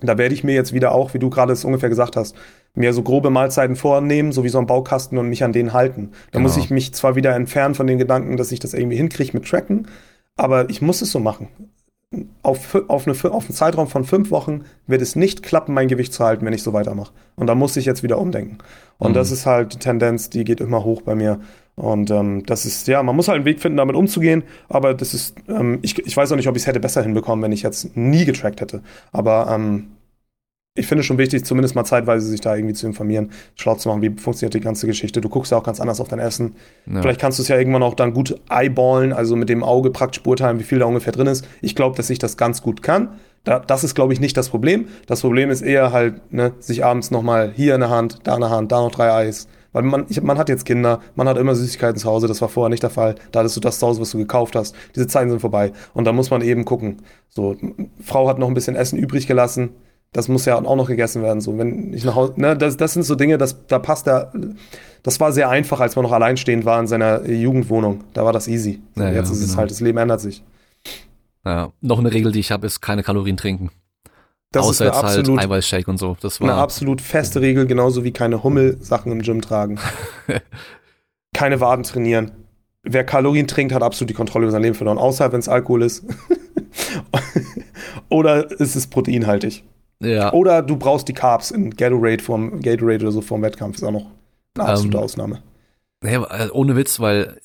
Da 0.00 0.18
werde 0.18 0.34
ich 0.34 0.42
mir 0.42 0.54
jetzt 0.54 0.72
wieder 0.72 0.92
auch, 0.92 1.14
wie 1.14 1.20
du 1.20 1.30
gerade 1.30 1.52
es 1.52 1.64
ungefähr 1.64 1.88
gesagt 1.88 2.16
hast, 2.16 2.34
mir 2.74 2.92
so 2.92 3.02
grobe 3.02 3.30
Mahlzeiten 3.30 3.76
vornehmen, 3.76 4.32
so 4.32 4.42
wie 4.42 4.48
so 4.48 4.58
ein 4.58 4.66
Baukasten 4.66 5.18
und 5.18 5.28
mich 5.28 5.44
an 5.44 5.52
denen 5.52 5.72
halten. 5.72 6.10
Da 6.32 6.38
genau. 6.38 6.48
muss 6.48 6.56
ich 6.56 6.70
mich 6.70 6.92
zwar 6.94 7.14
wieder 7.14 7.36
entfernen 7.36 7.76
von 7.76 7.86
den 7.86 7.98
Gedanken, 7.98 8.36
dass 8.36 8.50
ich 8.50 8.58
das 8.58 8.74
irgendwie 8.74 8.96
hinkriege 8.96 9.32
mit 9.34 9.46
Tracken, 9.46 9.86
aber 10.36 10.70
ich 10.70 10.82
muss 10.82 11.02
es 11.02 11.12
so 11.12 11.20
machen 11.20 11.48
auf, 12.42 12.74
auf, 12.88 13.06
eine, 13.06 13.16
auf 13.32 13.44
einen 13.44 13.54
Zeitraum 13.54 13.88
von 13.88 14.04
fünf 14.04 14.30
Wochen 14.30 14.64
wird 14.86 15.02
es 15.02 15.16
nicht 15.16 15.42
klappen, 15.42 15.74
mein 15.74 15.88
Gewicht 15.88 16.12
zu 16.12 16.24
halten, 16.24 16.44
wenn 16.44 16.52
ich 16.52 16.62
so 16.62 16.72
weitermache. 16.72 17.12
Und 17.36 17.46
da 17.46 17.54
muss 17.54 17.76
ich 17.76 17.86
jetzt 17.86 18.02
wieder 18.02 18.18
umdenken. 18.18 18.58
Und 18.98 19.12
mhm. 19.12 19.14
das 19.14 19.30
ist 19.30 19.46
halt 19.46 19.74
die 19.74 19.78
Tendenz, 19.78 20.30
die 20.30 20.44
geht 20.44 20.60
immer 20.60 20.84
hoch 20.84 21.02
bei 21.02 21.14
mir. 21.14 21.40
Und 21.74 22.10
ähm, 22.10 22.44
das 22.44 22.66
ist, 22.66 22.86
ja, 22.86 23.02
man 23.02 23.16
muss 23.16 23.28
halt 23.28 23.36
einen 23.36 23.44
Weg 23.46 23.60
finden, 23.60 23.78
damit 23.78 23.96
umzugehen. 23.96 24.42
Aber 24.68 24.94
das 24.94 25.14
ist, 25.14 25.36
ähm, 25.48 25.78
ich, 25.82 25.98
ich 25.98 26.16
weiß 26.16 26.30
auch 26.32 26.36
nicht, 26.36 26.48
ob 26.48 26.56
ich 26.56 26.62
es 26.62 26.66
hätte 26.66 26.80
besser 26.80 27.02
hinbekommen, 27.02 27.42
wenn 27.42 27.52
ich 27.52 27.62
jetzt 27.62 27.96
nie 27.96 28.24
getrackt 28.24 28.60
hätte. 28.60 28.82
Aber 29.10 29.48
ähm, 29.50 29.92
ich 30.74 30.86
finde 30.86 31.00
es 31.00 31.06
schon 31.06 31.18
wichtig, 31.18 31.44
zumindest 31.44 31.74
mal 31.74 31.84
zeitweise 31.84 32.26
sich 32.26 32.40
da 32.40 32.56
irgendwie 32.56 32.74
zu 32.74 32.86
informieren, 32.86 33.30
schlau 33.56 33.74
zu 33.74 33.90
machen, 33.90 34.00
wie 34.00 34.08
funktioniert 34.08 34.54
die 34.54 34.60
ganze 34.60 34.86
Geschichte. 34.86 35.20
Du 35.20 35.28
guckst 35.28 35.52
ja 35.52 35.58
auch 35.58 35.62
ganz 35.62 35.80
anders 35.80 36.00
auf 36.00 36.08
dein 36.08 36.18
Essen. 36.18 36.56
Ja. 36.86 37.02
Vielleicht 37.02 37.20
kannst 37.20 37.38
du 37.38 37.42
es 37.42 37.48
ja 37.48 37.58
irgendwann 37.58 37.82
auch 37.82 37.92
dann 37.94 38.14
gut 38.14 38.40
eyeballen, 38.48 39.12
also 39.12 39.36
mit 39.36 39.50
dem 39.50 39.62
Auge 39.62 39.90
praktisch 39.90 40.22
beurteilen, 40.22 40.58
wie 40.60 40.64
viel 40.64 40.78
da 40.78 40.86
ungefähr 40.86 41.12
drin 41.12 41.26
ist. 41.26 41.46
Ich 41.60 41.74
glaube, 41.74 41.96
dass 41.96 42.08
ich 42.08 42.18
das 42.18 42.38
ganz 42.38 42.62
gut 42.62 42.82
kann. 42.82 43.20
Da, 43.44 43.58
das 43.58 43.84
ist, 43.84 43.94
glaube 43.94 44.14
ich, 44.14 44.20
nicht 44.20 44.36
das 44.36 44.48
Problem. 44.48 44.86
Das 45.06 45.20
Problem 45.20 45.50
ist 45.50 45.60
eher 45.60 45.92
halt, 45.92 46.32
ne, 46.32 46.54
sich 46.58 46.84
abends 46.84 47.10
nochmal 47.10 47.52
hier 47.54 47.74
in 47.74 47.80
der 47.80 47.90
Hand, 47.90 48.20
da 48.22 48.36
in 48.36 48.40
der 48.40 48.50
Hand, 48.50 48.72
da 48.72 48.80
noch 48.80 48.92
drei 48.92 49.12
Eis. 49.12 49.48
Weil 49.72 49.82
man, 49.82 50.06
ich, 50.08 50.22
man 50.22 50.38
hat 50.38 50.48
jetzt 50.48 50.64
Kinder, 50.64 51.00
man 51.16 51.28
hat 51.28 51.36
immer 51.36 51.54
Süßigkeiten 51.54 51.98
zu 51.98 52.08
Hause, 52.08 52.28
das 52.28 52.40
war 52.40 52.48
vorher 52.48 52.70
nicht 52.70 52.82
der 52.82 52.90
Fall. 52.90 53.16
Da 53.30 53.40
hattest 53.40 53.56
du 53.56 53.60
das 53.60 53.78
zu 53.78 53.86
Hause, 53.86 54.00
was 54.00 54.10
du 54.10 54.18
gekauft 54.18 54.54
hast. 54.56 54.74
Diese 54.94 55.06
Zeiten 55.06 55.28
sind 55.28 55.40
vorbei. 55.40 55.72
Und 55.92 56.06
da 56.06 56.12
muss 56.12 56.30
man 56.30 56.40
eben 56.40 56.64
gucken. 56.64 57.02
So, 57.28 57.56
Frau 58.00 58.28
hat 58.28 58.38
noch 58.38 58.48
ein 58.48 58.54
bisschen 58.54 58.76
Essen 58.76 58.98
übrig 58.98 59.26
gelassen 59.26 59.70
das 60.12 60.28
muss 60.28 60.44
ja 60.44 60.56
auch 60.56 60.76
noch 60.76 60.86
gegessen 60.86 61.22
werden. 61.22 61.40
So, 61.40 61.56
wenn 61.58 61.92
ich 61.94 62.04
nach 62.04 62.14
Hause, 62.14 62.34
ne, 62.36 62.56
das, 62.56 62.76
das 62.76 62.92
sind 62.92 63.02
so 63.02 63.14
Dinge, 63.14 63.38
das, 63.38 63.66
da 63.66 63.78
passt 63.78 64.06
der. 64.06 64.32
Das 65.02 65.18
war 65.18 65.32
sehr 65.32 65.48
einfach, 65.48 65.80
als 65.80 65.96
man 65.96 66.04
noch 66.04 66.12
alleinstehend 66.12 66.64
war 66.64 66.78
in 66.78 66.86
seiner 66.86 67.28
Jugendwohnung. 67.28 68.04
Da 68.12 68.24
war 68.24 68.32
das 68.32 68.46
easy. 68.46 68.80
Ja, 68.94 69.10
jetzt 69.10 69.14
ja, 69.14 69.20
ist 69.22 69.40
genau. 69.40 69.44
es 69.44 69.56
halt, 69.56 69.70
das 69.70 69.80
Leben 69.80 69.98
ändert 69.98 70.20
sich. 70.20 70.44
Ja, 71.44 71.72
noch 71.80 71.98
eine 71.98 72.12
Regel, 72.12 72.30
die 72.30 72.38
ich 72.38 72.52
habe, 72.52 72.66
ist 72.66 72.80
keine 72.80 73.02
Kalorien 73.02 73.36
trinken. 73.36 73.70
Das 74.52 74.66
Außer 74.66 74.86
ist 74.86 75.02
jetzt 75.02 75.28
halt 75.28 75.40
Eiweißshake 75.40 75.90
und 75.90 75.96
so. 75.96 76.16
Das 76.20 76.40
war 76.40 76.50
eine 76.50 76.60
absolut 76.60 77.00
feste 77.00 77.40
Regel, 77.40 77.66
genauso 77.66 78.04
wie 78.04 78.12
keine 78.12 78.42
Hummelsachen 78.44 79.10
im 79.10 79.22
Gym 79.22 79.40
tragen. 79.40 79.80
keine 81.34 81.60
Waden 81.60 81.84
trainieren. 81.84 82.32
Wer 82.82 83.04
Kalorien 83.04 83.48
trinkt, 83.48 83.72
hat 83.72 83.82
absolut 83.82 84.10
die 84.10 84.14
Kontrolle 84.14 84.44
über 84.44 84.52
sein 84.52 84.62
Leben 84.62 84.74
verloren, 84.74 84.98
außer 84.98 85.32
wenn 85.32 85.40
es 85.40 85.48
Alkohol 85.48 85.82
ist. 85.82 86.04
Oder 88.10 88.50
ist 88.60 88.76
es 88.76 88.86
proteinhaltig. 88.86 89.64
Ja. 90.02 90.32
Oder 90.32 90.62
du 90.62 90.76
brauchst 90.76 91.08
die 91.08 91.12
Carbs 91.12 91.50
in 91.50 91.70
Gatorade 91.76 92.22
vom 92.22 92.60
Gatorade 92.60 93.04
oder 93.04 93.12
so 93.12 93.20
vom 93.20 93.42
Wettkampf. 93.42 93.76
Ist 93.76 93.84
auch 93.84 93.92
noch 93.92 94.06
eine 94.56 94.68
absolute 94.68 94.98
ähm, 94.98 95.02
Ausnahme. 95.02 95.42
Naja, 96.00 96.26
äh, 96.30 96.50
ohne 96.50 96.76
Witz, 96.76 97.00
weil 97.00 97.40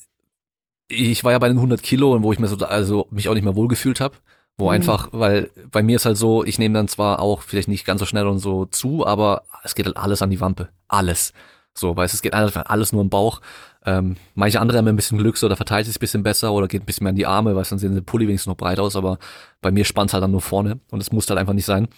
ich 0.88 1.22
war 1.22 1.32
ja 1.32 1.38
bei 1.38 1.48
den 1.48 1.58
100 1.58 1.82
Kilo 1.82 2.12
und 2.12 2.22
wo 2.22 2.32
ich 2.32 2.38
mir 2.38 2.48
so, 2.48 2.56
also 2.66 3.06
mich 3.10 3.28
auch 3.28 3.34
nicht 3.34 3.44
mehr 3.44 3.56
wohlgefühlt 3.56 4.00
habe. 4.00 4.16
Wo 4.56 4.64
mhm. 4.64 4.70
einfach, 4.70 5.08
weil 5.12 5.50
bei 5.70 5.82
mir 5.82 5.96
ist 5.96 6.06
halt 6.06 6.16
so, 6.16 6.44
ich 6.44 6.58
nehme 6.58 6.74
dann 6.74 6.88
zwar 6.88 7.20
auch 7.20 7.42
vielleicht 7.42 7.68
nicht 7.68 7.86
ganz 7.86 8.00
so 8.00 8.06
schnell 8.06 8.26
und 8.26 8.40
so 8.40 8.64
zu, 8.64 9.06
aber 9.06 9.44
es 9.62 9.74
geht 9.74 9.86
halt 9.86 9.96
alles 9.96 10.20
an 10.20 10.30
die 10.30 10.40
Wampe. 10.40 10.68
Alles. 10.88 11.32
So, 11.74 11.96
weil 11.96 12.06
es 12.06 12.22
geht 12.22 12.34
alles 12.34 12.92
nur 12.92 13.02
im 13.02 13.08
Bauch. 13.08 13.40
Ähm, 13.86 14.16
manche 14.34 14.60
andere 14.60 14.78
haben 14.78 14.88
ein 14.88 14.96
bisschen 14.96 15.18
Glück, 15.18 15.36
so 15.36 15.48
da 15.48 15.56
verteilt 15.56 15.86
sich 15.86 15.96
ein 15.96 16.00
bisschen 16.00 16.22
besser 16.22 16.52
oder 16.52 16.68
geht 16.68 16.82
ein 16.82 16.86
bisschen 16.86 17.04
mehr 17.04 17.10
in 17.10 17.16
die 17.16 17.26
Arme, 17.26 17.54
weil 17.54 17.64
dann 17.64 17.78
sehen 17.78 17.94
die 17.94 18.00
Pulli 18.00 18.26
wenigstens 18.26 18.48
noch 18.48 18.56
breit 18.56 18.80
aus, 18.80 18.96
aber 18.96 19.18
bei 19.60 19.70
mir 19.70 19.84
spannt 19.84 20.12
halt 20.12 20.22
dann 20.22 20.32
nur 20.32 20.40
vorne 20.40 20.80
und 20.90 21.00
es 21.00 21.12
muss 21.12 21.28
halt 21.28 21.38
einfach 21.38 21.52
nicht 21.52 21.64
sein. 21.64 21.88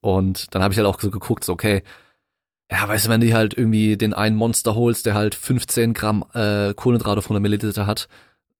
Und 0.00 0.54
dann 0.54 0.62
habe 0.62 0.72
ich 0.72 0.78
halt 0.78 0.88
auch 0.88 1.00
so 1.00 1.10
geguckt, 1.10 1.44
so 1.44 1.52
okay, 1.52 1.82
ja, 2.70 2.88
weißt 2.88 3.06
du, 3.06 3.10
wenn 3.10 3.20
du 3.20 3.32
halt 3.32 3.54
irgendwie 3.54 3.96
den 3.96 4.12
einen 4.12 4.36
Monster 4.36 4.74
holst, 4.74 5.06
der 5.06 5.14
halt 5.14 5.34
15 5.34 5.94
Gramm 5.94 6.24
äh, 6.34 6.74
Kohlenhydrate 6.74 7.18
auf 7.18 7.26
100 7.26 7.42
Milliliter 7.42 7.86
hat 7.86 8.08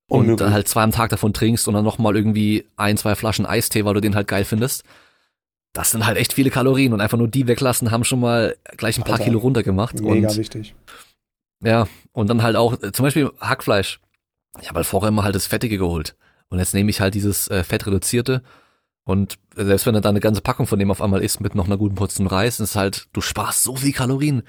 Unmöglich. 0.09 0.33
und 0.33 0.41
dann 0.41 0.53
halt 0.53 0.69
zwei 0.69 0.83
am 0.83 0.93
Tag 0.93 1.11
davon 1.11 1.33
trinkst 1.33 1.67
und 1.67 1.75
dann 1.75 1.85
nochmal 1.85 2.15
irgendwie 2.15 2.67
ein, 2.77 2.97
zwei 2.97 3.15
Flaschen 3.17 3.47
Eistee, 3.47 3.85
weil 3.85 3.95
du 3.95 4.01
den 4.01 4.15
halt 4.15 4.29
geil 4.29 4.45
findest, 4.45 4.85
das 5.73 5.91
sind 5.91 6.07
halt 6.07 6.17
echt 6.17 6.33
viele 6.33 6.51
Kalorien 6.51 6.93
und 6.93 7.01
einfach 7.01 7.19
nur 7.19 7.29
die 7.29 7.47
weglassen 7.47 7.91
haben 7.91 8.05
schon 8.05 8.21
mal 8.21 8.57
gleich 8.77 8.97
ein 8.97 9.05
paar 9.05 9.15
Alter, 9.15 9.25
Kilo 9.25 9.41
runtergemacht. 9.41 10.01
Mega 10.01 10.29
und 10.29 10.37
wichtig. 10.37 10.75
Ja, 11.63 11.87
und 12.13 12.29
dann 12.29 12.43
halt 12.43 12.57
auch, 12.57 12.81
äh, 12.83 12.93
zum 12.93 13.05
Beispiel 13.05 13.31
Hackfleisch. 13.41 14.01
Ich 14.61 14.69
habe 14.69 14.77
halt 14.79 14.87
vorher 14.87 15.09
immer 15.09 15.25
halt 15.25 15.35
das 15.35 15.47
Fettige 15.47 15.79
geholt. 15.79 16.17
Und 16.49 16.59
jetzt 16.59 16.75
nehme 16.75 16.91
ich 16.91 17.01
halt 17.01 17.15
dieses 17.15 17.49
äh, 17.49 17.65
Fettreduzierte. 17.65 18.43
Und 19.05 19.37
selbst 19.55 19.87
wenn 19.87 19.95
du 19.95 20.01
da 20.01 20.09
eine 20.09 20.21
ganze 20.21 20.41
Packung 20.41 20.67
von 20.67 20.79
dem 20.79 20.91
auf 20.91 21.01
einmal 21.01 21.23
isst 21.23 21.41
mit 21.41 21.55
noch 21.55 21.67
einer 21.67 21.77
guten 21.77 21.95
Portion 21.95 22.27
Reis, 22.27 22.61
ist 22.61 22.77
halt, 22.77 23.09
du 23.13 23.21
sparst 23.21 23.63
so 23.63 23.77
viel 23.77 23.93
Kalorien. 23.93 24.43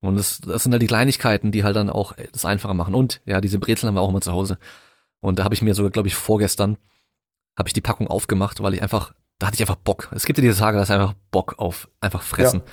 Und 0.00 0.16
das, 0.16 0.40
das 0.40 0.62
sind 0.62 0.72
halt 0.72 0.82
die 0.82 0.86
Kleinigkeiten, 0.86 1.50
die 1.50 1.64
halt 1.64 1.76
dann 1.76 1.90
auch 1.90 2.16
äh, 2.16 2.28
das 2.32 2.44
einfacher 2.44 2.74
machen. 2.74 2.94
Und 2.94 3.20
ja, 3.24 3.40
diese 3.40 3.58
Brezeln 3.58 3.88
haben 3.88 3.96
wir 3.96 4.02
auch 4.02 4.10
immer 4.10 4.20
zu 4.20 4.32
Hause. 4.32 4.58
Und 5.20 5.38
da 5.38 5.44
habe 5.44 5.54
ich 5.54 5.62
mir 5.62 5.74
sogar, 5.74 5.90
glaube 5.90 6.08
ich, 6.08 6.14
vorgestern, 6.14 6.76
habe 7.56 7.68
ich 7.68 7.72
die 7.72 7.80
Packung 7.80 8.08
aufgemacht, 8.08 8.62
weil 8.62 8.74
ich 8.74 8.82
einfach, 8.82 9.14
da 9.38 9.46
hatte 9.46 9.54
ich 9.54 9.62
einfach 9.62 9.76
Bock. 9.76 10.08
Es 10.12 10.26
gibt 10.26 10.38
ja 10.38 10.42
diese 10.42 10.58
Tage, 10.58 10.76
da 10.76 10.82
ist 10.82 10.90
einfach 10.90 11.14
Bock 11.30 11.58
auf 11.58 11.88
einfach 12.00 12.22
fressen. 12.22 12.60
Ja. 12.60 12.72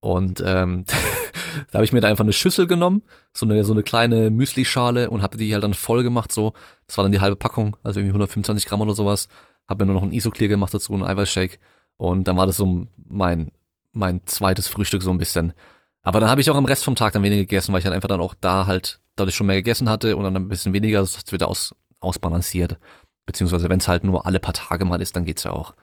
Und 0.00 0.42
ähm, 0.44 0.84
da 1.70 1.78
habe 1.78 1.84
ich 1.84 1.92
mir 1.92 2.00
da 2.00 2.08
einfach 2.08 2.24
eine 2.24 2.32
Schüssel 2.32 2.66
genommen, 2.66 3.02
so 3.32 3.46
eine, 3.46 3.64
so 3.64 3.72
eine 3.72 3.82
kleine 3.82 4.30
Müsli-Schale 4.30 5.10
und 5.10 5.22
hatte 5.22 5.38
die 5.38 5.52
halt 5.52 5.64
dann 5.64 5.74
voll 5.74 6.02
gemacht, 6.02 6.32
so. 6.32 6.52
Das 6.86 6.96
war 6.96 7.04
dann 7.04 7.12
die 7.12 7.20
halbe 7.20 7.36
Packung, 7.36 7.76
also 7.82 8.00
irgendwie 8.00 8.12
125 8.12 8.66
Gramm 8.66 8.80
oder 8.80 8.94
sowas. 8.94 9.28
Habe 9.68 9.84
mir 9.84 9.92
nur 9.92 10.00
noch 10.00 10.08
ein 10.08 10.12
Isoclear 10.12 10.48
gemacht 10.48 10.72
dazu, 10.72 10.92
einen 10.94 11.04
Eiweißshake. 11.04 11.58
Und 11.96 12.28
dann 12.28 12.36
war 12.36 12.46
das 12.46 12.56
so 12.56 12.86
mein, 13.08 13.50
mein 13.92 14.22
zweites 14.26 14.68
Frühstück 14.68 15.02
so 15.02 15.10
ein 15.10 15.18
bisschen. 15.18 15.52
Aber 16.02 16.20
dann 16.20 16.30
habe 16.30 16.40
ich 16.40 16.50
auch 16.50 16.56
am 16.56 16.64
Rest 16.64 16.84
vom 16.84 16.94
Tag 16.94 17.12
dann 17.12 17.22
weniger 17.22 17.42
gegessen, 17.42 17.72
weil 17.72 17.80
ich 17.80 17.84
dann 17.84 17.92
einfach 17.92 18.08
dann 18.08 18.20
auch 18.20 18.34
da 18.40 18.66
halt 18.66 19.00
dadurch 19.16 19.34
schon 19.34 19.48
mehr 19.48 19.56
gegessen 19.56 19.90
hatte 19.90 20.16
und 20.16 20.22
dann 20.24 20.36
ein 20.36 20.48
bisschen 20.48 20.72
weniger, 20.72 21.00
das 21.00 21.32
wieder 21.32 21.48
aus, 21.48 21.74
ausbalanciert. 22.00 22.78
Beziehungsweise 23.26 23.68
wenn 23.68 23.80
es 23.80 23.88
halt 23.88 24.04
nur 24.04 24.24
alle 24.24 24.40
paar 24.40 24.54
Tage 24.54 24.84
mal 24.84 25.02
ist, 25.02 25.16
dann 25.16 25.24
geht's 25.24 25.44
ja 25.44 25.50
auch. 25.50 25.74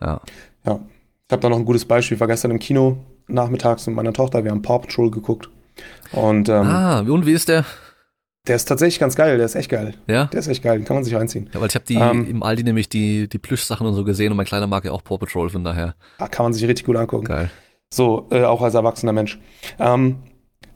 Ja. 0.00 0.20
Ja. 0.64 0.80
Ich 1.28 1.32
habe 1.32 1.42
da 1.42 1.48
noch 1.48 1.58
ein 1.58 1.64
gutes 1.64 1.84
Beispiel. 1.84 2.14
Ich 2.14 2.20
war 2.20 2.28
gestern 2.28 2.52
im 2.52 2.60
Kino 2.60 3.04
nachmittags 3.28 3.86
mit 3.86 3.96
meiner 3.96 4.12
Tochter. 4.12 4.44
Wir 4.44 4.50
haben 4.50 4.62
Paw 4.62 4.78
Patrol 4.78 5.10
geguckt. 5.10 5.48
Und, 6.12 6.48
ähm, 6.48 6.66
ah, 6.66 7.00
und 7.00 7.26
wie 7.26 7.32
ist 7.32 7.48
der? 7.48 7.64
Der 8.46 8.56
ist 8.56 8.66
tatsächlich 8.66 9.00
ganz 9.00 9.16
geil, 9.16 9.36
der 9.38 9.46
ist 9.46 9.56
echt 9.56 9.70
geil. 9.70 9.94
Ja? 10.06 10.26
Der 10.26 10.38
ist 10.38 10.46
echt 10.46 10.62
geil, 10.62 10.78
den 10.78 10.84
kann 10.84 10.96
man 10.96 11.04
sich 11.04 11.14
reinziehen. 11.14 11.50
Ja, 11.52 11.60
weil 11.60 11.68
ich 11.68 11.74
habe 11.74 11.84
die 11.84 11.96
ähm, 11.96 12.28
im 12.28 12.42
Aldi 12.44 12.62
nämlich 12.62 12.88
die, 12.88 13.28
die 13.28 13.38
Plüschsachen 13.38 13.86
und 13.86 13.94
so 13.94 14.04
gesehen 14.04 14.30
und 14.30 14.36
mein 14.36 14.46
kleiner 14.46 14.68
mag 14.68 14.84
ja 14.84 14.92
auch 14.92 15.02
Paw 15.02 15.18
Patrol, 15.18 15.50
von 15.50 15.64
daher. 15.64 15.96
Ah, 16.18 16.28
kann 16.28 16.44
man 16.44 16.52
sich 16.52 16.66
richtig 16.66 16.86
gut 16.86 16.96
angucken. 16.96 17.24
Geil. 17.24 17.50
So, 17.92 18.28
äh, 18.30 18.44
auch 18.44 18.62
als 18.62 18.74
erwachsener 18.74 19.12
Mensch. 19.12 19.40
Ähm, 19.78 20.18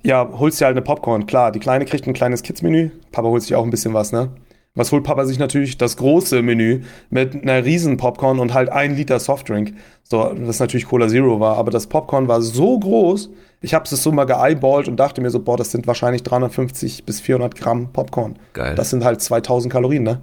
ja, 0.03 0.29
holst 0.33 0.61
dir 0.61 0.65
halt 0.65 0.75
eine 0.75 0.83
Popcorn, 0.83 1.27
klar. 1.27 1.53
Die 1.53 1.61
Kleine 1.61 1.85
kriegt 1.85 2.07
ein 2.07 2.15
kleines 2.15 2.43
Kids-Menü. 2.43 2.91
Papa 3.13 3.29
holt 3.29 3.43
sich 3.43 3.55
auch 3.55 3.65
ein 3.65 3.71
bisschen 3.71 3.95
was, 3.95 4.13
ne? 4.13 4.31
Was 4.75 4.93
holt 4.93 5.03
Papa 5.03 5.25
sich 5.25 5.39
natürlich? 5.39 5.79
Das 5.79 5.97
große 5.97 6.43
Menü 6.43 6.83
mit 7.11 7.35
einer 7.35 7.65
riesen 7.65 7.97
Popcorn 7.97 8.39
und 8.39 8.55
halt 8.55 8.69
ein 8.69 8.95
Liter 8.95 9.19
Softdrink. 9.19 9.75
So, 10.05 10.33
das 10.33 10.61
natürlich 10.61 10.87
Cola 10.87 11.09
Zero 11.09 11.41
war, 11.41 11.57
aber 11.57 11.71
das 11.71 11.89
Popcorn 11.89 12.29
war 12.29 12.41
so 12.41 12.79
groß, 12.79 13.31
ich 13.63 13.75
habe 13.75 13.85
es 13.85 13.91
so 13.91 14.13
mal 14.13 14.25
geeyeballt 14.25 14.89
und 14.89 14.97
dachte 14.97 15.21
mir 15.21 15.31
so, 15.31 15.41
boah, 15.41 15.57
das 15.57 15.71
sind 15.71 15.87
wahrscheinlich 15.87 16.23
350 16.23 17.05
bis 17.05 17.21
400 17.21 17.55
Gramm 17.55 17.93
Popcorn. 17.93 18.39
Geil. 18.53 18.75
Das 18.75 18.91
sind 18.91 19.05
halt 19.05 19.21
2000 19.21 19.73
Kalorien, 19.73 20.03
ne? 20.03 20.21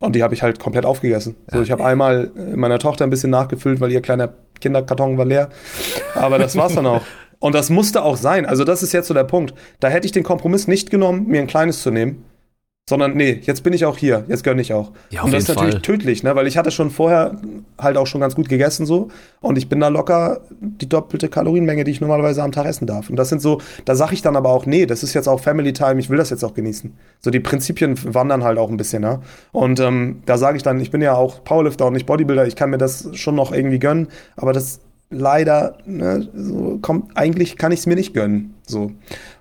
Und 0.00 0.14
die 0.14 0.22
habe 0.22 0.32
ich 0.32 0.42
halt 0.42 0.60
komplett 0.60 0.86
aufgegessen. 0.86 1.34
Ja, 1.50 1.58
so, 1.58 1.62
ich 1.62 1.70
habe 1.72 1.84
einmal 1.84 2.30
meiner 2.54 2.78
Tochter 2.78 3.04
ein 3.04 3.10
bisschen 3.10 3.30
nachgefüllt, 3.30 3.80
weil 3.80 3.90
ihr 3.90 4.00
kleiner 4.00 4.32
Kinderkarton 4.60 5.18
war 5.18 5.24
leer. 5.24 5.48
Aber 6.14 6.38
das 6.38 6.56
war's 6.56 6.74
dann 6.74 6.86
auch. 6.86 7.02
Und 7.40 7.54
das 7.54 7.68
musste 7.68 8.02
auch 8.02 8.16
sein. 8.16 8.46
Also 8.46 8.64
das 8.64 8.82
ist 8.82 8.92
jetzt 8.92 9.08
so 9.08 9.14
der 9.14 9.24
Punkt. 9.24 9.54
Da 9.80 9.88
hätte 9.88 10.06
ich 10.06 10.12
den 10.12 10.22
Kompromiss 10.22 10.68
nicht 10.68 10.90
genommen, 10.90 11.26
mir 11.26 11.40
ein 11.40 11.46
kleines 11.46 11.82
zu 11.82 11.90
nehmen, 11.90 12.24
sondern 12.88 13.14
nee, 13.14 13.38
jetzt 13.42 13.62
bin 13.62 13.74
ich 13.74 13.84
auch 13.84 13.98
hier, 13.98 14.24
jetzt 14.28 14.42
gönne 14.42 14.62
ich 14.62 14.72
auch. 14.72 14.92
Ja, 15.10 15.22
und 15.22 15.34
das 15.34 15.42
ist 15.42 15.48
natürlich 15.50 15.74
Fall. 15.74 15.82
tödlich, 15.82 16.22
ne? 16.22 16.34
weil 16.34 16.46
ich 16.46 16.56
hatte 16.56 16.70
schon 16.70 16.90
vorher 16.90 17.36
halt 17.78 17.98
auch 17.98 18.06
schon 18.06 18.22
ganz 18.22 18.34
gut 18.34 18.48
gegessen 18.48 18.86
so 18.86 19.10
und 19.42 19.58
ich 19.58 19.68
bin 19.68 19.78
da 19.78 19.88
locker 19.88 20.40
die 20.58 20.88
doppelte 20.88 21.28
Kalorienmenge, 21.28 21.84
die 21.84 21.90
ich 21.90 22.00
normalerweise 22.00 22.42
am 22.42 22.50
Tag 22.50 22.64
essen 22.64 22.86
darf. 22.86 23.10
Und 23.10 23.16
das 23.16 23.28
sind 23.28 23.42
so, 23.42 23.60
da 23.84 23.94
sage 23.94 24.14
ich 24.14 24.22
dann 24.22 24.36
aber 24.36 24.48
auch, 24.48 24.64
nee, 24.64 24.86
das 24.86 25.02
ist 25.02 25.12
jetzt 25.12 25.28
auch 25.28 25.38
Family 25.38 25.74
Time, 25.74 26.00
ich 26.00 26.08
will 26.08 26.16
das 26.16 26.30
jetzt 26.30 26.42
auch 26.42 26.54
genießen. 26.54 26.94
So 27.20 27.30
die 27.30 27.40
Prinzipien 27.40 27.94
wandern 28.14 28.42
halt 28.42 28.56
auch 28.56 28.70
ein 28.70 28.78
bisschen, 28.78 29.02
ne? 29.02 29.20
Und 29.52 29.80
ähm, 29.80 30.22
da 30.24 30.38
sage 30.38 30.56
ich 30.56 30.62
dann, 30.62 30.80
ich 30.80 30.90
bin 30.90 31.02
ja 31.02 31.12
auch 31.12 31.44
Powerlifter 31.44 31.84
und 31.84 31.92
nicht 31.92 32.06
Bodybuilder, 32.06 32.46
ich 32.46 32.56
kann 32.56 32.70
mir 32.70 32.78
das 32.78 33.10
schon 33.12 33.34
noch 33.34 33.52
irgendwie 33.52 33.80
gönnen, 33.80 34.08
aber 34.34 34.54
das 34.54 34.80
leider, 35.10 35.78
ne, 35.86 36.28
so 36.34 36.78
kommt, 36.82 37.16
eigentlich 37.16 37.56
kann 37.56 37.72
ich 37.72 37.80
es 37.80 37.86
mir 37.86 37.94
nicht 37.94 38.14
gönnen. 38.14 38.54
So. 38.66 38.92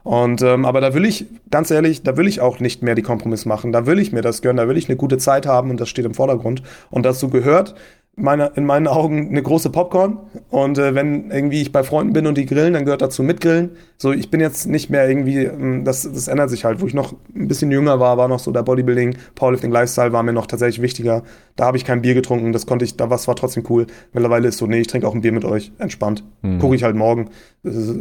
Und 0.04 0.42
ähm, 0.42 0.66
aber 0.66 0.80
da 0.80 0.94
will 0.94 1.06
ich, 1.06 1.26
ganz 1.52 1.70
ehrlich, 1.72 2.04
da 2.04 2.16
will 2.16 2.28
ich 2.28 2.40
auch 2.40 2.60
nicht 2.60 2.82
mehr 2.84 2.96
die 2.96 3.02
Kompromiss 3.02 3.46
machen. 3.46 3.72
Da 3.72 3.86
will 3.86 4.00
ich 4.00 4.14
mir 4.14 4.22
das 4.22 4.42
gönnen, 4.42 4.58
da 4.58 4.68
will 4.68 4.78
ich 4.78 4.88
eine 4.88 4.96
gute 4.96 5.18
Zeit 5.18 5.46
haben 5.46 5.70
und 5.70 5.80
das 5.80 5.90
steht 5.90 6.06
im 6.06 6.14
Vordergrund. 6.14 6.64
Und 6.90 7.06
dazu 7.06 7.30
gehört, 7.30 7.76
meine, 8.18 8.52
in 8.56 8.66
meinen 8.66 8.88
Augen 8.88 9.30
eine 9.30 9.44
große 9.44 9.70
Popcorn. 9.70 10.18
Und 10.50 10.80
äh, 10.80 10.96
wenn 10.96 11.30
irgendwie 11.30 11.62
ich 11.62 11.72
bei 11.72 11.84
Freunden 11.84 12.14
bin 12.14 12.26
und 12.26 12.36
die 12.38 12.48
grillen, 12.48 12.74
dann 12.74 12.84
gehört 12.84 13.02
dazu 13.02 13.22
mitgrillen. 13.22 13.72
So, 13.98 14.12
ich 14.12 14.32
bin 14.32 14.40
jetzt 14.40 14.66
nicht 14.66 14.90
mehr 14.90 15.08
irgendwie, 15.08 15.44
ähm, 15.44 15.86
das, 15.86 16.02
das 16.02 16.28
ändert 16.28 16.50
sich 16.50 16.66
halt. 16.66 16.82
Wo 16.82 16.88
ich 16.88 16.96
noch 16.96 17.14
ein 17.36 17.48
bisschen 17.48 17.72
jünger 17.72 18.00
war, 18.00 18.18
war 18.18 18.28
noch 18.28 18.40
so 18.40 18.52
der 18.52 18.64
Bodybuilding, 18.64 19.18
Powerlifting 19.36 19.72
Lifestyle 19.72 20.12
war 20.14 20.24
mir 20.24 20.34
noch 20.34 20.48
tatsächlich 20.48 20.82
wichtiger. 20.82 21.24
Da 21.56 21.66
habe 21.66 21.78
ich 21.78 21.86
kein 21.86 22.02
Bier 22.02 22.16
getrunken, 22.16 22.54
das 22.54 22.66
konnte 22.66 22.86
ich, 22.86 22.98
da 22.98 23.12
was 23.12 23.28
war 23.28 23.36
trotzdem 23.36 23.64
cool. 23.70 23.86
Mittlerweile 24.14 24.48
ist 24.48 24.58
so, 24.58 24.66
nee, 24.66 24.80
ich 24.80 24.88
trinke 24.88 25.08
auch 25.08 25.14
ein 25.14 25.22
Bier 25.22 25.32
mit 25.32 25.46
euch, 25.46 25.72
entspannt. 25.78 26.24
Mhm. 26.42 26.58
Gucke 26.58 26.76
ich 26.76 26.84
halt 26.84 26.96
morgen. 26.96 27.30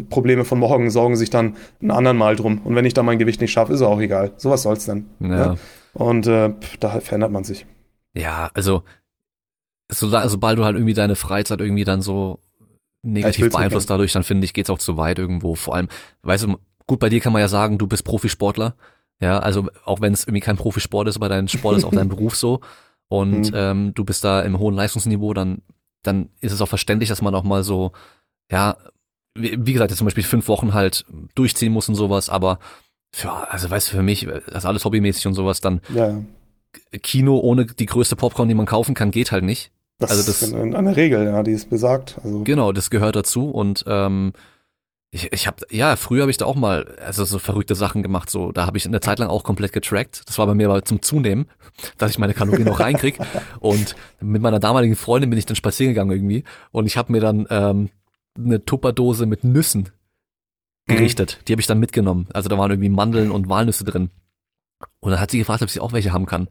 Probleme 0.09 0.47
von 0.47 0.59
morgen 0.59 0.91
sorgen 0.91 1.17
sich 1.17 1.29
dann 1.29 1.57
ein 1.83 1.91
anderen 1.91 2.17
Mal 2.17 2.37
drum. 2.37 2.63
Und 2.65 2.75
wenn 2.75 2.87
ich 2.87 2.95
da 2.95 3.03
mein 3.03 3.19
Gewicht 3.19 3.43
nicht 3.43 3.53
schaffe, 3.53 3.75
ist 3.75 3.83
auch 3.83 4.01
egal. 4.01 4.33
So 4.39 4.51
was 4.51 4.63
soll's 4.63 4.87
denn. 4.87 5.07
Ja. 5.21 5.29
ja? 5.29 5.47
Ne? 5.49 5.59
Und 5.93 6.27
äh, 6.27 6.53
da 6.81 7.01
verändert 7.01 7.33
man 7.33 7.45
sich. 7.45 7.67
Ja, 8.15 8.51
also 8.55 8.83
so, 9.91 10.09
sobald 10.29 10.59
du 10.59 10.65
halt 10.65 10.77
irgendwie 10.77 10.95
deine 10.95 11.17
Freizeit 11.17 11.61
irgendwie 11.61 11.85
dann 11.85 12.03
so 12.03 12.41
negativ 13.03 13.51
beeinflusst 13.51 13.89
dadurch, 13.89 14.13
dann 14.13 14.25
finde 14.25 14.45
ich, 14.45 14.53
geht's 14.53 14.71
auch 14.71 14.79
zu 14.79 14.97
weit 14.97 15.19
irgendwo. 15.19 15.55
Vor 15.55 15.75
allem, 15.75 15.89
weißt 16.23 16.45
du, 16.45 16.59
gut, 16.87 16.99
bei 16.99 17.09
dir 17.09 17.21
kann 17.21 17.33
man 17.33 17.41
ja 17.41 17.49
sagen, 17.49 17.79
du 17.79 17.87
bist 17.87 18.05
Profisportler. 18.05 18.75
Ja, 19.21 19.39
also 19.39 19.69
auch 19.85 20.01
wenn 20.01 20.13
es 20.13 20.25
irgendwie 20.25 20.41
kein 20.41 20.57
Profisport 20.57 21.09
ist, 21.09 21.17
aber 21.17 21.29
dein 21.29 21.49
Sport 21.49 21.79
ist 21.79 21.85
auch 21.85 21.95
dein 21.95 22.09
Beruf 22.11 22.37
so 22.37 22.61
und 23.09 23.51
mhm. 23.51 23.55
ähm, 23.55 23.95
du 23.95 24.05
bist 24.05 24.25
da 24.25 24.43
im 24.43 24.59
hohen 24.59 24.75
Leistungsniveau, 24.75 25.33
dann, 25.33 25.63
dann 26.03 26.29
ist 26.41 26.53
es 26.53 26.61
auch 26.61 26.69
verständlich, 26.69 27.09
dass 27.09 27.23
man 27.23 27.35
auch 27.35 27.45
mal 27.45 27.65
so, 27.65 27.93
ja, 28.51 28.77
wie, 29.35 29.57
wie 29.67 29.73
gesagt, 29.73 29.91
jetzt 29.91 29.99
zum 29.99 30.07
Beispiel 30.07 30.25
fünf 30.25 30.49
Wochen 30.49 30.75
halt 30.75 31.07
durchziehen 31.35 31.73
muss 31.73 31.89
und 31.89 31.95
sowas, 31.95 32.29
aber 32.29 32.59
ja, 33.23 33.45
also 33.45 33.71
weißt 33.71 33.89
du, 33.89 33.97
für 33.97 34.03
mich, 34.03 34.27
das 34.27 34.59
ist 34.59 34.67
alles 34.67 34.85
hobbymäßig 34.85 35.27
und 35.27 35.35
sowas, 35.35 35.63
dann 35.63 35.81
ja. 35.95 36.23
Kino 37.03 37.39
ohne 37.39 37.65
die 37.65 37.87
größte 37.87 38.17
Popcorn, 38.17 38.49
die 38.49 38.55
man 38.55 38.67
kaufen 38.67 38.95
kann, 38.95 39.11
geht 39.11 39.33
halt 39.33 39.45
nicht. 39.45 39.73
Das 39.99 40.11
also 40.11 40.23
das 40.25 40.43
ist 40.43 40.55
eine 40.55 40.97
Regel, 40.97 41.25
ja, 41.25 41.43
die 41.43 41.53
ist 41.53 41.71
besagt. 41.71 42.19
Also. 42.23 42.45
Genau, 42.45 42.73
das 42.73 42.91
gehört 42.91 43.17
dazu 43.17 43.51
und 43.51 43.85
ähm, 43.87 44.33
ich, 45.11 45.33
ich 45.33 45.47
habe 45.47 45.65
ja 45.71 45.97
früher 45.97 46.23
habe 46.23 46.31
ich 46.31 46.37
da 46.37 46.45
auch 46.45 46.57
mal 46.57 46.97
also 46.99 47.25
so 47.25 47.39
verrückte 47.39 47.75
Sachen 47.75 48.03
gemacht. 48.03 48.29
So 48.29 48.53
da 48.53 48.67
habe 48.67 48.77
ich 48.77 48.87
eine 48.87 49.01
Zeit 49.01 49.19
lang 49.19 49.29
auch 49.29 49.43
komplett 49.43 49.73
getrackt. 49.73 50.23
Das 50.27 50.39
war 50.39 50.47
bei 50.47 50.55
mir 50.55 50.69
aber 50.69 50.85
zum 50.85 51.01
Zunehmen, 51.01 51.47
dass 51.99 52.11
ich 52.11 52.19
meine 52.19 52.35
Kalorien 52.35 52.67
noch 52.67 52.81
reinkrieg. 52.81 53.19
Und 53.61 53.97
mit 54.21 54.43
meiner 54.43 54.61
damaligen 54.61 54.97
Freundin 54.97 55.31
bin 55.31 55.39
ich 55.39 55.47
dann 55.47 55.57
spazieren 55.57 55.95
gegangen 55.95 56.11
irgendwie 56.11 56.45
und 56.73 56.87
ich 56.87 56.97
habe 56.97 57.13
mir 57.13 57.21
dann 57.21 57.47
ähm, 57.51 57.91
eine 58.37 58.65
Tupperdose 58.65 59.25
mit 59.27 59.45
Nüssen 59.45 59.91
gerichtet. 60.87 61.39
Mhm. 61.41 61.45
Die 61.47 61.53
habe 61.53 61.61
ich 61.61 61.67
dann 61.67 61.81
mitgenommen. 61.81 62.29
Also 62.33 62.49
da 62.49 62.59
waren 62.59 62.71
irgendwie 62.71 62.89
Mandeln 62.89 63.31
und 63.31 63.49
Walnüsse 63.49 63.85
drin. 63.85 64.11
Und 65.01 65.11
dann 65.11 65.21
hat 65.21 65.31
sie 65.31 65.39
gefragt, 65.39 65.63
ob 65.63 65.71
sie 65.71 65.81
auch 65.81 65.93
welche 65.93 66.13
haben 66.13 66.27
kann. 66.27 66.49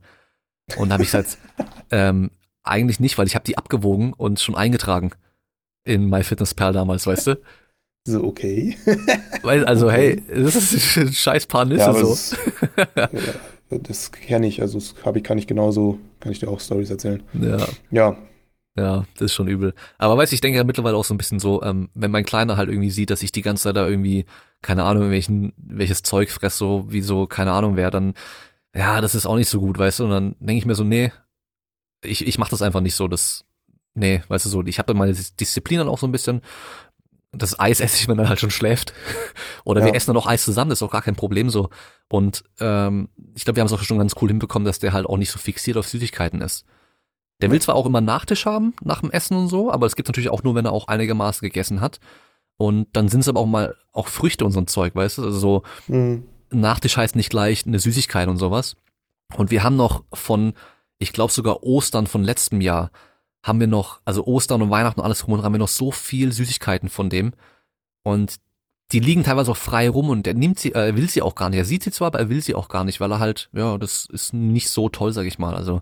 Und 0.77 0.89
da 0.89 0.93
habe 0.93 1.03
ich 1.03 1.11
gesagt, 1.11 1.37
ähm, 1.91 2.31
eigentlich 2.65 2.99
nicht, 2.99 3.17
weil 3.17 3.27
ich 3.27 3.35
habe 3.35 3.45
die 3.45 3.57
abgewogen 3.57 4.13
und 4.13 4.39
schon 4.39 4.55
eingetragen 4.55 5.11
in 5.83 6.09
MyFitnessPal 6.09 6.73
damals, 6.73 7.07
weißt 7.07 7.27
du? 7.27 7.41
So, 8.07 8.23
okay. 8.23 8.77
Weil, 9.41 9.65
also, 9.65 9.87
okay. 9.87 10.21
hey, 10.27 10.43
das 10.43 10.55
ist 10.55 10.95
ein 10.95 11.11
scheiß 11.11 11.47
paar 11.47 11.65
Nüsse 11.65 11.85
ja, 11.85 11.93
so. 11.93 12.09
Das, 12.09 12.37
ja, 12.95 13.77
das 13.79 14.11
kenne 14.11 14.45
ich, 14.45 14.61
also 14.61 14.77
das 14.77 14.93
habe 15.03 15.17
ich, 15.17 15.23
kann 15.23 15.39
ich 15.39 15.47
genauso, 15.47 15.97
kann 16.19 16.31
ich 16.31 16.37
dir 16.37 16.47
auch 16.47 16.59
Stories 16.59 16.91
erzählen. 16.91 17.23
Ja. 17.33 17.67
Ja. 17.89 18.17
Ja, 18.77 19.05
das 19.15 19.31
ist 19.31 19.33
schon 19.33 19.47
übel. 19.47 19.73
Aber 19.97 20.17
weißt 20.17 20.31
du, 20.31 20.35
ich 20.35 20.41
denke 20.41 20.57
ja 20.57 20.63
mittlerweile 20.63 20.97
auch 20.97 21.05
so 21.05 21.13
ein 21.13 21.17
bisschen 21.17 21.39
so, 21.39 21.63
ähm, 21.63 21.89
wenn 21.95 22.11
mein 22.11 22.25
Kleiner 22.25 22.57
halt 22.57 22.69
irgendwie 22.69 22.91
sieht, 22.91 23.09
dass 23.09 23.23
ich 23.23 23.31
die 23.31 23.41
ganze 23.41 23.63
Zeit 23.63 23.75
da 23.77 23.87
irgendwie, 23.87 24.25
keine 24.61 24.83
Ahnung, 24.83 25.09
welchen, 25.09 25.53
welches 25.57 26.03
Zeug 26.03 26.29
fress, 26.29 26.57
so 26.57 26.85
wie 26.89 27.01
so, 27.01 27.25
keine 27.25 27.53
Ahnung 27.53 27.75
wer, 27.75 27.89
dann, 27.89 28.13
ja, 28.75 29.01
das 29.01 29.15
ist 29.15 29.25
auch 29.25 29.37
nicht 29.37 29.49
so 29.49 29.61
gut, 29.61 29.79
weißt 29.79 29.99
du? 29.99 30.03
Und 30.03 30.09
dann 30.11 30.35
denke 30.39 30.59
ich 30.59 30.65
mir 30.65 30.75
so, 30.75 30.83
nee, 30.83 31.11
ich, 32.05 32.25
ich 32.25 32.37
mache 32.37 32.51
das 32.51 32.61
einfach 32.61 32.81
nicht 32.81 32.95
so, 32.95 33.07
das, 33.07 33.45
nee, 33.93 34.21
weißt 34.27 34.45
du 34.45 34.49
so, 34.49 34.63
ich 34.63 34.79
habe 34.79 34.93
meine 34.93 35.13
Disziplin 35.13 35.79
dann 35.79 35.87
auch 35.87 35.99
so 35.99 36.07
ein 36.07 36.11
bisschen, 36.11 36.41
das 37.31 37.59
Eis 37.59 37.79
esse 37.81 37.97
ich, 37.97 38.07
wenn 38.07 38.17
man 38.17 38.29
halt 38.29 38.39
schon 38.39 38.51
schläft. 38.51 38.93
Oder 39.63 39.81
ja. 39.81 39.87
wir 39.87 39.95
essen 39.95 40.07
dann 40.07 40.17
auch 40.17 40.27
Eis 40.27 40.43
zusammen, 40.43 40.69
das 40.69 40.79
ist 40.79 40.83
auch 40.83 40.91
gar 40.91 41.01
kein 41.01 41.15
Problem 41.15 41.49
so. 41.49 41.69
Und 42.09 42.43
ähm, 42.59 43.09
ich 43.35 43.43
glaube, 43.45 43.57
wir 43.57 43.61
haben 43.61 43.67
es 43.67 43.73
auch 43.73 43.81
schon 43.83 43.97
ganz 43.97 44.15
cool 44.21 44.29
hinbekommen, 44.29 44.65
dass 44.65 44.79
der 44.79 44.93
halt 44.93 45.05
auch 45.05 45.17
nicht 45.17 45.31
so 45.31 45.39
fixiert 45.39 45.77
auf 45.77 45.87
Süßigkeiten 45.87 46.41
ist. 46.41 46.65
Der 47.41 47.51
will 47.51 47.61
zwar 47.61 47.75
auch 47.75 47.85
immer 47.85 47.99
Nachtisch 47.99 48.45
haben, 48.45 48.73
nach 48.81 49.01
dem 49.01 49.11
Essen 49.11 49.35
und 49.35 49.49
so, 49.49 49.69
aber 49.69 49.85
es 49.85 49.97
gibt 49.97 50.07
natürlich 50.07 50.29
auch 50.29 50.43
nur, 50.43 50.55
wenn 50.55 50.65
er 50.65 50.71
auch 50.71 50.87
einigermaßen 50.87 51.45
gegessen 51.45 51.81
hat. 51.81 51.99
Und 52.55 52.87
dann 52.93 53.09
sind 53.09 53.19
es 53.19 53.27
aber 53.27 53.41
auch 53.41 53.45
mal 53.45 53.75
auch 53.91 54.07
Früchte 54.07 54.45
und 54.45 54.53
so 54.53 54.59
ein 54.61 54.67
Zeug, 54.67 54.95
weißt 54.95 55.17
du? 55.17 55.23
Also 55.23 55.39
so 55.39 55.63
mhm. 55.87 56.23
Nachtisch 56.51 56.95
heißt 56.95 57.15
nicht 57.15 57.29
gleich 57.29 57.65
eine 57.65 57.79
Süßigkeit 57.79 58.29
und 58.29 58.37
sowas. 58.37 58.77
Und 59.35 59.51
wir 59.51 59.63
haben 59.63 59.75
noch 59.75 60.03
von 60.13 60.53
ich 61.05 61.13
glaube 61.13 61.31
sogar 61.31 61.61
Ostern 61.63 62.07
von 62.07 62.23
letztem 62.23 62.61
Jahr 62.61 62.89
haben 63.43 63.59
wir 63.59 63.67
noch, 63.67 64.01
also 64.05 64.25
Ostern 64.25 64.63
und 64.63 64.71
Weihnachten 64.71 64.99
und 64.99 65.05
alles 65.05 65.27
rum 65.27 65.35
und 65.35 65.43
haben 65.43 65.53
wir 65.53 65.59
noch 65.59 65.67
so 65.67 65.91
viel 65.91 66.31
Süßigkeiten 66.31 66.89
von 66.89 67.11
dem. 67.11 67.33
Und 68.03 68.37
die 68.91 68.99
liegen 68.99 69.23
teilweise 69.23 69.51
auch 69.51 69.57
frei 69.57 69.87
rum 69.87 70.09
und 70.09 70.25
er 70.25 70.33
nimmt 70.33 70.59
sie, 70.59 70.71
er 70.71 70.95
will 70.97 71.07
sie 71.07 71.21
auch 71.21 71.35
gar 71.35 71.51
nicht. 71.51 71.59
Er 71.59 71.65
sieht 71.65 71.83
sie 71.83 71.91
zwar, 71.91 72.07
aber 72.07 72.19
er 72.19 72.29
will 72.29 72.41
sie 72.41 72.55
auch 72.55 72.69
gar 72.69 72.83
nicht, 72.83 72.99
weil 72.99 73.11
er 73.11 73.19
halt, 73.19 73.49
ja, 73.53 73.77
das 73.77 74.07
ist 74.11 74.33
nicht 74.33 74.69
so 74.69 74.89
toll, 74.89 75.13
sag 75.13 75.27
ich 75.27 75.37
mal. 75.37 75.53
Also 75.53 75.81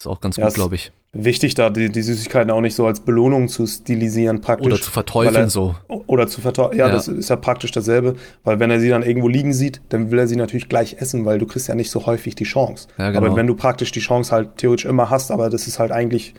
ist 0.00 0.06
auch 0.06 0.20
ganz 0.20 0.36
ja, 0.36 0.46
gut, 0.46 0.54
glaube 0.54 0.74
ich. 0.76 0.92
Wichtig, 1.12 1.54
da 1.54 1.70
die, 1.70 1.90
die, 1.90 2.02
Süßigkeiten 2.02 2.50
auch 2.50 2.60
nicht 2.60 2.74
so 2.74 2.86
als 2.86 3.00
Belohnung 3.00 3.48
zu 3.48 3.66
stilisieren, 3.66 4.40
praktisch. 4.40 4.66
Oder 4.66 4.80
zu 4.80 4.90
verteufeln 4.90 5.34
er, 5.34 5.50
so. 5.50 5.74
Oder 5.88 6.26
zu 6.26 6.40
verteufeln. 6.40 6.78
Ja, 6.78 6.86
ja, 6.86 6.92
das 6.92 7.08
ist 7.08 7.28
ja 7.28 7.36
praktisch 7.36 7.72
dasselbe, 7.72 8.14
weil 8.44 8.60
wenn 8.60 8.70
er 8.70 8.80
sie 8.80 8.88
dann 8.88 9.02
irgendwo 9.02 9.28
liegen 9.28 9.52
sieht, 9.52 9.82
dann 9.88 10.10
will 10.10 10.18
er 10.18 10.28
sie 10.28 10.36
natürlich 10.36 10.68
gleich 10.68 10.96
essen, 11.00 11.26
weil 11.26 11.38
du 11.38 11.46
kriegst 11.46 11.68
ja 11.68 11.74
nicht 11.74 11.90
so 11.90 12.06
häufig 12.06 12.34
die 12.34 12.44
Chance. 12.44 12.88
Ja, 12.96 13.10
genau. 13.10 13.26
Aber 13.26 13.36
wenn 13.36 13.46
du 13.46 13.54
praktisch 13.54 13.92
die 13.92 14.00
Chance 14.00 14.30
halt 14.32 14.56
theoretisch 14.56 14.86
immer 14.86 15.10
hast, 15.10 15.30
aber 15.30 15.50
das 15.50 15.66
ist 15.66 15.78
halt 15.78 15.90
eigentlich 15.90 16.34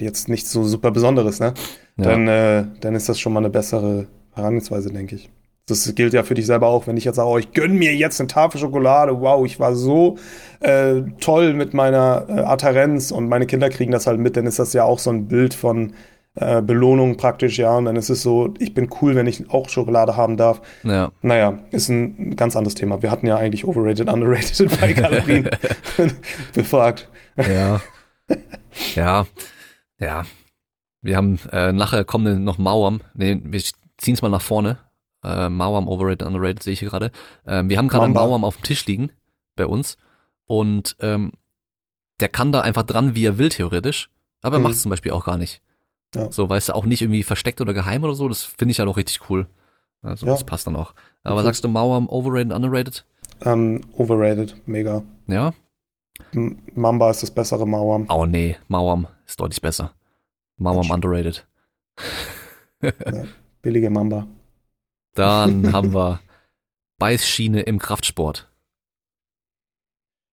jetzt 0.00 0.28
nichts 0.28 0.50
so 0.50 0.64
super 0.64 0.90
Besonderes, 0.90 1.38
ne? 1.38 1.54
Dann, 1.96 2.26
äh, 2.26 2.64
dann 2.80 2.94
ist 2.94 3.08
das 3.08 3.20
schon 3.20 3.32
mal 3.32 3.40
eine 3.40 3.50
bessere 3.50 4.06
Herangehensweise, 4.32 4.90
denke 4.90 5.14
ich. 5.14 5.30
Das 5.66 5.94
gilt 5.94 6.12
ja 6.12 6.22
für 6.24 6.34
dich 6.34 6.44
selber 6.44 6.68
auch, 6.68 6.86
wenn 6.86 6.98
ich 6.98 7.04
jetzt 7.04 7.16
sage, 7.16 7.28
oh, 7.28 7.38
ich 7.38 7.52
gönn 7.52 7.76
mir 7.76 7.94
jetzt 7.94 8.20
eine 8.20 8.26
Tafel 8.26 8.60
Schokolade, 8.60 9.20
wow, 9.20 9.46
ich 9.46 9.58
war 9.58 9.74
so 9.74 10.18
äh, 10.60 11.00
toll 11.20 11.54
mit 11.54 11.72
meiner 11.72 12.26
äh, 12.28 12.32
Adherenz 12.40 13.10
und 13.10 13.28
meine 13.28 13.46
Kinder 13.46 13.70
kriegen 13.70 13.90
das 13.90 14.06
halt 14.06 14.20
mit, 14.20 14.36
dann 14.36 14.46
ist 14.46 14.58
das 14.58 14.74
ja 14.74 14.84
auch 14.84 14.98
so 14.98 15.08
ein 15.08 15.26
Bild 15.26 15.54
von 15.54 15.94
äh, 16.34 16.60
Belohnung 16.60 17.16
praktisch, 17.16 17.58
ja, 17.58 17.76
und 17.76 17.86
dann 17.86 17.96
ist 17.96 18.10
es 18.10 18.20
so, 18.20 18.52
ich 18.58 18.74
bin 18.74 18.90
cool, 19.00 19.14
wenn 19.14 19.26
ich 19.26 19.48
auch 19.50 19.70
Schokolade 19.70 20.18
haben 20.18 20.36
darf. 20.36 20.60
Ja. 20.82 21.12
Naja, 21.22 21.60
ist 21.70 21.88
ein 21.88 22.36
ganz 22.36 22.56
anderes 22.56 22.74
Thema. 22.74 23.00
Wir 23.02 23.10
hatten 23.10 23.26
ja 23.26 23.36
eigentlich 23.36 23.64
overrated, 23.64 24.08
underrated 24.12 24.80
bei 24.80 24.92
Kalorien 24.92 25.48
befragt. 26.54 27.08
Ja. 27.36 27.80
Ja. 28.94 29.26
Ja. 29.98 30.24
Wir 31.00 31.16
haben, 31.16 31.38
äh, 31.52 31.72
nachher 31.72 32.04
kommen 32.04 32.44
noch 32.44 32.58
Mauern. 32.58 33.02
Nee, 33.14 33.40
wir 33.42 33.62
ziehen 33.96 34.14
es 34.14 34.22
mal 34.22 34.28
nach 34.28 34.42
vorne 34.42 34.78
äh, 35.24 35.48
Mauam 35.48 35.88
overrated, 35.88 36.22
underrated 36.22 36.62
sehe 36.62 36.72
ich 36.74 36.80
hier 36.80 36.90
gerade. 36.90 37.10
Ähm, 37.46 37.68
wir 37.68 37.78
haben 37.78 37.88
gerade 37.88 38.04
einen 38.04 38.14
Mauam 38.14 38.44
auf 38.44 38.56
dem 38.56 38.64
Tisch 38.64 38.86
liegen 38.86 39.10
bei 39.56 39.66
uns 39.66 39.96
und 40.46 40.96
ähm, 41.00 41.32
der 42.20 42.28
kann 42.28 42.52
da 42.52 42.60
einfach 42.60 42.84
dran, 42.84 43.14
wie 43.14 43.26
er 43.26 43.38
will, 43.38 43.48
theoretisch. 43.48 44.10
Aber 44.42 44.56
er 44.56 44.58
mhm. 44.58 44.64
macht 44.64 44.74
es 44.74 44.82
zum 44.82 44.90
Beispiel 44.90 45.12
auch 45.12 45.24
gar 45.24 45.38
nicht. 45.38 45.62
Ja. 46.14 46.30
So, 46.30 46.48
weißt 46.48 46.68
du, 46.68 46.74
auch 46.74 46.84
nicht 46.84 47.02
irgendwie 47.02 47.22
versteckt 47.22 47.60
oder 47.60 47.74
geheim 47.74 48.04
oder 48.04 48.14
so. 48.14 48.28
Das 48.28 48.44
finde 48.44 48.72
ich 48.72 48.78
ja 48.78 48.84
halt 48.84 48.92
auch 48.92 48.96
richtig 48.96 49.28
cool. 49.30 49.46
Also, 50.02 50.26
ja. 50.26 50.32
das 50.32 50.44
passt 50.44 50.66
dann 50.66 50.76
auch. 50.76 50.94
Aber 51.22 51.36
okay. 51.36 51.44
sagst 51.44 51.64
du 51.64 51.68
Mauam 51.68 52.08
overrated, 52.08 52.52
underrated? 52.52 53.04
Um, 53.44 53.50
ähm, 53.50 53.80
overrated, 53.96 54.56
mega. 54.66 55.02
Ja? 55.26 55.52
M 56.32 56.58
Mamba 56.74 57.10
ist 57.10 57.22
das 57.22 57.30
bessere 57.30 57.66
Mauam. 57.66 58.06
Oh 58.08 58.26
nee, 58.26 58.56
Mauam 58.68 59.08
ist 59.26 59.40
deutlich 59.40 59.60
besser. 59.60 59.92
Mauam 60.56 60.90
underrated. 60.90 61.46
ja, 62.82 63.24
billige 63.62 63.90
Mamba. 63.90 64.26
Dann 65.14 65.72
haben 65.72 65.94
wir 65.94 66.20
Beißschiene 66.98 67.62
im 67.62 67.78
Kraftsport. 67.78 68.50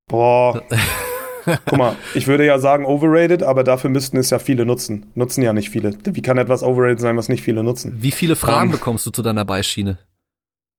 Boah. 0.08 0.62
Guck 1.45 1.78
mal, 1.78 1.95
ich 2.14 2.28
würde 2.28 2.45
ja 2.45 2.60
sagen 2.60 2.86
overrated, 2.86 3.41
aber 3.41 3.64
dafür 3.64 3.90
müssten 3.90 4.18
es 4.18 4.30
ja 4.30 4.38
viele 4.38 4.66
nutzen. 4.66 5.12
Nutzen 5.16 5.41
ja 5.41 5.53
nicht 5.53 5.72
viele. 5.72 5.98
Wie 6.03 6.22
kann 6.22 6.38
etwas 6.38 6.62
overrated 6.62 6.99
sein, 6.99 7.18
was 7.18 7.30
nicht 7.30 7.41
viele 7.41 7.64
nutzen? 7.64 7.98
Wie 8.02 8.12
viele 8.12 8.36
Fragen 8.36 8.68
um, 8.68 8.72
bekommst 8.72 9.06
du 9.06 9.12
zu 9.12 9.22
deiner 9.22 9.45
Beißschiene? 9.45 9.98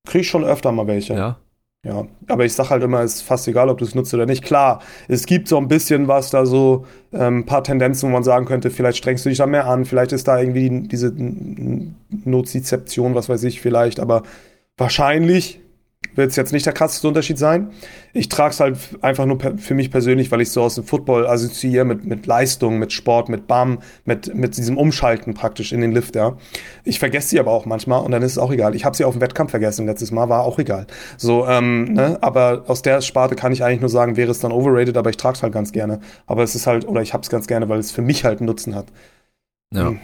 Krieg 0.06 0.24
schon 0.24 0.44
öfter 0.44 0.70
mal 0.72 0.86
welche. 0.86 1.14
Ja. 1.14 1.40
Ja, 1.84 2.06
aber 2.28 2.44
ich 2.44 2.52
sag 2.52 2.70
halt 2.70 2.84
immer, 2.84 3.00
es 3.00 3.16
ist 3.16 3.22
fast 3.22 3.48
egal, 3.48 3.68
ob 3.68 3.78
du 3.78 3.84
es 3.84 3.96
nutzt 3.96 4.14
oder 4.14 4.24
nicht. 4.24 4.44
Klar, 4.44 4.80
es 5.08 5.26
gibt 5.26 5.48
so 5.48 5.56
ein 5.58 5.66
bisschen 5.66 6.06
was 6.06 6.30
da 6.30 6.46
so, 6.46 6.86
ähm, 7.12 7.38
ein 7.38 7.46
paar 7.46 7.64
Tendenzen, 7.64 8.08
wo 8.08 8.12
man 8.12 8.22
sagen 8.22 8.46
könnte, 8.46 8.70
vielleicht 8.70 8.98
strengst 8.98 9.24
du 9.24 9.30
dich 9.30 9.38
da 9.38 9.46
mehr 9.46 9.66
an, 9.66 9.84
vielleicht 9.84 10.12
ist 10.12 10.28
da 10.28 10.38
irgendwie 10.38 10.86
diese 10.86 11.12
Nozizeption, 12.24 13.16
was 13.16 13.28
weiß 13.28 13.42
ich, 13.44 13.60
vielleicht, 13.60 13.98
aber 13.98 14.22
wahrscheinlich 14.76 15.60
wird 16.14 16.30
es 16.30 16.36
jetzt 16.36 16.52
nicht 16.52 16.66
der 16.66 16.72
krasseste 16.72 17.08
Unterschied 17.08 17.38
sein. 17.38 17.70
Ich 18.12 18.28
trage 18.28 18.50
es 18.50 18.60
halt 18.60 18.76
einfach 19.00 19.26
nur 19.26 19.38
für 19.56 19.74
mich 19.74 19.90
persönlich, 19.90 20.30
weil 20.30 20.40
ich 20.40 20.50
so 20.50 20.62
aus 20.62 20.74
dem 20.74 20.84
Football 20.84 21.26
assoziiere 21.26 21.84
mit, 21.84 22.04
mit 22.04 22.26
Leistung, 22.26 22.78
mit 22.78 22.92
Sport, 22.92 23.28
mit 23.28 23.46
BAM, 23.46 23.78
mit, 24.04 24.34
mit 24.34 24.56
diesem 24.56 24.76
Umschalten 24.76 25.34
praktisch 25.34 25.72
in 25.72 25.80
den 25.80 25.92
Lift, 25.92 26.14
ja. 26.14 26.36
Ich 26.84 26.98
vergesse 26.98 27.28
sie 27.28 27.40
aber 27.40 27.52
auch 27.52 27.66
manchmal 27.66 28.04
und 28.04 28.10
dann 28.10 28.22
ist 28.22 28.32
es 28.32 28.38
auch 28.38 28.52
egal. 28.52 28.74
Ich 28.74 28.84
habe 28.84 28.96
sie 28.96 29.04
auf 29.04 29.14
dem 29.14 29.20
Wettkampf 29.20 29.50
vergessen 29.50 29.86
letztes 29.86 30.10
Mal, 30.10 30.28
war 30.28 30.44
auch 30.44 30.58
egal. 30.58 30.86
So, 31.16 31.46
ähm, 31.46 31.92
ne? 31.94 32.18
aber 32.20 32.64
aus 32.66 32.82
der 32.82 33.00
Sparte 33.00 33.34
kann 33.34 33.52
ich 33.52 33.64
eigentlich 33.64 33.80
nur 33.80 33.90
sagen, 33.90 34.16
wäre 34.16 34.30
es 34.30 34.40
dann 34.40 34.52
overrated, 34.52 34.96
aber 34.96 35.10
ich 35.10 35.16
trage 35.16 35.36
es 35.36 35.42
halt 35.42 35.52
ganz 35.52 35.72
gerne. 35.72 36.00
Aber 36.26 36.42
es 36.42 36.54
ist 36.54 36.66
halt, 36.66 36.86
oder 36.86 37.02
ich 37.02 37.14
habe 37.14 37.22
es 37.22 37.30
ganz 37.30 37.46
gerne, 37.46 37.68
weil 37.68 37.78
es 37.78 37.90
für 37.92 38.02
mich 38.02 38.24
halt 38.24 38.40
einen 38.40 38.46
Nutzen 38.46 38.74
hat. 38.74 38.86
Ja. 39.72 39.88
Hm 39.88 40.00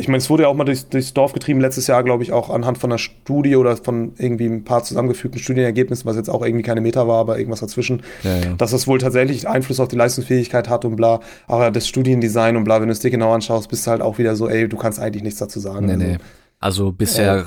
ich 0.00 0.08
meine, 0.08 0.18
es 0.18 0.30
wurde 0.30 0.44
ja 0.44 0.48
auch 0.48 0.54
mal 0.54 0.64
durchs, 0.64 0.88
durchs 0.88 1.12
Dorf 1.12 1.34
getrieben, 1.34 1.60
letztes 1.60 1.86
Jahr, 1.86 2.02
glaube 2.02 2.22
ich, 2.22 2.32
auch 2.32 2.48
anhand 2.48 2.78
von 2.78 2.90
einer 2.90 2.98
Studie 2.98 3.56
oder 3.56 3.76
von 3.76 4.14
irgendwie 4.16 4.46
ein 4.46 4.64
paar 4.64 4.82
zusammengefügten 4.82 5.40
Studienergebnissen, 5.40 6.06
was 6.06 6.16
jetzt 6.16 6.30
auch 6.30 6.42
irgendwie 6.42 6.62
keine 6.62 6.80
Meta 6.80 7.06
war, 7.06 7.18
aber 7.20 7.38
irgendwas 7.38 7.60
dazwischen, 7.60 8.02
ja, 8.22 8.36
ja. 8.38 8.54
dass 8.54 8.70
das 8.70 8.86
wohl 8.86 8.98
tatsächlich 8.98 9.46
Einfluss 9.46 9.78
auf 9.78 9.88
die 9.88 9.96
Leistungsfähigkeit 9.96 10.68
hat 10.68 10.84
und 10.86 10.96
bla. 10.96 11.20
Aber 11.46 11.70
das 11.70 11.86
Studiendesign 11.86 12.56
und 12.56 12.64
bla, 12.64 12.80
wenn 12.80 12.88
du 12.88 12.92
es 12.92 13.00
dir 13.00 13.10
genau 13.10 13.32
anschaust, 13.34 13.68
bist 13.68 13.86
du 13.86 13.90
halt 13.90 14.00
auch 14.00 14.18
wieder 14.18 14.34
so, 14.34 14.48
ey, 14.48 14.68
du 14.68 14.76
kannst 14.76 14.98
eigentlich 14.98 15.22
nichts 15.22 15.38
dazu 15.38 15.60
sagen. 15.60 15.86
Nee, 15.86 15.92
also, 15.92 16.04
nee. 16.04 16.18
Also 16.60 16.92
bisher 16.92 17.40
äh, 17.40 17.44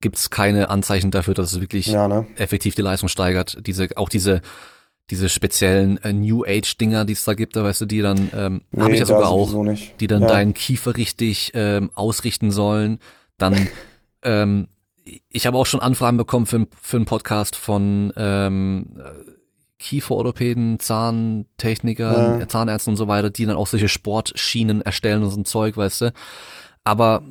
gibt 0.00 0.16
es 0.16 0.30
keine 0.30 0.70
Anzeichen 0.70 1.10
dafür, 1.10 1.34
dass 1.34 1.52
es 1.52 1.60
wirklich 1.60 1.88
ja, 1.88 2.06
ne? 2.06 2.26
effektiv 2.36 2.76
die 2.76 2.82
Leistung 2.82 3.08
steigert. 3.08 3.58
Diese, 3.66 3.88
auch 3.96 4.08
diese 4.08 4.40
diese 5.10 5.28
speziellen 5.28 5.98
äh, 5.98 6.12
New 6.12 6.44
Age 6.44 6.76
Dinger, 6.78 7.04
die 7.04 7.12
es 7.12 7.24
da 7.24 7.34
gibt, 7.34 7.56
da 7.56 7.64
weißt 7.64 7.82
du, 7.82 7.86
die 7.86 8.00
dann 8.00 8.30
ähm, 8.34 8.62
nee, 8.70 8.82
habe 8.82 8.92
ich 8.92 9.00
ja 9.00 9.06
sogar 9.06 9.28
auch, 9.28 9.52
die 10.00 10.06
dann 10.06 10.22
ja. 10.22 10.28
deinen 10.28 10.54
Kiefer 10.54 10.96
richtig 10.96 11.52
ähm, 11.54 11.90
ausrichten 11.94 12.50
sollen. 12.50 12.98
Dann 13.36 13.68
ähm, 14.22 14.68
ich 15.28 15.46
habe 15.46 15.58
auch 15.58 15.66
schon 15.66 15.80
Anfragen 15.80 16.16
bekommen 16.16 16.46
für, 16.46 16.66
für 16.80 16.96
einen 16.96 17.06
Podcast 17.06 17.56
von 17.56 18.12
ähm, 18.16 19.02
Kieferorthopäden, 19.78 20.78
Zahntechniker, 20.78 22.38
ja. 22.38 22.48
Zahnärzten 22.48 22.92
und 22.92 22.96
so 22.96 23.08
weiter, 23.08 23.30
die 23.30 23.44
dann 23.46 23.56
auch 23.56 23.66
solche 23.66 23.88
Sportschienen 23.88 24.80
erstellen 24.80 25.24
und 25.24 25.30
so 25.30 25.40
ein 25.40 25.44
Zeug, 25.44 25.76
weißt 25.76 26.02
du. 26.02 26.12
Aber 26.84 27.22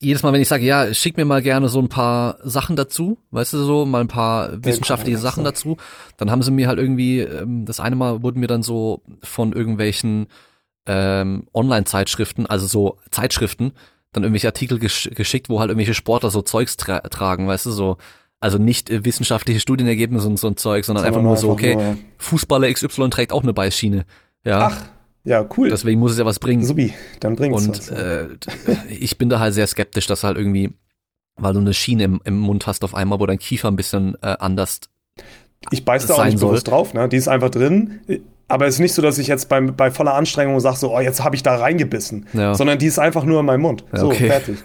jedes 0.00 0.22
Mal, 0.22 0.32
wenn 0.32 0.40
ich 0.40 0.48
sage, 0.48 0.64
ja, 0.64 0.92
schick 0.94 1.16
mir 1.16 1.24
mal 1.24 1.42
gerne 1.42 1.68
so 1.68 1.80
ein 1.80 1.88
paar 1.88 2.38
Sachen 2.44 2.76
dazu, 2.76 3.18
weißt 3.32 3.54
du 3.54 3.58
so, 3.64 3.84
mal 3.84 4.00
ein 4.00 4.08
paar 4.08 4.64
wissenschaftliche 4.64 5.18
Sachen 5.18 5.44
dazu, 5.44 5.76
dann 6.16 6.30
haben 6.30 6.42
sie 6.42 6.52
mir 6.52 6.68
halt 6.68 6.78
irgendwie, 6.78 7.20
ähm, 7.20 7.64
das 7.64 7.80
eine 7.80 7.96
Mal 7.96 8.22
wurden 8.22 8.40
mir 8.40 8.46
dann 8.46 8.62
so 8.62 9.02
von 9.22 9.52
irgendwelchen 9.52 10.28
ähm, 10.86 11.46
Online-Zeitschriften, 11.52 12.46
also 12.46 12.66
so 12.66 12.98
Zeitschriften, 13.10 13.72
dann 14.12 14.22
irgendwelche 14.22 14.48
Artikel 14.48 14.78
gesch 14.78 15.10
geschickt, 15.14 15.48
wo 15.48 15.58
halt 15.58 15.70
irgendwelche 15.70 15.94
Sportler 15.94 16.30
so 16.30 16.42
Zeugs 16.42 16.76
tra 16.76 17.00
tragen, 17.00 17.48
weißt 17.48 17.66
du, 17.66 17.72
so, 17.72 17.96
also 18.40 18.58
nicht 18.58 18.90
äh, 18.90 19.04
wissenschaftliche 19.04 19.58
Studienergebnisse 19.58 20.28
und 20.28 20.38
so 20.38 20.46
ein 20.46 20.56
Zeug, 20.56 20.84
sondern 20.84 21.04
einfach 21.04 21.22
nur 21.22 21.36
so, 21.36 21.50
okay, 21.50 21.74
nur. 21.74 21.98
Fußballer 22.18 22.72
XY 22.72 23.10
trägt 23.10 23.32
auch 23.32 23.42
eine 23.42 23.52
Beißschiene. 23.52 24.06
Ja. 24.44 24.68
Ach. 24.68 24.97
Ja, 25.28 25.46
cool. 25.58 25.68
Deswegen 25.68 26.00
muss 26.00 26.12
es 26.12 26.18
ja 26.18 26.24
was 26.24 26.38
bringen. 26.38 26.64
Subi, 26.64 26.94
dann 27.20 27.36
bringt's 27.36 27.66
Und 27.66 27.78
was, 27.78 27.90
äh, 27.90 28.28
ich 28.88 29.18
bin 29.18 29.28
da 29.28 29.38
halt 29.38 29.52
sehr 29.52 29.66
skeptisch, 29.66 30.06
dass 30.06 30.24
halt 30.24 30.38
irgendwie, 30.38 30.72
weil 31.36 31.52
du 31.52 31.60
eine 31.60 31.74
Schiene 31.74 32.04
im, 32.04 32.20
im 32.24 32.38
Mund 32.38 32.66
hast 32.66 32.82
auf 32.82 32.94
einmal, 32.94 33.20
wo 33.20 33.26
dein 33.26 33.38
Kiefer 33.38 33.68
ein 33.68 33.76
bisschen 33.76 34.16
äh, 34.22 34.36
anders 34.38 34.80
Ich 35.70 35.84
beiß 35.84 36.06
da 36.06 36.14
auch 36.14 36.24
nicht 36.24 36.38
soll. 36.38 36.48
bewusst 36.48 36.68
drauf, 36.68 36.94
ne? 36.94 37.10
Die 37.10 37.18
ist 37.18 37.28
einfach 37.28 37.50
drin. 37.50 38.00
Aber 38.48 38.66
es 38.66 38.76
ist 38.76 38.80
nicht 38.80 38.94
so, 38.94 39.02
dass 39.02 39.18
ich 39.18 39.26
jetzt 39.26 39.50
bei, 39.50 39.60
bei 39.60 39.90
voller 39.90 40.14
Anstrengung 40.14 40.58
sage, 40.60 40.78
so, 40.78 40.96
oh, 40.96 41.00
jetzt 41.00 41.22
habe 41.22 41.36
ich 41.36 41.42
da 41.42 41.56
reingebissen. 41.56 42.26
Ja. 42.32 42.54
Sondern 42.54 42.78
die 42.78 42.86
ist 42.86 42.98
einfach 42.98 43.24
nur 43.24 43.40
in 43.40 43.46
meinem 43.46 43.60
Mund. 43.60 43.84
Ja, 43.92 43.98
so, 43.98 44.06
okay. 44.06 44.28
fertig. 44.28 44.56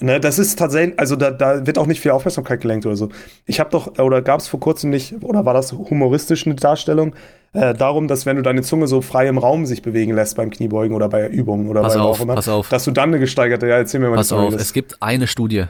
Ne, 0.00 0.18
das 0.20 0.38
ist 0.38 0.58
tatsächlich, 0.58 0.98
also 0.98 1.16
da, 1.16 1.30
da 1.30 1.66
wird 1.66 1.78
auch 1.78 1.86
nicht 1.86 2.00
viel 2.00 2.10
Aufmerksamkeit 2.10 2.60
gelenkt 2.60 2.84
oder 2.84 2.96
so. 2.96 3.10
Ich 3.46 3.60
habe 3.60 3.70
doch, 3.70 3.98
oder 3.98 4.22
gab 4.22 4.40
es 4.40 4.48
vor 4.48 4.60
kurzem 4.60 4.90
nicht, 4.90 5.22
oder 5.22 5.44
war 5.44 5.54
das 5.54 5.72
humoristisch 5.72 6.46
eine 6.46 6.56
Darstellung, 6.56 7.14
äh, 7.52 7.74
darum, 7.74 8.08
dass 8.08 8.26
wenn 8.26 8.36
du 8.36 8.42
deine 8.42 8.62
Zunge 8.62 8.88
so 8.88 9.00
frei 9.00 9.28
im 9.28 9.38
Raum 9.38 9.66
sich 9.66 9.82
bewegen 9.82 10.12
lässt 10.14 10.36
beim 10.36 10.50
Kniebeugen 10.50 10.96
oder 10.96 11.08
bei 11.08 11.28
Übungen 11.28 11.68
oder 11.68 11.82
pass 11.82 11.94
bei 11.94 12.00
auf, 12.00 12.18
auch 12.18 12.22
immer, 12.24 12.34
pass 12.34 12.48
auf. 12.48 12.68
dass 12.68 12.84
du 12.84 12.90
dann 12.90 13.10
eine 13.10 13.20
gesteigerte, 13.20 13.68
ja, 13.68 13.76
erzähl 13.76 14.00
mir 14.00 14.10
mal 14.10 14.16
Pass 14.16 14.32
auf, 14.32 14.54
es 14.54 14.72
gibt 14.72 15.00
eine 15.00 15.28
Studie, 15.28 15.66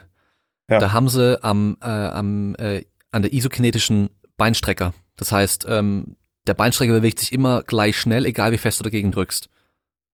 ja. 0.70 0.78
da 0.78 0.92
haben 0.92 1.08
sie 1.08 1.42
am, 1.44 1.76
äh, 1.82 1.86
am 1.86 2.54
äh, 2.58 2.84
an 3.12 3.22
der 3.22 3.32
isokinetischen 3.32 4.08
Beinstrecker, 4.38 4.94
das 5.16 5.30
heißt, 5.30 5.66
ähm, 5.68 6.16
der 6.46 6.54
Beinstrecker 6.54 6.92
bewegt 6.92 7.18
sich 7.18 7.32
immer 7.32 7.62
gleich 7.62 7.98
schnell, 7.98 8.24
egal 8.24 8.52
wie 8.52 8.58
fest 8.58 8.80
du 8.80 8.84
dagegen 8.84 9.12
drückst. 9.12 9.48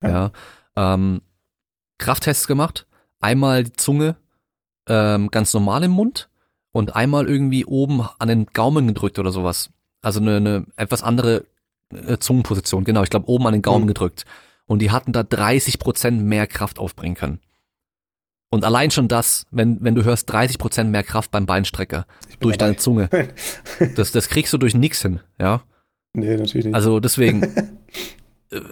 Ja. 0.02 0.32
ja 0.76 0.94
ähm, 0.94 1.22
Krafttests 1.98 2.46
gemacht 2.46 2.86
einmal 3.20 3.64
die 3.64 3.72
Zunge 3.74 4.16
ähm, 4.88 5.30
ganz 5.30 5.54
normal 5.54 5.84
im 5.84 5.92
Mund 5.92 6.28
und 6.72 6.96
einmal 6.96 7.28
irgendwie 7.28 7.64
oben 7.64 8.02
an 8.18 8.28
den 8.28 8.46
Gaumen 8.46 8.86
gedrückt 8.88 9.18
oder 9.18 9.32
sowas. 9.32 9.70
Also 10.02 10.20
eine, 10.20 10.36
eine 10.36 10.66
etwas 10.76 11.02
andere 11.02 11.44
äh, 11.92 12.18
Zungenposition, 12.18 12.84
genau, 12.84 13.02
ich 13.02 13.10
glaube 13.10 13.28
oben 13.28 13.46
an 13.46 13.52
den 13.52 13.62
Gaumen 13.62 13.84
mhm. 13.84 13.88
gedrückt. 13.88 14.24
Und 14.66 14.80
die 14.80 14.90
hatten 14.90 15.12
da 15.12 15.22
30 15.22 15.78
Prozent 15.78 16.22
mehr 16.22 16.46
Kraft 16.46 16.78
aufbringen 16.78 17.16
können. 17.16 17.40
Und 18.50 18.64
allein 18.64 18.90
schon 18.90 19.08
das, 19.08 19.46
wenn, 19.50 19.82
wenn 19.82 19.94
du 19.94 20.04
hörst 20.04 20.30
30 20.30 20.58
Prozent 20.58 20.90
mehr 20.90 21.04
Kraft 21.04 21.30
beim 21.30 21.46
Beinstrecker 21.46 22.06
durch 22.40 22.58
deine 22.58 22.76
Zunge, 22.76 23.08
das, 23.96 24.12
das 24.12 24.28
kriegst 24.28 24.52
du 24.52 24.58
durch 24.58 24.74
nix 24.74 25.02
hin, 25.02 25.20
ja. 25.38 25.62
Nee, 26.12 26.36
natürlich 26.36 26.66
nicht. 26.66 26.74
Also 26.74 26.98
deswegen, 26.98 27.42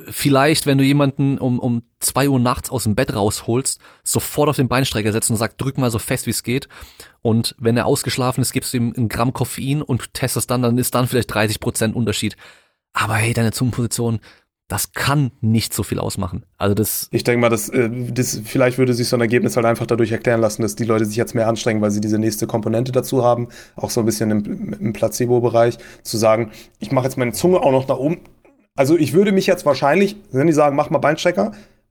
vielleicht, 0.08 0.66
wenn 0.66 0.78
du 0.78 0.84
jemanden 0.84 1.38
um, 1.38 1.58
um 1.58 1.82
zwei 2.00 2.28
Uhr 2.28 2.40
nachts 2.40 2.70
aus 2.70 2.84
dem 2.84 2.96
Bett 2.96 3.14
rausholst, 3.14 3.80
sofort 4.02 4.48
auf 4.48 4.56
den 4.56 4.68
Beinstrecker 4.68 5.12
setzen 5.12 5.32
und 5.32 5.38
sagst, 5.38 5.60
drück 5.60 5.78
mal 5.78 5.90
so 5.90 5.98
fest 5.98 6.26
wie 6.26 6.30
es 6.30 6.42
geht. 6.42 6.68
Und 7.22 7.54
wenn 7.58 7.76
er 7.76 7.86
ausgeschlafen 7.86 8.40
ist, 8.40 8.52
gibst 8.52 8.72
du 8.72 8.78
ihm 8.78 8.92
ein 8.96 9.08
Gramm 9.08 9.32
Koffein 9.32 9.82
und 9.82 10.14
testest 10.14 10.50
dann, 10.50 10.62
dann 10.62 10.78
ist 10.78 10.94
dann 10.94 11.06
vielleicht 11.06 11.32
30 11.32 11.60
Prozent 11.60 11.94
Unterschied. 11.94 12.36
Aber 12.92 13.14
hey, 13.14 13.32
deine 13.32 13.52
Zungenposition, 13.52 14.20
das 14.66 14.92
kann 14.92 15.30
nicht 15.40 15.72
so 15.72 15.82
viel 15.82 15.98
ausmachen. 15.98 16.44
Also 16.58 16.74
das. 16.74 17.08
Ich 17.10 17.24
denke 17.24 17.40
mal, 17.40 17.48
das, 17.48 17.68
äh, 17.70 17.88
das 17.88 18.42
vielleicht 18.44 18.78
würde 18.78 18.92
sich 18.92 19.08
so 19.08 19.16
ein 19.16 19.20
Ergebnis 19.20 19.56
halt 19.56 19.64
einfach 19.64 19.86
dadurch 19.86 20.12
erklären 20.12 20.40
lassen, 20.40 20.62
dass 20.62 20.76
die 20.76 20.84
Leute 20.84 21.06
sich 21.06 21.16
jetzt 21.16 21.34
mehr 21.34 21.48
anstrengen, 21.48 21.80
weil 21.80 21.90
sie 21.90 22.00
diese 22.00 22.18
nächste 22.18 22.46
Komponente 22.46 22.92
dazu 22.92 23.24
haben, 23.24 23.48
auch 23.76 23.90
so 23.90 24.00
ein 24.00 24.06
bisschen 24.06 24.30
im, 24.30 24.72
im 24.74 24.92
Placebo-Bereich, 24.92 25.78
zu 26.02 26.18
sagen, 26.18 26.50
ich 26.80 26.92
mache 26.92 27.04
jetzt 27.04 27.16
meine 27.16 27.32
Zunge 27.32 27.60
auch 27.60 27.72
noch 27.72 27.88
nach 27.88 27.96
oben, 27.96 28.20
also 28.78 28.96
ich 28.96 29.12
würde 29.12 29.32
mich 29.32 29.48
jetzt 29.48 29.66
wahrscheinlich, 29.66 30.16
wenn 30.30 30.46
die 30.46 30.52
sagen, 30.52 30.76
mach 30.76 30.88
mal 30.88 30.98
Beinstrecker, 30.98 31.50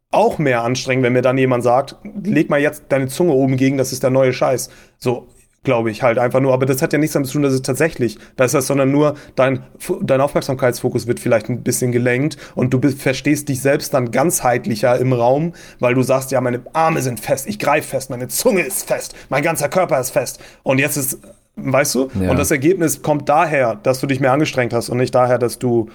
auch 0.10 0.38
mehr 0.38 0.64
anstrengen, 0.64 1.04
wenn 1.04 1.12
mir 1.12 1.22
dann 1.22 1.38
jemand 1.38 1.62
sagt, 1.62 1.98
leg 2.24 2.50
mal 2.50 2.62
jetzt 2.62 2.86
deine 2.88 3.08
Zunge 3.08 3.34
oben 3.34 3.58
gegen, 3.58 3.78
das 3.78 3.92
ist 3.92 4.04
der 4.04 4.10
neue 4.10 4.32
Scheiß. 4.32 4.70
So, 4.98 5.28
glaube 5.64 5.92
ich 5.92 6.02
halt 6.02 6.18
einfach 6.18 6.40
nur. 6.40 6.54
Aber 6.54 6.66
das 6.66 6.82
hat 6.82 6.94
ja 6.94 7.00
nichts 7.00 7.12
damit 7.12 7.28
zu 7.28 7.34
tun, 7.34 7.42
dass 7.42 7.52
es 7.52 7.62
tatsächlich 7.62 8.18
das 8.38 8.54
ist, 8.54 8.68
sondern 8.68 8.90
nur 8.90 9.16
dein, 9.36 9.64
dein 10.02 10.22
Aufmerksamkeitsfokus 10.22 11.08
wird 11.08 11.20
vielleicht 11.20 11.50
ein 11.50 11.62
bisschen 11.62 11.92
gelenkt 11.92 12.38
und 12.56 12.74
du 12.74 12.80
verstehst 12.90 13.50
dich 13.50 13.62
selbst 13.62 13.94
dann 13.94 14.12
ganzheitlicher 14.12 14.98
im 14.98 15.12
Raum, 15.12 15.56
weil 15.80 15.94
du 15.94 16.04
sagst, 16.04 16.32
ja, 16.32 16.40
meine 16.40 16.62
Arme 16.72 17.02
sind 17.02 17.20
fest, 17.20 17.48
ich 17.50 17.60
greife 17.60 17.90
fest, 17.90 18.10
meine 18.10 18.30
Zunge 18.30 18.62
ist 18.62 18.88
fest, 18.88 19.14
mein 19.28 19.44
ganzer 19.44 19.68
Körper 19.68 20.00
ist 20.00 20.12
fest. 20.12 20.40
Und 20.64 20.80
jetzt 20.80 20.96
ist, 20.96 21.20
weißt 21.58 21.96
du? 21.96 22.08
Ja. 22.18 22.32
Und 22.32 22.40
das 22.40 22.50
Ergebnis 22.50 23.02
kommt 23.02 23.28
daher, 23.28 23.76
dass 23.76 24.00
du 24.00 24.08
dich 24.08 24.22
mehr 24.22 24.32
angestrengt 24.32 24.72
hast 24.74 24.88
und 24.88 25.00
nicht 25.00 25.14
daher, 25.14 25.38
dass 25.38 25.60
du 25.60 25.90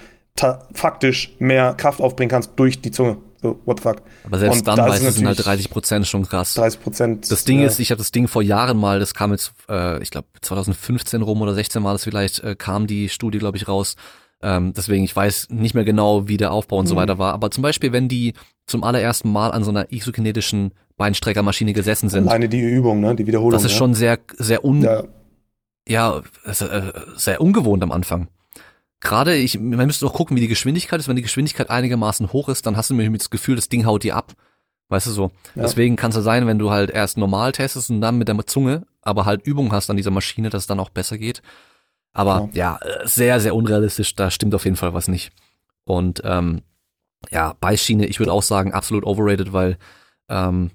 faktisch 0.73 1.35
mehr 1.39 1.73
Kraft 1.75 2.01
aufbringen 2.01 2.29
kannst 2.29 2.51
durch 2.55 2.81
die 2.81 2.91
Zunge. 2.91 3.17
So, 3.41 3.59
what 3.65 3.79
the 3.79 3.83
fuck. 3.83 4.01
Aber 4.25 4.39
selbst 4.39 4.59
und 4.59 4.67
dann 4.67 4.77
da 4.77 4.87
weißt 4.87 5.05
du, 5.05 5.11
sind 5.11 5.27
halt 5.27 5.45
30 5.45 5.69
Prozent 5.69 6.07
schon 6.07 6.25
krass. 6.25 6.53
30 6.53 6.81
Prozent. 6.81 7.31
Das 7.31 7.43
Ding 7.43 7.59
ja. 7.59 7.67
ist, 7.67 7.79
ich 7.79 7.91
habe 7.91 7.99
das 7.99 8.11
Ding 8.11 8.27
vor 8.27 8.41
Jahren 8.41 8.77
mal, 8.77 8.99
das 8.99 9.13
kam 9.13 9.31
jetzt, 9.31 9.53
äh, 9.69 10.01
ich 10.01 10.11
glaube 10.11 10.27
2015 10.41 11.21
rum 11.21 11.41
oder 11.41 11.53
16 11.53 11.83
war 11.83 11.91
das 11.91 12.05
vielleicht, 12.05 12.41
äh, 12.41 12.55
kam 12.55 12.87
die 12.87 13.09
Studie, 13.09 13.39
glaube 13.39 13.57
ich, 13.57 13.67
raus. 13.67 13.95
Ähm, 14.41 14.73
deswegen, 14.75 15.03
ich 15.03 15.15
weiß 15.15 15.49
nicht 15.51 15.75
mehr 15.75 15.83
genau, 15.83 16.27
wie 16.27 16.37
der 16.37 16.51
Aufbau 16.51 16.77
und 16.77 16.85
mhm. 16.85 16.89
so 16.89 16.95
weiter 16.95 17.17
war. 17.17 17.33
Aber 17.33 17.51
zum 17.51 17.61
Beispiel, 17.61 17.91
wenn 17.91 18.07
die 18.07 18.33
zum 18.65 18.83
allerersten 18.83 19.29
Mal 19.29 19.51
an 19.51 19.63
so 19.63 19.71
einer 19.71 19.91
isokinetischen 19.91 20.73
Beinstreckermaschine 20.95 21.73
gesessen 21.73 22.07
sind. 22.09 22.27
Alleine 22.27 22.47
die 22.47 22.61
Übung, 22.61 23.01
ne? 23.01 23.13
Die 23.15 23.27
Wiederholung. 23.27 23.51
Das 23.51 23.65
ist 23.65 23.71
ja. 23.71 23.77
schon 23.77 23.93
sehr, 23.93 24.19
sehr 24.37 24.63
un, 24.63 24.83
ja, 24.83 25.03
ja 25.87 26.21
äh, 26.45 26.91
sehr 27.15 27.41
ungewohnt 27.41 27.83
am 27.83 27.91
Anfang 27.91 28.29
gerade 29.03 29.35
ich, 29.35 29.59
man 29.59 29.85
müsste 29.85 30.05
doch 30.05 30.13
gucken, 30.13 30.35
wie 30.35 30.41
die 30.41 30.47
Geschwindigkeit 30.47 30.99
ist. 30.99 31.07
Wenn 31.07 31.15
die 31.15 31.21
Geschwindigkeit 31.21 31.69
einigermaßen 31.69 32.33
hoch 32.33 32.49
ist, 32.49 32.65
dann 32.65 32.77
hast 32.77 32.89
du 32.89 32.95
nämlich 32.95 33.21
das 33.21 33.29
Gefühl, 33.29 33.55
das 33.55 33.69
Ding 33.69 33.85
haut 33.85 34.03
dir 34.03 34.15
ab. 34.15 34.33
Weißt 34.89 35.07
du 35.07 35.11
so. 35.11 35.31
Ja. 35.55 35.63
Deswegen 35.63 35.95
kann 35.95 36.09
es 36.09 36.15
ja 36.15 36.21
sein, 36.21 36.47
wenn 36.47 36.59
du 36.59 36.71
halt 36.71 36.89
erst 36.89 37.17
normal 37.17 37.51
testest 37.51 37.89
und 37.89 38.01
dann 38.01 38.17
mit 38.17 38.27
der 38.27 38.45
Zunge, 38.45 38.85
aber 39.01 39.25
halt 39.25 39.45
Übung 39.45 39.71
hast 39.71 39.89
an 39.89 39.97
dieser 39.97 40.11
Maschine, 40.11 40.49
dass 40.49 40.63
es 40.63 40.67
dann 40.67 40.79
auch 40.79 40.89
besser 40.89 41.17
geht. 41.17 41.41
Aber 42.13 42.49
ja. 42.53 42.79
ja, 42.81 43.05
sehr, 43.05 43.39
sehr 43.39 43.55
unrealistisch. 43.55 44.15
Da 44.15 44.31
stimmt 44.31 44.55
auf 44.55 44.65
jeden 44.65 44.77
Fall 44.77 44.93
was 44.93 45.07
nicht. 45.07 45.31
Und 45.83 46.21
ähm, 46.23 46.61
ja, 47.31 47.53
Beißschiene, 47.59 48.05
ich 48.05 48.19
würde 48.19 48.31
auch 48.31 48.43
sagen, 48.43 48.73
absolut 48.73 49.05
overrated, 49.05 49.51
weil 49.51 49.77
ähm, 50.29 50.71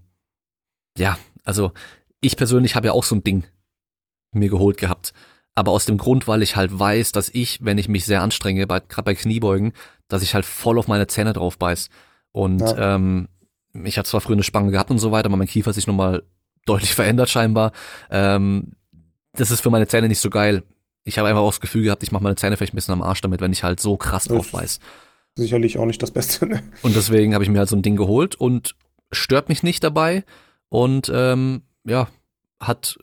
ja, 0.97 1.17
also 1.45 1.73
ich 2.21 2.37
persönlich 2.37 2.75
habe 2.75 2.89
ja 2.89 2.93
auch 2.93 3.05
so 3.05 3.15
ein 3.15 3.23
Ding 3.23 3.45
mir 4.33 4.51
geholt 4.51 4.79
gehabt 4.79 5.13
aber 5.59 5.72
aus 5.72 5.86
dem 5.86 5.98
Grund, 5.98 6.28
weil 6.28 6.43
ich 6.43 6.55
halt 6.55 6.78
weiß, 6.78 7.10
dass 7.10 7.28
ich, 7.30 7.64
wenn 7.64 7.78
ich 7.78 7.89
mich 7.89 8.05
sehr 8.05 8.22
anstrenge, 8.22 8.68
bei, 8.68 8.78
gerade 8.78 9.02
bei 9.02 9.16
Kniebeugen, 9.16 9.72
dass 10.06 10.22
ich 10.22 10.35
halt 10.36 10.44
voll 10.44 10.78
auf 10.78 10.86
meine 10.86 11.09
Zähne 11.09 11.32
drauf 11.32 11.59
beiß. 11.59 11.89
Und 12.30 12.60
ja. 12.60 12.94
ähm, 12.94 13.26
ich 13.72 13.98
hatte 13.98 14.09
zwar 14.09 14.20
früher 14.20 14.36
eine 14.36 14.44
Spange 14.44 14.70
gehabt 14.70 14.93
und 14.93 15.01
so 15.01 15.10
weiter, 15.10 15.26
aber 15.26 15.36
mein 15.36 15.48
Kiefer 15.48 15.70
hat 15.70 15.74
sich 15.74 15.89
nochmal 15.89 16.22
deutlich 16.64 16.94
verändert 16.94 17.28
scheinbar. 17.28 17.72
Ähm, 18.09 18.74
das 19.32 19.51
ist 19.51 19.60
für 19.60 19.70
meine 19.70 19.89
Zähne 19.89 20.06
nicht 20.06 20.20
so 20.20 20.30
geil. 20.30 20.62
ich 21.02 21.18
habe 21.18 21.26
einfach 21.28 21.43
auch 21.43 21.51
das 21.51 21.60
Gefühl 21.60 21.82
gehabt, 21.82 22.05
ich 22.05 22.12
mache 22.12 22.22
meine 22.22 22.36
Zähne 22.36 22.56
vielleicht 22.56 22.72
ein 22.72 22.76
bisschen 22.76 22.94
am 22.94 23.02
Arsch 23.02 23.20
damit, 23.20 23.40
wenn 23.40 23.52
ich 23.52 23.64
halt 23.64 23.80
so 23.80 23.97
krass 23.97 24.26
drauf 24.26 24.52
beiß. 24.52 24.78
Sicherlich 25.35 25.76
auch 25.76 25.86
nicht 25.86 26.01
das 26.01 26.12
Beste. 26.12 26.47
Ne? 26.47 26.62
Und 26.82 26.94
deswegen 26.94 27.35
habe 27.35 27.43
ich 27.43 27.51
mir 27.51 27.59
halt 27.59 27.68
so 27.68 27.74
ein 27.74 27.82
Ding 27.82 27.97
geholt 27.97 28.36
und 28.36 28.76
stört 29.10 29.48
mich 29.48 29.64
nicht 29.64 29.82
dabei 29.82 30.22
und 30.68 31.10
ähm, 31.12 31.62
ja, 31.85 32.06
hat 32.60 32.98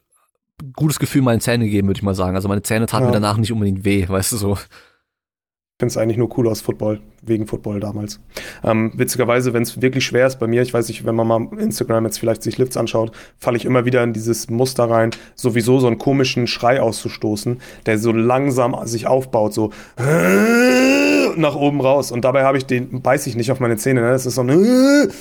gutes 0.75 0.99
Gefühl 0.99 1.21
meinen 1.21 1.41
Zähnen 1.41 1.63
gegeben, 1.65 1.87
würde 1.87 1.97
ich 1.97 2.03
mal 2.03 2.15
sagen. 2.15 2.35
Also 2.35 2.47
meine 2.47 2.63
Zähne 2.63 2.85
taten 2.85 3.03
Ja. 3.03 3.09
mir 3.09 3.13
danach 3.13 3.37
nicht 3.37 3.51
unbedingt 3.51 3.85
weh, 3.85 4.05
weißt 4.09 4.31
du 4.31 4.37
so. 4.37 4.53
Ich 4.53 5.81
finde 5.81 5.91
es 5.91 5.97
eigentlich 5.97 6.17
nur 6.17 6.37
cool 6.37 6.47
aus 6.47 6.61
Football, 6.61 7.01
wegen 7.21 7.47
Football 7.47 7.81
damals. 7.81 8.21
Ähm, 8.63 8.93
witzigerweise, 8.95 9.51
wenn 9.51 9.63
es 9.63 9.81
wirklich 9.81 10.05
schwer 10.05 10.25
ist 10.25 10.39
bei 10.39 10.47
mir, 10.47 10.61
ich 10.61 10.73
weiß 10.73 10.87
nicht, 10.87 11.05
wenn 11.05 11.15
man 11.15 11.27
mal 11.27 11.49
Instagram 11.59 12.05
jetzt 12.05 12.17
vielleicht 12.17 12.43
sich 12.43 12.57
Lifts 12.57 12.77
anschaut, 12.77 13.11
falle 13.37 13.57
ich 13.57 13.65
immer 13.65 13.83
wieder 13.83 14.01
in 14.01 14.13
dieses 14.13 14.49
Muster 14.49 14.89
rein, 14.89 15.11
sowieso 15.35 15.79
so 15.81 15.87
einen 15.87 15.97
komischen 15.97 16.47
Schrei 16.47 16.81
auszustoßen, 16.81 17.59
der 17.87 17.99
so 17.99 18.13
langsam 18.13 18.73
sich 18.87 19.05
aufbaut, 19.07 19.53
so 19.53 19.71
nach 21.35 21.55
oben 21.55 21.81
raus. 21.81 22.09
Und 22.11 22.23
dabei 22.23 22.45
habe 22.45 22.57
ich 22.57 22.65
den, 22.65 23.01
beiß 23.01 23.27
ich 23.27 23.35
nicht 23.35 23.51
auf 23.51 23.59
meine 23.59 23.75
Zähne, 23.75 23.99
ne? 23.99 24.11
Das 24.11 24.25
ist 24.25 24.35
so 24.35 24.43
ein 24.43 24.49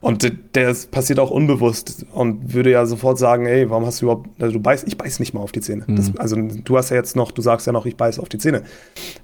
und 0.00 0.22
d- 0.22 0.32
der 0.54 0.70
ist- 0.70 0.90
passiert 0.90 1.18
auch 1.18 1.30
unbewusst 1.30 2.06
und 2.12 2.54
würde 2.54 2.70
ja 2.70 2.86
sofort 2.86 3.18
sagen, 3.18 3.46
ey, 3.46 3.68
warum 3.70 3.84
hast 3.86 4.00
du 4.00 4.06
überhaupt, 4.06 4.28
also 4.40 4.52
du 4.54 4.60
beißt, 4.60 4.86
ich 4.86 4.96
beiß 4.98 5.20
nicht 5.20 5.34
mal 5.34 5.40
auf 5.40 5.52
die 5.52 5.60
Zähne. 5.60 5.84
Das, 5.88 6.12
also 6.16 6.36
du 6.36 6.76
hast 6.76 6.90
ja 6.90 6.96
jetzt 6.96 7.16
noch, 7.16 7.30
du 7.32 7.42
sagst 7.42 7.66
ja 7.66 7.72
noch, 7.72 7.86
ich 7.86 7.96
beiß 7.96 8.18
auf 8.18 8.28
die 8.28 8.38
Zähne. 8.38 8.62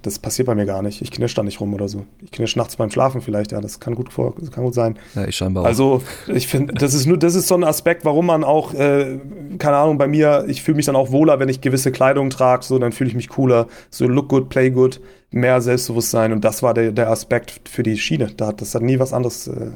Das 0.02 0.18
passiert 0.18 0.46
bei 0.46 0.54
mir 0.54 0.66
gar 0.66 0.82
nicht. 0.82 1.02
Ich 1.02 1.10
knirsch 1.10 1.34
da 1.34 1.42
nicht 1.42 1.60
rum 1.60 1.74
oder 1.74 1.88
so. 1.88 2.04
Ich 2.22 2.30
knirsch 2.32 2.56
nachts 2.56 2.76
beim 2.76 2.90
Schlafen 2.90 3.20
vielleicht, 3.20 3.52
ja, 3.52 3.60
das 3.60 3.80
kann 3.80 3.94
gut 3.94 4.12
vor, 4.12 4.34
das 4.38 4.50
kann 4.50 4.64
gut 4.64 4.74
sein. 4.74 4.98
Ja, 5.14 5.26
ich 5.26 5.36
scheinbar 5.36 5.62
auch. 5.64 5.66
Also 5.66 6.02
ich 6.26 6.46
finde, 6.48 6.74
das 6.74 6.94
ist 6.94 7.06
nur, 7.06 7.18
das 7.18 7.34
ist 7.34 7.48
so 7.48 7.54
ein 7.54 7.64
Aspekt, 7.64 8.04
warum 8.04 8.26
man 8.26 8.44
auch, 8.44 8.74
äh, 8.74 9.18
keine 9.58 9.76
Ahnung, 9.76 9.98
bei 9.98 10.06
mir, 10.08 10.44
ich 10.48 10.62
fühle 10.62 10.76
mich 10.76 10.86
dann 10.86 10.96
auch 10.96 11.10
wohler, 11.12 11.38
wenn 11.38 11.48
ich 11.48 11.60
gewisse 11.60 11.92
Kleidung 11.92 12.30
trage, 12.30 12.64
so, 12.64 12.78
dann 12.78 12.92
fühle 12.92 13.08
ich 13.08 13.16
mich 13.16 13.28
cooler, 13.28 13.66
so 13.90 14.06
look 14.06 14.28
good, 14.28 14.48
play 14.48 14.70
good, 14.70 15.00
mehr 15.30 15.60
Selbstbewusstsein 15.60 16.32
und 16.32 16.44
das 16.44 16.62
war 16.62 16.74
der, 16.74 16.92
der 16.92 17.10
Aspekt 17.10 17.68
für 17.68 17.82
die 17.82 17.96
Schiene. 17.98 18.28
Da 18.36 18.48
hat, 18.48 18.60
das 18.60 18.74
hat 18.74 18.82
nie 18.82 18.98
was 18.98 19.12
anderes 19.12 19.46
äh, 19.48 19.70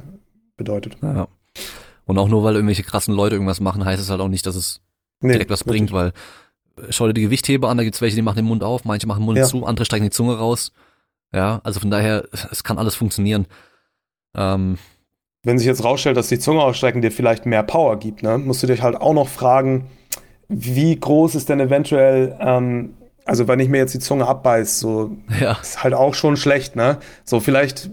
bedeutet. 0.59 0.99
ja. 1.03 1.27
Und 2.05 2.19
auch 2.19 2.29
nur 2.29 2.43
weil 2.45 2.55
irgendwelche 2.55 2.83
krassen 2.83 3.15
Leute 3.15 3.35
irgendwas 3.35 3.61
machen, 3.61 3.85
heißt 3.85 4.01
es 4.03 4.09
halt 4.11 4.21
auch 4.21 4.29
nicht, 4.29 4.47
dass 4.47 4.57
es 4.57 4.81
Nee, 5.21 5.33
direkt 5.33 5.51
was 5.51 5.65
bringt, 5.65 5.93
weil 5.93 6.09
äh, 6.79 6.83
schau 6.91 7.07
dir 7.07 7.13
die 7.15 7.23
Gewichtheber 7.23 7.69
an, 7.69 7.77
da 7.77 7.85
gibt's 7.85 8.01
welche, 8.01 8.17
die 8.17 8.23
machen 8.23 8.37
den 8.37 8.45
Mund 8.47 8.63
auf, 8.63 8.85
manche 8.85 9.07
machen 9.07 9.21
den 9.21 9.27
Mund 9.27 9.39
Ja. 9.39 9.45
zu, 9.45 9.67
andere 9.67 9.85
strecken 9.85 10.05
die 10.05 10.11
Zunge 10.11 10.37
raus. 10.39 10.73
Ja, 11.35 11.61
also 11.65 11.81
von 11.81 11.91
daher, 11.91 12.27
es 12.51 12.65
kann 12.65 12.79
alles 12.79 12.95
funktionieren. 12.95 13.47
Ähm, 14.35 14.79
Wenn 15.43 15.59
sich 15.59 15.67
jetzt 15.67 15.85
rausstellt, 15.85 16.17
dass 16.17 16.29
die 16.29 16.39
Zunge 16.39 16.63
ausstrecken 16.63 17.03
dir 17.03 17.11
vielleicht 17.13 17.45
mehr 17.47 17.63
Power 17.63 17.99
gibt, 17.99 18.23
ne, 18.23 18.39
musst 18.39 18.63
du 18.63 18.67
dich 18.67 18.81
halt 18.83 18.97
auch 18.97 19.13
noch 19.15 19.29
fragen, 19.29 19.89
wie 20.49 20.97
groß 20.99 21.35
ist 21.35 21.49
denn 21.51 21.61
eventuell, 21.61 22.37
ähm, 22.41 22.95
also 23.27 23.47
wenn 23.49 23.61
ich 23.61 23.69
mir 23.69 23.77
jetzt 23.79 23.93
die 23.93 23.99
Zunge 23.99 24.27
abbeiß, 24.27 24.81
so 24.81 25.11
ja, 25.41 25.53
ist 25.61 25.83
halt 25.85 25.93
auch 25.93 26.15
schon 26.15 26.39
schlecht, 26.39 26.75
ne? 26.77 26.99
So, 27.25 27.41
vielleicht 27.41 27.91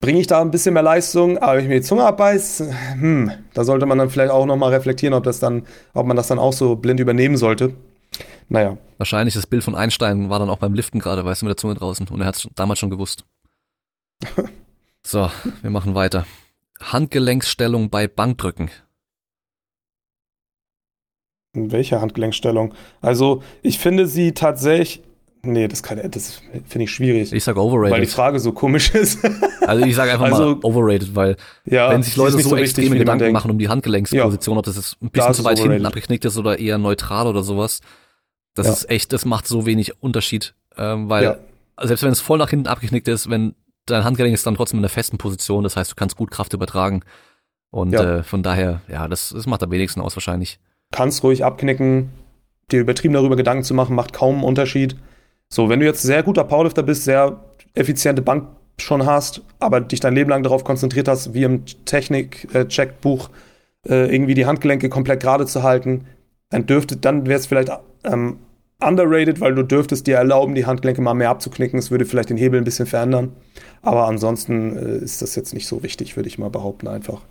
bringe 0.00 0.20
ich 0.20 0.26
da 0.26 0.40
ein 0.40 0.50
bisschen 0.50 0.74
mehr 0.74 0.82
Leistung, 0.82 1.38
aber 1.38 1.56
wenn 1.56 1.64
ich 1.64 1.68
mir 1.68 1.80
die 1.80 1.86
Zunge 1.86 2.04
abbeiß, 2.04 2.64
hm, 2.92 3.32
da 3.54 3.64
sollte 3.64 3.86
man 3.86 3.98
dann 3.98 4.10
vielleicht 4.10 4.30
auch 4.30 4.46
nochmal 4.46 4.72
reflektieren, 4.72 5.14
ob 5.14 5.24
das 5.24 5.40
dann, 5.40 5.66
ob 5.94 6.06
man 6.06 6.16
das 6.16 6.28
dann 6.28 6.38
auch 6.38 6.52
so 6.52 6.76
blind 6.76 7.00
übernehmen 7.00 7.36
sollte. 7.36 7.74
Naja, 8.48 8.78
wahrscheinlich 8.96 9.34
das 9.34 9.46
Bild 9.46 9.62
von 9.62 9.74
Einstein 9.74 10.30
war 10.30 10.38
dann 10.38 10.48
auch 10.50 10.58
beim 10.58 10.74
Liften 10.74 11.00
gerade, 11.00 11.24
weißt 11.24 11.42
du, 11.42 11.46
mit 11.46 11.50
der 11.50 11.56
Zunge 11.58 11.74
draußen. 11.74 12.08
Und 12.08 12.20
er 12.20 12.26
hat's 12.28 12.48
damals 12.54 12.78
schon 12.78 12.90
gewusst. 12.90 13.24
So, 15.06 15.30
wir 15.62 15.70
machen 15.70 15.94
weiter. 15.94 16.26
Handgelenksstellung 16.82 17.88
bei 17.88 18.08
Bankdrücken. 18.08 18.70
in 21.54 21.72
welcher 21.72 22.00
Handgelenkstellung? 22.02 22.74
Also, 23.00 23.42
ich 23.62 23.78
finde 23.78 24.06
sie 24.06 24.32
tatsächlich, 24.32 25.02
nee, 25.52 25.68
das 25.68 25.82
kann, 25.82 26.00
das 26.10 26.40
finde 26.66 26.84
ich 26.84 26.90
schwierig, 26.90 27.32
Ich 27.32 27.44
sag 27.44 27.56
weil 27.56 27.62
die 27.64 27.68
overrated. 27.68 28.08
Frage 28.10 28.38
so 28.40 28.52
komisch 28.52 28.94
ist. 28.94 29.18
Also 29.66 29.84
ich 29.84 29.94
sage 29.96 30.12
einfach 30.12 30.26
Also- 30.26 30.56
mal 30.56 30.58
overrated, 30.62 31.14
weil 31.14 31.36
ja, 31.64 31.90
wenn 31.90 32.02
sich 32.02 32.16
Leute 32.16 32.32
so, 32.38 32.50
wichtig, 32.56 32.60
extreme 32.78 32.96
Gedanken 32.98 33.20
denkt. 33.24 33.32
machen 33.34 33.50
um 33.50 33.58
die 33.58 33.68
Handgelenksposition, 33.68 34.56
ob 34.58 34.64
das 34.64 34.76
jetzt 34.76 34.96
ein 35.02 35.10
bisschen 35.10 35.30
ist 35.30 35.36
zu 35.38 35.44
weit 35.44 35.58
hinten 35.58 35.70
overrated. 35.72 35.86
abgeknickt 35.86 36.24
ist 36.24 36.38
oder 36.38 36.58
eher 36.58 36.78
neutral 36.78 37.26
oder 37.26 37.42
sowas, 37.42 37.80
das 38.54 38.66
Ja. 38.66 38.72
ist 38.72 38.90
echt, 38.90 39.12
das 39.12 39.24
macht 39.24 39.46
so 39.46 39.66
wenig 39.66 40.02
Unterschied, 40.02 40.54
ähm, 40.76 41.08
weil 41.08 41.24
Ja. 41.24 41.36
selbst 41.82 42.02
wenn 42.04 42.12
es 42.12 42.20
voll 42.20 42.38
nach 42.38 42.50
hinten 42.50 42.66
abgeknickt 42.66 43.08
ist, 43.08 43.28
wenn 43.30 43.54
dein 43.86 44.04
Handgelenk 44.04 44.34
ist 44.34 44.46
dann 44.46 44.54
trotzdem 44.54 44.78
in 44.78 44.84
einer 44.84 44.88
festen 44.90 45.18
Position, 45.18 45.64
das 45.64 45.76
heißt, 45.76 45.90
du 45.92 45.94
kannst 45.96 46.16
gut 46.16 46.30
Kraft 46.30 46.52
übertragen 46.54 47.02
und 47.70 47.92
Ja. 47.92 48.18
äh, 48.18 48.22
von 48.22 48.42
daher, 48.42 48.80
ja, 48.88 49.08
das, 49.08 49.30
das 49.34 49.46
macht 49.46 49.62
am 49.62 49.70
wenigsten 49.70 50.00
aus 50.00 50.16
wahrscheinlich. 50.16 50.58
kannst 50.92 51.22
ruhig 51.22 51.44
abknicken. 51.44 52.08
Dir 52.70 52.80
übertrieben 52.80 53.14
darüber 53.14 53.36
Gedanken 53.36 53.62
zu 53.64 53.72
machen, 53.74 53.94
macht 53.96 54.12
kaum 54.12 54.36
einen 54.36 54.44
Unterschied. 54.44 54.96
So, 55.50 55.68
wenn 55.68 55.80
du 55.80 55.86
jetzt 55.86 56.02
sehr 56.02 56.22
guter 56.22 56.44
Powerlifter 56.44 56.82
bist, 56.82 57.04
sehr 57.04 57.40
effiziente 57.74 58.22
Bank 58.22 58.48
schon 58.80 59.06
hast, 59.06 59.42
aber 59.58 59.80
dich 59.80 60.00
dein 60.00 60.14
Leben 60.14 60.30
lang 60.30 60.42
darauf 60.42 60.64
konzentriert 60.64 61.08
hast, 61.08 61.34
wie 61.34 61.42
im 61.42 61.64
Technik-Checkbuch 61.84 63.30
äh, 63.88 64.14
irgendwie 64.14 64.34
die 64.34 64.46
Handgelenke 64.46 64.88
komplett 64.88 65.20
gerade 65.20 65.46
zu 65.46 65.62
halten, 65.62 66.06
dann 66.50 66.66
dürfte, 66.66 66.96
dann 66.96 67.26
wäre 67.26 67.38
es 67.38 67.46
vielleicht 67.46 67.70
ähm, 68.04 68.38
underrated, 68.80 69.40
weil 69.40 69.54
du 69.54 69.62
dürftest 69.62 70.06
dir 70.06 70.16
erlauben, 70.16 70.54
die 70.54 70.66
Handgelenke 70.66 71.02
mal 71.02 71.14
mehr 71.14 71.30
abzuknicken. 71.30 71.78
Es 71.78 71.90
würde 71.90 72.04
vielleicht 72.04 72.30
den 72.30 72.36
Hebel 72.36 72.60
ein 72.60 72.64
bisschen 72.64 72.86
verändern. 72.86 73.32
Aber 73.82 74.06
ansonsten 74.06 74.76
äh, 74.76 74.98
ist 74.98 75.22
das 75.22 75.34
jetzt 75.34 75.54
nicht 75.54 75.66
so 75.66 75.82
wichtig, 75.82 76.16
würde 76.16 76.28
ich 76.28 76.38
mal 76.38 76.50
behaupten, 76.50 76.88
einfach. 76.88 77.22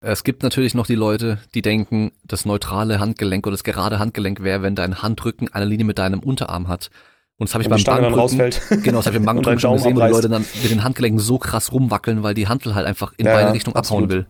Es 0.00 0.24
gibt 0.24 0.42
natürlich 0.42 0.74
noch 0.74 0.86
die 0.86 0.96
Leute, 0.96 1.38
die 1.54 1.62
denken, 1.62 2.12
das 2.24 2.44
neutrale 2.44 3.00
Handgelenk 3.00 3.46
oder 3.46 3.54
das 3.54 3.64
gerade 3.64 3.98
Handgelenk 3.98 4.42
wäre, 4.42 4.62
wenn 4.62 4.74
dein 4.74 5.00
Handrücken 5.00 5.48
eine 5.52 5.64
Linie 5.64 5.86
mit 5.86 5.98
deinem 5.98 6.20
Unterarm 6.20 6.68
hat. 6.68 6.90
Und 7.38 7.48
das 7.48 7.54
habe 7.54 7.62
ich 7.64 7.70
Wenn 7.70 7.76
beim 7.76 7.84
Bankdrücken, 7.84 8.18
rausfällt. 8.20 8.62
genau, 8.82 8.98
das 8.98 9.06
habe 9.06 9.16
ich 9.16 9.22
beim 9.22 9.26
Bankdrücken 9.34 9.60
schon 9.60 9.72
gesehen, 9.76 9.96
wo 9.96 10.00
die 10.00 10.02
abreißt. 10.02 10.14
Leute 10.14 10.28
dann 10.28 10.44
mit 10.62 10.70
den 10.70 10.84
Handgelenken 10.84 11.18
so 11.18 11.38
krass 11.38 11.72
rumwackeln, 11.72 12.22
weil 12.22 12.34
die 12.34 12.46
Hantel 12.48 12.74
halt 12.74 12.86
einfach 12.86 13.12
in 13.16 13.26
Ja, 13.26 13.34
beide 13.34 13.52
Richtungen 13.52 13.76
absolut. 13.76 14.04
abhauen 14.04 14.18
will. 14.18 14.26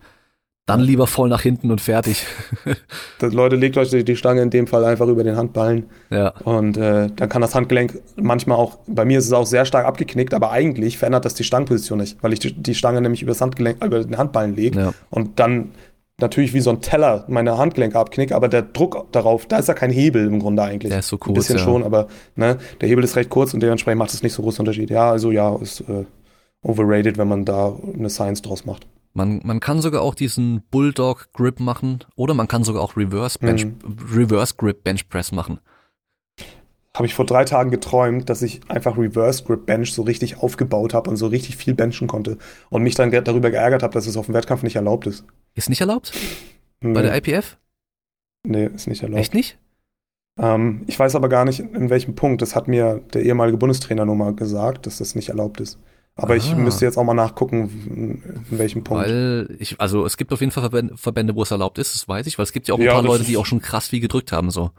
Dann 0.67 0.81
lieber 0.81 1.07
voll 1.07 1.29
nach 1.29 1.43
hinten 1.43 1.71
und 1.71 1.83
fertig. 1.83 2.25
Das, 3.19 3.33
Leute, 3.35 3.57
legt 3.57 3.77
euch 3.77 3.91
die 3.91 4.17
Stange 4.17 4.41
in 4.43 4.49
dem 4.51 4.67
Fall 4.67 4.85
einfach 4.85 5.07
über 5.07 5.23
den 5.23 5.37
Handballen 5.37 5.87
ja, 6.11 6.31
und 6.45 6.77
äh, 6.77 7.09
dann 7.15 7.29
kann 7.29 7.41
das 7.43 7.55
Handgelenk 7.55 8.01
manchmal 8.17 8.57
auch, 8.59 8.79
bei 8.87 9.05
mir 9.05 9.19
ist 9.19 9.27
es 9.27 9.33
auch 9.33 9.47
sehr 9.47 9.65
stark 9.67 9.87
abgeknickt, 9.87 10.35
aber 10.35 10.51
eigentlich 10.51 10.99
verändert 10.99 11.25
das 11.27 11.35
die 11.35 11.45
Stangenposition 11.45 11.99
nicht, 11.99 12.17
weil 12.23 12.33
ich 12.33 12.39
die, 12.41 12.53
die 12.53 12.75
Stange 12.75 13.01
nämlich 13.01 13.23
über 13.23 13.31
das 13.31 13.41
Handgelenk, 13.41 13.83
über 13.85 14.03
den 14.03 14.19
Handballen 14.19 14.57
lege 14.57 14.79
ja. 14.79 14.95
und 15.11 15.39
dann 15.39 15.71
natürlich 16.21 16.55
wie 16.55 16.61
so 16.61 16.71
ein 16.71 16.81
Teller 16.81 17.25
meine 17.29 17.59
Handgelenke 17.59 17.99
abknicke, 17.99 18.35
aber 18.37 18.49
der 18.49 18.63
Druck 18.63 19.07
darauf, 19.13 19.47
da 19.47 19.59
ist 19.59 19.69
ja 19.69 19.75
kein 19.75 19.91
Hebel 19.91 20.27
im 20.27 20.39
Grunde 20.41 20.63
eigentlich. 20.63 20.91
Der 20.91 21.01
ist 21.01 21.09
so 21.09 21.17
Ein 21.17 21.21
kurz, 21.21 21.35
bisschen 21.35 21.59
ja. 21.59 21.65
schon, 21.65 21.83
aber 21.83 22.09
ne, 22.37 22.59
der 22.81 22.89
Hebel 22.89 23.05
ist 23.05 23.17
recht 23.17 23.31
kurz 23.31 23.53
und 23.55 23.61
dementsprechend 23.63 23.99
macht 23.99 24.15
es 24.15 24.23
nicht 24.23 24.33
so 24.33 24.43
großen 24.43 24.61
Unterschied. 24.61 24.91
Ja, 24.91 25.11
also 25.11 25.31
ja, 25.31 25.55
ist 25.57 25.81
äh, 25.81 26.05
overrated, 26.63 27.19
wenn 27.19 27.29
man 27.29 27.45
da 27.45 27.77
eine 27.95 28.11
Science 28.11 28.43
draus 28.43 28.65
macht. 28.65 28.87
Man, 29.13 29.41
man 29.45 29.61
kann 29.61 29.81
sogar 29.81 30.03
auch 30.03 30.15
diesen 30.15 30.63
Bulldog 30.71 31.29
Grip 31.33 31.61
machen 31.61 32.01
oder 32.17 32.35
man 32.35 32.49
kann 32.49 32.65
sogar 32.65 32.83
auch 32.83 32.97
Reverse 32.97 33.39
Bench, 33.39 33.65
Mhm. 33.65 33.77
Reverse 34.13 34.55
Grip 34.57 34.83
Bench 34.83 35.09
Press 35.09 35.31
machen. 35.31 35.61
Habe 36.97 37.07
ich 37.07 37.15
vor 37.15 37.27
drei 37.27 37.45
Tagen 37.45 37.71
geträumt, 37.71 38.29
dass 38.31 38.41
ich 38.43 38.61
einfach 38.69 38.97
Reverse 38.97 39.43
Grip 39.45 39.67
Bench 39.67 39.93
so 39.93 40.03
richtig 40.03 40.39
aufgebaut 40.39 40.95
habe 40.95 41.11
und 41.11 41.17
so 41.17 41.27
richtig 41.27 41.57
viel 41.57 41.75
benchen 41.75 42.07
konnte 42.07 42.39
und 42.71 42.83
mich 42.83 42.95
dann 42.95 43.11
darüber 43.11 43.51
geärgert 43.51 43.83
habe, 43.83 43.93
dass 43.95 44.07
es 44.07 44.17
auf 44.17 44.27
dem 44.27 44.35
Wettkampf 44.35 44.63
nicht 44.63 44.77
erlaubt 44.77 45.07
ist. 45.07 45.25
Ist 45.55 45.69
nicht 45.69 45.81
erlaubt? 45.81 46.13
Nee, 46.81 46.93
Bei 46.93 47.03
der 47.03 47.17
IPF? 47.17 47.57
nee 48.47 48.67
ist 48.67 48.87
nicht 48.87 49.03
erlaubt. 49.03 49.21
Echt 49.21 49.35
nicht? 49.35 49.59
Ähm, 50.39 50.83
ich 50.87 50.99
weiß 50.99 51.15
aber 51.15 51.29
gar 51.29 51.45
nicht, 51.45 51.61
in 51.61 51.91
welchem 51.91 52.15
Punkt. 52.15 52.43
Das 52.43 52.55
hat 52.57 52.69
mir 52.69 53.01
der 53.13 53.23
ehemalige 53.23 53.57
Bundestrainer 53.59 54.05
nur 54.05 54.17
mal 54.17 54.35
gesagt, 54.35 54.87
dass 54.87 54.99
das 54.99 55.15
nicht 55.15 55.29
erlaubt 55.31 55.61
ist. 55.61 55.79
Aber 56.17 56.37
ich 56.37 56.53
Ah. 56.53 56.57
müsste 56.57 56.85
jetzt 56.85 56.97
auch 56.97 57.03
mal 57.05 57.15
nachgucken, 57.15 58.23
in 58.51 58.59
welchem 58.59 58.85
Punkt. 58.85 59.05
Weil 59.05 59.57
ich, 59.59 59.81
also 59.81 60.05
es 60.07 60.17
gibt 60.17 60.33
auf 60.33 60.41
jeden 60.41 60.53
Fall 60.53 60.71
Verbände, 60.97 61.35
wo 61.35 61.43
es 61.43 61.51
erlaubt 61.51 61.79
ist, 61.79 61.95
das 61.95 62.07
weiß 62.07 62.27
ich, 62.29 62.39
weil 62.39 62.45
es 62.45 62.53
gibt 62.53 62.69
ja 62.69 62.75
auch 62.75 62.79
ein 62.79 62.85
Ja, 62.85 62.93
paar 62.95 63.03
Leute, 63.03 63.25
die 63.25 63.37
auch 63.37 63.47
schon 63.47 63.61
krass 63.61 63.89
viel 63.89 64.01
gedrückt 64.01 64.31
haben, 64.31 64.51
so. 64.51 64.71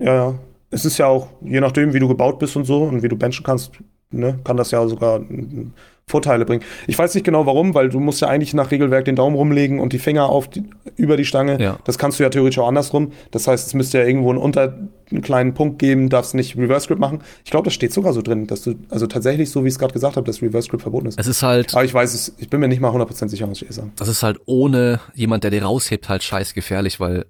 Ja, 0.00 0.14
ja. 0.14 0.34
Es 0.70 0.84
ist 0.84 0.98
ja 0.98 1.06
auch, 1.06 1.28
je 1.42 1.60
nachdem, 1.60 1.94
wie 1.94 1.98
du 1.98 2.08
gebaut 2.08 2.38
bist 2.38 2.56
und 2.56 2.64
so 2.64 2.82
und 2.84 3.02
wie 3.02 3.08
du 3.08 3.16
benchen 3.16 3.44
kannst, 3.44 3.72
ne, 4.10 4.38
kann 4.44 4.56
das 4.56 4.70
ja 4.70 4.86
sogar 4.86 5.20
mm, 5.20 5.72
Vorteile 6.06 6.44
bringen. 6.46 6.64
Ich 6.86 6.98
weiß 6.98 7.14
nicht 7.14 7.24
genau 7.24 7.44
warum, 7.46 7.74
weil 7.74 7.90
du 7.90 8.00
musst 8.00 8.22
ja 8.22 8.28
eigentlich 8.28 8.54
nach 8.54 8.70
Regelwerk 8.70 9.04
den 9.04 9.14
Daumen 9.14 9.36
rumlegen 9.36 9.78
und 9.78 9.92
die 9.92 9.98
Finger 9.98 10.30
auf 10.30 10.48
die, 10.48 10.64
über 10.96 11.16
die 11.16 11.26
Stange. 11.26 11.60
Ja. 11.60 11.78
Das 11.84 11.98
kannst 11.98 12.18
du 12.18 12.22
ja 12.22 12.30
theoretisch 12.30 12.58
auch 12.58 12.68
andersrum. 12.68 13.12
Das 13.30 13.46
heißt, 13.46 13.66
es 13.66 13.74
müsste 13.74 13.98
ja 13.98 14.04
irgendwo 14.04 14.30
einen 14.30 14.38
unter 14.38 14.78
einen 15.10 15.22
kleinen 15.22 15.54
Punkt 15.54 15.78
geben, 15.78 16.08
darfst 16.08 16.34
nicht 16.34 16.56
Reverse 16.56 16.88
Grip 16.88 16.98
machen. 16.98 17.20
Ich 17.44 17.50
glaube, 17.50 17.66
das 17.66 17.74
steht 17.74 17.92
sogar 17.92 18.12
so 18.12 18.22
drin, 18.22 18.46
dass 18.46 18.62
du, 18.62 18.74
also 18.88 19.06
tatsächlich, 19.06 19.50
so 19.50 19.64
wie 19.64 19.68
ich 19.68 19.74
es 19.74 19.78
gerade 19.78 19.92
gesagt 19.92 20.16
habe, 20.16 20.26
dass 20.26 20.42
Reverse 20.42 20.68
Grip 20.68 20.80
verboten 20.80 21.06
ist. 21.06 21.18
Es 21.18 21.26
ist 21.26 21.42
halt, 21.42 21.74
Aber 21.74 21.84
ich 21.84 21.92
weiß 21.92 22.14
es, 22.14 22.34
ich 22.38 22.48
bin 22.48 22.60
mir 22.60 22.68
nicht 22.68 22.80
mal 22.80 22.90
100% 22.90 23.28
sicher, 23.28 23.46
muss 23.46 23.62
ich 23.62 23.70
sagen. 23.70 23.92
das 23.96 24.08
ist 24.08 24.22
halt 24.22 24.40
ohne 24.46 25.00
jemand, 25.14 25.44
der 25.44 25.50
dir 25.50 25.62
raushebt, 25.62 26.08
halt 26.08 26.22
scheiß 26.22 26.54
gefährlich, 26.54 27.00
weil 27.00 27.26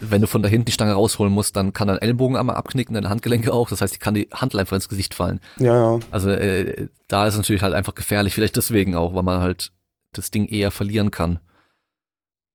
wenn 0.00 0.20
du 0.20 0.26
von 0.26 0.42
da 0.42 0.48
hinten 0.48 0.66
die 0.66 0.72
Stange 0.72 0.92
rausholen 0.92 1.32
musst, 1.32 1.56
dann 1.56 1.72
kann 1.72 1.88
dein 1.88 1.98
Ellbogen 1.98 2.36
einmal 2.36 2.56
abknicken, 2.56 2.94
deine 2.94 3.10
Handgelenke 3.10 3.52
auch. 3.52 3.68
Das 3.68 3.80
heißt, 3.80 3.94
die 3.94 3.98
kann 3.98 4.14
die 4.14 4.28
Handel 4.32 4.60
einfach 4.60 4.74
ins 4.76 4.88
Gesicht 4.88 5.14
fallen. 5.14 5.40
Ja, 5.58 5.74
ja. 5.74 6.00
Also 6.10 6.30
äh, 6.30 6.88
da 7.08 7.26
ist 7.26 7.34
es 7.34 7.38
natürlich 7.38 7.62
halt 7.62 7.74
einfach 7.74 7.94
gefährlich. 7.94 8.34
Vielleicht 8.34 8.56
deswegen 8.56 8.94
auch, 8.94 9.14
weil 9.14 9.22
man 9.22 9.40
halt 9.40 9.72
das 10.12 10.30
Ding 10.30 10.46
eher 10.46 10.70
verlieren 10.70 11.10
kann. 11.10 11.38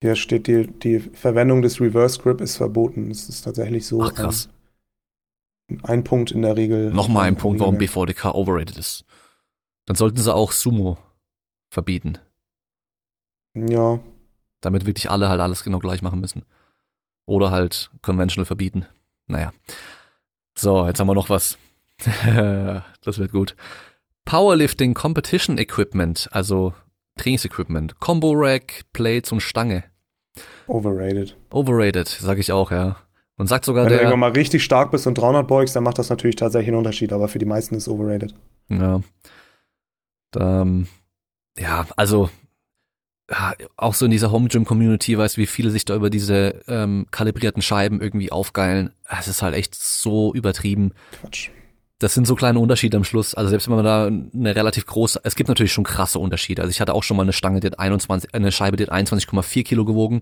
Hier 0.02 0.16
steht, 0.16 0.48
die, 0.48 0.68
die 0.68 1.00
Verwendung 1.00 1.62
des 1.62 1.80
Reverse 1.80 2.20
Grip 2.20 2.42
ist 2.42 2.58
verboten. 2.58 3.10
Das 3.10 3.30
ist 3.30 3.42
tatsächlich 3.42 3.88
so. 3.88 4.02
Ach, 4.02 4.14
krass. 4.14 4.50
Ein 5.84 6.04
Punkt 6.04 6.32
in 6.32 6.42
der 6.42 6.56
Regel. 6.58 6.92
Nochmal 6.92 7.28
ein 7.28 7.38
Punkt, 7.38 7.60
warum. 7.60 7.78
BVDK 7.78 8.36
overrated 8.36 8.78
ist. 8.78 9.06
Dann 9.86 9.96
sollten 9.96 10.18
sie 10.18 10.34
auch 10.34 10.52
Sumo 10.52 10.98
verbieten, 11.70 12.18
Ja, 13.54 14.00
damit 14.62 14.86
wirklich 14.86 15.10
alle 15.10 15.30
halt 15.30 15.42
alles 15.42 15.64
genau 15.64 15.80
gleich 15.80 16.02
machen 16.02 16.22
müssen. 16.22 16.44
Oder 17.26 17.52
halt 17.52 17.90
conventional 18.02 18.46
verbieten. 18.46 18.86
Naja. 19.28 19.52
So, 20.58 20.86
jetzt 20.86 21.00
haben 21.00 21.08
wir 21.08 21.16
noch 21.16 21.30
was. 21.30 21.58
das 23.02 23.18
wird 23.18 23.32
gut. 23.32 23.56
Powerlifting 24.26 24.94
Competition 24.94 25.58
Equipment, 25.58 26.30
also 26.32 26.74
Trainingsequipment. 27.18 28.00
Combo 28.00 28.32
Rack, 28.36 28.84
Plates 28.94 29.32
und 29.32 29.42
Stange. 29.42 29.84
overrated. 30.68 31.36
Overrated, 31.52 32.08
sag 32.08 32.40
ich 32.40 32.52
auch, 32.52 32.72
ja. 32.72 32.98
Und 33.38 33.48
sagt 33.48 33.66
sogar 33.66 33.84
Wenn 33.86 33.90
du 33.90 33.96
der. 33.96 34.04
irgendwann 34.04 34.20
mal 34.20 34.32
richtig 34.32 34.64
stark 34.64 34.92
bist 34.92 35.08
und 35.08 35.18
300 35.18 35.48
beugst, 35.48 35.76
dann 35.76 35.84
macht 35.84 36.00
das 36.00 36.10
natürlich 36.10 36.38
tatsächlich 36.38 36.70
einen 36.70 36.78
Unterschied, 36.78 37.12
aber 37.12 37.28
für 37.28 37.40
die 37.40 37.46
meisten 37.46 37.76
ist 37.76 37.88
overrated. 37.88 38.34
Ja. 38.70 39.02
Ähm, 40.38 40.88
ja, 41.58 41.86
also 41.98 42.30
auch 43.78 43.94
so 43.96 44.06
in 44.06 44.12
dieser 44.12 44.32
Home 44.32 44.48
Gym 44.50 44.66
Community, 44.66 45.18
weißt 45.18 45.38
du, 45.38 45.42
wie 45.42 45.48
viele 45.48 45.72
sich 45.72 45.84
da 45.86 45.96
über 45.96 46.10
diese 46.10 46.62
ähm, 46.68 47.08
kalibrierten 47.10 47.62
Scheiben 47.62 48.00
irgendwie 48.02 48.32
aufgeilen. 48.32 48.92
Es 49.20 49.28
ist 49.28 49.42
halt 49.42 49.56
echt 49.56 49.74
so 49.74 50.34
übertrieben. 50.34 50.92
Quatsch. 51.22 51.50
Das 51.98 52.14
sind 52.14 52.28
so 52.28 52.36
kleine 52.36 52.60
Unterschiede 52.60 52.98
am 52.98 53.04
Schluss. 53.04 53.34
Also 53.34 53.50
selbst 53.50 53.68
wenn 53.68 53.78
man 53.78 53.86
da 53.86 54.06
eine 54.08 54.56
relativ 54.56 54.86
große, 54.86 55.22
es 55.24 55.36
gibt 55.36 55.48
natürlich 55.48 55.72
schon 55.74 55.86
krasse 55.86 56.20
Unterschiede. 56.20 56.62
Also 56.62 56.70
ich 56.70 56.82
hatte 56.82 56.94
auch 56.94 57.04
schon 57.04 57.18
mal 57.18 57.24
eine 57.24 57.34
Stange, 57.34 57.62
die 57.62 57.68
hat 57.68 57.80
21, 57.80 58.36
eine 58.36 58.52
Scheibe, 58.52 58.78
die 58.78 58.84
hat 58.84 58.92
21,4 58.92 59.64
Kilo 59.64 59.86
gewogen 59.86 60.22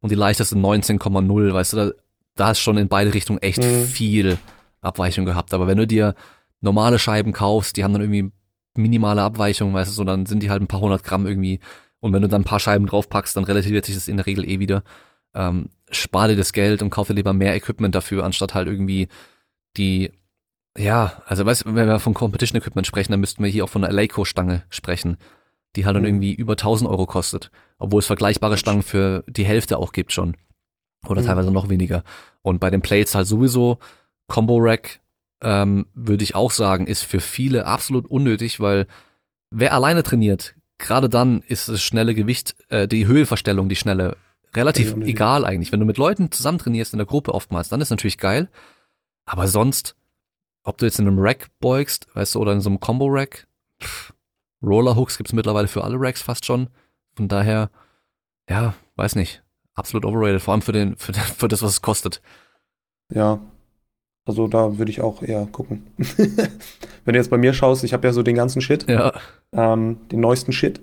und 0.00 0.10
die 0.10 0.16
leichteste 0.16 0.54
19,0. 0.56 1.52
Weißt 1.52 1.72
du, 1.72 1.76
da, 1.76 1.90
da 2.36 2.46
hast 2.46 2.60
schon 2.60 2.78
in 2.78 2.88
beide 2.88 3.12
Richtungen 3.12 3.42
echt 3.42 3.62
Mhm. 3.62 3.84
viel 3.84 4.38
Abweichung 4.80 5.24
gehabt. 5.26 5.52
Aber 5.52 5.66
wenn 5.66 5.76
du 5.78 5.86
dir 5.86 6.14
normale 6.60 6.98
Scheiben 6.98 7.32
kaufst, 7.32 7.76
die 7.76 7.84
haben 7.84 7.92
dann 7.92 8.02
irgendwie 8.02 8.30
minimale 8.74 9.22
Abweichungen, 9.22 9.74
weißt 9.74 9.90
du, 9.90 9.94
so 9.94 10.04
dann 10.04 10.24
sind 10.24 10.42
die 10.42 10.50
halt 10.50 10.62
ein 10.62 10.68
paar 10.68 10.80
hundert 10.80 11.02
Gramm 11.04 11.26
irgendwie. 11.26 11.58
Und 12.00 12.12
wenn 12.12 12.22
du 12.22 12.28
dann 12.28 12.42
ein 12.42 12.44
paar 12.44 12.60
Scheiben 12.60 12.86
draufpackst, 12.86 13.36
dann 13.36 13.44
relativiert 13.44 13.84
sich 13.84 13.94
das 13.94 14.08
in 14.08 14.16
der 14.16 14.26
Regel 14.26 14.48
eh 14.48 14.58
wieder. 14.60 14.82
Ähm, 15.34 15.70
spar 15.90 16.28
dir 16.28 16.36
das 16.36 16.52
Geld 16.52 16.82
und 16.82 16.90
kauf 16.90 17.08
dir 17.08 17.14
lieber 17.14 17.32
mehr 17.32 17.54
Equipment 17.54 17.94
dafür, 17.94 18.24
anstatt 18.24 18.54
halt 18.54 18.68
irgendwie 18.68 19.08
die, 19.76 20.12
ja, 20.76 21.22
also 21.26 21.44
weißt 21.44 21.64
du, 21.64 21.74
wenn 21.74 21.88
wir 21.88 21.98
von 22.00 22.14
Competition 22.14 22.60
Equipment 22.60 22.86
sprechen, 22.86 23.12
dann 23.12 23.20
müssten 23.20 23.42
wir 23.42 23.50
hier 23.50 23.64
auch 23.64 23.68
von 23.68 23.82
einer 23.84 23.92
Eleiko-Stange 23.92 24.62
sprechen, 24.70 25.16
die 25.76 25.84
halt 25.86 25.96
dann 25.96 26.02
Mhm. 26.02 26.08
irgendwie 26.08 26.34
über 26.34 26.56
1000 26.56 26.88
Euro 26.88 27.06
kostet. 27.06 27.50
Obwohl 27.78 27.98
es 28.00 28.06
vergleichbare 28.06 28.56
Stangen 28.58 28.82
für 28.82 29.24
die 29.28 29.44
Hälfte 29.44 29.78
auch 29.78 29.92
gibt 29.92 30.12
schon. 30.12 30.36
Oder 31.06 31.22
Mhm. 31.22 31.26
teilweise 31.26 31.50
noch 31.50 31.68
weniger. 31.68 32.04
Und 32.42 32.58
bei 32.60 32.70
den 32.70 32.80
Plates 32.82 33.14
halt 33.14 33.26
sowieso, 33.26 33.78
Combo 34.28 34.56
Rack, 34.58 35.00
ähm, 35.42 35.86
würde 35.94 36.24
ich 36.24 36.34
auch 36.34 36.50
sagen, 36.50 36.86
ist 36.86 37.02
für 37.02 37.20
viele 37.20 37.66
absolut 37.66 38.06
unnötig, 38.06 38.60
weil 38.60 38.86
wer 39.50 39.72
alleine 39.74 40.02
trainiert, 40.02 40.54
gerade 40.78 41.08
dann 41.08 41.42
ist 41.42 41.68
das 41.68 41.82
schnelle 41.82 42.14
Gewicht, 42.14 42.56
äh, 42.68 42.88
die 42.88 43.06
Höhenverstellung, 43.06 43.68
die 43.68 43.76
schnelle, 43.76 44.16
relativ 44.54 44.96
Ja, 44.96 45.06
egal 45.06 45.44
eigentlich. 45.44 45.72
Wenn 45.72 45.80
du 45.80 45.86
mit 45.86 45.98
Leuten 45.98 46.30
zusammen 46.32 46.58
trainierst 46.58 46.92
in 46.94 46.98
der 46.98 47.06
Gruppe 47.06 47.34
oftmals, 47.34 47.68
dann 47.68 47.80
ist 47.80 47.90
natürlich 47.90 48.18
geil. 48.18 48.48
Aber 49.26 49.46
sonst, 49.46 49.96
ob 50.62 50.78
du 50.78 50.86
jetzt 50.86 50.98
in 50.98 51.06
einem 51.06 51.18
Rack 51.18 51.48
beugst, 51.60 52.06
weißt 52.14 52.34
du, 52.34 52.40
oder 52.40 52.52
in 52.52 52.60
so 52.60 52.70
einem 52.70 52.80
Combo 52.80 53.06
Rack, 53.06 53.46
pff, 53.82 54.14
Roller 54.62 54.96
Hooks 54.96 55.18
gibt's 55.18 55.32
mittlerweile 55.32 55.68
für 55.68 55.84
alle 55.84 55.96
Racks 55.98 56.22
fast 56.22 56.44
schon. 56.44 56.68
Von 57.14 57.28
daher, 57.28 57.70
ja, 58.48 58.74
weiß 58.96 59.14
nicht. 59.16 59.42
Absolut 59.74 60.04
overrated, 60.04 60.42
vor 60.42 60.52
allem 60.52 60.62
für 60.62 60.72
den, 60.72 60.96
für, 60.96 61.12
für 61.12 61.48
das, 61.48 61.62
was 61.62 61.72
es 61.72 61.82
kostet. 61.82 62.20
Ja. 63.12 63.40
Also 64.28 64.46
da 64.46 64.76
würde 64.76 64.90
ich 64.90 65.00
auch 65.00 65.22
eher 65.22 65.48
gucken. 65.50 65.86
Wenn 67.04 67.14
du 67.14 67.18
jetzt 67.18 67.30
bei 67.30 67.38
mir 67.38 67.54
schaust, 67.54 67.82
ich 67.82 67.94
habe 67.94 68.06
ja 68.06 68.12
so 68.12 68.22
den 68.22 68.36
ganzen 68.36 68.60
Shit, 68.60 68.88
Ja, 68.88 69.14
ähm, 69.52 69.96
den 70.12 70.20
neuesten 70.20 70.52
Shit. 70.52 70.82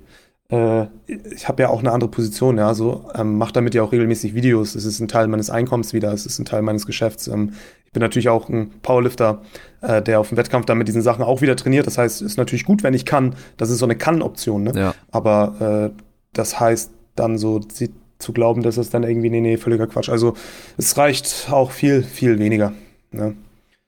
Äh, 0.50 0.88
ich 1.06 1.48
habe 1.48 1.62
ja 1.62 1.70
auch 1.70 1.80
eine 1.80 1.92
andere 1.92 2.10
Position, 2.10 2.58
ja, 2.58 2.74
so 2.74 3.06
ähm, 3.14 3.38
mache 3.38 3.54
damit 3.54 3.76
ja 3.76 3.84
auch 3.84 3.92
regelmäßig 3.92 4.34
Videos. 4.34 4.74
Es 4.74 4.84
ist 4.84 5.00
ein 5.00 5.08
Teil 5.08 5.28
meines 5.28 5.52
Einkommens 5.52 5.94
wieder, 5.94 6.12
es 6.12 6.26
ist 6.26 6.40
ein 6.40 6.46
Teil 6.46 6.64
meines 6.64 6.88
Geschäfts. 6.88 7.28
Ähm, 7.28 7.54
ich 7.86 7.92
bin 7.92 8.02
natürlich 8.02 8.30
auch 8.30 8.50
ein 8.50 8.72
Powerlifter, 8.82 9.44
äh, 9.82 10.02
der 10.02 10.20
auf 10.20 10.30
dem 10.30 10.38
Wettkampf 10.40 10.66
dann 10.66 10.80
mit 10.80 10.88
diesen 10.88 11.04
Sachen 11.04 11.24
auch 11.24 11.42
wieder 11.42 11.56
trainiert. 11.56 11.86
Das 11.86 12.00
heißt, 12.00 12.24
es 12.24 12.32
ist 12.32 12.38
natürlich 12.38 12.66
gut, 12.66 12.82
wenn 12.82 12.96
ich 12.96 13.06
kann. 13.06 13.36
Das 13.58 13.70
ist 13.70 13.78
so 13.78 13.86
eine 13.86 13.96
Kann-Option, 13.96 14.64
ne? 14.64 14.72
ja. 14.76 14.96
Aber 15.12 15.92
äh, 15.94 16.02
das 16.34 16.60
heißt 16.60 16.92
dann 17.16 17.38
so 17.38 17.62
sie, 17.72 17.92
zu 18.18 18.34
glauben, 18.34 18.64
dass 18.64 18.78
es 18.78 18.90
dann 18.90 19.04
irgendwie, 19.04 19.30
nee, 19.30 19.42
nee, 19.42 19.58
völliger 19.58 19.86
Quatsch. 19.86 20.10
Also 20.10 20.34
es 20.78 20.98
reicht 20.98 21.48
auch 21.52 21.70
viel, 21.70 22.02
viel 22.02 22.40
weniger. 22.40 22.74
Ne? 23.16 23.36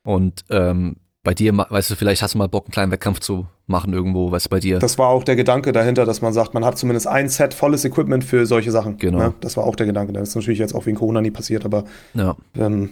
Und 0.04 0.46
ähm, 0.50 0.98
bei 1.24 1.34
dir, 1.34 1.56
weißt 1.58 1.90
du, 1.90 1.96
vielleicht 1.96 2.22
hast 2.22 2.34
du 2.34 2.38
mal 2.38 2.48
Bock, 2.48 2.66
einen 2.66 2.72
kleinen 2.72 2.92
Wettkampf 2.92 3.20
zu 3.20 3.48
machen 3.66 3.94
irgendwo, 3.94 4.32
weißt 4.32 4.46
du, 4.46 4.50
bei 4.50 4.60
dir. 4.60 4.80
Das 4.80 4.98
war 4.98 5.10
auch 5.10 5.24
der 5.24 5.36
Gedanke 5.36 5.74
dahinter, 5.74 6.06
dass 6.06 6.22
man 6.22 6.32
sagt, 6.32 6.54
man 6.54 6.64
hat 6.64 6.78
zumindest 6.78 7.08
ein 7.08 7.28
Set 7.28 7.54
volles 7.54 7.84
Equipment 7.84 8.24
für 8.24 8.46
solche 8.46 8.72
Sachen. 8.72 8.98
Genau. 8.98 9.18
Ne? 9.18 9.34
Das 9.42 9.58
war 9.58 9.66
auch 9.66 9.76
der 9.76 9.86
Gedanke. 9.86 10.14
Das 10.14 10.30
ist 10.30 10.36
natürlich 10.36 10.60
jetzt 10.60 10.74
auch 10.74 10.86
wegen 10.86 10.98
Corona 10.98 11.22
nie 11.22 11.32
passiert, 11.32 11.66
aber 11.66 11.84
ja, 12.14 12.38
ähm, 12.58 12.92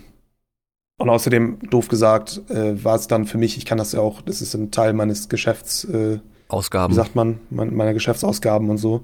und 0.98 1.10
außerdem, 1.10 1.60
doof 1.70 1.90
gesagt, 1.90 2.42
äh, 2.50 2.82
war 2.84 2.96
es 2.96 3.08
dann 3.08 3.26
für 3.26 3.38
mich, 3.38 3.58
ich 3.58 3.66
kann 3.66 3.78
das 3.78 3.92
ja 3.92 4.00
auch, 4.00 4.22
das 4.22 4.42
ist 4.42 4.54
ein 4.54 4.72
Teil 4.72 4.94
meines 4.94 5.28
Geschäfts, 5.28 5.84
äh, 5.86 6.20
wie 6.20 6.22
Ausgaben. 6.48 6.94
sagt 6.94 7.16
man, 7.16 7.40
mein, 7.50 7.76
meiner 7.76 7.94
Geschäftsausgaben 7.94 8.70
und 8.70 8.78
so. 8.78 9.04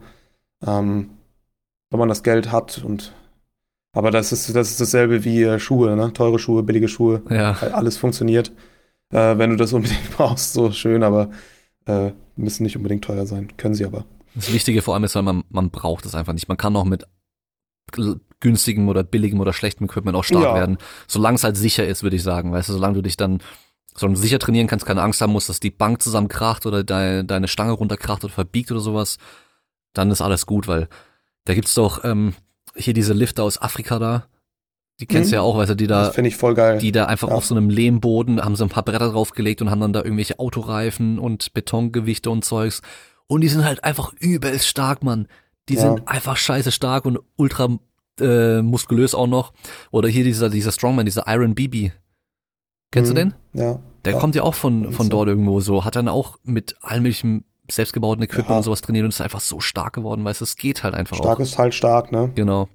Ähm, 0.66 1.10
wenn 1.90 2.00
man 2.00 2.08
das 2.08 2.24
Geld 2.24 2.52
hat 2.52 2.84
und 2.84 3.14
aber 3.94 4.12
das 4.12 4.32
ist, 4.32 4.56
das 4.56 4.72
ist 4.72 4.82
dasselbe 4.82 5.24
wie 5.24 5.44
äh, 5.44 5.60
Schuhe, 5.60 5.96
ne? 5.96 6.14
Teure 6.14 6.40
Schuhe, 6.40 6.64
billige 6.64 6.88
Schuhe, 6.88 7.22
Ja, 7.30 7.54
alles 7.74 7.98
funktioniert. 7.98 8.52
Äh, 9.12 9.38
wenn 9.38 9.50
du 9.50 9.56
das 9.58 9.74
unbedingt 9.74 10.12
brauchst, 10.18 10.54
so 10.54 10.72
schön, 10.72 11.04
aber 11.04 11.32
äh, 11.86 12.12
müssen 12.36 12.64
nicht 12.64 12.78
unbedingt 12.78 13.04
teuer 13.04 13.26
sein. 13.26 13.56
Können 13.58 13.76
sie 13.76 13.86
aber. 13.86 14.06
das 14.36 14.54
Wichtige 14.54 14.82
vor 14.82 14.94
allem 14.94 15.04
ist, 15.04 15.16
weil 15.16 15.24
man, 15.24 15.44
man 15.50 15.70
braucht 15.70 16.06
es 16.06 16.16
einfach 16.16 16.34
nicht. 16.34 16.48
Man 16.48 16.58
kann 16.58 16.76
auch 16.76 16.86
mit 16.86 17.06
günstigem 18.40 18.88
oder 18.88 19.04
billigem 19.04 19.40
oder 19.40 19.54
schlechtem 19.54 19.86
Equipment 19.86 20.16
auch 20.16 20.24
stark 20.24 20.44
Ja. 20.44 20.54
werden. 20.56 20.78
Solange 21.08 21.36
es 21.36 21.44
halt 21.44 21.58
sicher 21.58 21.86
ist, 21.86 22.04
würde 22.04 22.16
ich 22.16 22.24
sagen. 22.24 22.52
Weißt 22.52 22.70
du, 22.70 22.74
solange 22.74 22.96
du 22.96 23.02
dich 23.02 23.18
dann 23.18 23.40
du 24.00 24.16
sicher 24.16 24.40
trainieren 24.40 24.68
kannst, 24.68 24.86
keine 24.86 25.02
Angst 25.02 25.20
haben 25.22 25.34
musst, 25.34 25.50
dass 25.50 25.60
die 25.60 25.70
Bank 25.72 26.02
zusammenkracht 26.02 26.66
oder 26.66 26.84
deine, 26.86 27.26
deine 27.26 27.50
Stange 27.50 27.74
runterkracht 27.74 28.24
oder 28.24 28.34
verbiegt 28.34 28.72
oder 28.72 28.80
sowas, 28.80 29.18
dann 29.94 30.10
ist 30.12 30.22
alles 30.22 30.46
gut, 30.46 30.70
weil 30.70 30.88
da 31.44 31.54
gibt's 31.54 31.74
doch 31.74 32.06
ähm, 32.06 32.34
hier 32.76 32.94
diese 32.94 33.14
Lifter 33.14 33.44
aus 33.44 33.62
Afrika 33.62 34.00
da. 34.00 34.26
Die 35.00 35.06
kennst 35.08 35.30
Mhm. 35.30 35.32
du 35.32 35.36
ja 35.38 35.42
auch, 35.42 35.58
weißt 35.58 35.72
du, 35.72 35.76
die 35.76 35.88
da 35.88 36.06
das 36.06 36.16
finde 36.16 36.28
ich 36.30 36.36
voll 36.38 36.54
geil. 36.54 36.78
die 36.78 36.92
da 36.92 37.06
einfach 37.06 37.30
Ja. 37.30 37.34
auf 37.36 37.46
so 37.46 37.56
einem 37.56 37.70
Lehmboden 37.70 38.44
haben 38.44 38.56
sie 38.56 38.64
ein 38.64 38.70
paar 38.70 38.84
Bretter 38.84 39.12
draufgelegt 39.12 39.62
und 39.62 39.72
haben 39.72 39.82
dann 39.82 39.94
da 39.94 40.04
irgendwelche 40.04 40.38
Autoreifen 40.40 41.18
und 41.20 41.54
Betongewichte 41.54 42.30
und 42.30 42.46
Zeugs. 42.46 42.82
Und 43.28 43.42
die 43.42 43.48
sind 43.48 43.66
halt 43.66 43.84
einfach 43.84 44.14
übelst 44.20 44.68
stark, 44.68 45.02
Mann. 45.04 45.28
Die 45.70 45.76
Ja. 45.76 45.82
sind 45.82 46.08
einfach 46.08 46.38
scheiße 46.38 46.72
stark 46.72 47.06
und 47.06 47.20
ultra 47.38 47.68
äh, 48.20 48.62
muskulös 48.62 49.16
auch 49.16 49.26
noch. 49.28 49.54
Oder 49.90 50.08
hier 50.10 50.24
dieser, 50.24 50.50
dieser 50.50 50.72
Strongman, 50.72 51.06
dieser 51.06 51.24
Iron 51.28 51.56
BB. 51.56 51.92
Kennst 52.92 53.12
Mhm. 53.12 53.16
du 53.16 53.22
den? 53.22 53.34
Ja. 53.54 53.80
Der 54.06 54.14
ja. 54.14 54.20
kommt 54.20 54.36
ja 54.36 54.44
auch 54.44 54.54
von, 54.54 54.92
von 54.92 55.06
so. 55.06 55.10
dort 55.10 55.30
irgendwo 55.30 55.60
so. 55.62 55.86
Hat 55.86 55.96
dann 55.96 56.08
auch 56.10 56.38
mit 56.44 56.76
allem 56.82 57.04
möglichen 57.04 57.46
selbstgebauten 57.74 58.24
Equipment 58.24 58.50
Ja. 58.50 58.58
und 58.58 58.64
sowas 58.64 58.82
trainiert 58.82 59.04
und 59.06 59.10
ist 59.10 59.22
einfach 59.22 59.42
so 59.42 59.60
stark 59.60 59.94
geworden, 59.94 60.24
weißt 60.26 60.42
du, 60.42 60.46
es 60.46 60.56
geht 60.56 60.84
halt 60.84 60.94
einfach 60.94 61.18
Stark 61.18 61.38
auch. 61.38 61.42
ist 61.42 61.58
halt 61.58 61.74
stark, 61.74 62.12
ne? 62.12 62.30
Genau. 62.36 62.68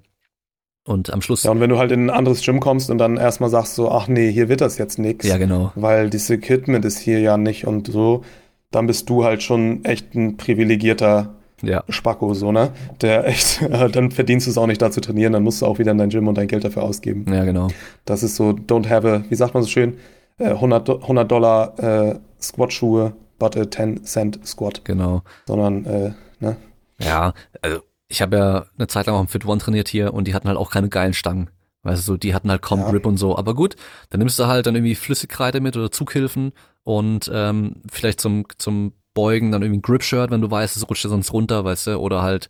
Und 0.85 1.11
am 1.11 1.21
Schluss, 1.21 1.43
Ja, 1.43 1.51
und 1.51 1.59
wenn 1.59 1.69
du 1.69 1.77
halt 1.77 1.91
in 1.91 2.05
ein 2.05 2.09
anderes 2.09 2.41
Gym 2.41 2.59
kommst 2.61 2.89
und 2.89 2.97
dann 2.97 3.17
erstmal 3.17 3.49
sagst 3.49 3.75
so, 3.75 3.91
ach 3.91 4.07
nee, 4.07 4.31
hier 4.31 4.47
wird 4.47 4.61
das 4.61 4.77
jetzt 4.77 4.97
nix, 4.99 5.27
ja 5.27 5.37
genau. 5.37 5.71
weil 5.75 6.09
dieses 6.09 6.29
Equipment 6.29 6.85
ist 6.85 6.99
hier 6.99 7.19
ja 7.19 7.35
nicht 7.37 7.67
und 7.67 7.87
so, 7.87 8.23
dann 8.71 8.87
bist 8.87 9.09
du 9.09 9.23
halt 9.25 9.43
schon 9.43 9.83
echt 9.83 10.15
ein 10.15 10.37
privilegierter 10.37 11.35
Ja, 11.61 11.83
Spacko, 11.89 12.33
so, 12.33 12.51
ne? 12.53 12.71
Der 13.01 13.27
echt, 13.27 13.61
dann 13.95 14.11
verdienst 14.11 14.47
du 14.47 14.51
es 14.51 14.57
auch 14.57 14.67
nicht 14.67 14.81
da 14.81 14.89
zu 14.89 15.01
trainieren, 15.01 15.33
dann 15.33 15.43
musst 15.43 15.61
du 15.61 15.65
auch 15.65 15.77
wieder 15.77 15.91
in 15.91 15.97
dein 15.97 16.09
Gym 16.09 16.27
und 16.27 16.35
dein 16.37 16.47
Geld 16.47 16.63
dafür 16.63 16.83
ausgeben. 16.83 17.25
ja 17.33 17.43
genau. 17.43 17.67
Das 18.05 18.23
ist 18.23 18.37
so, 18.37 18.51
don't 18.51 18.87
have 18.89 19.05
a, 19.11 19.23
wie 19.29 19.35
sagt 19.35 19.53
man 19.55 19.63
so 19.63 19.69
schön, 19.69 19.97
äh, 20.39 20.49
100, 20.51 20.87
Do- 20.87 20.99
100 21.01 21.29
Dollar 21.29 21.79
äh, 21.79 22.15
Squat-Schuhe, 22.41 23.11
but 23.39 23.55
a 23.57 23.69
10 23.69 24.03
Cent 24.03 24.45
Squat, 24.47 24.83
Genau. 24.85 25.21
sondern, 25.45 25.85
äh, 25.85 26.13
ne? 26.39 26.57
Ja, 26.99 27.33
also 27.61 27.81
ich 28.07 28.21
habe 28.21 28.37
ja 28.37 28.65
eine 28.77 28.87
Zeit 28.87 29.07
lang 29.07 29.15
auch 29.15 29.21
im 29.21 29.27
Fit 29.27 29.45
One 29.45 29.59
trainiert 29.59 29.87
hier 29.87 30.13
und 30.13 30.27
die 30.27 30.33
hatten 30.33 30.47
halt 30.47 30.57
auch 30.57 30.71
keine 30.71 30.89
geilen 30.89 31.13
Stangen. 31.13 31.49
Weißt 31.83 32.01
du, 32.01 32.13
so, 32.13 32.17
die 32.17 32.33
hatten 32.33 32.49
halt 32.49 32.61
kaum 32.61 32.79
Ja. 32.79 32.89
Grip 32.89 33.05
und 33.05 33.17
so. 33.17 33.37
Aber 33.37 33.53
gut, 33.53 33.75
dann 34.09 34.19
nimmst 34.19 34.39
du 34.39 34.47
halt 34.47 34.65
dann 34.65 34.75
irgendwie 34.75 34.95
Flüssigkreide 34.95 35.61
mit 35.61 35.77
oder 35.77 35.91
Zughilfen 35.91 36.53
und 36.83 37.29
ähm, 37.33 37.81
vielleicht 37.91 38.19
zum, 38.19 38.45
zum 38.57 38.93
Beugen 39.13 39.51
dann 39.51 39.61
irgendwie 39.61 39.79
ein 39.79 39.81
Grip-Shirt, 39.83 40.31
wenn 40.31 40.41
du 40.41 40.49
weißt, 40.51 40.75
es 40.77 40.89
rutscht 40.89 41.05
dir 41.05 41.09
sonst 41.09 41.31
runter, 41.33 41.63
weißt 41.65 41.87
du, 41.87 41.97
oder 41.97 42.21
halt 42.21 42.49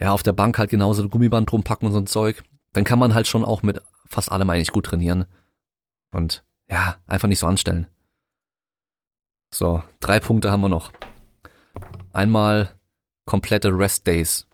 ja 0.00 0.12
auf 0.12 0.22
der 0.22 0.32
Bank 0.32 0.58
halt 0.58 0.70
genauso 0.70 1.02
ein 1.02 1.10
Gummiband 1.10 1.50
drum 1.50 1.62
packen 1.62 1.86
und 1.86 1.92
so 1.92 1.98
ein 1.98 2.06
Zeug. 2.06 2.42
Dann 2.72 2.84
kann 2.84 2.98
man 2.98 3.14
halt 3.14 3.26
schon 3.26 3.44
auch 3.44 3.62
mit 3.62 3.80
fast 4.06 4.30
allem 4.32 4.48
eigentlich 4.50 4.72
gut 4.72 4.86
trainieren. 4.86 5.26
Und 6.12 6.44
ja, 6.70 6.96
einfach 7.06 7.28
nicht 7.28 7.38
so 7.38 7.46
anstellen. 7.46 7.86
So, 9.50 9.82
drei 10.00 10.20
Punkte 10.20 10.50
haben 10.50 10.60
wir 10.60 10.68
noch. 10.68 10.92
Einmal 12.12 12.70
komplette 13.24 13.70
Rest 13.76 14.06
Days. 14.06 14.46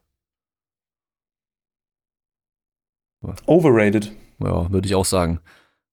Overrated. 3.47 4.13
Ja, 4.39 4.71
würde 4.71 4.87
ich 4.87 4.95
auch 4.95 5.05
sagen. 5.05 5.41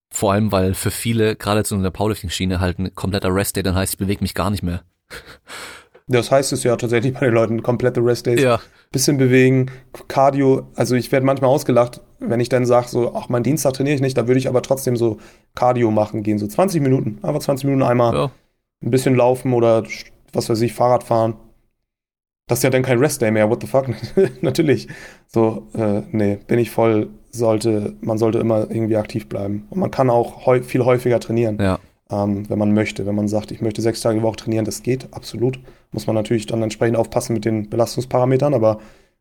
Vor 0.09 0.33
allem, 0.33 0.51
weil 0.51 0.73
für 0.73 0.91
viele, 0.91 1.35
gerade 1.37 1.63
zu 1.63 1.75
einer 1.75 1.91
Powerlifting-Schiene, 1.91 2.59
halt 2.59 2.79
ein 2.79 2.93
kompletter 2.95 3.33
Rest-Day 3.33 3.63
dann 3.63 3.75
heißt, 3.75 3.93
ich 3.93 3.99
bewege 3.99 4.21
mich 4.21 4.33
gar 4.33 4.49
nicht 4.49 4.63
mehr. 4.63 4.83
Das 6.07 6.29
heißt 6.29 6.51
es 6.51 6.63
ja 6.63 6.75
tatsächlich 6.75 7.13
bei 7.13 7.21
den 7.21 7.33
Leuten, 7.33 7.63
komplette 7.63 8.03
Rest-Days. 8.03 8.41
Ja. 8.41 8.59
Bisschen 8.91 9.17
bewegen, 9.17 9.71
Cardio. 10.09 10.67
Also 10.75 10.95
ich 10.95 11.09
werde 11.13 11.25
manchmal 11.25 11.49
ausgelacht, 11.49 12.01
wenn 12.19 12.41
ich 12.41 12.49
dann 12.49 12.65
sage, 12.65 12.89
so, 12.89 13.15
ach, 13.15 13.29
mein 13.29 13.43
Dienstag 13.43 13.73
trainiere 13.73 13.95
ich 13.95 14.01
nicht, 14.01 14.17
da 14.17 14.27
würde 14.27 14.37
ich 14.37 14.49
aber 14.49 14.61
trotzdem 14.61 14.97
so 14.97 15.19
Cardio 15.55 15.89
machen 15.89 16.21
gehen, 16.21 16.37
so 16.37 16.47
20 16.47 16.81
Minuten, 16.81 17.19
einfach 17.21 17.39
20 17.39 17.65
Minuten 17.65 17.83
einmal 17.83 18.13
Ja. 18.13 18.31
Ein 18.83 18.91
bisschen 18.91 19.15
laufen 19.15 19.53
oder 19.53 19.83
was 20.33 20.49
weiß 20.49 20.61
ich, 20.61 20.73
Fahrrad 20.73 21.03
fahren. 21.03 21.35
Das 22.47 22.59
ist 22.59 22.63
ja 22.63 22.69
dann 22.69 22.83
kein 22.83 22.97
Rest-Day 22.99 23.31
mehr, 23.31 23.49
what 23.49 23.61
the 23.61 23.67
fuck? 23.67 23.87
Natürlich. 24.41 24.87
So, 25.27 25.67
äh, 25.73 26.01
nee, 26.11 26.37
bin 26.47 26.59
ich 26.59 26.69
voll, 26.71 27.09
sollte, 27.31 27.95
man 28.01 28.17
sollte 28.17 28.39
immer 28.39 28.69
irgendwie 28.69 28.97
aktiv 28.97 29.29
bleiben. 29.29 29.67
Und 29.69 29.79
man 29.79 29.91
kann 29.91 30.09
auch 30.09 30.45
häu 30.45 30.61
viel 30.61 30.83
häufiger 30.83 31.19
trainieren, 31.19 31.57
Ja. 31.61 31.79
ähm, 32.11 32.49
wenn 32.49 32.59
man 32.59 32.73
möchte. 32.73 33.05
Wenn 33.05 33.15
man 33.15 33.29
sagt, 33.29 33.51
ich 33.51 33.61
möchte 33.61 33.81
sechs 33.81 34.01
Tage 34.01 34.17
die 34.19 34.23
Woche 34.23 34.35
trainieren, 34.37 34.65
das 34.65 34.83
geht, 34.83 35.07
absolut. 35.13 35.59
Muss 35.91 36.07
man 36.07 36.15
natürlich 36.15 36.45
dann 36.45 36.61
entsprechend 36.61 36.97
aufpassen 36.97 37.33
mit 37.33 37.45
den 37.45 37.69
Belastungsparametern, 37.69 38.53
aber 38.53 38.79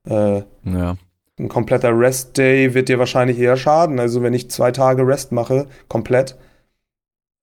äh, 0.09 0.43
Ja. 0.65 0.97
ein 1.39 1.49
kompletter 1.49 1.97
Rest-Day 1.97 2.75
wird 2.75 2.89
dir 2.89 2.99
wahrscheinlich 2.99 3.39
eher 3.39 3.57
schaden. 3.57 4.01
Also 4.01 4.23
wenn 4.23 4.35
ich 4.35 4.51
zwei 4.51 4.73
Tage 4.73 5.07
Rest 5.07 5.31
mache, 5.31 5.67
komplett, 5.87 6.37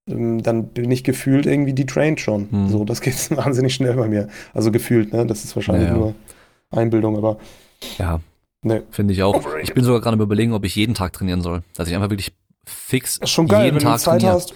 dann 0.07 0.67
bin 0.69 0.89
ich 0.89 1.03
gefühlt 1.03 1.45
irgendwie 1.45 1.73
detrained 1.73 2.19
schon. 2.21 2.49
Hm. 2.49 2.69
So, 2.69 2.85
das 2.85 3.01
geht 3.01 3.15
wahnsinnig 3.37 3.73
schnell 3.75 3.93
bei 3.95 4.07
mir. 4.07 4.27
Also 4.53 4.71
gefühlt, 4.71 5.11
ne? 5.13 5.25
Das 5.25 5.43
ist 5.43 5.55
wahrscheinlich 5.55 5.87
Ja, 5.89 5.93
ja. 5.93 5.97
nur 5.99 6.15
Einbildung, 6.71 7.17
aber 7.17 7.37
Ja, 7.97 8.19
ne. 8.63 8.83
finde 8.91 9.13
ich 9.13 9.23
auch. 9.23 9.43
Ich 9.61 9.73
bin 9.73 9.83
sogar 9.83 10.01
gerade 10.01 10.21
überlegen, 10.21 10.53
ob 10.53 10.63
ich 10.65 10.75
jeden 10.75 10.93
Tag 10.95 11.13
trainieren 11.13 11.41
soll. 11.41 11.61
Dass 11.75 11.87
ich 11.89 11.95
einfach 11.95 12.09
wirklich 12.09 12.33
fix 12.65 13.17
Ist 13.17 13.29
schon 13.29 13.47
geil, 13.47 13.65
jeden 13.65 13.75
wenn 13.77 13.83
Tag 13.83 13.97
du 13.97 14.03
Zeit 14.03 14.19
trainiere. 14.21 14.35
hast. 14.37 14.53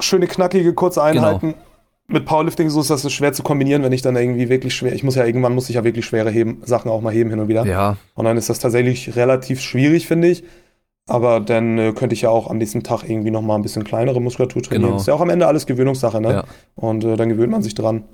Schöne, 0.00 0.26
knackige, 0.26 0.74
kurze 0.74 1.00
Genau. 1.00 1.26
Einheiten. 1.28 1.54
Mit 2.08 2.24
Powerlifting 2.24 2.70
so 2.70 2.80
ist 2.80 2.90
das 2.90 3.10
schwer 3.12 3.32
zu 3.32 3.42
kombinieren, 3.42 3.82
wenn 3.82 3.90
ich 3.92 4.00
dann 4.02 4.14
irgendwie 4.14 4.48
wirklich 4.48 4.74
schwer, 4.76 4.92
ich 4.92 5.02
muss 5.02 5.16
ja 5.16 5.24
irgendwann 5.24 5.54
muss 5.56 5.68
ich 5.68 5.74
ja 5.74 5.82
wirklich 5.82 6.06
schwere 6.06 6.30
heben, 6.30 6.60
Sachen 6.64 6.88
auch 6.88 7.00
mal 7.00 7.12
heben 7.12 7.30
hin 7.30 7.40
und 7.40 7.48
wieder. 7.48 7.66
Ja, 7.66 7.96
Und 8.14 8.26
dann 8.26 8.36
ist 8.36 8.48
das 8.48 8.60
tatsächlich 8.60 9.16
relativ 9.16 9.60
schwierig, 9.60 10.06
finde 10.06 10.28
ich. 10.28 10.44
Aber 11.08 11.40
dann 11.40 11.78
äh, 11.78 11.92
könnte 11.92 12.14
ich 12.14 12.22
ja 12.22 12.30
auch 12.30 12.50
am 12.50 12.58
nächsten 12.58 12.82
Tag 12.82 13.04
irgendwie 13.08 13.30
noch 13.30 13.42
mal 13.42 13.54
ein 13.54 13.62
bisschen 13.62 13.84
kleinere 13.84 14.20
Muskulatur 14.20 14.62
trainieren. 14.62 14.90
Genau. 14.90 15.00
Ist 15.00 15.06
ja 15.06 15.14
auch 15.14 15.20
am 15.20 15.30
Ende 15.30 15.46
alles 15.46 15.66
Gewöhnungssache, 15.66 16.20
ne? 16.20 16.32
Ja. 16.32 16.44
Und 16.74 17.04
äh, 17.04 17.16
dann 17.16 17.28
gewöhnt 17.28 17.52
man 17.52 17.62
sich 17.62 17.74
dran. 17.74 18.04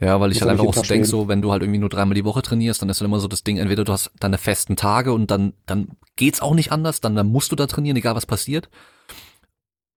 Ja, 0.00 0.18
weil 0.18 0.32
ich 0.32 0.36
Muss 0.36 0.42
halt 0.42 0.52
einfach 0.52 0.66
auch 0.66 0.74
so 0.74 0.82
denke, 0.82 1.06
so, 1.06 1.28
wenn 1.28 1.42
du 1.42 1.52
halt 1.52 1.62
irgendwie 1.62 1.78
nur 1.78 1.90
dreimal 1.90 2.14
die 2.14 2.24
Woche 2.24 2.42
trainierst, 2.42 2.80
dann 2.80 2.88
ist 2.88 3.00
halt 3.00 3.06
immer 3.06 3.20
so 3.20 3.28
das 3.28 3.44
Ding, 3.44 3.58
entweder 3.58 3.84
du 3.84 3.92
hast 3.92 4.10
deine 4.18 4.38
festen 4.38 4.74
Tage 4.74 5.12
und 5.12 5.30
dann, 5.30 5.52
dann 5.66 5.88
geht's 6.16 6.40
auch 6.40 6.54
nicht 6.54 6.72
anders, 6.72 7.00
dann, 7.00 7.14
dann 7.14 7.28
musst 7.28 7.52
du 7.52 7.56
da 7.56 7.66
trainieren, 7.66 7.98
egal 7.98 8.16
was 8.16 8.24
passiert. 8.24 8.70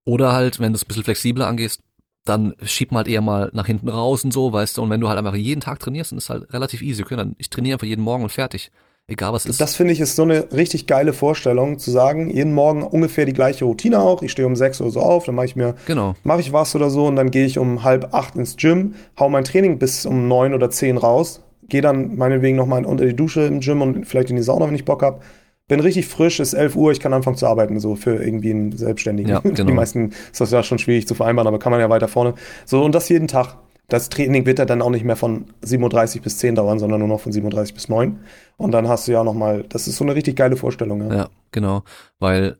Oder 0.06 0.34
halt, 0.34 0.60
wenn 0.60 0.74
du 0.74 0.76
es 0.76 0.84
ein 0.84 0.88
bisschen 0.88 1.06
flexibler 1.06 1.48
angehst, 1.48 1.82
dann 2.26 2.54
schieb 2.64 2.92
mal 2.92 3.00
halt 3.00 3.08
eher 3.08 3.22
mal 3.22 3.50
nach 3.54 3.66
hinten 3.66 3.88
raus 3.88 4.26
und 4.26 4.32
so, 4.32 4.52
weißt 4.52 4.78
du, 4.78 4.82
und 4.82 4.90
wenn 4.90 5.00
du 5.00 5.08
halt 5.08 5.18
einfach 5.18 5.36
jeden 5.36 5.62
Tag 5.62 5.80
trainierst, 5.80 6.12
dann 6.12 6.18
ist 6.18 6.30
halt 6.30 6.54
relativ 6.54 6.82
easy. 6.82 7.04
Okay, 7.04 7.16
dann 7.16 7.36
ich 7.38 7.50
trainiere 7.50 7.76
einfach 7.76 7.88
jeden 7.88 8.04
Morgen 8.04 8.24
und 8.24 8.30
fertig. 8.30 8.72
Egal 9.08 9.34
was 9.34 9.46
ist. 9.46 9.60
Das 9.60 9.76
finde 9.76 9.92
ich 9.92 10.00
ist 10.00 10.16
so 10.16 10.24
eine 10.24 10.54
richtig 10.54 10.88
geile 10.88 11.12
Vorstellung, 11.12 11.78
zu 11.78 11.92
sagen, 11.92 12.30
jeden 12.30 12.54
Morgen 12.54 12.84
ungefähr 12.84 13.26
die 13.26 13.34
gleiche 13.34 13.66
Routine 13.66 14.00
auch. 14.00 14.22
Ich 14.22 14.32
stehe 14.32 14.48
um 14.48 14.56
sechs 14.56 14.80
oder 14.80 14.92
so 14.92 15.02
auf, 15.02 15.26
dann 15.26 15.36
mache 15.36 15.48
ich 15.48 15.56
mir, 15.58 15.76
genau. 15.86 16.16
mache 16.24 16.40
ich 16.40 16.54
was 16.54 16.74
oder 16.74 16.90
so 16.90 17.08
und 17.08 17.18
dann 17.18 17.30
gehe 17.30 17.46
ich 17.46 17.60
um 17.60 17.84
halb 17.84 18.14
acht 18.14 18.36
ins 18.38 18.56
Gym, 18.56 18.96
hau 19.20 19.28
mein 19.28 19.44
Training 19.44 19.78
bis 19.78 20.06
um 20.06 20.30
neun 20.30 20.54
oder 20.54 20.70
zehn 20.70 20.98
raus, 20.98 21.42
gehe 21.68 21.82
dann 21.82 22.16
meinetwegen 22.16 22.56
nochmal 22.56 22.86
unter 22.86 23.06
die 23.06 23.16
Dusche 23.16 23.42
im 23.42 23.60
Gym 23.60 23.82
und 23.82 24.06
vielleicht 24.06 24.30
in 24.30 24.38
die 24.38 24.42
Sauna, 24.42 24.68
wenn 24.68 24.76
ich 24.76 24.86
Bock 24.86 25.04
hab. 25.04 25.22
Bin 25.68 25.82
richtig 25.82 26.08
frisch, 26.08 26.40
ist 26.40 26.54
11 26.54 26.76
Uhr, 26.78 26.92
ich 26.94 27.02
kann 27.02 27.14
anfangen 27.14 27.38
zu 27.38 27.48
arbeiten, 27.48 27.80
so 27.82 27.96
für 27.96 28.24
irgendwie 28.24 28.52
einen 28.52 28.78
Selbstständigen. 28.78 29.32
Ja, 29.32 29.40
genau. 29.44 29.66
Die 29.66 29.74
meisten 29.74 30.12
ist 30.32 30.40
das 30.40 30.52
ja 30.52 30.64
schon 30.64 30.80
schwierig 30.80 31.08
zu 31.08 31.16
vereinbaren, 31.16 31.48
aber 31.48 31.60
kann 31.60 31.72
man 31.72 31.82
ja 31.82 31.90
weiter 31.90 32.08
vorne. 32.08 32.36
So, 32.66 32.84
und 32.84 32.96
das 32.96 33.10
jeden 33.10 33.28
Tag. 33.28 33.58
Das 33.94 34.10
Training 34.10 34.48
wird 34.48 34.58
ja 34.58 34.66
dann 34.66 34.82
auch 34.82 34.90
nicht 34.90 35.06
mehr 35.06 35.16
von 35.16 35.46
37 35.62 36.24
bis 36.24 36.40
10 36.40 36.56
dauern, 36.56 36.80
sondern 36.80 36.98
nur 36.98 37.08
noch 37.08 37.20
von 37.20 37.32
37 37.32 37.76
bis 37.76 37.90
9. 37.90 38.18
Und 38.58 38.72
dann 38.72 38.88
hast 38.88 39.08
du 39.08 39.12
ja 39.12 39.24
nochmal, 39.24 39.66
das 39.70 39.88
ist 39.88 39.98
so 39.98 40.04
eine 40.04 40.16
richtig 40.16 40.36
geile 40.36 40.56
Vorstellung. 40.56 41.12
Ja. 41.12 41.16
Ja, 41.16 41.30
genau. 41.52 41.84
Weil 42.18 42.58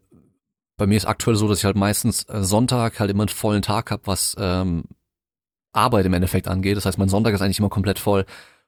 bei 0.78 0.86
mir 0.86 0.96
ist 0.96 1.08
aktuell 1.08 1.36
so, 1.36 1.48
dass 1.48 1.58
ich 1.58 1.66
halt 1.66 1.76
meistens 1.76 2.30
äh, 2.30 2.44
Sonntag 2.44 3.00
halt 3.00 3.10
immer 3.10 3.24
einen 3.24 3.30
vollen 3.30 3.64
Tag 3.64 3.90
hab, 3.90 4.06
was 4.06 4.36
ähm, 4.38 4.84
Arbeit 5.72 6.06
im 6.06 6.14
Endeffekt 6.14 6.48
angeht. 6.48 6.78
Das 6.78 6.86
heißt, 6.86 7.00
mein 7.00 7.10
Sonntag 7.10 7.34
ist 7.34 7.42
eigentlich 7.42 7.58
immer 7.58 7.70
komplett 7.70 7.98
voll. 7.98 8.26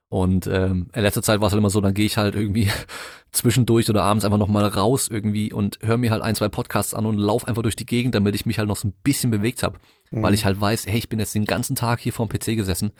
Und 0.08 0.48
ähm, 0.48 0.88
in 0.92 1.02
letzter 1.02 1.22
Zeit 1.22 1.40
war 1.40 1.46
es 1.46 1.52
halt 1.52 1.60
immer 1.60 1.70
so, 1.70 1.80
dann 1.80 1.94
gehe 1.94 2.06
ich 2.06 2.16
halt 2.16 2.34
irgendwie 2.34 2.68
zwischendurch 3.30 3.88
oder 3.88 4.02
abends 4.02 4.24
einfach 4.24 4.38
nochmal 4.38 4.66
raus 4.66 5.06
irgendwie 5.08 5.52
und 5.52 5.78
höre 5.82 5.98
mir 5.98 6.10
halt 6.10 6.22
ein, 6.22 6.34
zwei 6.34 6.48
Podcasts 6.48 6.94
an 6.94 7.06
und 7.06 7.16
lauf 7.16 7.46
einfach 7.46 7.62
durch 7.62 7.76
die 7.76 7.86
Gegend, 7.86 8.16
damit 8.16 8.34
ich 8.34 8.44
mich 8.44 8.58
halt 8.58 8.66
noch 8.66 8.76
so 8.76 8.88
ein 8.88 8.94
bisschen 9.04 9.30
bewegt 9.30 9.62
habe. 9.62 9.78
Mhm. 10.10 10.22
Weil 10.22 10.34
ich 10.34 10.44
halt 10.44 10.60
weiß, 10.60 10.86
hey, 10.86 10.98
ich 10.98 11.08
bin 11.08 11.18
jetzt 11.18 11.34
den 11.34 11.44
ganzen 11.44 11.76
Tag 11.76 12.00
hier 12.00 12.12
vorm 12.12 12.28
PC 12.28 12.56
gesessen 12.56 12.92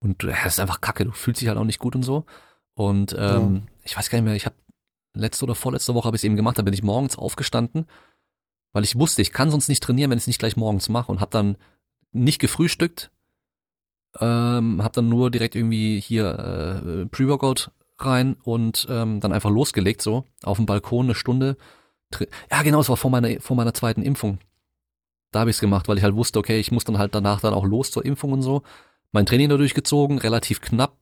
und 0.00 0.24
äh, 0.24 0.28
das 0.28 0.54
ist 0.54 0.60
einfach 0.60 0.80
kacke, 0.80 1.04
du 1.04 1.12
fühlst 1.12 1.40
dich 1.40 1.48
halt 1.48 1.58
auch 1.58 1.64
nicht 1.64 1.78
gut 1.78 1.94
und 1.94 2.02
so. 2.02 2.24
Und 2.74 3.14
ähm, 3.18 3.66
ich 3.84 3.96
weiß 3.96 4.08
gar 4.08 4.18
nicht 4.18 4.24
mehr, 4.24 4.34
ich 4.34 4.46
habe 4.46 4.56
letzte 5.14 5.44
oder 5.44 5.54
vorletzte 5.54 5.94
Woche 5.94 6.06
habe 6.06 6.16
ich 6.16 6.20
es 6.20 6.24
eben 6.24 6.36
gemacht, 6.36 6.58
da 6.58 6.62
bin 6.62 6.74
ich 6.74 6.82
morgens 6.82 7.16
aufgestanden, 7.16 7.86
weil 8.72 8.84
ich 8.84 8.96
wusste, 8.96 9.22
ich 9.22 9.32
kann 9.32 9.50
sonst 9.50 9.68
nicht 9.68 9.82
trainieren, 9.82 10.10
wenn 10.10 10.18
ich 10.18 10.24
es 10.24 10.28
nicht 10.28 10.38
gleich 10.38 10.56
morgens 10.56 10.88
mache 10.88 11.10
und 11.10 11.20
habe 11.20 11.30
dann 11.30 11.56
nicht 12.12 12.38
gefrühstückt, 12.38 13.10
ähm, 14.18 14.82
habe 14.82 14.94
dann 14.94 15.08
nur 15.08 15.30
direkt 15.30 15.54
irgendwie 15.54 16.00
hier 16.00 17.04
äh, 17.04 17.06
Pre-Workout 17.06 17.70
rein 17.98 18.36
und 18.42 18.86
ähm, 18.88 19.20
dann 19.20 19.32
einfach 19.32 19.50
losgelegt 19.50 20.00
so 20.00 20.24
auf 20.42 20.56
dem 20.56 20.66
Balkon 20.66 21.06
eine 21.06 21.14
Stunde. 21.14 21.56
Ja, 22.50 22.62
genau, 22.62 22.80
es 22.80 22.88
war 22.88 22.96
vor 22.96 23.10
meiner 23.10 23.40
vor 23.40 23.56
meiner 23.56 23.74
zweiten 23.74 24.02
Impfung. 24.02 24.38
Da 25.32 25.40
habe 25.40 25.50
ich 25.50 25.56
es 25.56 25.60
gemacht, 25.60 25.88
weil 25.88 25.96
ich 25.98 26.04
halt 26.04 26.14
wusste, 26.16 26.38
okay, 26.38 26.58
ich 26.58 26.72
muss 26.72 26.84
dann 26.84 26.98
halt 26.98 27.14
danach 27.14 27.40
dann 27.40 27.54
auch 27.54 27.64
los 27.64 27.90
zur 27.90 28.04
Impfung 28.04 28.32
und 28.32 28.42
so. 28.42 28.62
Mein 29.12 29.26
Training 29.26 29.48
da 29.48 29.56
durchgezogen, 29.56 30.18
relativ 30.18 30.60
knapp, 30.60 30.96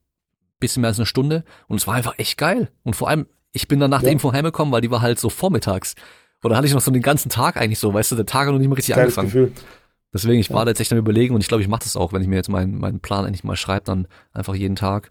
bisschen 0.61 0.81
mehr 0.83 0.89
als 0.89 0.99
eine 0.99 1.07
Stunde 1.07 1.45
und 1.69 1.77
es 1.77 1.87
war 1.87 1.95
einfach 1.95 2.19
echt 2.19 2.37
geil. 2.39 2.71
Und 2.83 2.97
vor 2.97 3.09
allem, 3.09 3.27
ich 3.53 3.69
bin 3.69 3.81
dann 3.81 3.91
nach 3.91 4.01
der 4.01 4.09
Ja. 4.11 4.13
Impfung 4.13 4.33
heimgekommen, 4.33 4.73
weil 4.73 4.81
die 4.81 4.91
war 4.91 5.01
halt 5.03 5.19
so 5.19 5.29
vormittags. 5.31 5.95
Und 6.43 6.51
da 6.51 6.57
hatte 6.57 6.67
ich 6.67 6.75
noch 6.75 6.81
so 6.81 6.91
den 6.91 7.03
ganzen 7.03 7.31
Tag 7.31 7.57
eigentlich 7.57 7.79
so, 7.79 7.93
weißt 7.93 8.13
du, 8.13 8.17
der 8.17 8.27
Tag 8.27 8.47
hat 8.47 8.53
noch 8.53 8.59
nicht 8.59 8.69
mal 8.69 8.75
richtig 8.77 8.95
Geiles 8.95 9.19
angefangen. 9.19 9.49
Gefühl. 9.49 9.65
Deswegen, 10.13 10.39
ich 10.41 10.49
Ja. 10.49 10.55
war 10.57 10.65
da 10.65 10.71
jetzt 10.71 10.81
echt 10.81 10.93
am 10.93 10.99
überlegen 10.99 11.35
und 11.35 11.41
ich 11.41 11.49
glaube, 11.49 11.63
ich 11.63 11.69
mache 11.69 11.83
das 11.85 11.97
auch, 11.97 12.13
wenn 12.13 12.23
ich 12.23 12.29
mir 12.29 12.37
jetzt 12.37 12.49
meinen, 12.49 12.79
meinen 12.79 13.01
Plan 13.01 13.25
endlich 13.25 13.45
mal 13.45 13.57
schreibe, 13.57 13.85
dann 13.85 14.07
einfach 14.33 14.55
jeden 14.55 14.77
Tag 14.77 15.11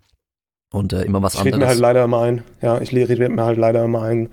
und 0.71 0.91
äh, 0.93 1.03
immer 1.03 1.21
was 1.21 1.35
Ich 1.35 1.41
rede 1.41 1.55
anderes. 1.55 1.61
mir 1.61 1.69
halt 1.69 1.79
leider 1.79 2.03
immer 2.03 2.21
ein, 2.21 2.43
ja, 2.61 2.79
ich 2.81 2.91
rede 2.93 3.29
mir 3.29 3.43
halt 3.43 3.57
leider 3.57 3.83
immer 3.85 4.01
ein, 4.01 4.29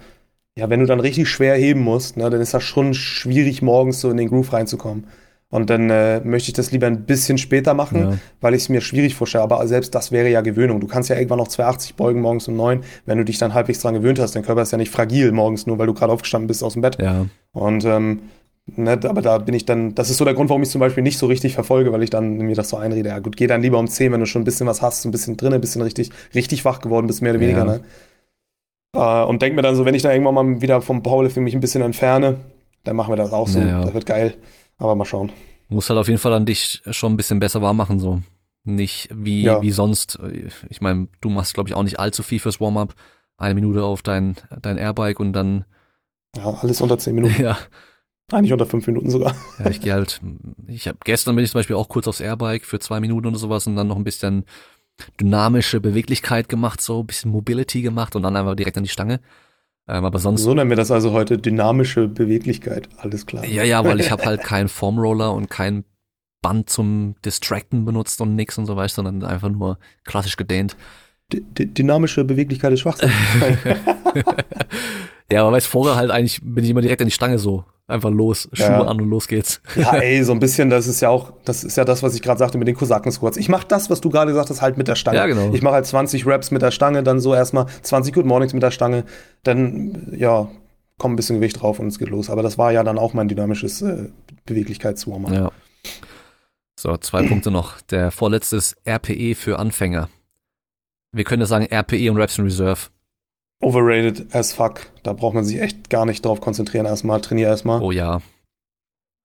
ja, 0.57 0.71
wenn 0.71 0.81
du 0.81 0.87
dann 0.87 1.01
richtig 1.01 1.29
schwer 1.29 1.57
heben 1.57 1.81
musst, 1.81 2.17
ne, 2.17 2.31
dann 2.31 2.41
ist 2.41 2.55
das 2.55 2.63
schon 2.63 2.95
schwierig, 2.95 3.61
morgens 3.63 4.01
so 4.01 4.11
in 4.11 4.17
den 4.17 4.29
Groove 4.29 4.53
reinzukommen. 4.53 5.07
Und 5.51 5.71
dann 5.71 5.89
äh, 5.89 6.21
möchte 6.25 6.49
ich 6.51 6.55
das 6.55 6.73
lieber 6.73 6.89
ein 6.89 7.05
bisschen 7.07 7.39
später 7.39 7.75
machen, 7.75 7.99
Ja. 8.01 8.19
weil 8.41 8.55
ich 8.55 8.63
es 8.63 8.69
mir 8.71 8.81
schwierig 8.81 9.15
vorstelle. 9.15 9.45
Aber 9.45 9.65
selbst 9.69 9.95
das 9.95 10.11
wäre 10.11 10.29
ja 10.29 10.41
Gewöhnung. 10.41 10.81
Du 10.81 10.89
kannst 10.89 11.11
ja 11.11 11.17
irgendwann 11.17 11.39
noch 11.39 11.47
280 11.47 11.95
beugen 11.95 12.21
morgens 12.21 12.49
um 12.49 12.57
9, 12.57 12.81
wenn 13.07 13.19
du 13.19 13.25
dich 13.25 13.39
dann 13.39 13.55
halbwegs 13.55 13.81
dran 13.81 13.95
gewöhnt 13.95 14.19
hast. 14.19 14.35
Dein 14.35 14.43
Körper 14.43 14.63
ist 14.63 14.73
ja 14.73 14.79
nicht 14.79 14.91
fragil 14.91 15.31
morgens, 15.31 15.67
nur 15.67 15.79
weil 15.79 15.87
du 15.87 15.95
gerade 15.95 16.13
aufgestanden 16.13 16.49
bist 16.49 16.65
aus 16.65 16.73
dem 16.73 16.83
Bett. 16.83 16.99
ja, 17.01 17.27
Und 17.53 17.85
ähm, 17.85 18.21
ne, 18.67 18.99
aber 19.05 19.23
da 19.23 19.39
bin 19.39 19.55
ich 19.55 19.65
dann, 19.65 19.95
das 19.95 20.11
ist 20.11 20.17
so 20.19 20.25
der 20.25 20.35
Grund, 20.35 20.51
warum 20.51 20.63
ich 20.65 20.71
zum 20.71 20.81
Beispiel 20.81 21.05
nicht 21.05 21.19
so 21.19 21.27
richtig 21.27 21.55
verfolge, 21.55 21.93
weil 21.93 22.03
ich 22.03 22.11
dann 22.11 22.37
mir 22.39 22.57
das 22.57 22.69
so 22.71 22.77
einrede. 22.77 23.11
Ja 23.11 23.21
gut, 23.21 23.37
geh 23.37 23.47
dann 23.47 23.63
lieber 23.63 23.79
um 23.79 23.87
10, 23.87 24.11
wenn 24.11 24.21
du 24.21 24.27
schon 24.27 24.43
ein 24.43 24.47
bisschen 24.47 24.67
was 24.67 24.83
hast, 24.83 25.03
so 25.03 25.09
ein 25.09 25.13
bisschen 25.13 25.37
drin, 25.37 25.53
ein 25.53 25.61
bisschen 25.61 25.83
richtig, 25.83 26.11
richtig 26.35 26.65
wach 26.65 26.81
geworden 26.81 27.07
bist, 27.07 27.23
mehr 27.23 27.31
oder 27.33 27.41
weniger. 27.41 27.59
Ja. 27.59 27.65
Ne? 27.65 27.81
Äh, 28.95 29.25
und 29.25 29.43
denk 29.43 29.55
mir 29.57 29.62
dann 29.62 29.77
so, 29.77 29.85
wenn 29.85 29.95
ich 29.95 30.03
da 30.03 30.12
irgendwann 30.12 30.35
mal 30.35 30.61
wieder 30.61 30.81
vom 30.81 31.03
Powerlifting 31.03 31.43
mich 31.45 31.55
ein 31.55 31.61
bisschen 31.61 31.83
entferne, 31.83 32.37
dann 32.85 32.97
machen 32.97 33.12
wir 33.12 33.16
das 33.16 33.33
auch 33.33 33.49
so. 33.49 33.59
Ja, 33.59 33.66
ja. 33.66 33.81
Das 33.85 33.95
wird 33.95 34.07
geil. 34.07 34.35
Aber 34.79 34.95
mal 34.95 35.05
schauen. 35.05 35.31
muss 35.69 35.89
halt 35.89 35.99
auf 35.99 36.09
jeden 36.09 36.19
Fall 36.21 36.33
an 36.35 36.47
dich 36.47 36.83
schon 36.91 37.12
ein 37.12 37.16
bisschen 37.16 37.39
besser 37.41 37.62
warm 37.62 37.77
machen, 37.77 37.99
so. 37.99 38.21
Nicht 38.65 39.09
wie, 39.15 39.43
Ja. 39.43 39.61
wie 39.62 39.71
sonst. 39.71 40.19
Ich 40.71 40.81
meine, 40.81 41.09
du 41.21 41.29
machst, 41.31 41.55
glaube 41.55 41.69
ich, 41.69 41.75
auch 41.75 41.83
nicht 41.83 41.99
allzu 41.99 42.23
viel 42.23 42.39
fürs 42.39 42.61
Warm-up. 42.61 42.95
Eine 43.37 43.55
Minute 43.55 43.83
auf 43.83 44.03
dein, 44.03 44.37
dein 44.62 44.79
Airbike 44.79 45.21
und 45.21 45.33
dann, 45.33 45.65
Ja, 46.37 46.51
alles 46.62 46.81
unter 46.81 46.99
10 46.99 47.15
Minuten. 47.15 47.35
ja, 47.43 47.59
Eigentlich 48.33 48.53
unter 48.53 48.65
5 48.66 48.87
Minuten 48.87 49.11
sogar. 49.11 49.35
Ja, 49.59 49.71
ich 49.71 49.81
gehe 49.81 49.93
halt, 49.93 50.21
ich 50.66 50.89
habe 50.89 50.97
gestern 51.05 51.37
bin 51.37 51.45
ich 51.45 51.51
zum 51.51 51.59
Beispiel 51.59 51.77
auch 51.77 51.89
kurz 51.91 52.09
aufs 52.09 52.21
Airbike 52.21 52.65
für 52.65 52.79
zwei 52.79 53.01
Minuten 53.01 53.27
oder 53.27 53.37
sowas 53.39 53.66
und 53.66 53.77
dann 53.77 53.87
noch 53.87 53.97
ein 53.97 54.05
bisschen 54.05 54.45
dynamische 55.21 55.81
Beweglichkeit 55.81 56.49
gemacht, 56.49 56.81
so 56.81 57.01
ein 57.01 57.07
bisschen 57.07 57.31
Mobility 57.31 57.83
gemacht 57.83 58.16
und 58.16 58.23
dann 58.23 58.37
einfach 58.37 58.55
direkt 58.55 58.77
an 58.77 58.85
die 58.85 58.89
Stange. 58.89 59.21
Ähm, 59.87 60.05
aber 60.05 60.19
sonst, 60.19 60.43
So 60.43 60.55
nennen 60.55 60.71
wir 60.71 60.77
das 60.77 60.91
also 60.91 61.12
heute 61.12 61.37
dynamische 61.39 62.09
Beweglichkeit. 62.09 62.89
Alles 62.99 63.27
klar. 63.27 63.45
ja, 63.45 63.65
ja, 63.65 63.85
weil 63.85 64.01
ich 64.01 64.11
habe 64.11 64.25
halt 64.25 64.43
keinen 64.45 64.69
Formroller 64.69 65.33
und 65.33 65.51
kein 65.51 65.85
Band 66.43 66.71
zum 66.71 67.16
Distracten 67.25 67.85
benutzt 67.85 68.21
und 68.21 68.35
nix 68.35 68.57
und 68.59 68.66
so 68.66 68.77
weiter, 68.77 68.95
sondern 68.95 69.25
einfach 69.25 69.51
nur 69.51 69.79
klassisch 70.05 70.37
gedehnt. 70.37 70.77
D 71.33 71.43
dynamische 71.66 72.25
Beweglichkeit 72.25 72.73
ist 72.73 72.81
Schwachsinn. 72.81 73.11
Ja, 75.35 75.43
aber 75.43 75.52
weißt 75.52 75.66
vorher 75.66 75.97
halt 75.97 76.11
eigentlich 76.12 76.40
bin 76.43 76.62
ich 76.65 76.70
immer 76.70 76.81
direkt 76.81 77.01
an 77.02 77.09
die 77.09 77.12
Stange 77.12 77.39
so. 77.39 77.65
Einfach 77.86 78.11
los, 78.11 78.48
Schuhe 78.52 78.66
Ja. 78.66 78.82
an 78.82 79.01
und 79.01 79.11
los 79.11 79.27
geht's. 79.28 79.61
Ja, 79.77 79.93
ey, 79.97 80.23
so 80.23 80.32
ein 80.32 80.39
bisschen, 80.39 80.70
das 80.70 80.86
ist 80.86 81.01
ja 81.01 81.09
auch, 81.11 81.32
das 81.44 81.65
ist 81.65 81.77
ja 81.77 81.85
das, 81.85 82.02
was 82.02 82.15
ich 82.15 82.23
gerade 82.23 82.39
sagte 82.39 82.56
mit 82.56 82.69
den 82.69 82.77
Kosaken-Squats. 82.77 83.36
Ich 83.36 83.48
mache 83.48 83.66
das, 83.69 83.90
was 83.90 84.01
du 84.01 84.09
gerade 84.11 84.31
gesagt 84.31 84.48
hast, 84.48 84.62
halt 84.62 84.78
mit 84.78 84.86
der 84.89 84.94
Stange. 84.94 85.19
Ja, 85.19 85.27
genau. 85.27 85.52
Ich 85.52 85.61
mache 85.61 85.74
halt 85.74 85.85
20 85.86 86.24
Raps 86.27 86.51
mit 86.51 86.62
der 86.62 86.70
Stange, 86.70 87.02
dann 87.02 87.19
so 87.20 87.35
erstmal 87.35 87.66
20 87.82 88.15
Good 88.15 88.24
Mornings 88.27 88.55
mit 88.55 88.62
der 88.62 88.70
Stange, 88.70 89.05
dann, 89.43 90.15
ja, 90.16 90.48
kommt 90.98 91.15
ein 91.15 91.16
bisschen 91.16 91.36
Gewicht 91.40 91.61
drauf 91.61 91.81
und 91.81 91.89
es 91.89 91.98
geht 91.98 92.09
los. 92.11 92.31
Aber 92.31 92.43
das 92.44 92.56
war 92.56 92.73
ja 92.73 92.85
dann 92.85 92.97
auch 92.97 93.12
mein 93.12 93.27
dynamisches 93.28 93.82
äh, 93.82 94.09
Beweglichkeitswarm. 94.47 95.27
Ja. 95.35 95.51
So, 96.78 96.97
zwei 96.97 97.23
Punkte 97.28 97.51
noch. 97.51 97.81
Der 97.82 98.11
vorletzte 98.12 98.56
ist 98.56 98.77
RPE 98.86 99.35
für 99.35 99.59
Anfänger. 99.59 100.09
Wir 101.12 101.24
können 101.24 101.43
ja 101.43 101.47
sagen 101.47 101.66
RPE 101.70 102.11
und 102.11 102.16
Reps 102.16 102.39
in 102.39 102.44
Reserve. 102.44 102.81
Overrated 103.63 104.35
as 104.35 104.53
fuck. 104.53 104.87
Da 105.03 105.13
braucht 105.13 105.35
man 105.35 105.45
sich 105.45 105.61
echt 105.61 105.91
gar 105.91 106.07
nicht 106.07 106.25
drauf 106.25 106.41
konzentrieren 106.41 106.87
erstmal. 106.87 107.21
Trainier 107.21 107.49
erstmal. 107.49 107.83
Oh 107.83 107.91
ja. 107.91 108.21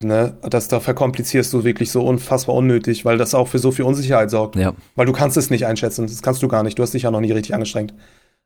Ne, 0.02 0.38
das 0.44 0.70
da 0.70 0.80
verkomplizierst 0.80 1.52
du 1.52 1.66
wirklich 1.66 1.92
so 1.92 2.06
unfassbar 2.06 2.56
unnötig, 2.56 3.04
weil 3.04 3.18
das 3.18 3.36
auch 3.36 3.50
für 3.50 3.60
so 3.60 3.72
viel 3.72 3.84
Unsicherheit 3.84 4.32
sorgt. 4.32 4.56
Ja. 4.56 4.74
Weil 4.96 5.06
du 5.06 5.12
kannst 5.12 5.36
es 5.36 5.50
nicht 5.50 5.66
einschätzen. 5.66 6.08
Das 6.08 6.22
kannst 6.22 6.42
du 6.42 6.48
gar 6.48 6.64
nicht. 6.64 6.80
Du 6.80 6.84
hast 6.84 6.94
dich 6.94 7.04
ja 7.04 7.12
noch 7.12 7.20
nie 7.20 7.34
richtig 7.34 7.54
angestrengt. 7.54 7.94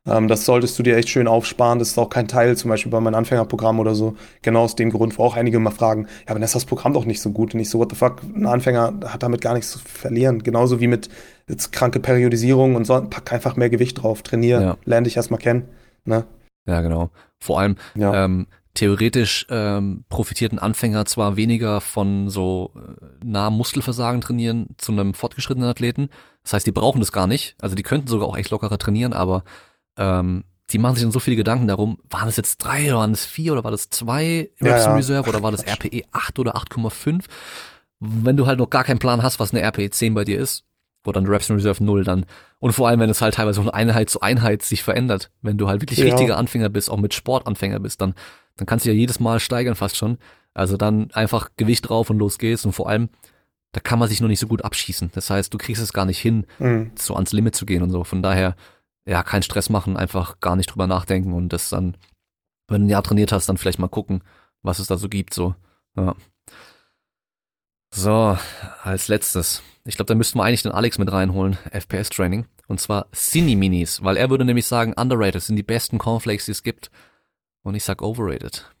Ähm, 0.06 0.28
das 0.28 0.44
solltest 0.44 0.78
du 0.78 0.82
dir 0.82 0.96
echt 0.96 1.08
schön 1.08 1.26
aufsparen. 1.26 1.78
Das 1.78 1.88
ist 1.88 1.98
auch 1.98 2.10
kein 2.10 2.28
Teil, 2.28 2.56
zum 2.56 2.68
Beispiel 2.68 2.92
bei 2.92 3.00
meinem 3.00 3.14
Anfängerprogramm 3.14 3.80
oder 3.80 3.94
so. 3.94 4.16
Genau 4.42 4.62
aus 4.64 4.76
dem 4.76 4.90
Grund, 4.90 5.18
wo 5.18 5.24
auch 5.24 5.36
einige 5.36 5.58
mal 5.58 5.70
fragen, 5.70 6.02
ja, 6.02 6.08
aber 6.26 6.34
dann 6.34 6.42
ist 6.42 6.54
das 6.54 6.66
Programm 6.66 6.92
doch 6.92 7.06
nicht 7.06 7.20
so 7.22 7.30
gut. 7.30 7.54
Und 7.54 7.60
ich 7.60 7.70
so, 7.70 7.78
what 7.78 7.90
the 7.90 7.96
fuck, 7.96 8.22
ein 8.22 8.46
Anfänger 8.46 8.92
hat 9.06 9.22
damit 9.22 9.40
gar 9.40 9.54
nichts 9.54 9.70
zu 9.72 9.78
verlieren. 9.78 10.42
Genauso 10.42 10.80
wie 10.80 10.88
mit 10.88 11.08
jetzt 11.48 11.72
kranke 11.72 12.00
Periodisierung 12.00 12.74
und 12.74 12.84
so. 12.86 13.00
Pack 13.08 13.32
einfach 13.32 13.56
mehr 13.56 13.70
Gewicht 13.70 14.02
drauf, 14.02 14.22
trainier, 14.22 14.60
Ja. 14.60 14.76
lern 14.84 15.04
dich 15.04 15.16
erstmal 15.16 15.40
kennen. 15.40 15.68
Ne? 16.04 16.24
Ja, 16.66 16.80
genau. 16.82 17.10
Vor 17.40 17.60
allem, 17.60 17.76
Ja. 17.94 18.24
ähm, 18.24 18.46
theoretisch 18.74 19.46
ähm, 19.50 20.04
profitierten 20.08 20.58
Anfänger 20.58 21.06
zwar 21.06 21.36
weniger 21.36 21.80
von 21.80 22.28
so 22.28 22.72
äh, 22.76 23.24
nahem 23.24 23.54
Muskelversagen 23.54 24.20
trainieren 24.20 24.66
zu 24.78 24.92
einem 24.92 25.14
fortgeschrittenen 25.14 25.68
Athleten. 25.68 26.10
Das 26.42 26.52
heißt, 26.54 26.66
die 26.66 26.72
brauchen 26.72 26.98
das 27.00 27.12
gar 27.12 27.26
nicht. 27.26 27.54
Also 27.60 27.74
die 27.76 27.82
könnten 27.84 28.08
sogar 28.08 28.28
auch 28.28 28.36
echt 28.36 28.50
lockerer 28.50 28.76
trainieren, 28.76 29.12
aber 29.12 29.44
ähm, 29.96 30.44
die 30.70 30.78
machen 30.78 30.94
sich 30.94 31.04
dann 31.04 31.12
so 31.12 31.20
viele 31.20 31.36
Gedanken 31.36 31.68
darum, 31.68 31.98
waren 32.10 32.28
es 32.28 32.36
jetzt 32.36 32.58
drei 32.58 32.86
oder 32.88 32.96
waren 32.98 33.12
es 33.12 33.24
vier 33.26 33.52
oder 33.52 33.64
war 33.64 33.70
das 33.70 33.90
zwei 33.90 34.50
Ja, 34.60 34.76
in 34.76 34.82
ja. 34.82 34.94
Reserve 34.94 35.28
oder 35.28 35.42
war 35.42 35.50
das 35.52 35.62
RPE 35.66 36.02
8 36.12 36.38
oder 36.38 36.56
8,5? 36.56 37.24
Wenn 38.00 38.36
du 38.36 38.46
halt 38.46 38.58
noch 38.58 38.70
gar 38.70 38.84
keinen 38.84 38.98
Plan 38.98 39.22
hast, 39.22 39.40
was 39.40 39.52
eine 39.52 39.62
RPE 39.62 39.90
10 39.90 40.14
bei 40.14 40.24
dir 40.24 40.38
ist, 40.38 40.64
wo 41.04 41.12
dann 41.12 41.26
Reps 41.26 41.48
in 41.50 41.56
Reserve 41.56 41.82
0 41.84 42.04
dann. 42.04 42.26
Und 42.58 42.72
vor 42.72 42.88
allem, 42.88 43.00
wenn 43.00 43.10
es 43.10 43.20
halt 43.20 43.34
teilweise 43.34 43.60
von 43.62 43.70
Einheit 43.70 44.08
zu 44.10 44.20
Einheit 44.20 44.62
sich 44.62 44.82
verändert. 44.82 45.30
Wenn 45.42 45.58
du 45.58 45.68
halt 45.68 45.82
wirklich 45.82 45.98
Ja. 45.98 46.06
richtiger 46.06 46.38
Anfänger 46.38 46.70
bist, 46.70 46.90
auch 46.90 46.96
mit 46.98 47.12
Sportanfänger 47.14 47.78
bist, 47.80 48.00
dann, 48.00 48.14
dann 48.56 48.66
kannst 48.66 48.84
du 48.86 48.90
ja 48.90 48.94
jedes 48.96 49.20
Mal 49.20 49.38
steigern 49.40 49.74
fast 49.74 49.96
schon. 49.96 50.18
Also 50.54 50.76
dann 50.76 51.10
einfach 51.12 51.50
Gewicht 51.56 51.88
drauf 51.88 52.08
und 52.10 52.18
los 52.18 52.38
geht's. 52.38 52.64
Und 52.64 52.72
vor 52.72 52.88
allem, 52.88 53.10
da 53.72 53.80
kann 53.80 53.98
man 53.98 54.08
sich 54.08 54.20
noch 54.20 54.28
nicht 54.28 54.40
so 54.40 54.46
gut 54.46 54.64
abschießen. 54.64 55.10
Das 55.14 55.28
heißt, 55.30 55.52
du 55.52 55.58
kriegst 55.58 55.82
es 55.82 55.92
gar 55.92 56.04
nicht 56.06 56.18
hin, 56.18 56.46
Mhm. 56.58 56.92
so 56.98 57.14
ans 57.14 57.32
Limit 57.32 57.54
zu 57.54 57.66
gehen 57.66 57.82
und 57.82 57.90
so. 57.90 58.04
Von 58.04 58.22
daher, 58.22 58.56
ja, 59.06 59.22
kein 59.22 59.42
Stress 59.42 59.70
machen, 59.70 59.96
einfach 59.96 60.40
gar 60.40 60.56
nicht 60.56 60.70
drüber 60.70 60.86
nachdenken 60.86 61.32
und 61.32 61.52
das 61.52 61.68
dann, 61.68 61.96
wenn 62.68 62.82
du 62.82 62.86
ein 62.86 62.90
Jahr 62.90 63.02
trainiert 63.02 63.32
hast, 63.32 63.48
dann 63.48 63.58
vielleicht 63.58 63.78
mal 63.78 63.88
gucken, 63.88 64.22
was 64.62 64.78
es 64.78 64.86
da 64.86 64.96
so 64.96 65.08
gibt, 65.08 65.34
so. 65.34 65.54
Ja. 65.96 66.14
So, 67.94 68.36
als 68.82 69.08
letztes. 69.08 69.62
Ich 69.84 69.96
glaube, 69.96 70.08
da 70.08 70.14
müssten 70.14 70.38
wir 70.38 70.44
eigentlich 70.44 70.62
den 70.62 70.72
Alex 70.72 70.98
mit 70.98 71.12
reinholen, 71.12 71.58
FPS-Training. 71.70 72.46
Und 72.66 72.80
zwar 72.80 73.06
Cine-Minis, 73.14 74.02
weil 74.02 74.16
er 74.16 74.30
würde 74.30 74.44
nämlich 74.44 74.66
sagen, 74.66 74.94
underrated 74.94 75.42
sind 75.42 75.56
die 75.56 75.62
besten 75.62 75.98
Cornflakes, 75.98 76.46
die 76.46 76.52
es 76.52 76.62
gibt. 76.62 76.90
Und 77.62 77.74
ich 77.74 77.84
sag 77.84 78.02
overrated. 78.02 78.74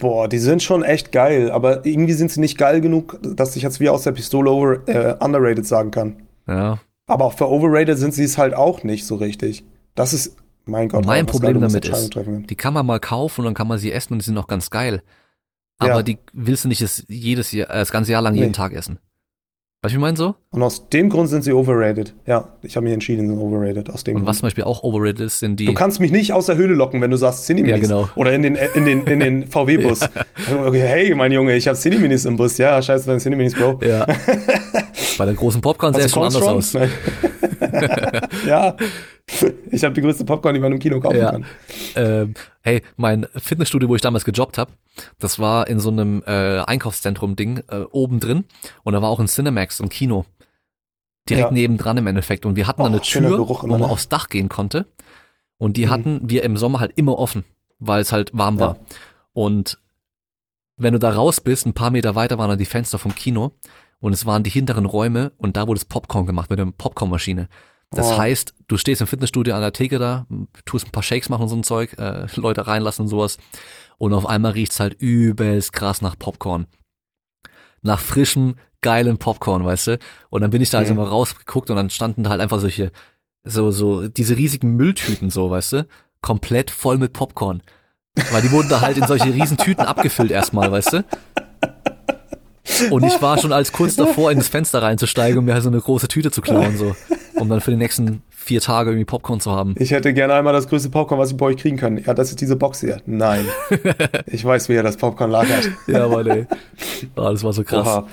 Boah, 0.00 0.28
die 0.28 0.38
sind 0.38 0.62
schon 0.62 0.82
echt 0.82 1.12
geil, 1.12 1.50
aber 1.50 1.86
irgendwie 1.86 2.14
sind 2.14 2.30
sie 2.30 2.40
nicht 2.40 2.58
geil 2.58 2.80
genug, 2.80 3.18
dass 3.22 3.54
ich 3.56 3.62
jetzt 3.62 3.80
wie 3.80 3.88
aus 3.88 4.02
der 4.02 4.12
Pistole 4.12 4.50
over, 4.50 4.88
äh, 4.88 5.16
underrated 5.24 5.66
sagen 5.66 5.90
kann. 5.92 6.23
Ja, 6.46 6.78
Aber 7.06 7.24
auch 7.26 7.32
für 7.34 7.48
overrated 7.48 7.98
sind 7.98 8.14
sie 8.14 8.24
es 8.24 8.38
halt 8.38 8.54
auch 8.54 8.82
nicht 8.82 9.06
so 9.06 9.14
richtig. 9.16 9.64
Das 9.94 10.12
ist, 10.12 10.36
mein 10.66 10.88
Gott, 10.88 11.04
mein 11.06 11.26
Problem 11.26 11.60
damit 11.60 11.86
ist, 11.86 12.12
treffen. 12.12 12.46
die 12.46 12.56
kann 12.56 12.74
man 12.74 12.84
mal 12.86 13.00
kaufen 13.00 13.40
und 13.40 13.44
dann 13.46 13.54
kann 13.54 13.68
man 13.68 13.78
sie 13.78 13.92
essen 13.92 14.14
und 14.14 14.18
die 14.20 14.24
sind 14.26 14.38
auch 14.38 14.48
ganz 14.48 14.70
geil. 14.70 15.02
Aber 15.78 15.90
Ja. 15.96 16.02
die 16.02 16.18
willst 16.32 16.64
du 16.64 16.68
nicht 16.68 16.82
das, 16.82 17.04
jedes 17.08 17.52
Jahr, 17.52 17.68
äh, 17.70 17.74
das 17.74 17.90
ganze 17.92 18.12
Jahr 18.12 18.22
lang 18.22 18.34
jeden 18.34 18.48
Nee. 18.48 18.52
Tag 18.52 18.72
essen. 18.72 18.98
Weißt 19.82 19.92
du, 19.92 19.96
wie 19.96 19.98
ich 19.98 20.00
meine 20.00 20.16
so? 20.16 20.34
Und 20.50 20.62
aus 20.62 20.88
dem 20.88 21.10
Grund 21.10 21.28
sind 21.28 21.42
sie 21.44 21.52
overrated. 21.52 22.14
Ja, 22.26 22.48
ich 22.62 22.74
habe 22.76 22.84
mich 22.84 22.94
entschieden, 22.94 23.28
sie 23.28 23.34
sind 23.34 23.38
overrated. 23.38 23.90
Aus 23.90 24.02
dem 24.02 24.14
Und 24.16 24.20
Grund. 24.22 24.28
was 24.30 24.38
zum 24.38 24.46
Beispiel 24.46 24.64
auch 24.64 24.82
overrated 24.82 25.20
ist, 25.20 25.40
sind 25.40 25.60
die. 25.60 25.66
Du 25.66 25.74
kannst 25.74 26.00
mich 26.00 26.10
nicht 26.10 26.32
aus 26.32 26.46
der 26.46 26.56
Höhle 26.56 26.72
locken, 26.74 27.02
wenn 27.02 27.10
du 27.10 27.18
sagst 27.18 27.44
Cineminis. 27.44 27.76
Ja, 27.76 27.82
genau. 27.98 28.08
Oder 28.16 28.32
in 28.32 28.42
den, 28.42 28.54
in 28.56 28.86
den, 28.86 29.06
in 29.06 29.20
den 29.20 29.46
VW-Bus. 29.50 30.00
okay, 30.66 30.80
hey, 30.80 31.14
mein 31.14 31.32
Junge, 31.32 31.54
ich 31.54 31.68
habe 31.68 31.76
Cineminis 31.76 32.24
im 32.24 32.36
Bus. 32.36 32.56
Ja, 32.56 32.80
scheiße, 32.80 33.04
deine 33.06 33.20
Cineminis, 33.20 33.54
Bro. 33.54 33.80
ja. 33.86 34.06
Bei 35.18 35.24
der 35.26 35.34
großen 35.34 35.60
Popcorn 35.60 35.94
sähe 35.94 36.04
es 36.04 36.12
schon 36.12 36.22
anders 36.24 36.42
aus. 36.42 36.74
Nein. 36.74 36.90
ja, 38.46 38.76
ich 39.70 39.84
habe 39.84 39.94
die 39.94 40.00
größte 40.00 40.24
Popcorn, 40.24 40.54
die 40.54 40.60
man 40.60 40.72
im 40.72 40.78
Kino 40.78 41.00
kaufen 41.00 41.16
Ja. 41.16 41.30
kann. 41.32 41.44
Ähm, 41.96 42.34
hey, 42.62 42.82
mein 42.96 43.26
Fitnessstudio, 43.36 43.88
wo 43.88 43.94
ich 43.94 44.00
damals 44.02 44.24
gejobbt 44.24 44.58
habe, 44.58 44.72
das 45.18 45.38
war 45.38 45.66
in 45.68 45.80
so 45.80 45.90
einem 45.90 46.22
äh, 46.26 46.60
Einkaufszentrum-Ding 46.60 47.62
äh, 47.68 47.80
oben 47.90 48.20
drin 48.20 48.44
und 48.82 48.92
da 48.92 49.02
war 49.02 49.08
auch 49.10 49.20
ein 49.20 49.28
Cinemax, 49.28 49.80
ein 49.80 49.88
Kino. 49.88 50.24
Direkt 51.28 51.48
Ja. 51.48 51.52
nebendran 51.52 51.96
im 51.96 52.06
Endeffekt. 52.06 52.44
Und 52.44 52.56
wir 52.56 52.66
hatten 52.66 52.82
da 52.82 52.84
Oh, 52.84 52.88
eine 52.88 53.00
Tür, 53.00 53.22
Geruch 53.30 53.62
wo 53.62 53.66
man 53.68 53.80
ne? 53.80 53.88
aufs 53.88 54.08
Dach 54.10 54.28
gehen 54.28 54.50
konnte. 54.50 54.86
Und 55.56 55.76
die 55.78 55.86
Mhm. 55.86 55.90
hatten 55.90 56.20
wir 56.28 56.42
im 56.42 56.56
Sommer 56.58 56.80
halt 56.80 56.92
immer 56.96 57.18
offen, 57.18 57.44
weil 57.78 58.02
es 58.02 58.12
halt 58.12 58.30
warm 58.36 58.58
war. 58.60 58.74
Ja. 58.74 58.80
Und 59.32 59.78
wenn 60.76 60.92
du 60.92 60.98
da 60.98 61.10
raus 61.10 61.40
bist, 61.40 61.64
ein 61.66 61.72
paar 61.72 61.90
Meter 61.90 62.14
weiter 62.14 62.36
waren 62.36 62.50
dann 62.50 62.58
die 62.58 62.64
Fenster 62.66 62.98
vom 62.98 63.14
Kino 63.14 63.52
und 64.00 64.12
es 64.12 64.26
waren 64.26 64.42
die 64.42 64.50
hinteren 64.50 64.86
Räume 64.86 65.32
und 65.38 65.56
da 65.56 65.66
wurde 65.66 65.78
das 65.80 65.84
Popcorn 65.86 66.26
gemacht 66.26 66.50
mit 66.50 66.58
der 66.58 66.66
Popcornmaschine. 66.66 67.48
Das 67.90 68.06
Oh. 68.12 68.18
heißt, 68.18 68.54
du 68.66 68.76
stehst 68.76 69.00
im 69.00 69.06
Fitnessstudio 69.06 69.54
an 69.54 69.60
der 69.60 69.72
Theke 69.72 69.98
da, 69.98 70.26
tust 70.64 70.86
ein 70.86 70.90
paar 70.90 71.02
Shakes 71.02 71.28
machen 71.28 71.42
und 71.42 71.48
so 71.48 71.56
ein 71.56 71.62
Zeug, 71.62 71.96
äh, 71.98 72.26
Leute 72.36 72.66
reinlassen 72.66 73.02
und 73.04 73.08
sowas 73.08 73.38
und 73.98 74.12
auf 74.12 74.26
einmal 74.26 74.52
riecht's 74.52 74.80
halt 74.80 74.94
übelst 75.00 75.72
krass 75.72 76.02
nach 76.02 76.18
Popcorn. 76.18 76.66
Nach 77.82 78.00
frischem, 78.00 78.56
geilen 78.80 79.18
Popcorn, 79.18 79.64
weißt 79.64 79.86
du? 79.88 79.98
Und 80.30 80.40
dann 80.42 80.50
bin 80.50 80.60
ich 80.62 80.70
da 80.70 80.78
also 80.78 80.92
Mhm. 80.94 81.00
mal 81.00 81.06
rausgeguckt 81.06 81.70
und 81.70 81.76
dann 81.76 81.90
standen 81.90 82.24
da 82.24 82.30
halt 82.30 82.40
einfach 82.40 82.60
solche, 82.60 82.90
so, 83.44 83.70
so, 83.70 84.08
diese 84.08 84.36
riesigen 84.36 84.74
Mülltüten 84.76 85.30
so, 85.30 85.50
weißt 85.50 85.72
du? 85.74 85.86
Komplett 86.20 86.70
voll 86.70 86.98
mit 86.98 87.12
Popcorn. 87.12 87.62
Weil 88.32 88.42
die 88.42 88.50
wurden 88.50 88.68
da 88.68 88.80
halt 88.80 88.96
in 88.96 89.06
solche 89.06 89.34
riesen 89.34 89.56
Tüten 89.58 89.82
abgefüllt 89.84 90.30
erstmal, 90.30 90.70
weißt 90.72 90.92
du? 90.94 91.04
Und 92.90 93.04
ich 93.04 93.20
war 93.20 93.38
schon 93.38 93.52
als 93.52 93.72
kurz 93.72 93.96
davor, 93.96 94.30
in 94.32 94.38
das 94.38 94.48
Fenster 94.48 94.82
reinzusteigen 94.82 95.38
und 95.38 95.44
mir 95.44 95.52
halt 95.54 95.62
so 95.62 95.68
eine 95.68 95.80
große 95.80 96.08
Tüte 96.08 96.30
zu 96.30 96.40
klauen, 96.40 96.76
so. 96.78 96.96
Um 97.34 97.48
dann 97.48 97.60
für 97.60 97.70
die 97.70 97.76
nächsten 97.76 98.22
vier 98.30 98.60
Tage 98.60 98.90
irgendwie 98.90 99.04
Popcorn 99.04 99.40
zu 99.40 99.50
haben. 99.52 99.74
Ich 99.78 99.90
hätte 99.90 100.14
gerne 100.14 100.34
einmal 100.34 100.52
das 100.52 100.68
größte 100.68 100.88
Popcorn, 100.90 101.18
was 101.20 101.30
ich 101.30 101.36
bei 101.36 101.46
euch 101.46 101.56
kriegen 101.56 101.76
kann. 101.76 101.98
Ja, 101.98 102.14
das 102.14 102.30
ist 102.30 102.40
diese 102.40 102.56
Box 102.56 102.80
hier. 102.80 103.00
Nein. 103.06 103.44
ich 104.26 104.44
weiß, 104.44 104.68
wer 104.68 104.82
das 104.82 104.96
Popcorn 104.96 105.30
lagert. 105.30 105.70
Ja, 105.86 106.04
aber 106.04 106.22
nee. 106.24 106.46
Ah, 107.16 107.30
das 107.32 107.42
war 107.44 107.52
so 107.52 107.64
krass. 107.64 107.86
Oha. 107.86 108.06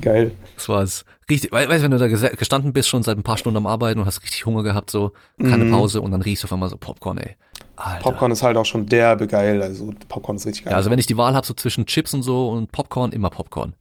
Geil. 0.00 0.32
Das 0.56 0.68
war 0.68 0.82
es. 0.82 1.04
Richtig, 1.28 1.52
we- 1.52 1.68
weißt 1.68 1.80
du, 1.80 1.82
wenn 1.84 1.90
du 1.90 1.98
da 1.98 2.08
gestanden 2.08 2.72
bist, 2.72 2.88
schon 2.88 3.02
seit 3.02 3.16
ein 3.18 3.22
paar 3.22 3.36
Stunden 3.38 3.56
am 3.58 3.66
Arbeiten 3.66 4.00
und 4.00 4.06
hast 4.06 4.22
richtig 4.22 4.44
Hunger 4.46 4.62
gehabt, 4.62 4.90
so, 4.90 5.12
keine 5.40 5.64
Mhm. 5.64 5.70
Pause 5.72 6.00
und 6.00 6.12
dann 6.12 6.22
riechst 6.22 6.42
du 6.44 6.46
auf 6.46 6.52
einmal 6.52 6.68
so 6.68 6.76
Popcorn, 6.76 7.18
ey. 7.18 7.36
Alter. 7.76 8.02
Popcorn 8.02 8.30
ist 8.32 8.42
halt 8.42 8.56
auch 8.56 8.64
schon 8.66 8.86
derbe 8.86 9.26
geil. 9.26 9.62
Also 9.62 9.92
Popcorn 10.08 10.36
ist 10.36 10.46
richtig 10.46 10.64
geil. 10.64 10.72
Ja, 10.72 10.76
also 10.76 10.90
wenn 10.90 10.98
ich 10.98 11.06
die 11.06 11.16
Wahl 11.16 11.34
habe, 11.34 11.46
so 11.46 11.54
zwischen 11.54 11.86
Chips 11.86 12.14
und 12.14 12.22
so 12.22 12.48
und 12.50 12.70
Popcorn, 12.72 13.12
immer 13.12 13.30
Popcorn. 13.30 13.74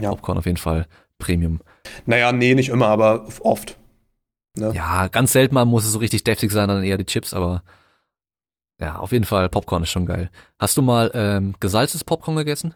Ja. 0.00 0.10
Popcorn 0.10 0.38
auf 0.38 0.46
jeden 0.46 0.58
Fall 0.58 0.86
Premium. 1.18 1.60
naja, 2.04 2.32
nee, 2.32 2.54
nicht 2.54 2.68
immer, 2.68 2.88
aber 2.88 3.26
oft. 3.40 3.78
Ne? 4.56 4.72
Ja, 4.74 5.08
ganz 5.08 5.32
selten 5.32 5.54
mal 5.54 5.64
muss 5.64 5.84
es 5.84 5.92
so 5.92 5.98
richtig 5.98 6.24
deftig 6.24 6.50
sein, 6.50 6.68
dann 6.68 6.82
eher 6.84 6.98
die 6.98 7.06
Chips, 7.06 7.32
aber 7.34 7.62
ja, 8.78 8.96
auf 8.98 9.12
jeden 9.12 9.24
Fall 9.24 9.48
Popcorn 9.48 9.82
ist 9.82 9.90
schon 9.90 10.06
geil. 10.06 10.30
Hast 10.58 10.76
du 10.76 10.82
mal 10.82 11.10
ähm, 11.14 11.54
gesalztes 11.60 12.04
Popcorn 12.04 12.36
gegessen? 12.36 12.74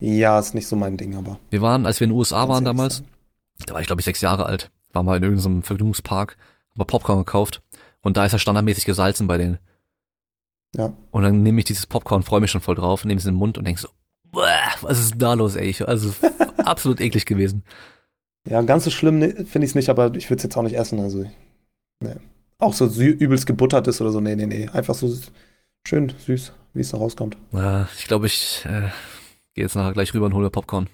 Ja, 0.00 0.38
ist 0.38 0.54
nicht 0.54 0.68
so 0.68 0.76
mein 0.76 0.96
Ding, 0.96 1.16
aber. 1.16 1.38
Wir 1.50 1.60
waren, 1.60 1.86
als 1.86 1.98
wir 2.00 2.04
in 2.06 2.10
den 2.10 2.18
USA 2.18 2.48
waren 2.48 2.64
damals, 2.64 2.96
sagen. 2.98 3.08
da 3.66 3.74
war 3.74 3.80
ich 3.80 3.86
glaube 3.86 4.00
ich 4.00 4.04
sechs 4.04 4.20
Jahre 4.20 4.46
alt, 4.46 4.70
waren 4.92 5.06
wir 5.06 5.16
in 5.16 5.22
irgendeinem 5.22 5.62
Vergnügungspark, 5.62 6.36
haben 6.70 6.80
wir 6.80 6.84
Popcorn 6.84 7.18
gekauft 7.18 7.62
und 8.00 8.16
da 8.16 8.24
ist 8.24 8.32
er 8.32 8.38
standardmäßig 8.38 8.84
gesalzen 8.84 9.26
bei 9.26 9.38
denen. 9.38 9.58
Ja. 10.76 10.92
Und 11.10 11.22
dann 11.22 11.42
nehme 11.42 11.58
ich 11.60 11.64
dieses 11.64 11.86
Popcorn, 11.86 12.22
freue 12.22 12.40
mich 12.40 12.50
schon 12.50 12.60
voll 12.60 12.74
drauf, 12.76 13.04
nehme 13.04 13.18
es 13.18 13.24
in 13.26 13.32
den 13.34 13.38
Mund 13.38 13.58
und 13.58 13.64
denk 13.66 13.78
so, 13.78 13.88
"Bäh, 13.88 13.94
was 14.32 14.98
ist 14.98 15.14
da 15.18 15.34
los, 15.34 15.56
ey? 15.56 15.74
Also 15.84 16.12
absolut 16.58 17.00
eklig 17.00 17.26
gewesen. 17.26 17.64
Ja, 18.48 18.62
ganz 18.62 18.84
so 18.84 18.90
schlimm 18.90 19.18
ne, 19.18 19.30
finde 19.44 19.64
ich 19.64 19.72
es 19.72 19.74
nicht, 19.74 19.88
aber 19.88 20.14
ich 20.14 20.30
würde 20.30 20.38
es 20.38 20.42
jetzt 20.44 20.56
auch 20.56 20.62
nicht 20.62 20.76
essen. 20.76 21.00
Also, 21.00 21.24
nee. 22.00 22.14
Auch 22.58 22.72
so 22.72 22.86
übelst 22.86 23.46
gebuttert 23.46 23.86
ist 23.86 24.00
oder 24.00 24.10
so. 24.10 24.20
Nee, 24.20 24.36
nee, 24.36 24.46
nee. 24.46 24.68
Einfach 24.72 24.94
so 24.94 25.12
schön 25.86 26.12
süß, 26.26 26.52
wie 26.74 26.80
es 26.80 26.90
da 26.90 26.96
rauskommt. 26.96 27.36
Ja, 27.52 27.88
ich 27.96 28.06
glaube, 28.06 28.26
ich 28.26 28.64
äh, 28.64 28.88
gehe 29.54 29.64
jetzt 29.64 29.76
nachher 29.76 29.92
gleich 29.92 30.12
rüber 30.14 30.26
und 30.26 30.34
hole 30.34 30.50
Popcorn. 30.50 30.88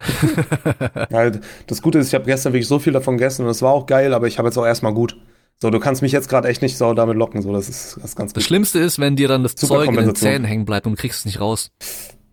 Ja, 1.10 1.30
das 1.66 1.80
Gute 1.82 1.98
ist, 1.98 2.08
ich 2.08 2.14
habe 2.14 2.24
gestern 2.24 2.52
wirklich 2.52 2.66
so 2.66 2.78
viel 2.78 2.92
davon 2.92 3.18
gegessen 3.18 3.44
und 3.44 3.50
es 3.50 3.62
war 3.62 3.72
auch 3.72 3.86
geil, 3.86 4.14
aber 4.14 4.26
ich 4.26 4.38
habe 4.38 4.48
jetzt 4.48 4.56
auch 4.58 4.66
erstmal 4.66 4.92
gut. 4.92 5.16
So, 5.60 5.70
du 5.70 5.78
kannst 5.78 6.02
mich 6.02 6.10
jetzt 6.10 6.28
gerade 6.28 6.48
echt 6.48 6.60
nicht 6.60 6.76
so 6.76 6.92
damit 6.92 7.16
locken. 7.16 7.40
So, 7.40 7.52
das 7.52 7.68
ist, 7.68 7.96
das 7.98 8.04
ist 8.06 8.16
ganz 8.16 8.32
Das 8.32 8.42
gut. 8.42 8.48
Schlimmste 8.48 8.80
ist, 8.80 8.98
wenn 8.98 9.14
dir 9.14 9.28
dann 9.28 9.44
das 9.44 9.54
Zeug 9.54 9.88
in 9.88 9.94
den. 9.94 10.14
Zähnen 10.16 10.44
hängen 10.44 10.64
bleibt 10.64 10.86
und 10.86 10.94
du 10.94 11.00
kriegst 11.00 11.20
es 11.20 11.24
nicht 11.24 11.40
raus. 11.40 11.70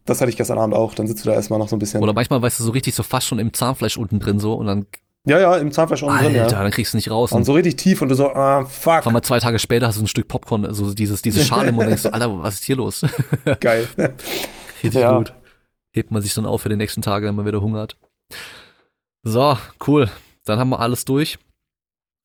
Das 0.05 0.21
hatte 0.21 0.29
ich 0.31 0.37
gestern 0.37 0.57
Abend 0.57 0.75
auch. 0.75 0.93
Dann 0.95 1.07
sitzt 1.07 1.25
du 1.25 1.29
da 1.29 1.35
erstmal 1.35 1.59
noch 1.59 1.67
so 1.69 1.75
ein 1.75 1.79
bisschen. 1.79 2.01
Oder 2.01 2.13
manchmal, 2.13 2.41
weißt 2.41 2.59
du, 2.59 2.63
so 2.63 2.71
richtig 2.71 2.95
so 2.95 3.03
fast 3.03 3.27
schon 3.27 3.39
im 3.39 3.53
Zahnfleisch 3.53 3.97
unten 3.97 4.19
drin 4.19 4.39
so 4.39 4.53
und 4.55 4.65
dann 4.65 4.85
Ja, 5.25 5.39
ja, 5.39 5.57
im 5.57 5.71
Zahnfleisch 5.71 6.01
unten 6.03 6.15
Alter, 6.15 6.29
drin, 6.29 6.35
ja. 6.37 6.47
dann 6.47 6.71
kriegst 6.71 6.93
du 6.93 6.97
nicht 6.97 7.11
raus. 7.11 7.31
Und 7.31 7.43
so 7.45 7.53
richtig 7.53 7.75
tief 7.77 8.01
und 8.01 8.09
du 8.09 8.15
so, 8.15 8.29
ah, 8.33 8.65
fuck. 8.65 9.03
Vor 9.03 9.11
allem 9.13 9.23
zwei 9.23 9.39
Tage 9.39 9.59
später 9.59 9.87
hast 9.87 9.97
du 9.99 10.03
ein 10.03 10.07
Stück 10.07 10.27
Popcorn, 10.27 10.65
also 10.65 10.93
dieses, 10.93 11.21
diese 11.21 11.43
Schale 11.43 11.69
im 11.69 11.75
Mund, 11.75 11.87
denkst 11.89 12.03
du, 12.03 12.13
Alter, 12.13 12.41
was 12.41 12.55
ist 12.55 12.63
hier 12.63 12.77
los? 12.77 13.05
Geil. 13.59 13.87
Richtig 14.83 15.01
Ja. 15.01 15.17
gut. 15.17 15.33
Hebt 15.93 16.11
man 16.11 16.21
sich 16.21 16.33
dann 16.33 16.45
auf 16.45 16.61
für 16.61 16.69
die 16.69 16.75
nächsten 16.75 17.01
Tage, 17.01 17.27
wenn 17.27 17.35
man 17.35 17.45
wieder 17.45 17.61
Hunger 17.61 17.81
hat. 17.81 17.97
So, 19.23 19.57
cool. 19.87 20.09
Dann 20.45 20.59
haben 20.59 20.69
wir 20.69 20.79
alles 20.79 21.03
durch. 21.05 21.37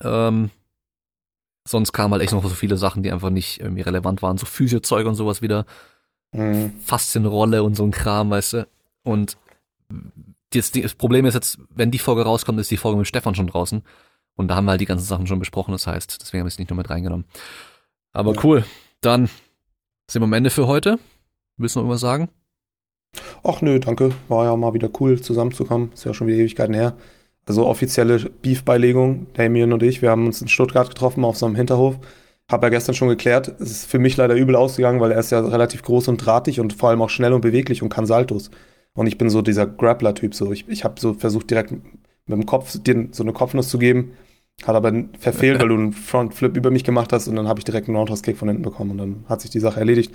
Ähm, 0.02 0.50
sonst 1.66 1.92
kamen 1.92 2.12
halt 2.12 2.22
echt 2.22 2.32
noch 2.32 2.42
so 2.42 2.48
viele 2.50 2.76
Sachen, 2.76 3.02
die 3.02 3.10
einfach 3.10 3.30
nicht 3.30 3.60
irgendwie 3.60 3.82
relevant 3.82 4.22
waren. 4.22 4.38
So 4.38 4.46
Physiozeug 4.46 5.06
und 5.06 5.14
sowas 5.14 5.42
wieder. 5.42 5.64
Mhm. 6.34 6.72
Faszienrolle 6.80 7.62
und 7.62 7.74
so 7.76 7.84
ein 7.84 7.90
Kram, 7.90 8.30
weißt 8.30 8.52
du. 8.54 8.66
Und 9.02 9.36
das, 10.50 10.70
das 10.72 10.94
Problem 10.94 11.24
ist 11.26 11.34
jetzt, 11.34 11.58
wenn 11.70 11.90
die 11.90 11.98
Folge 11.98 12.22
rauskommt, 12.22 12.60
ist 12.60 12.70
die 12.70 12.76
Folge 12.76 12.98
mit 12.98 13.06
Stefan 13.08 13.34
schon 13.34 13.46
draußen. 13.46 13.82
Und 14.36 14.48
da 14.48 14.56
haben 14.56 14.64
wir 14.64 14.72
halt 14.72 14.80
die 14.80 14.86
ganzen 14.86 15.04
Sachen 15.06 15.26
schon 15.26 15.38
besprochen, 15.38 15.72
das 15.72 15.86
heißt, 15.86 16.20
deswegen 16.20 16.40
habe 16.40 16.48
ich 16.48 16.54
es 16.54 16.58
nicht 16.58 16.70
nur 16.70 16.76
mit 16.76 16.90
reingenommen. 16.90 17.24
Aber 18.12 18.34
Ja. 18.34 18.40
cool. 18.44 18.64
Dann 19.00 19.28
sind 20.10 20.22
wir 20.22 20.26
am 20.26 20.32
Ende 20.32 20.50
für 20.50 20.66
heute. 20.66 20.98
Willst 21.56 21.76
du 21.76 21.80
noch 21.80 21.84
irgendwas 21.84 22.00
sagen? 22.00 22.28
Ach 23.44 23.60
nö, 23.60 23.78
danke. 23.78 24.10
War 24.28 24.44
ja 24.46 24.56
mal 24.56 24.74
wieder 24.74 24.88
cool 25.00 25.20
zusammenzukommen. 25.20 25.92
Ist 25.92 26.04
ja 26.04 26.14
schon 26.14 26.26
wieder 26.26 26.38
Ewigkeiten 26.38 26.74
her. 26.74 26.96
Also 27.46 27.66
offizielle 27.66 28.18
Beef-Beilegung, 28.18 29.26
Damien 29.34 29.72
und 29.72 29.82
ich, 29.82 30.02
wir 30.02 30.10
haben 30.10 30.26
uns 30.26 30.40
in 30.40 30.48
Stuttgart 30.48 30.88
getroffen 30.88 31.24
auf 31.24 31.36
so 31.36 31.46
einem 31.46 31.54
Hinterhof. 31.54 31.98
Hab 32.50 32.62
ja 32.62 32.68
gestern 32.68 32.94
schon 32.94 33.08
geklärt, 33.08 33.48
es 33.58 33.70
ist 33.70 33.86
für 33.86 33.98
mich 33.98 34.16
leider 34.16 34.34
übel 34.34 34.54
ausgegangen, 34.54 35.00
weil 35.00 35.12
er 35.12 35.20
ist 35.20 35.30
ja 35.30 35.40
relativ 35.40 35.82
groß 35.82 36.08
und 36.08 36.18
drahtig 36.18 36.60
und 36.60 36.74
vor 36.74 36.90
allem 36.90 37.00
auch 37.00 37.08
schnell 37.08 37.32
und 37.32 37.40
beweglich 37.40 37.82
und 37.82 37.88
kann 37.88 38.06
Saltos. 38.06 38.50
Und 38.94 39.06
ich 39.06 39.18
bin 39.18 39.30
so 39.30 39.42
dieser 39.42 39.66
Grappler-Typ. 39.66 40.34
So. 40.34 40.52
Ich, 40.52 40.68
ich 40.68 40.84
habe 40.84 41.00
so 41.00 41.14
versucht, 41.14 41.50
direkt 41.50 41.72
mit 41.72 41.82
dem 42.26 42.46
Kopf 42.46 42.78
dir 42.78 43.08
so 43.12 43.22
eine 43.22 43.32
Kopfnuss 43.32 43.68
zu 43.68 43.78
geben. 43.78 44.12
Hat 44.62 44.76
aber 44.76 44.92
verfehlt, 45.18 45.60
weil 45.60 45.68
du 45.68 45.74
einen 45.74 45.92
Frontflip 45.92 46.56
über 46.56 46.70
mich 46.70 46.84
gemacht 46.84 47.12
hast 47.12 47.26
und 47.26 47.34
dann 47.34 47.48
habe 47.48 47.58
ich 47.58 47.64
direkt 47.64 47.88
einen 47.88 47.96
Roundhouse-Kick 47.96 48.36
von 48.36 48.46
hinten 48.46 48.62
bekommen 48.62 48.92
und 48.92 48.98
dann 48.98 49.24
hat 49.28 49.40
sich 49.40 49.50
die 49.50 49.58
Sache 49.58 49.80
erledigt. 49.80 50.14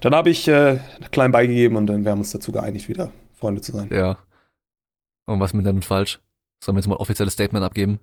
Dann 0.00 0.14
habe 0.14 0.30
ich 0.30 0.46
äh, 0.46 0.78
klein 1.10 1.32
beigegeben 1.32 1.76
und 1.76 1.88
dann 1.88 2.04
wir 2.04 2.12
haben 2.12 2.20
uns 2.20 2.30
dazu 2.30 2.52
geeinigt, 2.52 2.88
wieder 2.88 3.10
Freunde 3.34 3.62
zu 3.62 3.72
sein. 3.72 3.90
Ja. 3.92 4.18
Und 5.26 5.40
was 5.40 5.54
mit 5.54 5.66
damit 5.66 5.84
falsch? 5.84 6.20
Sollen 6.62 6.76
wir 6.76 6.80
jetzt 6.80 6.86
mal 6.86 6.94
ein 6.94 7.00
offizielles 7.00 7.32
Statement 7.32 7.64
abgeben? 7.64 7.98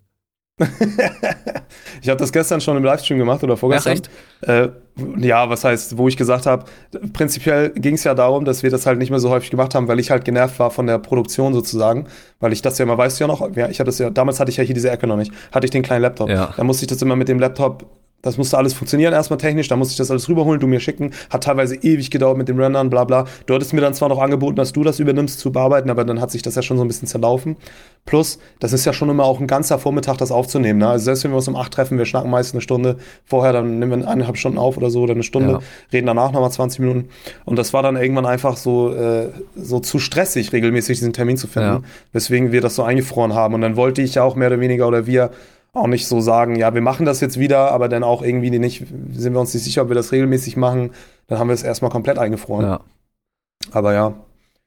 ich 2.02 2.10
habe 2.10 2.20
das 2.20 2.32
gestern 2.32 2.62
schon 2.62 2.78
im 2.78 2.84
Livestream 2.84 3.20
gemacht 3.20 3.44
oder 3.44 3.58
vorgestern. 3.58 3.94
echt? 3.94 4.10
Äh, 4.42 4.70
ja, 5.18 5.50
was 5.50 5.64
heißt, 5.64 5.98
wo 5.98 6.08
ich 6.08 6.18
gesagt 6.18 6.48
habe, 6.48 6.66
prinzipiell 7.14 7.70
ging 7.70 7.94
es 7.94 8.04
ja 8.04 8.16
darum, 8.16 8.44
dass 8.44 8.64
wir 8.64 8.72
das 8.72 8.88
halt 8.88 8.98
nicht 8.98 9.12
mehr 9.12 9.20
so 9.20 9.30
häufig 9.30 9.52
gemacht 9.52 9.76
haben, 9.76 9.88
weil 9.88 10.00
ich 10.00 10.10
halt 10.10 10.26
genervt 10.26 10.58
war 10.58 10.72
von 10.72 10.88
der 10.88 10.98
Produktion 10.98 11.54
sozusagen, 11.54 12.08
weil 12.40 12.54
ich 12.54 12.64
das 12.64 12.78
ja 12.80 12.84
immer, 12.84 12.98
weißt 12.98 13.20
du 13.20 13.26
ja 13.26 13.28
noch, 13.28 13.56
ja, 13.56 13.70
ich 13.70 13.80
hatte 13.80 13.90
das 13.90 14.00
ja, 14.00 14.10
damals 14.10 14.40
hatte 14.40 14.50
ich 14.50 14.58
ja 14.58 14.64
hier 14.64 14.74
diese 14.74 14.90
Ecke 14.90 15.06
noch 15.06 15.18
nicht, 15.18 15.32
hatte 15.52 15.66
ich 15.66 15.72
den 15.72 15.84
kleinen 15.84 16.02
Laptop. 16.02 16.30
Ja. 16.30 16.54
Da 16.58 16.64
musste 16.64 16.86
ich 16.86 16.88
das 16.88 17.02
immer 17.02 17.16
mit 17.16 17.28
dem 17.28 17.40
Laptop 17.40 17.86
das 18.28 18.38
musste 18.38 18.58
alles 18.58 18.74
funktionieren, 18.74 19.14
erstmal 19.14 19.38
technisch, 19.38 19.68
da 19.68 19.76
musste 19.76 19.94
ich 19.94 19.98
das 19.98 20.12
alles 20.12 20.28
rüberholen, 20.30 20.60
du 20.60 20.68
mir 20.68 20.80
schicken. 20.80 21.12
Hat 21.30 21.44
teilweise 21.46 21.76
ewig 21.76 22.12
gedauert 22.12 22.38
mit 22.38 22.48
dem 22.48 22.60
Rendern, 22.60 22.90
bla 22.90 23.04
bla. 23.06 23.26
Du 23.46 23.54
hattest 23.56 23.74
mir 23.74 23.82
dann 23.82 23.94
zwar 23.94 24.10
noch 24.10 24.20
angeboten, 24.22 24.56
dass 24.56 24.74
du 24.74 24.84
das 24.84 25.00
übernimmst 25.00 25.40
zu 25.40 25.52
bearbeiten, 25.52 25.90
aber 25.90 26.04
dann 26.06 26.22
hat 26.22 26.30
sich 26.32 26.42
das 26.42 26.56
ja 26.56 26.62
schon 26.62 26.78
so 26.78 26.84
ein 26.84 26.88
bisschen 26.88 27.08
zerlaufen. 27.08 27.56
Plus, 28.06 28.40
das 28.60 28.72
ist 28.72 28.86
ja 28.86 28.94
schon 28.94 29.10
immer 29.10 29.26
auch 29.26 29.40
ein 29.40 29.48
ganzer 29.48 29.80
Vormittag, 29.80 30.18
das 30.18 30.32
aufzunehmen. 30.32 30.80
Ne? 30.80 30.88
Also 30.88 31.06
selbst 31.06 31.24
wenn 31.26 31.32
wir 31.32 31.36
uns 31.38 31.48
um 31.48 31.56
acht 31.58 31.74
treffen, 31.74 31.98
wir 31.98 32.06
schnacken 32.06 32.30
meist 32.32 32.54
eine 32.54 32.62
Stunde 32.62 32.98
vorher, 33.26 33.52
dann 33.54 33.80
nehmen 33.80 34.02
wir 34.02 34.08
eineinhalb 34.08 34.38
Stunden 34.38 34.58
auf 34.58 34.78
oder 34.78 34.90
so 34.90 35.02
oder 35.02 35.14
eine 35.14 35.24
Stunde, 35.24 35.52
Ja. 35.54 35.60
reden 35.92 36.08
danach 36.08 36.32
nochmal 36.32 36.52
20 36.52 36.80
Minuten. 36.80 37.10
Und 37.46 37.58
das 37.58 37.74
war 37.74 37.84
dann 37.84 37.98
irgendwann 37.98 38.26
einfach 38.26 38.56
so, 38.56 38.94
äh, 38.94 39.30
so 39.56 39.80
zu 39.80 40.00
stressig, 40.00 40.54
regelmäßig 40.54 41.00
diesen 41.00 41.14
Termin 41.14 41.38
zu 41.38 41.48
finden, 41.48 41.68
Ja. 41.70 41.82
weswegen 42.14 42.52
wir 42.52 42.62
das 42.62 42.76
so 42.76 42.84
eingefroren 42.84 43.34
haben. 43.34 43.54
Und 43.56 43.62
dann 43.62 43.76
wollte 43.76 44.02
ich 44.02 44.16
ja 44.16 44.24
auch 44.24 44.36
mehr 44.36 44.48
oder 44.48 44.60
weniger 44.62 44.88
oder 44.88 45.06
wir 45.06 45.32
auch 45.78 45.88
nicht 45.88 46.08
so 46.08 46.22
sagen, 46.22 46.56
ja, 46.56 46.74
wir 46.74 46.82
machen 46.82 47.06
das 47.06 47.22
jetzt 47.22 47.40
wieder, 47.40 47.72
aber 47.72 47.90
dann 47.90 48.04
auch 48.04 48.22
irgendwie 48.22 48.50
nicht, 48.52 48.86
sind 49.12 49.34
wir 49.34 49.40
uns 49.40 49.54
nicht 49.54 49.64
sicher, 49.64 49.84
ob 49.84 49.90
wir 49.90 49.96
das 49.96 50.12
regelmäßig 50.12 50.58
machen. 50.58 50.92
Dann 51.28 51.40
haben 51.40 51.48
wir 51.48 51.54
es 51.54 51.64
erstmal 51.64 51.92
komplett 51.92 52.18
eingefroren. 52.18 52.66
Ja. 52.66 52.80
Aber 53.72 53.94
ja, 53.94 54.14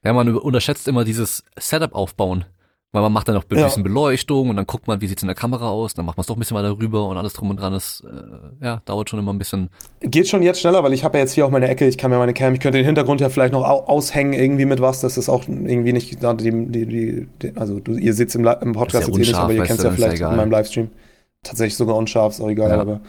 Ja, 0.03 0.13
man 0.13 0.35
unterschätzt 0.35 0.87
immer 0.87 1.03
dieses 1.03 1.43
Setup 1.57 1.93
aufbauen. 1.93 2.45
Weil 2.93 3.03
man 3.03 3.13
macht 3.13 3.27
dann 3.29 3.35
noch 3.35 3.45
ein 3.49 3.57
Ja. 3.57 3.65
bisschen 3.67 3.83
Beleuchtung 3.83 4.49
und 4.49 4.57
dann 4.57 4.65
guckt 4.67 4.85
man, 4.87 4.99
wie 4.99 5.07
sieht's 5.07 5.23
in 5.23 5.27
der 5.27 5.35
Kamera 5.35 5.69
aus, 5.69 5.93
dann 5.93 6.05
macht 6.05 6.17
man 6.17 6.21
es 6.23 6.27
doch 6.27 6.35
ein 6.35 6.39
bisschen 6.39 6.57
weiter 6.57 6.77
rüber 6.77 7.07
und 7.07 7.15
alles 7.17 7.31
drum 7.31 7.49
und 7.49 7.57
dran 7.57 7.73
ist, 7.73 8.03
äh, 8.05 8.65
ja, 8.65 8.81
dauert 8.83 9.09
schon 9.09 9.17
immer 9.19 9.31
ein 9.31 9.37
bisschen. 9.37 9.69
geht 10.01 10.27
schon 10.27 10.43
jetzt 10.43 10.59
schneller, 10.59 10.83
weil 10.83 10.91
ich 10.91 11.05
habe 11.05 11.17
ja 11.17 11.23
jetzt 11.23 11.31
hier 11.31 11.45
auch 11.45 11.51
meine 11.51 11.69
Ecke, 11.69 11.87
ich 11.87 11.97
kann 11.97 12.11
mir 12.11 12.17
meine 12.17 12.33
Cam, 12.33 12.53
ich 12.53 12.59
könnte 12.59 12.79
den 12.79 12.85
Hintergrund 12.85 13.21
ja 13.21 13.29
vielleicht 13.29 13.53
noch 13.53 13.63
au 13.63 13.85
aushängen 13.85 14.33
irgendwie 14.33 14.65
mit 14.65 14.81
was, 14.81 14.99
das 14.99 15.17
auch 15.29 15.47
irgendwie 15.47 15.93
nicht, 15.93 16.21
die, 16.21 16.51
die, 16.51 17.27
die, 17.41 17.53
also 17.55 17.79
du, 17.79 17.93
ihr 17.93 18.13
sitzt 18.13 18.35
im, 18.35 18.45
im 18.45 18.73
Podcast, 18.73 19.07
Ist 19.07 19.15
ja 19.15 19.17
jetzt 19.19 19.27
nicht, 19.29 19.35
aber 19.35 19.53
ihr 19.53 19.63
kennt 19.63 19.79
du, 19.79 19.83
ja 19.85 19.89
ist 19.91 19.99
ja 19.99 20.07
vielleicht 20.09 20.21
in 20.21 20.35
meinem 20.35 20.51
Livestream. 20.51 20.89
Tatsächlich 21.43 21.77
sogar 21.77 21.95
unscharf, 21.95 22.33
ist 22.33 22.41
auch 22.41 22.49
egal, 22.49 22.69
Ja. 22.71 22.81
aber 22.81 22.99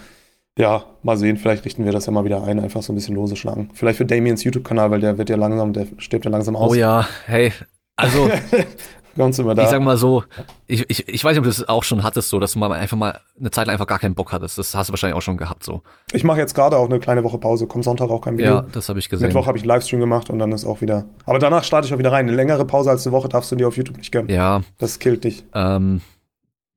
ja, 0.58 0.84
mal 1.02 1.16
sehen, 1.16 1.38
vielleicht 1.38 1.64
richten 1.64 1.84
wir 1.84 1.92
das 1.92 2.06
ja 2.06 2.12
mal 2.12 2.24
wieder 2.24 2.44
ein, 2.44 2.60
einfach 2.60 2.82
so 2.82 2.92
ein 2.92 2.94
bisschen 2.94 3.14
lose 3.16 3.34
schlagen. 3.36 3.70
Vielleicht 3.74 3.96
für 3.98 4.04
Damiens 4.04 4.44
YouTube-Kanal, 4.44 4.90
weil 4.92 5.00
der 5.00 5.18
wird 5.18 5.28
ja 5.28 5.36
langsam, 5.36 5.72
der 5.72 5.86
stirbt 5.98 6.24
ja 6.26 6.30
langsam 6.30 6.54
aus. 6.54 6.70
Oh 6.70 6.74
ja, 6.74 7.08
hey, 7.26 7.52
also 7.96 8.30
Ganz 9.16 9.38
immer 9.38 9.54
da. 9.54 9.62
ich 9.64 9.68
sag 9.68 9.82
mal 9.82 9.96
so, 9.96 10.24
ich, 10.66 10.88
ich, 10.88 11.08
ich 11.08 11.22
weiß 11.24 11.32
nicht, 11.32 11.38
ob 11.38 11.44
du 11.44 11.50
das 11.50 11.68
auch 11.68 11.84
schon 11.84 12.02
hattest, 12.02 12.30
so, 12.30 12.38
dass 12.40 12.52
du 12.54 12.58
mal 12.58 12.72
einfach 12.72 12.96
mal 12.96 13.20
eine 13.38 13.50
Zeit 13.50 13.66
lang 13.66 13.74
einfach 13.74 13.86
gar 13.86 13.98
keinen 13.98 14.14
Bock 14.14 14.32
hattest. 14.32 14.56
Das 14.58 14.74
hast 14.74 14.88
du 14.88 14.92
wahrscheinlich 14.92 15.16
auch 15.16 15.22
schon 15.22 15.36
gehabt, 15.36 15.64
so. 15.64 15.82
Ich 16.12 16.24
mache 16.24 16.38
jetzt 16.38 16.54
gerade 16.54 16.76
auch 16.78 16.86
eine 16.86 16.98
kleine 16.98 17.22
Woche 17.24 17.38
Pause, 17.38 17.66
kommt 17.66 17.84
Sonntag 17.84 18.08
auch 18.10 18.20
kein 18.22 18.38
Video. 18.38 18.54
Ja, 18.54 18.66
das 18.72 18.88
habe 18.88 18.98
ich 18.98 19.08
gesehen. 19.08 19.26
Mittwoch 19.28 19.46
habe 19.46 19.58
ich 19.58 19.64
Livestream 19.64 20.00
gemacht 20.00 20.30
und 20.30 20.38
dann 20.38 20.50
ist 20.52 20.64
auch 20.64 20.80
wieder. 20.80 21.04
Aber 21.26 21.38
danach 21.38 21.64
starte 21.64 21.86
ich 21.86 21.94
auch 21.94 21.98
wieder 21.98 22.12
rein. 22.12 22.26
Eine 22.26 22.36
längere 22.36 22.64
Pause 22.64 22.90
als 22.90 23.06
eine 23.06 23.12
Woche 23.12 23.28
darfst 23.28 23.52
du 23.52 23.56
dir 23.56 23.68
auf 23.68 23.76
YouTube 23.76 23.98
nicht 23.98 24.12
gönnen. 24.12 24.28
Ja, 24.30 24.62
Das 24.78 24.98
killt 24.98 25.24
dich. 25.24 25.44
ähm, 25.54 26.00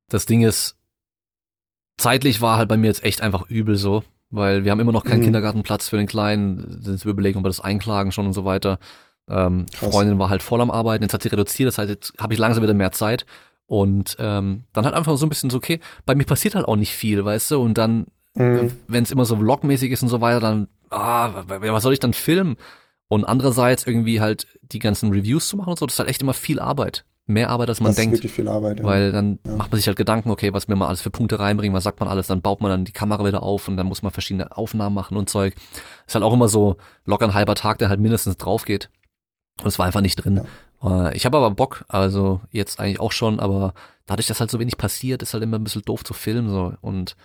das 0.08 0.26
Ding 0.26 0.42
ist, 0.42 0.76
zeitlich 1.96 2.40
war 2.40 2.58
halt 2.58 2.68
bei 2.68 2.76
mir 2.76 2.88
jetzt 2.88 3.02
echt 3.04 3.22
einfach 3.22 3.48
übel 3.48 3.76
so, 3.76 4.02
weil 4.30 4.64
wir 4.64 4.70
haben 4.70 4.80
immer 4.80 4.92
noch 4.92 5.04
keinen 5.04 5.20
Mhm. 5.20 5.24
Kindergartenplatz 5.24 5.88
für 5.88 5.96
den 5.96 6.06
Kleinen, 6.06 6.82
sind 6.82 7.04
wir 7.04 7.12
überlegen, 7.12 7.38
ob 7.38 7.44
wir 7.44 7.48
das 7.48 7.60
einklagen 7.60 8.12
schon 8.12 8.26
und 8.26 8.32
so 8.34 8.44
weiter. 8.44 8.78
Ähm. 9.28 9.66
Freundin 9.72 10.18
war 10.18 10.28
halt 10.30 10.42
voll 10.42 10.60
am 10.60 10.70
Arbeiten, 10.70 11.02
jetzt 11.02 11.14
hat 11.14 11.22
sie 11.22 11.28
reduziert, 11.28 11.66
das 11.68 11.78
heißt, 11.78 11.88
jetzt 11.90 12.12
habe 12.18 12.32
ich 12.34 12.38
langsam 12.38 12.62
wieder 12.62 12.74
mehr 12.74 12.92
Zeit. 12.92 13.26
Und 13.68 14.16
ähm, 14.20 14.62
dann 14.72 14.84
halt 14.84 14.94
einfach 14.94 15.16
so 15.16 15.26
ein 15.26 15.28
bisschen 15.28 15.50
so, 15.50 15.56
okay, 15.56 15.80
bei 16.04 16.14
mir 16.14 16.24
passiert 16.24 16.54
halt 16.54 16.66
auch 16.68 16.76
nicht 16.76 16.92
viel, 16.94 17.24
weißt 17.24 17.50
du, 17.50 17.60
und 17.60 17.76
dann 17.78 18.06
Mhm. 18.38 18.70
wenn 18.86 19.02
es 19.02 19.10
immer 19.10 19.24
so 19.24 19.34
vlogmäßig 19.36 19.90
ist 19.92 20.02
und 20.02 20.10
so 20.10 20.20
weiter, 20.20 20.40
dann, 20.40 20.68
ah, 20.90 21.30
was 21.48 21.82
soll 21.82 21.94
ich 21.94 22.00
dann 22.00 22.12
filmen? 22.12 22.56
Und 23.08 23.24
andererseits 23.24 23.86
irgendwie 23.86 24.20
halt 24.20 24.46
die 24.60 24.78
ganzen 24.78 25.10
Reviews 25.10 25.48
zu 25.48 25.56
machen 25.56 25.70
und 25.70 25.78
so, 25.78 25.86
das 25.86 25.94
ist 25.94 25.98
halt 26.00 26.10
echt 26.10 26.20
immer 26.20 26.34
viel 26.34 26.60
Arbeit. 26.60 27.06
Mehr 27.28 27.48
Arbeit, 27.48 27.70
als 27.70 27.80
man 27.80 27.86
das 27.88 27.92
ist 27.96 28.02
denkt. 28.02 28.16
wirklich 28.16 28.32
viel 28.32 28.46
Arbeit. 28.46 28.80
Ja. 28.80 28.84
Weil 28.84 29.10
dann 29.10 29.38
Ja. 29.46 29.56
macht 29.56 29.70
man 29.72 29.78
sich 29.78 29.86
halt 29.86 29.96
Gedanken, 29.96 30.30
okay, 30.30 30.52
was 30.52 30.68
will 30.68 30.76
man 30.76 30.86
alles 30.86 31.00
für 31.00 31.08
Punkte 31.10 31.40
reinbringen, 31.40 31.74
was 31.74 31.84
sagt 31.84 31.98
man 31.98 32.08
alles, 32.10 32.26
dann 32.26 32.42
baut 32.42 32.60
man 32.60 32.70
dann 32.70 32.84
die 32.84 32.92
Kamera 32.92 33.24
wieder 33.24 33.42
auf 33.42 33.68
und 33.68 33.78
dann 33.78 33.86
muss 33.86 34.02
man 34.02 34.12
verschiedene 34.12 34.54
Aufnahmen 34.56 34.94
machen 34.94 35.16
und 35.16 35.30
Zeug. 35.30 35.54
Ist 36.06 36.14
halt 36.14 36.22
auch 36.24 36.34
immer 36.34 36.48
so 36.48 36.76
locker 37.06 37.24
ein 37.26 37.34
halber 37.34 37.54
Tag, 37.54 37.78
der 37.78 37.88
halt 37.88 38.00
mindestens 38.00 38.36
drauf 38.36 38.64
geht. 38.66 38.90
Und 39.60 39.66
es 39.66 39.78
war 39.78 39.86
einfach 39.86 40.00
nicht 40.02 40.16
drin. 40.16 40.42
Äh, 40.82 41.16
Ich 41.16 41.24
habe 41.24 41.36
aber 41.38 41.50
Bock, 41.50 41.84
also 41.88 42.40
jetzt 42.50 42.78
eigentlich 42.80 43.00
auch 43.00 43.12
schon, 43.12 43.40
aber 43.40 43.74
dadurch, 44.06 44.26
dass 44.26 44.40
halt 44.40 44.50
so 44.50 44.58
wenig 44.60 44.76
passiert, 44.78 45.22
ist 45.22 45.32
halt 45.34 45.42
immer 45.42 45.58
ein 45.58 45.64
bisschen 45.64 45.82
doof 45.82 46.04
zu 46.04 46.14
filmen 46.14 46.48
so 46.50 46.74
und 46.82 47.16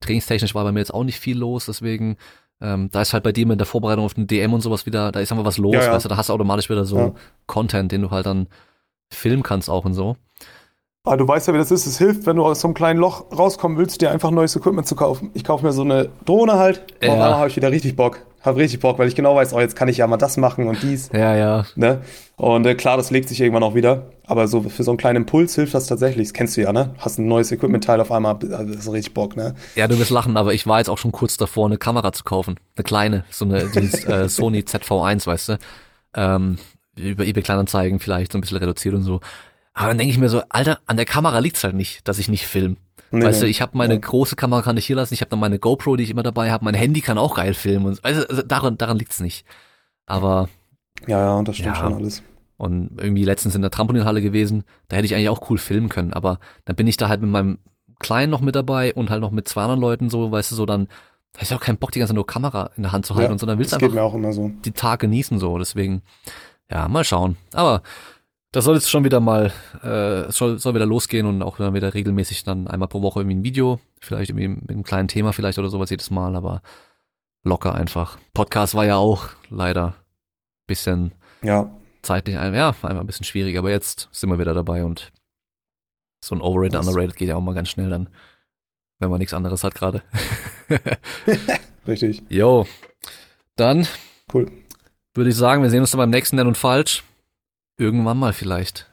trainingstechnisch 0.00 0.54
war 0.54 0.64
bei 0.64 0.72
mir 0.72 0.78
jetzt 0.80 0.94
auch 0.94 1.04
nicht 1.04 1.18
viel 1.20 1.36
los, 1.38 1.66
deswegen 1.66 2.16
ähm, 2.62 2.90
da 2.90 3.02
ist 3.02 3.12
halt 3.12 3.24
bei 3.24 3.32
dir 3.32 3.46
mit 3.46 3.58
der 3.58 3.66
Vorbereitung 3.66 4.04
auf 4.04 4.14
den 4.14 4.26
DM 4.26 4.52
und 4.52 4.60
sowas 4.60 4.86
wieder, 4.86 5.12
da 5.12 5.20
ist 5.20 5.32
einfach 5.32 5.44
was 5.44 5.58
los, 5.58 5.74
Ja, 5.74 5.84
ja. 5.84 5.92
weißt 5.92 6.04
du, 6.04 6.08
da 6.08 6.16
hast 6.16 6.28
du 6.28 6.32
automatisch 6.34 6.70
wieder 6.70 6.84
so 6.84 6.96
Ja. 6.98 7.14
Content, 7.46 7.90
den 7.92 8.02
du 8.02 8.10
halt 8.10 8.26
dann 8.26 8.46
filmen 9.12 9.42
kannst 9.42 9.68
auch 9.68 9.84
und 9.84 9.94
so. 9.94 10.16
Aber 11.04 11.16
du 11.16 11.26
weißt 11.26 11.48
ja, 11.48 11.54
wie 11.54 11.58
das 11.58 11.70
ist. 11.70 11.86
Es 11.86 11.96
hilft, 11.96 12.26
wenn 12.26 12.36
du 12.36 12.44
aus 12.44 12.60
so 12.60 12.68
einem 12.68 12.74
kleinen 12.74 13.00
Loch 13.00 13.24
rauskommen 13.32 13.78
willst, 13.78 14.02
dir 14.02 14.10
einfach 14.10 14.30
neues 14.30 14.54
Equipment 14.54 14.86
zu 14.86 14.94
kaufen. 14.94 15.30
Ich 15.32 15.44
kaufe 15.44 15.64
mir 15.64 15.72
so 15.72 15.80
eine 15.82 16.10
Drohne 16.26 16.54
halt. 16.54 16.82
Und 17.00 17.06
Ja. 17.06 17.08
auf 17.08 17.14
einmal 17.14 17.34
habe 17.38 17.48
ich 17.48 17.56
wieder 17.56 17.70
richtig 17.70 17.96
Bock. 17.96 18.20
Hab 18.42 18.56
richtig 18.56 18.80
Bock, 18.80 18.98
weil 18.98 19.08
ich 19.08 19.14
genau 19.14 19.34
weiß, 19.34 19.52
oh, 19.54 19.60
jetzt 19.60 19.76
kann 19.76 19.88
ich 19.88 19.98
ja 19.98 20.06
mal 20.06 20.18
das 20.18 20.36
machen 20.36 20.66
und 20.68 20.82
dies. 20.82 21.08
Ja, 21.12 21.34
ja, 21.34 21.64
Ne? 21.74 22.02
Und 22.36 22.66
äh, 22.66 22.74
klar, 22.74 22.96
das 22.98 23.10
legt 23.10 23.28
sich 23.30 23.40
irgendwann 23.40 23.62
auch 23.62 23.74
wieder. 23.74 24.10
Aber 24.26 24.46
so 24.46 24.62
für 24.62 24.82
so 24.82 24.90
einen 24.90 24.98
kleinen 24.98 25.16
Impuls 25.16 25.54
hilft 25.54 25.72
das 25.74 25.86
tatsächlich. 25.86 26.28
Das 26.28 26.32
kennst 26.34 26.56
du 26.58 26.62
ja, 26.62 26.72
ne? 26.72 26.94
Hast 26.98 27.18
ein 27.18 27.26
neues 27.26 27.50
Equipment-Teil 27.50 28.00
auf 28.00 28.12
einmal, 28.12 28.34
also 28.52 28.74
das 28.74 28.86
ist 28.86 28.92
richtig 28.92 29.14
Bock, 29.14 29.36
ne? 29.36 29.54
Ja, 29.76 29.88
du 29.88 29.98
wirst 29.98 30.10
lachen, 30.10 30.36
aber 30.36 30.52
ich 30.54 30.66
war 30.66 30.78
jetzt 30.78 30.88
auch 30.88 30.98
schon 30.98 31.12
kurz 31.12 31.36
davor, 31.38 31.66
eine 31.66 31.78
Kamera 31.78 32.12
zu 32.12 32.24
kaufen. 32.24 32.56
Eine 32.76 32.84
kleine, 32.84 33.24
so 33.30 33.46
eine 33.46 33.66
dieses, 33.68 34.04
äh, 34.04 34.28
Sony 34.28 34.60
ZV1, 34.60 35.26
weißt 35.26 35.48
du. 35.50 35.58
Ähm, 36.14 36.58
über 36.96 37.24
eBay 37.24 37.42
Kleinanzeigen 37.42 38.00
vielleicht 38.00 38.32
so 38.32 38.38
ein 38.38 38.42
bisschen 38.42 38.58
reduziert 38.58 38.94
und 38.94 39.02
so. 39.02 39.20
Aber 39.72 39.88
dann 39.88 39.98
denke 39.98 40.10
ich 40.12 40.18
mir 40.18 40.28
so, 40.28 40.42
Alter, 40.48 40.80
an 40.86 40.96
der 40.96 41.06
Kamera 41.06 41.38
liegt's 41.38 41.62
halt 41.64 41.74
nicht, 41.74 42.06
dass 42.08 42.18
ich 42.18 42.28
nicht 42.28 42.46
film. 42.46 42.76
Nee, 43.12 43.24
weißt 43.24 43.40
du, 43.42 43.44
nee. 43.46 43.50
ich 43.50 43.60
habe 43.62 43.76
meine 43.78 43.94
Ja. 43.94 44.00
große 44.00 44.36
Kamera 44.36 44.62
kann 44.62 44.76
ich 44.76 44.86
hier 44.86 44.96
lassen, 44.96 45.14
ich 45.14 45.20
habe 45.20 45.30
dann 45.30 45.40
meine 45.40 45.58
GoPro, 45.58 45.96
die 45.96 46.04
ich 46.04 46.10
immer 46.10 46.22
dabei 46.22 46.50
habe, 46.52 46.64
mein 46.64 46.74
Handy 46.74 47.00
kann 47.00 47.18
auch 47.18 47.34
geil 47.36 47.54
filmen 47.54 47.86
und 47.86 48.04
also, 48.04 48.26
also 48.28 48.42
daran 48.42 48.78
daran 48.78 48.98
liegt's 48.98 49.20
nicht. 49.20 49.44
Aber 50.06 50.48
Ja, 51.06 51.18
ja, 51.20 51.34
und 51.34 51.48
das 51.48 51.56
stimmt 51.56 51.76
Ja. 51.76 51.82
schon 51.82 51.94
alles. 51.94 52.22
und 52.56 53.00
irgendwie 53.00 53.24
letztens 53.24 53.54
in 53.54 53.62
der 53.62 53.70
Trampolinhalle 53.70 54.20
gewesen, 54.22 54.64
da 54.88 54.96
hätte 54.96 55.06
ich 55.06 55.14
eigentlich 55.14 55.28
auch 55.30 55.50
cool 55.50 55.58
filmen 55.58 55.88
können, 55.88 56.12
aber 56.12 56.38
dann 56.66 56.76
bin 56.76 56.86
ich 56.86 56.96
da 56.98 57.08
halt 57.08 57.20
mit 57.22 57.30
meinem 57.30 57.58
Kleinen 58.00 58.30
noch 58.30 58.40
mit 58.42 58.54
dabei 58.54 58.94
und 58.94 59.10
halt 59.10 59.20
noch 59.22 59.30
mit 59.30 59.48
zwei 59.48 59.62
anderen 59.62 59.80
Leuten 59.80 60.08
so, 60.10 60.30
weißt 60.30 60.50
du, 60.52 60.54
so 60.56 60.66
dann, 60.66 60.86
da 61.32 61.40
ist 61.42 61.50
ja 61.50 61.56
auch 61.56 61.60
kein 61.62 61.78
Bock, 61.78 61.90
die 61.92 61.98
ganze 62.00 62.14
nur 62.14 62.26
Kamera 62.26 62.70
in 62.76 62.82
der 62.82 62.92
Hand 62.92 63.06
zu 63.06 63.14
halten 63.14 63.30
Ja, 63.30 63.32
und 63.32 63.38
so, 63.40 63.46
dann 63.46 63.58
willst 63.58 63.72
du 63.72 63.76
das 63.76 63.80
geht 63.80 63.90
einfach 63.90 64.02
mir 64.02 64.06
auch 64.06 64.14
immer 64.14 64.32
so. 64.32 64.50
die 64.64 64.72
Tag 64.72 65.00
genießen 65.00 65.38
so, 65.38 65.58
deswegen, 65.58 66.02
ja, 66.70 66.86
mal 66.88 67.02
schauen. 67.04 67.36
Aber 67.54 67.82
das 68.52 68.64
soll 68.64 68.74
jetzt 68.74 68.90
schon 68.90 69.04
wieder 69.04 69.20
mal, 69.20 69.52
äh, 69.82 70.30
soll, 70.32 70.58
soll 70.58 70.74
wieder 70.74 70.86
losgehen 70.86 71.26
und 71.26 71.42
auch 71.42 71.56
dann 71.58 71.74
wieder 71.74 71.94
regelmäßig 71.94 72.42
dann 72.44 72.66
einmal 72.66 72.88
pro 72.88 73.00
Woche 73.02 73.20
irgendwie 73.20 73.36
ein 73.36 73.44
Video, 73.44 73.78
vielleicht 74.00 74.30
irgendwie 74.30 74.48
mit 74.48 74.70
einem 74.70 74.82
kleinen 74.82 75.08
Thema 75.08 75.32
vielleicht 75.32 75.58
oder 75.58 75.68
sowas 75.68 75.90
jedes 75.90 76.10
Mal, 76.10 76.34
aber 76.36 76.62
locker 77.44 77.74
einfach. 77.74 78.18
Podcast 78.34 78.74
war 78.74 78.84
ja 78.84 78.96
auch 78.96 79.28
leider 79.50 79.94
bisschen 80.66 81.12
Ja, 81.42 81.70
zeitlich, 82.02 82.38
ein- 82.38 82.54
ja, 82.54 82.68
einfach 82.68 82.88
ein 83.00 83.06
bisschen 83.06 83.24
schwierig, 83.24 83.56
aber 83.56 83.70
jetzt 83.70 84.08
sind 84.12 84.30
wir 84.30 84.38
wieder 84.38 84.54
dabei 84.54 84.84
und 84.84 85.12
so 86.24 86.34
ein 86.34 86.40
Overrated, 86.40 86.74
Das- 86.74 86.86
Underrated 86.88 87.16
geht 87.16 87.28
ja 87.28 87.36
auch 87.36 87.40
mal 87.40 87.54
ganz 87.54 87.68
schnell 87.68 87.88
dann, 87.90 88.08
wenn 88.98 89.10
man 89.10 89.18
nichts 89.20 89.32
anderes 89.34 89.62
hat 89.64 89.74
gerade. 89.74 90.02
richtig. 91.86 92.22
Jo, 92.28 92.66
dann 93.56 93.86
Cool. 94.32 94.50
würde 95.14 95.30
ich 95.30 95.36
sagen, 95.36 95.62
wir 95.62 95.70
sehen 95.70 95.80
uns 95.80 95.90
dann 95.92 95.98
beim 95.98 96.10
nächsten 96.10 96.36
Nenn 96.36 96.46
und 96.46 96.56
Falsch. 96.58 97.04
Irgendwann 97.80 98.18
mal 98.18 98.34
vielleicht. 98.34 98.90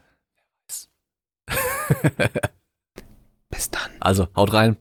Bis 3.50 3.70
dann. 3.70 3.92
Also, 4.00 4.30
haut 4.34 4.54
rein. 4.54 4.78